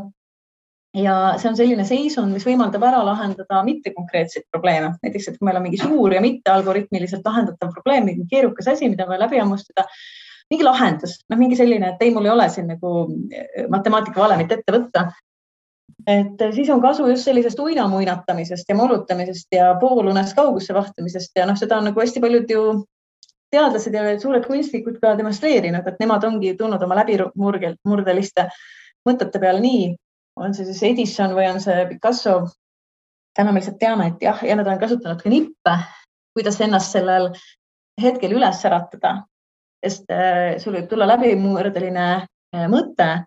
ja 0.97 1.15
see 1.41 1.49
on 1.51 1.57
selline 1.57 1.85
seisund, 1.89 2.33
mis 2.35 2.45
võimaldab 2.47 2.83
ära 2.85 3.01
lahendada 3.07 3.63
mittekonkreetseid 3.67 4.49
probleeme, 4.53 4.93
näiteks, 5.05 5.31
et 5.31 5.39
kui 5.39 5.49
meil 5.49 5.59
on 5.61 5.65
mingi 5.67 5.81
suur 5.81 6.13
ja 6.13 6.21
mittealgoritmiliselt 6.25 7.25
lahendatav 7.29 7.73
probleem, 7.77 8.11
mingi 8.11 8.27
keerukas 8.31 8.69
asi, 8.75 8.91
mida 8.93 9.07
on 9.07 9.15
vaja 9.15 9.25
läbi 9.25 9.41
hammustada, 9.41 9.87
mingi 10.53 10.67
lahendus, 10.67 11.17
noh, 11.33 11.41
mingi 11.41 11.57
selline, 11.57 11.95
et 11.95 12.05
ei, 12.05 12.13
mul 12.13 12.29
ei 12.29 12.35
ole 12.35 12.49
siin 12.53 12.69
nagu 12.75 12.93
eh, 13.33 13.65
matemaatikavalemit 13.73 14.53
ette 14.53 14.75
võtta. 14.75 15.07
Et 16.07 16.43
siis 16.55 16.71
on 16.71 16.81
kasu 16.83 17.07
just 17.09 17.25
sellisest 17.25 17.59
uinamuinatamisest 17.61 18.69
ja 18.69 18.75
molutamisest 18.75 19.55
ja 19.55 19.75
poolunes 19.81 20.35
kaugusse 20.35 20.75
vahtimisest 20.75 21.37
ja 21.37 21.47
noh, 21.47 21.59
seda 21.59 21.79
on 21.79 21.91
nagu 21.91 22.01
hästi 22.01 22.21
paljud 22.21 22.51
ju 22.51 22.63
teadlased 23.53 23.95
ja 23.95 24.05
suured 24.21 24.47
kunstnikud 24.47 24.99
ka 25.03 25.15
demonstreerinud, 25.19 25.87
et 25.87 26.01
nemad 26.01 26.25
ongi 26.25 26.55
tulnud 26.59 26.83
oma 26.83 27.03
läbimurdeliste 27.03 28.49
mõtete 29.09 29.41
peale 29.43 29.61
nii, 29.61 29.91
on 30.41 30.55
see 30.57 30.67
siis 30.71 30.83
Edison 30.89 31.35
või 31.37 31.49
on 31.51 31.61
see 31.61 31.85
Picasso. 31.91 32.41
täna 33.37 33.53
me 33.53 33.61
lihtsalt 33.61 33.79
teame, 33.81 34.07
et 34.13 34.23
jah, 34.23 34.41
ja 34.45 34.57
nad 34.57 34.69
on 34.69 34.79
kasutanud 34.81 35.21
ka 35.23 35.31
nippe, 35.33 35.77
kuidas 36.37 36.61
ennast 36.61 36.93
sellel 36.93 37.31
hetkel 38.01 38.33
üles 38.37 38.65
äratada, 38.69 39.23
sest 39.85 40.11
äh, 40.13 40.59
sul 40.61 40.77
võib 40.77 40.89
tulla 40.89 41.07
läbimurdeline 41.09 42.07
äh, 42.17 42.67
mõte, 42.73 43.25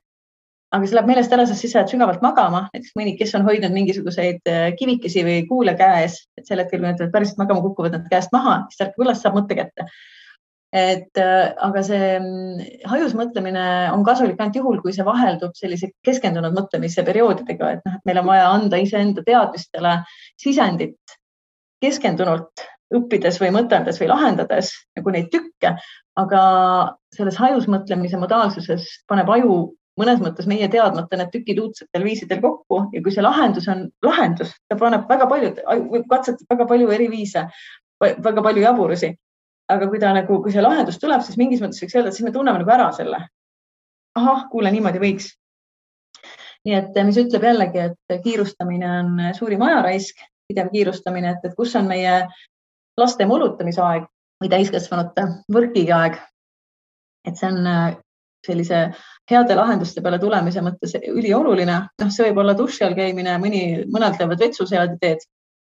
aga 0.76 0.88
see 0.88 0.98
läheb 0.98 1.08
meelest 1.10 1.34
ära, 1.36 1.46
sest 1.48 1.64
siis 1.64 1.74
sa 1.74 1.82
jääd 1.82 1.94
sügavalt 1.94 2.24
magama, 2.26 2.66
näiteks 2.74 2.96
mõni, 3.00 3.16
kes 3.20 3.34
on 3.38 3.46
hoidnud 3.48 3.74
mingisuguseid 3.76 4.52
äh, 4.52 4.66
kivikesi 4.80 5.24
või 5.28 5.46
kuule 5.50 5.76
käes, 5.80 6.20
et 6.40 6.50
sel 6.50 6.62
hetkel, 6.62 6.82
kui 6.82 6.90
nad 6.90 7.14
päriselt 7.14 7.40
magama 7.42 7.64
kukuvad 7.64 7.96
nad 7.96 8.10
käest 8.12 8.36
maha, 8.36 8.64
siis 8.72 8.86
ärkab 8.88 9.06
üles, 9.06 9.22
saab 9.24 9.40
mõtte 9.40 9.58
kätte. 9.58 9.88
Et 10.76 11.22
äh, 11.22 11.54
aga 11.64 11.84
see 11.88 12.08
mm, 12.18 12.64
hajus 12.92 13.14
mõtlemine 13.16 13.66
on 13.94 14.04
kasulik 14.04 14.42
ainult 14.42 14.58
juhul, 14.60 14.82
kui 14.84 14.92
see 14.96 15.06
vaheldub 15.08 15.56
sellise 15.56 15.94
keskendunud 16.04 16.58
mõtlemise 16.58 17.06
perioodidega, 17.08 17.70
et 17.78 17.86
noh, 17.88 17.96
et 17.96 18.10
meil 18.10 18.20
on 18.20 18.28
vaja 18.28 18.50
anda 18.52 18.82
iseenda 18.84 19.24
teadmistele 19.24 20.02
sisendit 20.42 21.16
keskendunult 21.84 22.66
õppides 22.96 23.40
või 23.42 23.54
mõteldes 23.56 23.98
või 24.02 24.10
lahendades 24.12 24.74
nagu 24.98 25.14
neid 25.14 25.32
tükke, 25.34 25.76
aga 26.20 26.42
selles 27.16 27.40
hajus 27.40 27.70
mõtlemise 27.72 28.20
modaalsuses 28.20 28.86
paneb 29.10 29.32
aju 29.32 29.58
mõnes 30.00 30.20
mõttes 30.20 30.48
meie 30.52 30.68
teadmata 30.72 31.18
need 31.18 31.32
tükid 31.32 31.60
uudsetel 31.64 32.04
viisidel 32.04 32.42
kokku 32.44 32.82
ja 32.94 33.02
kui 33.04 33.14
see 33.16 33.24
lahendus 33.24 33.68
on 33.72 33.86
lahendus, 34.04 34.52
ta 34.68 34.78
paneb 34.80 35.08
väga 35.10 35.28
palju, 35.32 35.54
võib 35.92 36.10
katsetada 36.12 36.56
väga 36.56 36.68
palju 36.72 36.90
eri 36.98 37.08
viise, 37.12 37.46
väga 38.02 38.44
palju 38.44 38.66
jaburusi 38.66 39.14
aga 39.72 39.88
kui 39.90 40.02
ta 40.02 40.12
nagu, 40.14 40.42
kui 40.44 40.54
see 40.54 40.64
lahendus 40.64 41.00
tuleb, 41.02 41.24
siis 41.26 41.40
mingis 41.42 41.64
mõttes 41.64 41.82
võiks 41.82 41.98
öelda, 41.98 42.12
et 42.12 42.18
siis 42.18 42.28
me 42.28 42.34
tunneme 42.36 42.62
nagu 42.62 42.74
ära 42.76 42.92
selle. 42.98 43.24
ahah, 44.16 44.46
kuule, 44.52 44.72
niimoodi 44.72 45.02
võiks. 45.02 45.32
nii 46.66 46.76
et 46.78 47.00
mis 47.06 47.18
ütleb 47.22 47.44
jällegi, 47.46 47.90
et 47.90 48.22
kiirustamine 48.24 48.92
on 49.00 49.10
suurim 49.38 49.62
ajaraisk, 49.62 50.22
pidev 50.50 50.72
kiirustamine, 50.74 51.36
et, 51.36 51.46
et 51.46 51.58
kus 51.58 51.76
on 51.76 51.90
meie 51.90 52.22
laste 52.98 53.26
molutamise 53.26 53.82
aeg 53.82 54.08
või 54.42 54.52
täiskasvanute 54.54 55.28
võrkigi 55.52 55.94
aeg. 55.94 56.18
et 57.26 57.38
see 57.38 57.50
on 57.50 57.68
äh, 57.68 57.98
sellise 58.46 58.82
heade 59.32 59.56
lahenduste 59.58 60.02
peale 60.06 60.20
tulemise 60.22 60.62
mõttes 60.62 60.94
ülioluline, 61.00 61.80
noh, 62.02 62.12
see 62.14 62.28
võib 62.28 62.44
olla 62.44 62.54
duši 62.58 62.86
all 62.86 62.98
käimine, 62.98 63.40
mõni, 63.42 63.64
mõned 63.90 64.20
lähevad 64.20 64.44
vetsuseadi 64.46 65.00
teed, 65.02 65.26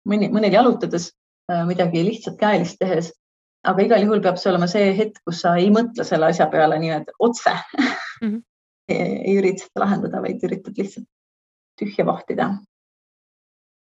mõni, 0.09 0.31
mõnel 0.33 0.55
jalutades, 0.59 1.13
äh, 1.53 1.63
midagi 1.69 2.03
lihtsalt 2.07 2.41
käelist 2.41 2.81
tehes 2.83 3.13
aga 3.67 3.87
igal 3.87 4.05
juhul 4.05 4.23
peab 4.23 4.39
see 4.41 4.51
olema 4.53 4.69
see 4.71 4.93
hetk, 4.97 5.19
kus 5.27 5.43
sa 5.45 5.57
ei 5.61 5.69
mõtle 5.75 6.07
selle 6.07 6.31
asja 6.31 6.47
peale 6.53 6.79
nii-öelda 6.83 7.17
otse 7.27 7.53
mm. 7.53 7.91
-hmm. 8.23 8.41
ei, 8.89 9.17
ei 9.31 9.37
ürita 9.41 9.67
seda 9.67 9.85
lahendada, 9.85 10.23
vaid 10.23 10.45
üritad 10.49 10.79
lihtsalt 10.79 11.09
tühja 11.81 12.07
vahtida. 12.09 12.51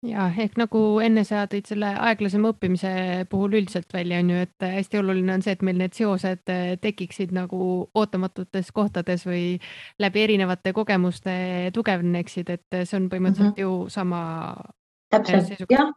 Ja 0.09 0.27
ehk 0.37 0.57
nagu 0.59 0.81
enne 1.03 1.23
sa 1.27 1.45
tõid 1.51 1.69
selle 1.69 1.91
aeglasema 2.07 2.51
õppimise 2.53 2.91
puhul 3.29 3.59
üldiselt 3.61 3.93
välja, 3.93 4.19
on 4.23 4.33
ju, 4.33 4.41
et 4.47 4.67
hästi 4.77 4.99
oluline 5.01 5.37
on 5.37 5.45
see, 5.45 5.55
et 5.57 5.63
meil 5.65 5.79
need 5.81 5.95
seosed 5.97 6.53
eh, 6.53 6.75
tekiksid 6.81 7.33
nagu 7.35 7.61
ootamatutes 7.93 8.71
kohtades 8.75 9.25
või 9.27 9.59
läbi 9.99 10.25
erinevate 10.25 10.73
kogemuste 10.73 11.71
tugevneksid, 11.73 12.49
et 12.49 12.81
see 12.83 12.99
on 12.99 13.09
põhimõtteliselt 13.09 13.55
mm 13.55 13.63
-hmm. 13.63 13.85
ju 13.85 13.89
sama. 13.89 14.21
täpselt, 15.09 15.65
jah. 15.69 15.89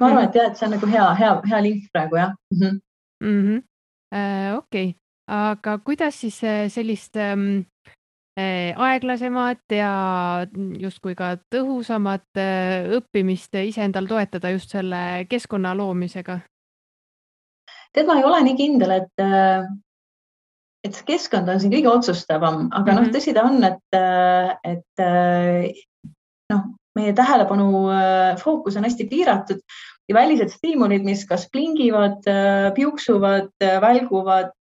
ma 0.00 0.06
arvan, 0.06 0.24
et 0.24 0.34
jah, 0.34 0.50
et 0.50 0.56
see 0.56 0.66
on 0.66 0.72
nagu 0.76 0.86
hea, 0.86 1.10
hea, 1.14 1.34
hea 1.50 1.62
link 1.62 1.90
praegu 1.92 2.16
jah 2.16 2.32
mm. 2.54 2.62
-hmm 2.62 2.80
mm. 3.20 3.42
-hmm. 3.42 3.62
Äh, 4.12 4.56
okei 4.56 4.88
okay., 4.88 5.00
aga 5.26 5.78
kuidas 5.78 6.20
siis 6.20 6.44
äh, 6.44 6.68
sellist 6.68 7.16
ähm, 7.16 7.58
äh, 7.58 7.69
aeglasemat 8.76 9.74
ja 9.74 9.92
justkui 10.80 11.14
ka 11.18 11.34
tõhusamat 11.52 12.40
äh, 12.40 12.88
õppimist 12.98 13.54
ise 13.62 13.84
endal 13.86 14.08
toetada 14.10 14.52
just 14.54 14.72
selle 14.74 15.26
keskkonna 15.30 15.74
loomisega? 15.78 16.40
tead, 17.90 18.06
ma 18.06 18.20
ei 18.20 18.26
ole 18.26 18.42
nii 18.46 18.58
kindel, 18.58 18.92
et 19.00 19.22
äh, 19.24 19.64
et 20.86 20.96
see 20.96 21.08
keskkond 21.12 21.48
on 21.50 21.60
siin 21.60 21.72
kõige 21.74 21.90
otsustavam, 21.90 22.68
aga 22.70 22.80
mm 22.80 22.86
-hmm. 22.86 22.94
noh, 22.94 23.06
mhm. 23.08 23.14
tõsi 23.16 23.34
ta 23.36 23.42
on, 23.44 23.64
et, 23.64 23.80
et 24.64 25.02
noh, 26.54 26.62
meie 26.96 27.12
tähelepanu 27.12 27.66
fookus 28.40 28.78
on 28.78 28.86
hästi 28.88 29.06
piiratud 29.10 29.60
ja 30.08 30.14
välised 30.14 30.48
stiimulid, 30.54 31.04
mis 31.04 31.26
kas 31.28 31.44
plingivad, 31.52 32.24
piuksuvad, 32.74 33.52
välguvad, 33.60 34.54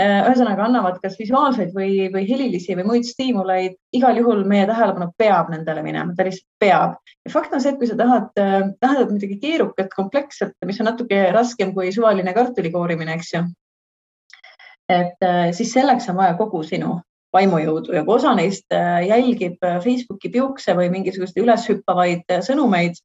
ühesõnaga 0.00 0.64
annavad 0.66 0.98
kas 1.02 1.16
visuaalseid 1.18 1.74
või, 1.76 2.08
või 2.12 2.24
helilisi 2.28 2.76
või 2.78 2.86
muid 2.88 3.08
stiimuleid, 3.08 3.76
igal 3.96 4.16
juhul 4.20 4.44
meie 4.48 4.66
tähelepanu 4.68 5.10
peab 5.18 5.50
nendele 5.52 5.82
minema, 5.84 6.14
ta 6.16 6.26
lihtsalt 6.26 6.48
peab. 6.62 6.96
ja 7.26 7.32
fakt 7.32 7.54
on 7.54 7.62
see, 7.62 7.74
et 7.74 7.80
kui 7.80 7.90
sa 7.90 7.98
tahad, 7.98 8.30
tahad 8.80 9.12
midagi 9.12 9.38
keerukat, 9.42 9.92
kompleksset, 9.94 10.54
mis 10.66 10.80
on 10.80 10.90
natuke 10.92 11.20
raskem 11.34 11.74
kui 11.76 11.92
suvaline 11.92 12.34
kartuli 12.36 12.72
koorimine, 12.72 13.18
eks 13.18 13.34
ju. 13.34 13.44
et 14.90 15.28
siis 15.56 15.72
selleks 15.72 16.08
on 16.10 16.18
vaja 16.18 16.36
kogu 16.38 16.62
sinu 16.66 16.98
vaimujõudu 17.34 17.94
ja 17.94 18.04
kui 18.06 18.16
osa 18.16 18.32
neist 18.34 18.66
jälgib 19.06 19.60
Facebooki 19.84 20.32
piukse 20.34 20.74
või 20.74 20.90
mingisuguseid 20.90 21.44
üleshüppavaid 21.44 22.40
sõnumeid, 22.46 22.96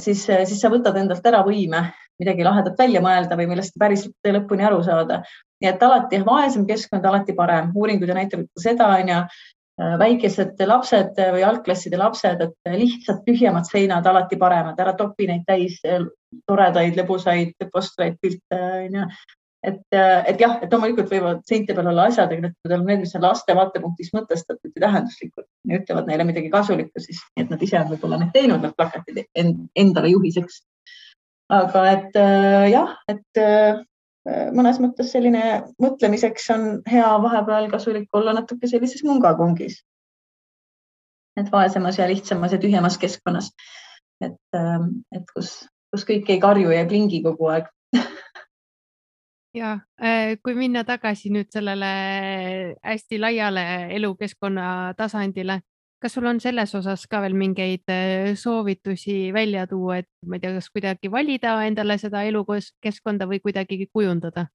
siis, 0.00 0.24
siis 0.26 0.58
sa 0.58 0.70
võtad 0.72 0.96
endalt 0.98 1.26
ära 1.28 1.44
võime 1.46 1.84
midagi 2.22 2.46
lahedat 2.46 2.78
välja 2.78 3.02
mõelda 3.04 3.38
või 3.38 3.48
millest 3.50 3.74
päriselt 3.80 4.30
lõpuni 4.36 4.66
aru 4.68 4.82
saada. 4.86 5.22
nii 5.62 5.70
et 5.70 5.82
alati 5.82 6.18
vaesem 6.26 6.66
keskkond, 6.66 7.04
alati 7.06 7.34
parem. 7.38 7.70
uuringud 7.74 8.08
ju 8.08 8.14
näitavad 8.14 8.48
seda, 8.58 8.88
onju, 8.96 9.18
äh, 9.82 9.92
väikesed 9.98 10.64
lapsed 10.66 11.20
või 11.36 11.44
algklasside 11.50 12.00
lapsed, 12.00 12.42
et 12.42 12.72
lihtsalt 12.78 13.22
tühjemad 13.28 13.68
seinad 13.68 14.06
alati 14.06 14.36
paremad, 14.36 14.80
ära 14.80 14.96
topi 14.98 15.28
neid 15.30 15.46
täis 15.46 15.78
äh, 15.86 16.02
toredaid, 16.46 16.98
lõbusaid 16.98 17.70
postreid, 17.72 18.18
pilte, 18.22 18.58
onju 18.88 19.06
et, 19.62 19.94
äh, 19.94 20.24
et 20.26 20.40
jah, 20.40 20.56
et 20.62 20.72
loomulikult 20.72 21.10
võivad 21.12 21.42
seinte 21.48 21.74
peal 21.76 21.88
olla 21.92 22.08
asjad, 22.10 22.32
aga 22.32 22.48
need 22.48 22.74
on 22.74 22.84
need, 22.88 23.02
mis 23.04 23.14
on 23.18 23.24
laste 23.24 23.54
vaatepunktist 23.56 24.14
mõtestatud 24.16 24.74
ja 24.74 24.86
tähenduslikud. 24.86 25.46
Ja 25.70 25.78
ütlevad 25.78 26.10
neile 26.10 26.26
midagi 26.28 26.50
kasulikku, 26.52 27.02
siis 27.02 27.22
et 27.38 27.50
nad 27.52 27.62
ise 27.62 27.78
on 27.78 27.90
võib-olla 27.92 28.18
need 28.20 28.32
teinud, 28.34 28.62
need 28.64 28.74
plakatid 28.78 29.22
endale 29.78 30.12
juhiseks 30.14 30.62
aga 31.48 31.84
et 31.90 32.16
äh, 32.16 32.70
jah, 32.72 32.94
et 33.08 33.40
äh, 33.40 33.80
mõnes 34.54 34.78
mõttes 34.82 35.10
selline 35.12 35.62
mõtlemiseks 35.82 36.50
on 36.54 36.66
hea 36.88 37.08
vahepeal 37.22 37.68
kasulik 37.70 38.08
olla 38.14 38.34
natuke 38.36 38.70
sellises 38.70 39.02
mungakongis. 39.04 39.82
et 41.36 41.48
vaesemas 41.52 41.98
ja 41.98 42.06
lihtsamas 42.08 42.52
ja 42.52 42.58
tühjemas 42.58 42.98
keskkonnas. 42.98 43.52
et, 44.20 44.40
ähm, 44.54 45.04
et 45.12 45.24
kus, 45.34 45.68
kus 45.90 46.04
kõik 46.04 46.30
ei 46.30 46.40
karju 46.40 46.70
ja 46.70 46.84
ei 46.84 46.88
plingi 46.88 47.22
kogu 47.22 47.48
aeg 47.48 47.66
ja 49.54 49.78
äh, 50.02 50.38
kui 50.42 50.54
minna 50.54 50.84
tagasi 50.84 51.30
nüüd 51.30 51.50
sellele 51.50 51.92
hästi 52.82 53.18
laiale 53.20 53.64
elukeskkonna 53.96 54.94
tasandile, 54.96 55.60
kas 56.02 56.16
sul 56.16 56.26
on 56.26 56.40
selles 56.42 56.74
osas 56.74 57.04
ka 57.10 57.20
veel 57.22 57.36
mingeid 57.38 57.90
äh, 57.92 58.32
soovitusi 58.38 59.30
välja 59.34 59.66
tuua, 59.70 60.00
et 60.02 60.08
ma 60.26 60.36
ei 60.36 60.42
tea, 60.42 60.56
kas 60.56 60.68
kuidagi 60.74 61.10
valida 61.12 61.54
endale 61.66 61.98
seda 62.02 62.24
elukeskkonda 62.26 63.28
või 63.30 63.38
kuidagi 63.44 63.86
kujundada? 63.92 64.48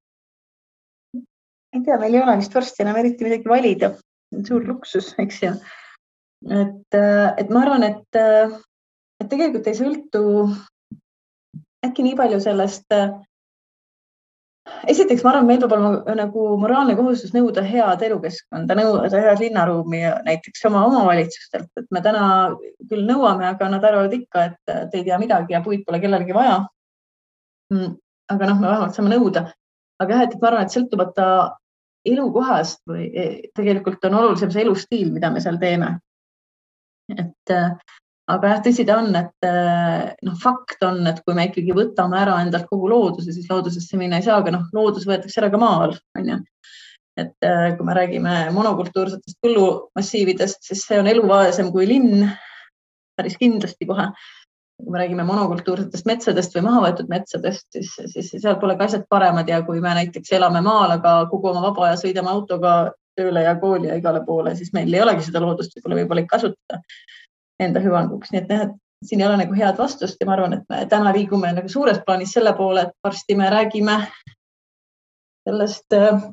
ei 1.76 1.84
tea, 1.84 1.98
meil 2.00 2.16
ei 2.16 2.24
ole 2.24 2.38
vist 2.40 2.56
varsti 2.56 2.84
enam 2.84 3.00
eriti 3.00 3.28
midagi 3.28 3.50
valida, 3.50 3.92
suur 4.48 4.66
luksus, 4.68 5.12
eks 5.24 5.42
ju. 5.44 5.54
et, 6.52 6.98
äh, 7.00 7.30
et 7.38 7.54
ma 7.54 7.64
arvan, 7.64 7.88
et, 7.88 8.20
äh, 8.20 8.58
et 9.22 9.32
tegelikult 9.32 9.68
ei 9.68 9.80
sõltu 9.80 10.24
äkki 11.88 12.04
nii 12.04 12.18
palju 12.20 12.40
sellest 12.44 12.92
esiteks 14.88 15.24
ma 15.24 15.32
arvan, 15.34 15.48
meil 15.48 15.60
peab 15.62 15.76
olema 15.76 16.16
nagu 16.18 16.48
moraalne 16.62 16.96
kohustus 16.98 17.34
nõuda 17.36 17.64
head 17.66 18.04
elukeskkonda, 18.08 18.78
nõuda 18.80 19.22
head 19.24 19.44
linnaruumi 19.44 20.02
näiteks 20.28 20.66
oma 20.70 20.86
omavalitsustelt, 20.88 21.70
et 21.82 21.88
me 21.92 22.02
täna 22.06 22.24
küll 22.90 23.06
nõuame, 23.08 23.48
aga 23.50 23.70
nad 23.74 23.86
arvavad 23.88 24.16
ikka, 24.18 24.48
et 24.52 24.74
te 24.92 25.00
ei 25.00 25.06
tea 25.08 25.20
midagi 25.22 25.56
ja 25.56 25.64
puid 25.66 25.86
pole 25.88 26.02
kellelegi 26.04 26.36
vaja. 26.36 26.60
Mm, 27.74 27.96
aga 28.34 28.50
noh, 28.52 28.60
me 28.62 28.70
vähemalt 28.72 28.98
saame 28.98 29.14
nõuda. 29.16 29.48
aga 30.00 30.14
jah, 30.14 30.26
et 30.28 30.42
ma 30.42 30.52
arvan, 30.52 30.68
et 30.68 30.76
sõltumata 30.76 31.28
elukohast 32.08 32.84
või 32.88 33.08
e, 33.10 33.24
tegelikult 33.58 34.04
on 34.08 34.20
olulisem 34.20 34.52
see 34.54 34.64
elustiil, 34.64 35.10
mida 35.12 35.32
me 35.34 35.42
seal 35.44 35.58
teeme. 35.60 35.98
et 37.18 37.56
aga 38.32 38.52
jah, 38.52 38.64
tõsi 38.66 38.86
ta 38.88 38.98
on, 39.00 39.10
et 39.16 39.48
eh, 39.48 40.08
noh, 40.28 40.36
fakt 40.42 40.84
on, 40.88 41.00
et 41.10 41.20
kui 41.24 41.36
me 41.38 41.48
ikkagi 41.48 41.76
võtame 41.76 42.20
ära 42.20 42.38
endalt 42.44 42.68
kogu 42.70 42.90
looduse, 42.92 43.32
siis 43.36 43.48
loodusesse 43.52 44.00
minna 44.00 44.20
ei 44.20 44.26
saa, 44.26 44.42
aga 44.42 44.54
noh, 44.58 44.66
loodus 44.76 45.08
võetakse 45.08 45.40
ära 45.42 45.52
ka 45.54 45.62
maal, 45.62 45.96
on 46.20 46.34
ju. 46.34 46.40
et 47.18 47.48
eh, 47.48 47.70
kui 47.78 47.88
me 47.88 47.96
räägime 47.98 48.34
monokultuursetest 48.56 49.40
põllumassiividest, 49.46 50.60
siis 50.70 50.84
see 50.90 51.00
on 51.02 51.08
eluvaesem 51.10 51.72
kui 51.74 51.88
linn, 51.90 52.28
päris 53.18 53.40
kindlasti 53.40 53.88
kohe. 53.90 54.12
kui 54.78 54.92
me 54.94 55.00
räägime 55.02 55.24
monokultuursetest 55.26 56.06
metsadest 56.06 56.54
või 56.54 56.68
maha 56.68 56.84
võetud 56.84 57.08
metsadest, 57.10 57.66
siis, 57.74 57.96
siis 58.12 58.28
seal 58.36 58.60
pole 58.62 58.76
ka 58.78 58.86
asjad 58.86 59.08
paremad 59.10 59.48
ja 59.50 59.64
kui 59.66 59.80
me 59.82 59.96
näiteks 59.98 60.36
elame 60.38 60.62
maal, 60.62 60.92
aga 61.00 61.24
kogu 61.32 61.50
oma 61.50 61.64
vaba 61.64 61.88
aja 61.88 61.96
sõidame 62.04 62.30
autoga 62.30 62.74
tööle 63.18 63.42
ja 63.42 63.56
kooli 63.58 63.90
ja 63.90 63.96
igale 63.98 64.22
poole, 64.28 64.54
siis 64.56 64.70
meil 64.78 64.94
ei 64.94 65.02
olegi 65.02 65.26
seda 65.26 65.42
loodust 65.42 65.74
võib-olla 65.74 66.04
võimalik 66.04 66.30
kasutada 66.30 66.84
enda 67.60 67.82
hüvanguks, 67.82 68.32
nii 68.32 68.42
et 68.42 68.52
jah, 68.54 68.68
et 68.68 68.76
siin 69.06 69.22
ei 69.22 69.28
ole 69.28 69.38
nagu 69.42 69.56
head 69.58 69.78
vastust 69.78 70.22
ja 70.22 70.28
ma 70.28 70.36
arvan, 70.36 70.58
et 70.58 70.66
me 70.70 70.82
täna 70.90 71.14
liigume 71.16 71.52
nagu 71.54 71.70
suures 71.70 72.00
plaanis 72.06 72.34
selle 72.38 72.54
poole, 72.58 72.88
et 72.88 72.96
varsti 73.06 73.38
me 73.38 73.50
räägime 73.54 73.98
sellest 75.48 75.94
äh, 75.94 76.24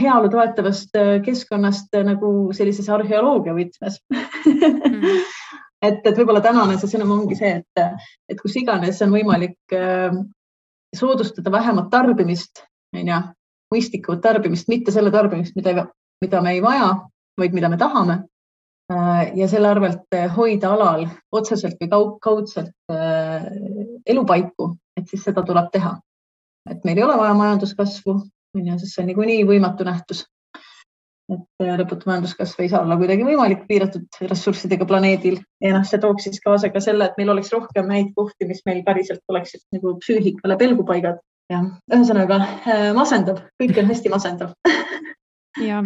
heaolu 0.00 0.30
toetavast 0.32 0.96
äh, 1.00 1.14
keskkonnast 1.24 1.94
äh, 1.94 2.06
nagu 2.08 2.30
sellises 2.56 2.88
arheoloogia 2.90 3.54
võtmes 3.56 4.00
mm. 4.10 5.06
et, 5.88 6.00
et 6.00 6.16
võib-olla 6.16 6.42
tänane 6.44 6.78
see 6.80 6.94
sõnum 6.96 7.16
ongi 7.18 7.38
see, 7.38 7.60
et, 7.60 8.04
et 8.32 8.40
kus 8.40 8.56
iganes 8.60 9.00
on 9.04 9.14
võimalik 9.14 9.76
äh, 9.76 10.16
soodustada 10.94 11.52
vähemat 11.52 11.90
tarbimist, 11.92 12.64
on 12.94 13.08
ju, 13.10 13.22
mõistlikumat 13.74 14.20
tarbimist, 14.22 14.68
mitte 14.70 14.92
selle 14.94 15.10
tarbimist, 15.10 15.56
mida, 15.58 15.88
mida 16.22 16.40
me 16.44 16.52
ei 16.54 16.62
vaja, 16.62 16.92
vaid 17.40 17.56
mida 17.56 17.68
me 17.68 17.76
tahame 17.80 18.22
Äh, 18.22 18.33
ja 19.34 19.48
selle 19.48 19.68
arvelt 19.68 20.14
äh, 20.14 20.28
hoida 20.36 20.74
alal 20.74 21.06
otseselt 21.32 21.80
või 21.80 21.88
kaudselt 22.20 22.74
äh, 22.92 23.46
elupaiku, 24.06 24.74
et 24.98 25.08
siis 25.08 25.24
seda 25.24 25.42
tuleb 25.42 25.70
teha. 25.72 25.96
et 26.70 26.84
meil 26.84 26.98
ei 26.98 27.04
ole 27.04 27.16
vaja 27.16 27.34
majanduskasvu, 27.34 28.14
on 28.56 28.68
ju, 28.68 28.78
sest 28.78 28.94
see 28.94 29.02
on 29.02 29.10
niikuinii 29.12 29.44
võimatu 29.48 29.84
nähtus. 29.84 30.24
et 31.32 31.64
lõputu 31.80 32.04
majanduskasv 32.10 32.60
ei 32.60 32.68
saa 32.68 32.82
olla 32.84 32.98
kuidagi 33.00 33.24
võimalik 33.24 33.64
piiratud 33.68 34.18
ressurssidega 34.28 34.84
planeedil. 34.84 35.38
Ja 35.64 35.72
noh, 35.72 35.86
see 35.88 35.98
tooks 35.98 36.28
siis 36.28 36.40
kaasa 36.44 36.68
ka 36.68 36.80
selle, 36.84 37.08
et 37.08 37.16
meil 37.16 37.32
oleks 37.32 37.52
rohkem 37.52 37.88
häid 37.88 38.12
kohti, 38.16 38.44
mis 38.44 38.60
meil 38.68 38.82
päriselt 38.84 39.24
oleksid 39.32 39.64
nagu 39.72 39.96
psüühikale 40.04 40.58
pelgupaigad. 40.60 41.24
Ja 41.52 41.62
ühesõnaga 41.92 42.42
masendav, 42.96 43.40
kõik 43.60 43.80
on 43.80 43.88
hästi 43.88 44.12
masendav. 44.12 44.52
Ja 45.64 45.80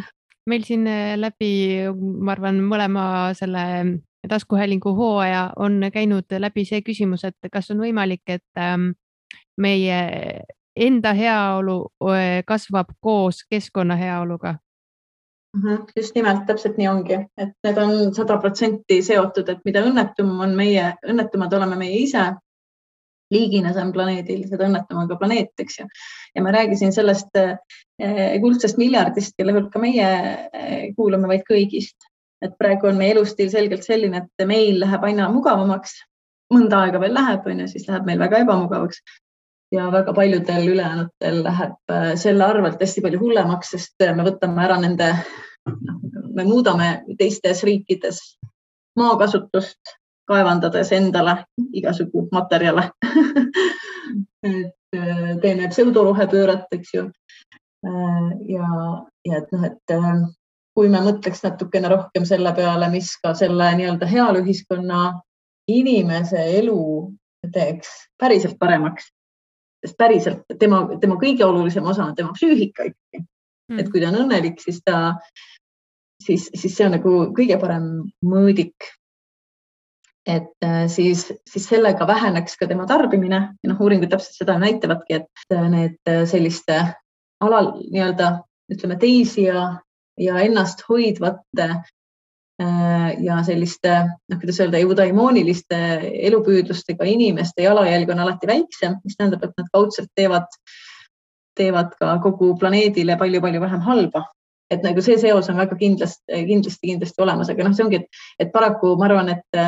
meil 0.49 0.65
siin 0.67 0.87
äh, 0.89 1.15
läbi, 1.21 1.53
ma 1.95 2.35
arvan, 2.35 2.61
mõlema 2.65 3.05
selle 3.39 3.65
taskuhäälingu 4.29 4.93
hooaja 4.97 5.53
on 5.57 5.81
käinud 5.93 6.39
läbi 6.39 6.65
see 6.69 6.83
küsimus, 6.83 7.25
et 7.25 7.51
kas 7.53 7.71
on 7.71 7.83
võimalik, 7.85 8.25
et 8.27 8.61
ähm, 8.61 8.91
meie 9.57 9.99
enda 10.77 11.13
heaolu 11.15 11.79
äh, 12.11 12.41
kasvab 12.47 12.97
koos 13.01 13.45
keskkonna 13.51 13.97
heaoluga? 13.97 14.57
Mhm, 15.57 15.87
just 15.97 16.15
nimelt, 16.15 16.45
täpselt 16.47 16.77
nii 16.77 16.89
ongi, 16.91 17.23
et 17.41 17.55
need 17.65 17.79
on 17.81 18.13
sada 18.15 18.37
protsenti 18.41 19.01
seotud, 19.03 19.49
et 19.49 19.65
mida 19.65 19.81
õnnetum 19.87 20.35
on 20.45 20.53
meie, 20.57 20.93
õnnetumad 21.09 21.55
oleme 21.57 21.79
meie 21.81 22.03
ise 22.03 22.27
liigina 23.35 23.73
siin 23.77 23.93
planeedil, 23.93 24.45
seda 24.49 24.67
õnnetum 24.69 25.03
on 25.03 25.09
ka 25.11 25.19
planeet, 25.21 25.53
eks 25.61 25.81
ju. 25.81 25.87
ja 26.35 26.45
ma 26.45 26.53
räägisin 26.55 26.93
sellest 26.95 27.37
eh, 27.41 28.37
kuldsest 28.43 28.81
miljardist, 28.81 29.35
kelle 29.39 29.55
hulka 29.57 29.83
meie 29.83 30.09
eh, 30.53 30.85
kuulume, 30.97 31.29
vaid 31.31 31.45
kõigist. 31.49 31.97
et 32.43 32.55
praegu 32.59 32.87
on 32.87 32.99
meie 32.99 33.17
elustiil 33.17 33.51
selgelt 33.51 33.83
selline, 33.83 34.23
et 34.23 34.47
meil 34.47 34.79
läheb 34.81 35.05
aina 35.09 35.27
mugavamaks, 35.35 35.97
mõnda 36.55 36.85
aega 36.85 37.01
veel 37.03 37.17
läheb, 37.17 37.47
on 37.51 37.65
ju, 37.65 37.71
siis 37.73 37.89
läheb 37.89 38.07
meil 38.07 38.21
väga 38.23 38.45
ebamugavaks 38.45 39.03
ja 39.75 39.89
väga 39.93 40.15
paljudel 40.17 40.71
ülejäänutel 40.73 41.43
läheb 41.45 41.95
eh, 41.97 42.13
selle 42.17 42.47
arvelt 42.47 42.81
hästi 42.81 43.05
palju 43.05 43.21
hullemaks, 43.21 43.75
sest 43.75 44.09
me 44.17 44.27
võtame 44.31 44.65
ära 44.65 44.79
nende, 44.81 45.13
noh, 45.69 46.01
me 46.39 46.47
muudame 46.47 46.93
teistes 47.19 47.65
riikides 47.67 48.23
maakasutust, 48.99 49.99
kaevandades 50.29 50.93
endale 50.97 51.37
igasugu 51.73 52.29
materjale. 52.33 52.91
Et 54.49 54.97
äh, 54.97 55.37
teeme 55.43 55.69
pseudoruhepööret, 55.73 56.69
eks 56.73 56.95
ju. 56.95 57.09
Äh, 57.87 58.29
ja, 58.49 58.69
ja 59.27 59.41
et 59.41 59.51
noh, 59.53 59.65
et 59.67 59.93
äh, 59.93 60.23
kui 60.79 60.89
me 60.93 61.01
mõtleks 61.05 61.43
natukene 61.45 61.91
rohkem 61.91 62.27
selle 62.29 62.53
peale, 62.57 62.89
mis 62.93 63.11
ka 63.23 63.35
selle 63.37 63.73
nii-öelda 63.81 64.09
heaoluühiskonna 64.09 65.03
inimese 65.69 66.41
elu 66.61 66.79
teeks 67.55 67.91
päriselt 68.21 68.57
paremaks, 68.61 69.11
sest 69.85 69.99
päriselt 69.99 70.57
tema, 70.61 70.85
tema 71.03 71.19
kõige 71.21 71.45
olulisem 71.47 71.87
osa 71.87 72.07
on 72.07 72.15
tema 72.19 72.33
psüühika 72.37 72.89
ikkagi. 72.93 73.25
Mm.. 73.69 73.83
et 73.83 73.91
kui 73.93 74.01
ta 74.01 74.09
on 74.09 74.23
õnnelik, 74.23 74.63
siis 74.65 74.79
ta, 74.81 75.19
siis, 76.25 76.47
siis 76.57 76.73
see 76.73 76.87
on 76.87 76.95
nagu 76.97 77.15
kõige 77.37 77.59
parem 77.61 77.91
mõõdik 78.25 78.87
et 80.29 80.65
äh, 80.65 80.87
siis, 80.93 81.27
siis 81.49 81.67
sellega 81.69 82.07
väheneks 82.07 82.59
ka 82.61 82.69
tema 82.69 82.87
tarbimine. 82.87 83.41
Ja 83.63 83.71
noh, 83.71 83.81
uuringud 83.81 84.11
täpselt 84.13 84.37
seda 84.37 84.59
näitavadki, 84.61 85.23
et 85.23 85.55
äh, 85.55 85.69
need 85.73 86.11
äh, 86.11 86.25
selliste 86.29 86.81
alal 87.45 87.73
nii-öelda 87.81 88.33
ütleme 88.73 88.99
teisi 89.01 89.47
ja, 89.47 89.71
ja 90.21 90.43
ennast 90.45 90.85
hoidvate 90.89 91.69
ja 92.59 93.37
selliste, 93.47 93.93
noh, 94.27 94.39
kuidas 94.41 94.57
öelda, 94.59 94.81
eudaimooniliste 94.83 95.77
elupüüdlustega 96.27 97.07
inimeste 97.07 97.63
jalajälg 97.63 98.11
on 98.11 98.25
alati 98.25 98.51
väiksem, 98.51 98.97
mis 99.07 99.15
tähendab, 99.15 99.45
et 99.47 99.53
nad 99.63 99.69
kaudselt 99.71 100.11
teevad, 100.19 100.51
teevad 101.55 101.93
ka 102.01 102.17
kogu 102.25 102.49
planeedile 102.59 103.15
palju-palju 103.21 103.63
vähem 103.63 103.87
halba 103.87 104.25
et 104.71 104.85
nagu 104.85 105.03
see 105.05 105.17
seos 105.21 105.49
on 105.49 105.57
väga 105.57 105.77
kindlasti, 105.81 106.43
kindlasti, 106.49 106.91
kindlasti 106.91 107.25
olemas, 107.25 107.49
aga 107.49 107.65
noh, 107.65 107.75
see 107.77 107.87
ongi, 107.87 108.03
et, 108.03 108.23
et 108.45 108.53
paraku 108.53 108.93
ma 109.01 109.09
arvan, 109.09 109.33
et 109.33 109.61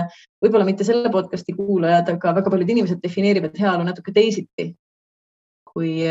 võib-olla 0.45 0.67
mitte 0.69 0.85
selle 0.85 1.13
podcast'i 1.13 1.57
kuulajad, 1.57 2.13
aga 2.15 2.37
väga 2.37 2.53
paljud 2.53 2.77
inimesed 2.77 3.01
defineerivad 3.03 3.57
heaolu 3.61 3.87
natuke 3.89 4.13
teisiti 4.13 4.71
kui, 5.73 6.05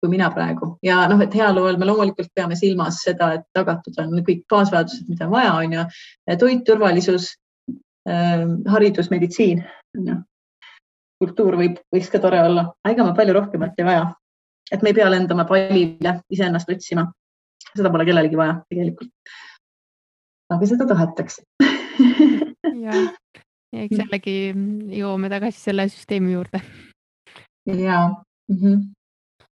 kui 0.00 0.12
mina 0.12 0.30
praegu 0.34 0.74
ja 0.84 1.00
noh, 1.10 1.20
et 1.24 1.34
heaolu 1.34 1.66
all 1.66 1.80
me 1.80 1.88
loomulikult 1.88 2.30
peame 2.34 2.56
silmas 2.58 3.02
seda, 3.04 3.32
et 3.38 3.46
tagatud 3.56 3.98
on 4.02 4.22
kõik 4.26 4.44
baasvajadused, 4.50 5.08
mida 5.10 5.26
on 5.26 5.34
vaja, 5.34 5.52
on 5.58 5.76
ju, 5.76 5.84
toit, 6.40 6.64
turvalisus 6.66 7.32
äh,, 8.08 8.44
haridus, 8.74 9.10
meditsiin, 9.14 9.64
ju. 9.98 10.18
kultuur 11.18 11.58
võib, 11.58 11.78
võiks 11.94 12.10
ka 12.12 12.22
tore 12.22 12.40
olla, 12.46 12.68
ega 12.86 13.06
me 13.06 13.14
palju 13.16 13.36
rohkemat 13.40 13.78
ei 13.78 13.88
vaja. 13.88 14.08
et 14.72 14.82
me 14.82 14.92
ei 14.92 14.98
pea 15.00 15.08
lendama 15.10 15.46
pallile 15.48 16.20
iseennast 16.30 16.68
otsima. 16.68 17.06
Seda 17.74 17.90
pole 17.92 18.06
kellelegi 18.08 18.38
vaja 18.38 18.58
tegelikult. 18.70 19.12
aga 20.54 20.68
seda 20.70 20.86
tahetakse 20.88 21.44
jah, 22.84 23.08
ja 23.74 23.84
eks 23.84 24.00
jällegi 24.00 24.36
jõuame 24.98 25.30
tagasi 25.32 25.60
selle 25.60 25.88
süsteemi 25.92 26.34
juurde. 26.34 26.62
ja 27.66 28.00
mm. 28.48 28.56
-hmm. 28.60 28.84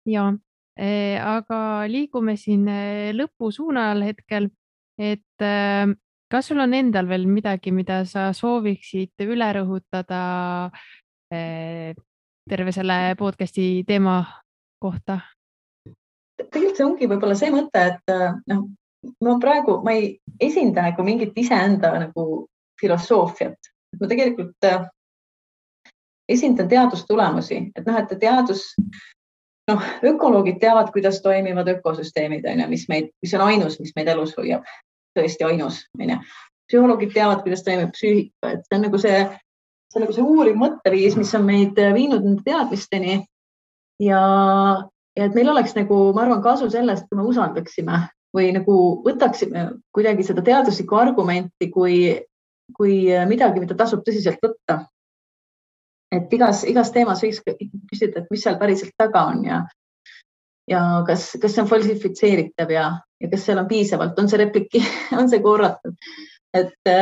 ja 0.06 0.28
eh, 0.76 1.16
aga 1.24 1.60
liigume 1.90 2.36
siin 2.36 2.68
eh, 2.68 3.14
lõpu 3.14 3.52
suunal 3.52 4.02
hetkel, 4.06 4.50
et 4.98 5.44
eh, 5.44 5.86
kas 6.30 6.48
sul 6.48 6.60
on 6.60 6.74
endal 6.74 7.08
veel 7.08 7.26
midagi, 7.26 7.72
mida 7.72 8.04
sa 8.04 8.32
sooviksid 8.32 9.26
üle 9.26 9.52
rõhutada 9.52 10.70
terve 12.48 12.72
selle 12.72 13.14
podcast'i 13.18 13.84
teema 13.84 14.22
kohta? 14.80 15.20
Tegelikult 16.38 16.76
see 16.78 16.86
ongi 16.86 17.08
võib-olla 17.10 17.36
see 17.38 17.50
mõte, 17.54 17.84
et 17.92 18.14
noh, 18.50 18.68
ma 19.24 19.38
praegu, 19.42 19.80
ma 19.84 19.94
ei 19.96 20.12
esinda 20.42 20.84
nagu 20.88 21.04
mingit 21.06 21.36
iseenda 21.38 21.92
nagu 21.98 22.46
filosoofiat, 22.80 23.70
ma 24.00 24.10
tegelikult 24.10 24.70
esindan 26.28 26.68
teadustulemusi, 26.68 27.60
et 27.76 27.86
noh, 27.86 27.96
et 27.98 28.12
teadus, 28.20 28.64
noh, 29.70 29.86
ökoloogid 30.04 30.60
teavad, 30.60 30.92
kuidas 30.92 31.22
toimivad 31.24 31.70
ökosüsteemid 31.72 32.46
on 32.50 32.62
ju, 32.64 32.68
mis 32.68 32.84
meid, 32.88 33.10
mis 33.24 33.34
on 33.38 33.46
ainus, 33.46 33.78
mis 33.80 33.94
meid 33.96 34.10
elus 34.12 34.34
hoiab, 34.38 34.66
tõesti 35.16 35.46
ainus, 35.48 35.82
on 35.98 36.14
ju. 36.14 36.20
psühholoogid 36.68 37.14
teavad, 37.14 37.42
kuidas 37.46 37.64
toimib 37.64 37.94
psüühika, 37.96 38.52
et 38.52 38.66
see 38.66 38.76
on 38.76 38.84
nagu 38.84 39.00
see, 39.00 39.22
see 39.88 40.00
on 40.00 40.04
nagu 40.04 40.16
see 40.16 40.28
uuriv 40.34 40.60
mõtteviis, 40.60 41.16
mis 41.16 41.32
on 41.38 41.46
meid 41.48 41.80
viinud 41.96 42.24
nende 42.26 42.44
teadmisteni. 42.44 43.22
ja, 44.04 44.20
ja 45.18 45.26
et 45.26 45.34
meil 45.34 45.50
oleks 45.50 45.74
nagu, 45.74 45.98
ma 46.14 46.24
arvan, 46.24 46.42
kasu 46.44 46.68
sellest, 46.70 47.08
kui 47.08 47.18
me 47.18 47.26
usaldaksime 47.26 48.04
või 48.36 48.52
nagu 48.54 48.76
võtaksime 49.06 49.64
kuidagi 49.94 50.26
seda 50.26 50.44
teaduslikku 50.44 50.98
argumenti 50.98 51.70
kui, 51.74 51.98
kui 52.76 53.00
midagi, 53.30 53.62
mida 53.62 53.76
tasub 53.78 54.04
tõsiselt 54.06 54.42
võtta. 54.44 54.82
Et 56.14 56.32
igas, 56.32 56.62
igas 56.68 56.92
teemas 56.92 57.20
võiks 57.24 57.42
küsida, 57.44 58.22
et 58.22 58.30
mis 58.32 58.44
seal 58.44 58.56
päriselt 58.60 58.94
taga 58.96 59.26
on 59.32 59.42
ja, 59.44 59.58
ja 60.70 60.82
kas, 61.08 61.30
kas 61.40 61.52
see 61.52 61.64
on 61.64 61.68
falsifitseeritav 61.68 62.72
ja, 62.72 62.86
ja 63.20 63.30
kas 63.32 63.44
seal 63.44 63.60
on 63.60 63.68
piisavalt, 63.68 64.16
on 64.20 64.30
see 64.30 64.40
repliki, 64.40 64.84
on 65.18 65.28
see 65.28 65.42
korratud, 65.44 65.98
et 66.56 66.92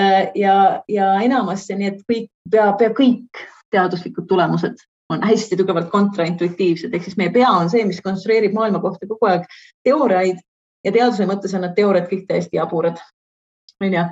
ja, 0.40 0.56
ja 0.90 1.12
enamasti 1.22 1.78
nii, 1.78 1.92
et 1.92 2.02
kõik, 2.10 2.30
pea, 2.50 2.72
pea 2.80 2.90
kõik 2.96 3.46
teaduslikud 3.74 4.26
tulemused 4.30 4.82
on 5.10 5.22
hästi 5.22 5.56
tugevalt 5.56 5.90
kontraintuitiivsed, 5.90 6.94
ehk 6.94 7.04
siis 7.06 7.16
meie 7.16 7.30
pea 7.34 7.50
on 7.50 7.70
see, 7.70 7.84
mis 7.86 8.02
konstrueerib 8.02 8.54
maailma 8.56 8.80
kohta 8.82 9.06
kogu 9.06 9.28
aeg 9.30 9.46
teooriaid 9.86 10.40
ja 10.84 10.92
teaduse 10.94 11.26
mõttes 11.28 11.54
on 11.54 11.64
need 11.66 11.76
teooriad 11.76 12.08
kõik 12.10 12.26
täiesti 12.30 12.58
jaburad. 12.58 12.98
onju, 13.82 14.02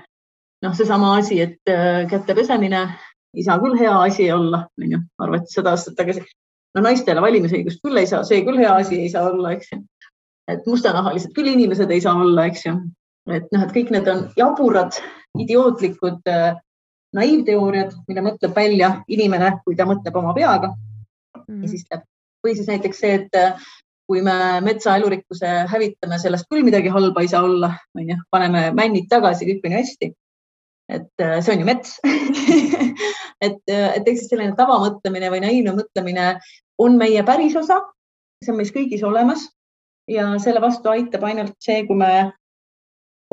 noh, 0.67 0.77
seesama 0.77 1.17
asi, 1.19 1.41
et 1.41 1.71
äh, 1.71 2.05
käte 2.11 2.37
pesemine 2.37 2.85
ei 3.35 3.45
saa 3.47 3.59
küll 3.63 3.79
hea 3.79 3.95
asi 4.07 4.31
olla, 4.33 4.65
onju, 4.81 5.01
arvati 5.19 5.55
sada 5.55 5.75
aastat 5.75 5.97
tagasi. 5.99 6.25
no 6.75 6.83
naistele 6.83 7.23
valimisõigust 7.23 7.83
küll 7.83 7.99
ei 7.99 8.11
saa, 8.11 8.25
see 8.27 8.45
küll 8.47 8.61
hea 8.63 8.75
asi 8.75 9.01
ei 9.07 9.11
saa 9.11 9.31
olla, 9.31 9.55
eks 9.57 9.73
ju. 9.73 9.81
et 10.51 10.67
mustanahalised 10.67 11.35
küll 11.35 11.51
inimesed 11.51 11.91
ei 11.91 12.05
saa 12.05 12.15
olla, 12.15 12.47
eks 12.51 12.67
ju. 12.67 12.77
et 13.31 13.51
noh, 13.51 13.67
et 13.67 13.75
kõik 13.75 13.91
need 13.95 14.09
on 14.11 14.29
jaburad, 14.39 15.01
idiootlikud 15.43 16.31
äh, 16.31 16.55
naiivteooriad, 17.15 17.95
mille 18.09 18.25
mõtleb 18.27 18.57
välja 18.57 18.91
inimene, 19.09 19.53
kui 19.65 19.77
ta 19.79 19.87
mõtleb 19.89 20.17
oma 20.21 20.35
peaga. 20.37 20.75
Mm. 21.45 21.63
ja 21.63 21.69
siis 21.69 21.83
läheb 21.91 22.05
või 22.45 22.55
siis 22.57 22.69
näiteks 22.69 23.01
see, 23.01 23.15
et 23.19 23.37
äh, 23.41 23.65
kui 24.09 24.21
me 24.25 24.35
metsa 24.65 24.99
elurikkuse 24.99 25.51
hävitame, 25.71 26.19
sellest 26.21 26.49
küll 26.51 26.65
midagi 26.67 26.93
halba 26.93 27.25
ei 27.25 27.31
saa 27.33 27.45
olla, 27.47 27.73
onju, 27.97 28.19
paneme 28.33 28.67
männid 28.77 29.09
tagasi, 29.13 29.49
kõik 29.49 29.65
on 29.65 29.75
ju 29.75 29.81
hästi. 29.81 30.11
Et 30.95 31.25
äh, 31.25 31.39
see 31.41 31.55
on 31.55 31.65
ju 31.65 31.69
mets. 31.69 31.99
Et, 33.45 33.59
äh, 33.69 33.97
et 33.99 34.07
siis 34.07 34.29
selline 34.31 34.55
tavamõtlemine 34.57 35.29
või 35.29 35.41
naiivne 35.43 35.73
mõtlemine 35.77 36.23
on 36.81 36.95
meie 36.97 37.21
pärisosa, 37.27 37.81
see 38.41 38.53
on 38.55 38.57
meis 38.57 38.71
kõigis 38.73 39.03
olemas. 39.05 39.43
Ja 40.09 40.31
selle 40.41 40.63
vastu 40.63 40.89
aitab 40.89 41.27
ainult 41.29 41.57
see, 41.61 41.83
kui 41.85 41.99
me 41.99 42.31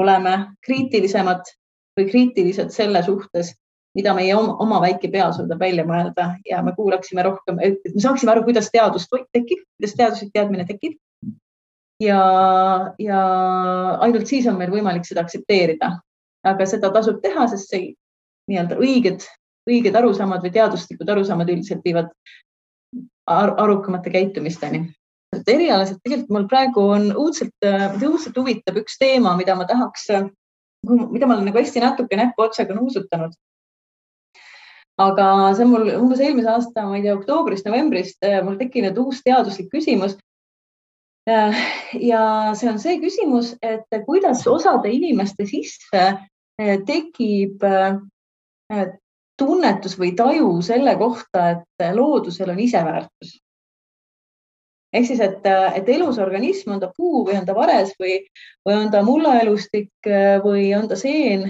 oleme 0.01 0.33
kriitilisemad 0.65 1.47
või 1.95 2.09
kriitilised 2.09 2.73
selle 2.75 3.03
suhtes, 3.05 3.53
mida 3.95 4.13
meie 4.15 4.35
oma, 4.35 4.55
oma 4.63 4.81
väike 4.83 5.09
pea 5.11 5.31
suudab 5.35 5.59
välja 5.59 5.83
mõelda 5.87 6.35
ja 6.47 6.61
me 6.63 6.71
kuulaksime 6.75 7.23
rohkem, 7.27 7.59
et 7.59 7.81
me 7.93 8.01
saaksime 8.01 8.31
aru, 8.31 8.45
kuidas 8.47 8.69
teadus 8.71 9.07
tekib, 9.11 9.65
kuidas 9.77 9.97
teaduslik 9.97 10.31
teadmine 10.33 10.65
tekib. 10.69 10.99
ja, 12.01 12.21
ja 12.99 13.19
ainult 14.01 14.27
siis 14.27 14.47
on 14.47 14.57
meil 14.57 14.71
võimalik 14.71 15.05
seda 15.05 15.21
aktsepteerida 15.21 15.97
aga 16.47 16.67
seda 16.69 16.91
tasub 16.93 17.21
teha, 17.23 17.45
sest 17.51 17.73
see 17.73 17.91
nii-öelda 18.49 18.77
õiged, 18.81 19.25
õiged 19.69 19.97
arusaamad 19.97 20.43
või 20.45 20.53
teaduslikud 20.55 21.11
arusaamad 21.13 21.51
üldiselt 21.53 21.85
viivad 21.85 22.09
ar 23.29 23.53
arukamate 23.61 24.11
käitumisteni. 24.13 24.87
erialaselt 25.47 26.01
tegelikult 26.03 26.33
mul 26.35 26.47
praegu 26.51 26.81
on 26.95 27.11
õudselt, 27.13 27.53
õudselt 27.63 28.37
huvitab 28.37 28.81
üks 28.81 28.97
teema, 28.99 29.35
mida 29.37 29.55
ma 29.55 29.67
tahaks, 29.69 30.09
mida 30.87 31.27
ma 31.27 31.37
olen 31.37 31.47
nagu 31.47 31.57
hästi 31.61 31.79
natuke 31.79 32.17
näppu 32.17 32.47
otsaga 32.47 32.75
nuusutanud. 32.75 33.37
Aga 35.01 35.27
see 35.57 35.65
on 35.65 35.71
mul 35.73 35.93
umbes 35.97 36.21
eelmise 36.23 36.51
aasta, 36.51 36.85
ma 36.87 36.97
ei 36.97 37.05
tea, 37.05 37.15
oktoobrist-novembrist 37.17 38.27
mul 38.45 38.59
tekkinud 38.59 38.97
uus 39.01 39.23
teaduslik 39.25 39.71
küsimus 39.73 40.17
ja 41.27 42.21
see 42.57 42.69
on 42.71 42.79
see 42.81 42.97
küsimus, 43.01 43.53
et 43.61 43.99
kuidas 44.07 44.41
osade 44.49 44.89
inimeste 44.89 45.45
sisse 45.49 46.05
Eh, 46.61 46.79
tekib 46.85 47.63
tunnetus 49.41 49.95
või 49.97 50.11
taju 50.17 50.49
selle 50.65 50.93
kohta, 50.99 51.45
et 51.55 51.85
loodusel 51.95 52.51
on 52.53 52.59
iseväärtus. 52.59 53.39
ehk 54.93 55.05
siis, 55.07 55.21
et, 55.23 55.45
et 55.75 55.89
elus 55.89 56.17
organism, 56.19 56.73
on 56.75 56.79
ta 56.79 56.91
puu 56.97 57.23
või 57.25 57.37
on 57.39 57.45
ta 57.47 57.55
vares 57.55 57.93
või, 57.99 58.17
või 58.67 58.75
on 58.75 58.91
ta 58.91 59.01
mullaelustik 59.07 60.09
või 60.43 60.73
on 60.75 60.89
ta 60.91 60.97
seen 60.99 61.47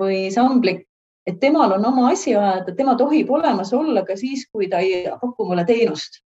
või 0.00 0.30
samblik, 0.34 0.84
et 1.26 1.40
temal 1.40 1.72
on 1.72 1.86
oma 1.86 2.08
asi 2.10 2.36
ajada, 2.36 2.74
tema 2.76 2.94
tohib 3.00 3.30
olemas 3.30 3.72
olla 3.72 4.04
ka 4.04 4.16
siis, 4.16 4.46
kui 4.52 4.68
ta 4.68 4.78
ei 4.84 5.04
paku 5.20 5.46
mulle 5.48 5.64
teenust 5.64 6.20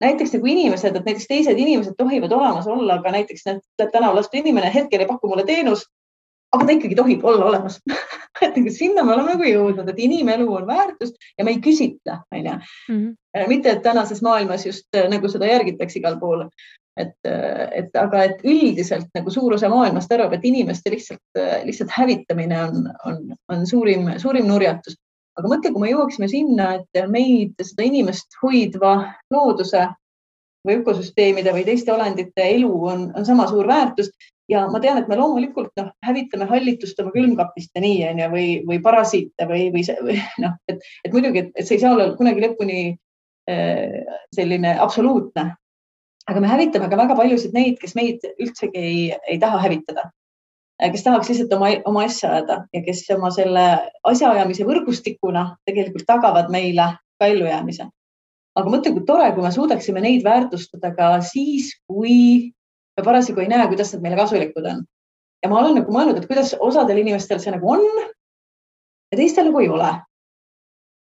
näiteks 0.00 0.34
nagu 0.36 0.46
inimesed, 0.46 0.96
et 0.96 1.06
näiteks 1.06 1.26
teised 1.28 1.58
inimesed 1.58 1.94
tohivad 1.98 2.32
olemas 2.32 2.66
olla, 2.66 2.98
aga 3.00 3.12
näiteks 3.14 3.44
tänaval 3.76 4.20
astuv 4.20 4.42
inimene 4.42 4.72
hetkel 4.74 5.00
ei 5.00 5.08
paku 5.08 5.30
mulle 5.30 5.44
teenust, 5.48 5.88
aga 6.52 6.66
ta 6.66 6.76
ikkagi 6.76 6.98
tohib 6.98 7.24
olla 7.24 7.44
olemas 7.50 7.80
et 8.44 8.56
nagu 8.56 8.72
sinna 8.72 9.04
me 9.04 9.14
oleme 9.14 9.34
nagu 9.34 9.46
jõudnud, 9.48 9.88
et 9.90 10.02
inimelu 10.04 10.48
on 10.58 10.66
väärtus 10.68 11.14
ja 11.38 11.44
me 11.44 11.54
ei 11.56 11.62
küsitle, 11.64 12.20
onju. 12.32 12.58
Mhm. 12.88 13.14
Mitte, 13.48 13.70
et 13.70 13.82
tänases 13.84 14.22
maailmas 14.24 14.66
just 14.66 15.00
nagu 15.10 15.28
seda 15.28 15.48
järgitakse 15.48 15.98
igal 16.00 16.16
pool. 16.20 16.46
Et, 16.96 17.28
et 17.76 17.98
aga, 18.00 18.22
et 18.24 18.44
üldiselt 18.46 19.10
nagu 19.16 19.32
suur 19.32 19.56
osa 19.56 19.68
maailmast 19.72 20.12
arvab, 20.12 20.36
et 20.36 20.46
inimeste 20.48 20.92
lihtsalt, 20.92 21.40
lihtsalt 21.66 21.92
hävitamine 21.92 22.62
on, 22.68 22.86
on, 23.08 23.20
on 23.52 23.66
suurim, 23.68 24.08
suurim 24.22 24.48
nurjatus. 24.48 24.96
aga 25.36 25.50
mõtle, 25.52 25.72
kui 25.72 25.82
me 25.82 25.92
jõuaksime 25.92 26.28
sinna, 26.32 26.70
et 26.78 27.02
meid, 27.12 27.58
seda 27.60 27.84
inimest 27.84 28.38
hoidva 28.42 28.94
looduse 29.34 29.84
või 30.66 30.80
ökosüsteemide 30.80 31.52
või 31.54 31.66
teiste 31.66 31.92
olendite 31.92 32.48
elu 32.56 32.72
on, 32.72 33.10
on 33.14 33.26
sama 33.28 33.46
suur 33.50 33.68
väärtus 33.68 34.10
ja 34.50 34.66
ma 34.70 34.80
tean, 34.82 35.00
et 35.00 35.08
me 35.10 35.18
loomulikult 35.18 35.72
noh, 35.80 35.90
hävitame 36.06 36.46
hallitust 36.50 36.98
oma 37.02 37.12
külmkapist 37.14 37.74
ja 37.74 37.82
nii 37.82 38.00
onju 38.10 38.30
või, 38.32 38.48
või 38.68 38.80
parasiite 38.82 39.48
või, 39.50 39.68
või, 39.74 39.84
või 40.06 40.18
noh, 40.42 40.56
et, 40.70 40.82
et 41.04 41.14
muidugi, 41.14 41.48
et 41.52 41.66
see 41.66 41.78
ei 41.78 41.82
saa 41.82 41.94
olla 41.94 42.08
kunagi 42.18 42.44
lõpuni 42.44 42.80
äh, 43.50 44.18
selline 44.34 44.76
absoluutne. 44.82 45.52
Aga 46.26 46.40
me 46.40 46.50
hävitame 46.50 46.90
ka 46.90 46.98
väga 46.98 47.16
paljusid 47.18 47.54
neid, 47.54 47.78
kes 47.80 47.94
meid 47.98 48.24
üldsegi 48.34 48.82
ei, 48.82 49.02
ei 49.30 49.38
taha 49.42 49.60
hävitada. 49.62 50.10
kes 50.92 51.04
tahaks 51.06 51.30
lihtsalt 51.30 51.52
oma, 51.56 51.70
oma 51.88 52.02
asja 52.04 52.30
ajada 52.34 52.56
ja 52.74 52.82
kes 52.84 53.04
oma 53.14 53.30
selle 53.32 53.66
asjaajamise 54.04 54.66
võrgustikuna 54.68 55.46
tegelikult 55.64 56.04
tagavad 56.06 56.50
meile 56.52 56.90
ka 57.18 57.30
ellujäämise. 57.30 57.86
aga 58.56 58.72
mõtle, 58.72 58.92
kui 58.92 59.04
tore, 59.06 59.30
kui 59.32 59.44
me 59.44 59.52
suudaksime 59.52 60.00
neid 60.00 60.24
väärtustada 60.24 60.92
ka 60.96 61.20
siis, 61.20 61.72
kui 61.86 62.52
me 62.96 63.04
parasjagu 63.04 63.40
ei 63.40 63.48
näe, 63.52 63.68
kuidas 63.68 63.92
nad 63.94 64.02
meile 64.02 64.16
kasulikud 64.16 64.66
on. 64.66 64.84
ja 65.42 65.48
ma 65.52 65.60
olen 65.60 65.78
nagu 65.80 65.92
mõelnud, 65.92 66.18
et 66.18 66.26
kuidas 66.26 66.56
osadel 66.58 67.04
inimestel 67.04 67.40
see 67.40 67.54
nagu 67.54 67.70
on 67.70 67.86
ja 69.12 69.16
teistel 69.16 69.46
nagu 69.48 69.62
ei 69.62 69.68
ole. 69.68 69.92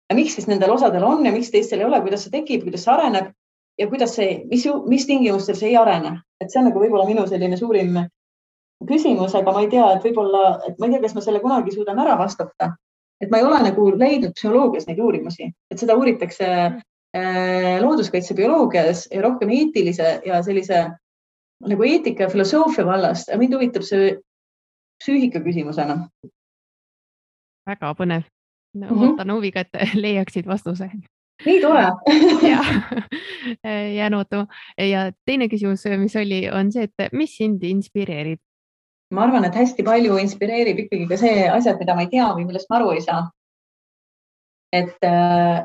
ja 0.09 0.15
miks 0.15 0.37
siis 0.37 0.47
nendel 0.47 0.71
osadel 0.77 1.03
on 1.03 1.25
ja 1.25 1.33
miks 1.33 1.49
teistel 1.51 1.81
ei 1.81 1.89
ole, 1.89 2.01
kuidas 2.05 2.27
see 2.27 2.37
tekib, 2.37 2.69
kuidas 2.69 2.85
see 2.85 2.93
areneb 2.93 3.33
ja 3.79 3.87
kuidas 3.91 4.15
see, 4.15 4.41
mis, 4.51 4.65
mis 4.87 5.05
tingimustel 5.07 5.57
see 5.59 5.71
ei 5.73 5.77
arene, 5.79 6.17
et 6.41 6.51
see 6.51 6.61
on 6.61 6.69
nagu 6.69 6.81
võib-olla 6.81 7.07
minu 7.07 7.25
selline 7.27 7.57
suurim 7.59 7.97
küsimus, 8.87 9.35
aga 9.37 9.53
ma 9.55 9.63
ei 9.63 9.69
tea, 9.71 9.85
et 9.95 10.03
võib-olla, 10.03 10.43
et 10.67 10.79
ma 10.79 10.87
ei 10.87 10.95
tea, 10.95 11.03
kas 11.05 11.15
ma 11.15 11.23
selle 11.23 11.41
kunagi 11.43 11.73
suudan 11.75 11.99
ära 12.03 12.17
vastata. 12.19 12.75
et 13.23 13.31
ma 13.31 13.39
ei 13.39 13.45
ole 13.47 13.61
nagu 13.63 13.85
leidnud 13.95 14.33
psühholoogias 14.35 14.89
neid 14.89 14.99
uurimusi, 14.99 15.47
et 15.71 15.79
seda 15.79 15.95
uuritakse 15.95 16.47
äh, 17.15 17.77
looduskaitsebioloogias 17.81 19.07
ja 19.11 19.21
rohkem 19.23 19.53
eetilise 19.55 20.19
ja 20.25 20.41
sellise 20.43 20.81
nagu 21.63 21.87
eetika 21.87 22.25
ja 22.25 22.29
filosoofia 22.29 22.85
vallast 22.85 23.31
ja 23.31 23.39
mind 23.39 23.55
huvitab 23.55 23.87
see 23.87 24.17
psüühika 24.99 25.39
küsimusena. 25.39 26.09
väga 27.65 27.95
põnev 27.95 28.27
no,. 28.73 28.87
Mhm. 28.87 29.01
ootan 29.01 29.27
mm 29.27 29.31
-hmm. 29.31 29.35
huviga, 29.35 29.59
et 29.59 29.95
leiaksid 29.95 30.47
vastuse 30.47 30.91
nii 31.45 31.61
tore 31.61 31.87
jah, 32.53 32.69
jään 33.99 34.13
ootama. 34.13 34.47
ja 34.77 35.11
teine 35.25 35.47
küsimus, 35.51 35.85
mis 35.97 36.15
oli, 36.15 36.45
on 36.51 36.71
see, 36.71 36.89
et 36.89 37.13
mis 37.13 37.37
sind 37.37 37.63
inspireerib? 37.63 38.41
ma 39.13 39.25
arvan, 39.27 39.45
et 39.45 39.55
hästi 39.55 39.85
palju 39.85 40.17
inspireerib 40.19 40.85
ikkagi 40.85 41.07
ka 41.07 41.17
see 41.21 41.47
asjad, 41.49 41.79
mida 41.79 41.95
ma 41.95 42.05
ei 42.05 42.11
tea 42.11 42.27
või 42.35 42.47
millest 42.49 42.69
ma 42.69 42.79
aru 42.79 42.93
ei 42.95 43.03
saa. 43.05 43.25
et, 44.75 44.95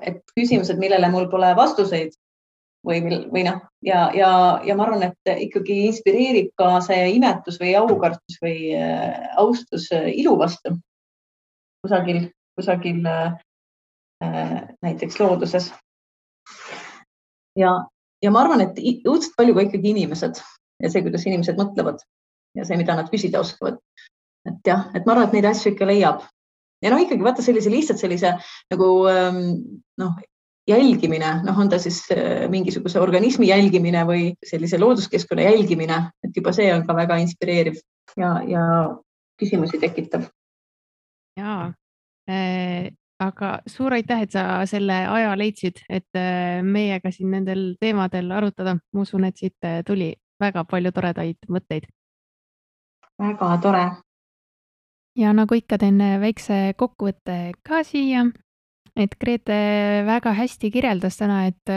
et 0.07 0.21
küsimused, 0.37 0.79
millele 0.79 1.09
mul 1.11 1.29
pole 1.33 1.51
vastuseid 1.59 2.13
või, 2.87 3.01
või 3.33 3.45
noh, 3.45 3.59
ja, 3.85 4.09
ja, 4.17 4.31
ja 4.65 4.77
ma 4.77 4.87
arvan, 4.87 5.09
et 5.11 5.33
ikkagi 5.49 5.87
inspireerib 5.89 6.53
ka 6.61 6.79
see 6.85 7.11
imetus 7.17 7.59
või 7.61 7.75
aukartus 7.81 8.39
või 8.45 8.73
äh, 8.77 9.33
austus 9.41 9.91
ilu 9.93 10.37
vastu 10.41 10.77
kusagil, 11.81 12.27
kusagil 12.57 13.05
äh, 13.09 13.35
Äh, 14.25 14.63
näiteks 14.83 15.21
looduses. 15.21 15.73
Ja, 17.59 17.75
ja 18.23 18.33
ma 18.33 18.45
arvan, 18.45 18.65
et 18.65 18.81
õudselt 18.81 19.37
palju 19.39 19.57
ka 19.57 19.67
ikkagi 19.67 19.95
inimesed 19.95 20.41
ja 20.81 20.91
see, 20.91 21.05
kuidas 21.05 21.27
inimesed 21.27 21.59
mõtlevad 21.61 22.03
ja 22.59 22.67
see, 22.67 22.79
mida 22.81 22.97
nad 22.99 23.11
küsida 23.13 23.43
oskavad. 23.45 23.79
et 24.49 24.67
jah, 24.67 24.89
et 24.95 25.07
ma 25.07 25.15
arvan, 25.15 25.29
et 25.29 25.39
neid 25.39 25.49
asju 25.51 25.75
ikka 25.75 25.89
leiab. 25.89 26.25
ja 26.83 26.93
noh, 26.93 27.03
ikkagi 27.03 27.25
vaata 27.25 27.45
sellise 27.45 27.73
lihtsalt 27.73 28.01
sellise 28.01 28.35
nagu 28.73 28.91
ähm, 29.11 29.41
noh, 30.01 30.17
jälgimine, 30.71 31.33
noh, 31.45 31.59
on 31.59 31.69
ta 31.69 31.79
siis 31.79 32.03
äh, 32.15 32.47
mingisuguse 32.51 33.01
organismi 33.01 33.51
jälgimine 33.51 34.05
või 34.09 34.31
sellise 34.47 34.79
looduskeskkonna 34.79 35.49
jälgimine, 35.49 36.03
et 36.25 36.37
juba 36.37 36.53
see 36.57 36.71
on 36.75 36.87
ka 36.87 36.97
väga 36.97 37.19
inspireeriv 37.23 37.81
ja, 38.17 38.37
ja 38.47 38.65
küsimusi 39.41 39.81
tekitav. 39.83 40.29
ja 41.37 41.73
äh, 42.31 42.91
aga 43.21 43.51
suur 43.69 43.95
aitäh, 43.95 44.25
et 44.25 44.35
sa 44.35 44.45
selle 44.69 44.97
aja 45.13 45.33
leidsid, 45.39 45.83
et 45.93 46.19
äh, 46.19 46.61
meiega 46.65 47.13
siin 47.13 47.33
nendel 47.35 47.75
teemadel 47.81 48.31
arutada. 48.33 48.77
ma 48.93 49.05
usun, 49.05 49.27
et 49.29 49.37
siit 49.37 49.57
äh, 49.67 49.83
tuli 49.87 50.15
väga 50.41 50.65
palju 50.65 50.93
toredaid 50.97 51.49
mõtteid. 51.49 51.89
väga 53.21 53.57
tore. 53.63 53.87
ja 55.17 55.33
nagu 55.37 55.55
ikka, 55.55 55.79
teen 55.79 56.01
äh, 56.01 56.21
väikse 56.21 56.61
kokkuvõtte 56.77 57.53
ka 57.67 57.83
siia. 57.85 58.25
et 58.97 59.17
Grete 59.21 59.61
väga 60.07 60.33
hästi 60.35 60.71
kirjeldas 60.71 61.21
täna, 61.21 61.47
et 61.47 61.75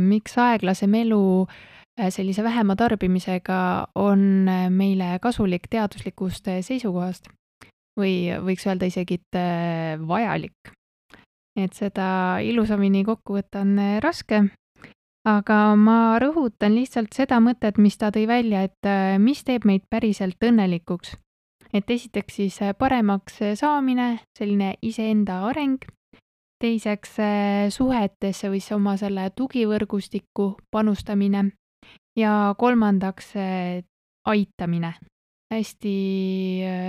miks 0.00 0.38
aeglasem 0.38 0.94
elu 0.94 1.46
sellise 2.10 2.42
vähema 2.44 2.76
tarbimisega 2.76 3.58
on 3.94 4.48
meile 4.72 5.18
kasulik 5.22 5.68
teaduslikust 5.70 6.48
seisukohast 6.60 7.28
või 7.96 8.32
võiks 8.48 8.66
öelda 8.68 8.88
isegi, 8.88 9.20
et 9.20 9.38
vajalik 10.08 10.75
et 11.56 11.74
seda 11.76 12.38
ilusamini 12.44 13.02
kokku 13.04 13.38
võtta 13.38 13.62
on 13.64 13.76
äh, 13.80 13.98
raske. 14.04 14.44
aga 15.26 15.74
ma 15.74 16.18
rõhutan 16.22 16.76
lihtsalt 16.76 17.16
seda 17.16 17.40
mõtet, 17.42 17.80
mis 17.82 17.96
ta 17.98 18.12
tõi 18.14 18.28
välja, 18.30 18.62
et 18.62 18.86
äh, 18.86 19.16
mis 19.18 19.42
teeb 19.44 19.64
meid 19.64 19.82
päriselt 19.90 20.42
õnnelikuks. 20.42 21.16
et 21.72 21.90
esiteks 21.90 22.34
siis 22.34 22.60
äh, 22.62 22.74
paremaks 22.78 23.40
saamine, 23.54 24.20
selline 24.38 24.74
iseenda 24.82 25.42
areng, 25.48 25.84
teiseks 26.60 27.18
suhetesse 27.68 28.48
või 28.48 28.60
siis 28.60 28.72
oma 28.72 28.96
selle 28.96 29.30
tugivõrgustikku 29.36 30.54
panustamine 30.72 31.50
ja 32.16 32.54
kolmandaks 32.56 33.34
aitamine 34.24 34.94
hästi 35.52 35.96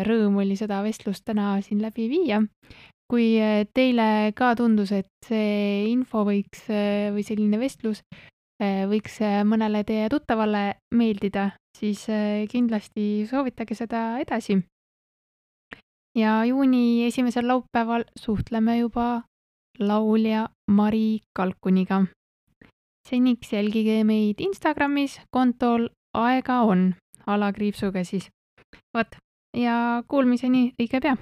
rõõm 0.07 0.39
oli 0.39 0.55
seda 0.55 0.79
vestlust 0.85 1.25
täna 1.27 1.57
siin 1.61 1.81
läbi 1.83 2.07
viia 2.09 2.39
kui 3.11 3.37
äh, 3.39 3.65
teile 3.73 4.33
ka 4.35 4.53
tundus, 4.59 4.91
et 4.91 5.09
see 5.25 5.87
info 5.91 6.25
võiks 6.27 6.67
äh, 6.69 7.07
või 7.15 7.23
selline 7.23 7.59
vestlus 7.59 8.03
äh, 8.61 8.83
võiks 8.91 9.19
mõnele 9.47 9.83
teie 9.87 10.09
tuttavale 10.11 10.79
meeldida, 10.95 11.51
siis 11.77 12.05
kindlasti 12.51 13.27
soovitage 13.29 13.77
seda 13.77 14.19
edasi. 14.23 14.59
ja 16.17 16.43
juuni 16.45 17.05
esimesel 17.05 17.47
laupäeval 17.47 18.03
suhtleme 18.19 18.79
juba 18.79 19.23
laulja 19.79 20.49
Mari 20.67 21.21
Kalkuniga. 21.33 22.05
seniks 23.07 23.53
jälgige 23.53 24.03
meid 24.03 24.41
Instagramis 24.41 25.21
kontol 25.31 25.89
Aega 26.13 26.61
on, 26.61 26.95
alakriipsuga 27.27 28.03
siis. 28.03 28.29
vot 28.97 29.15
ja 29.53 30.03
kuulmiseni 30.07 30.73
õige 30.79 30.99
pea 31.01 31.15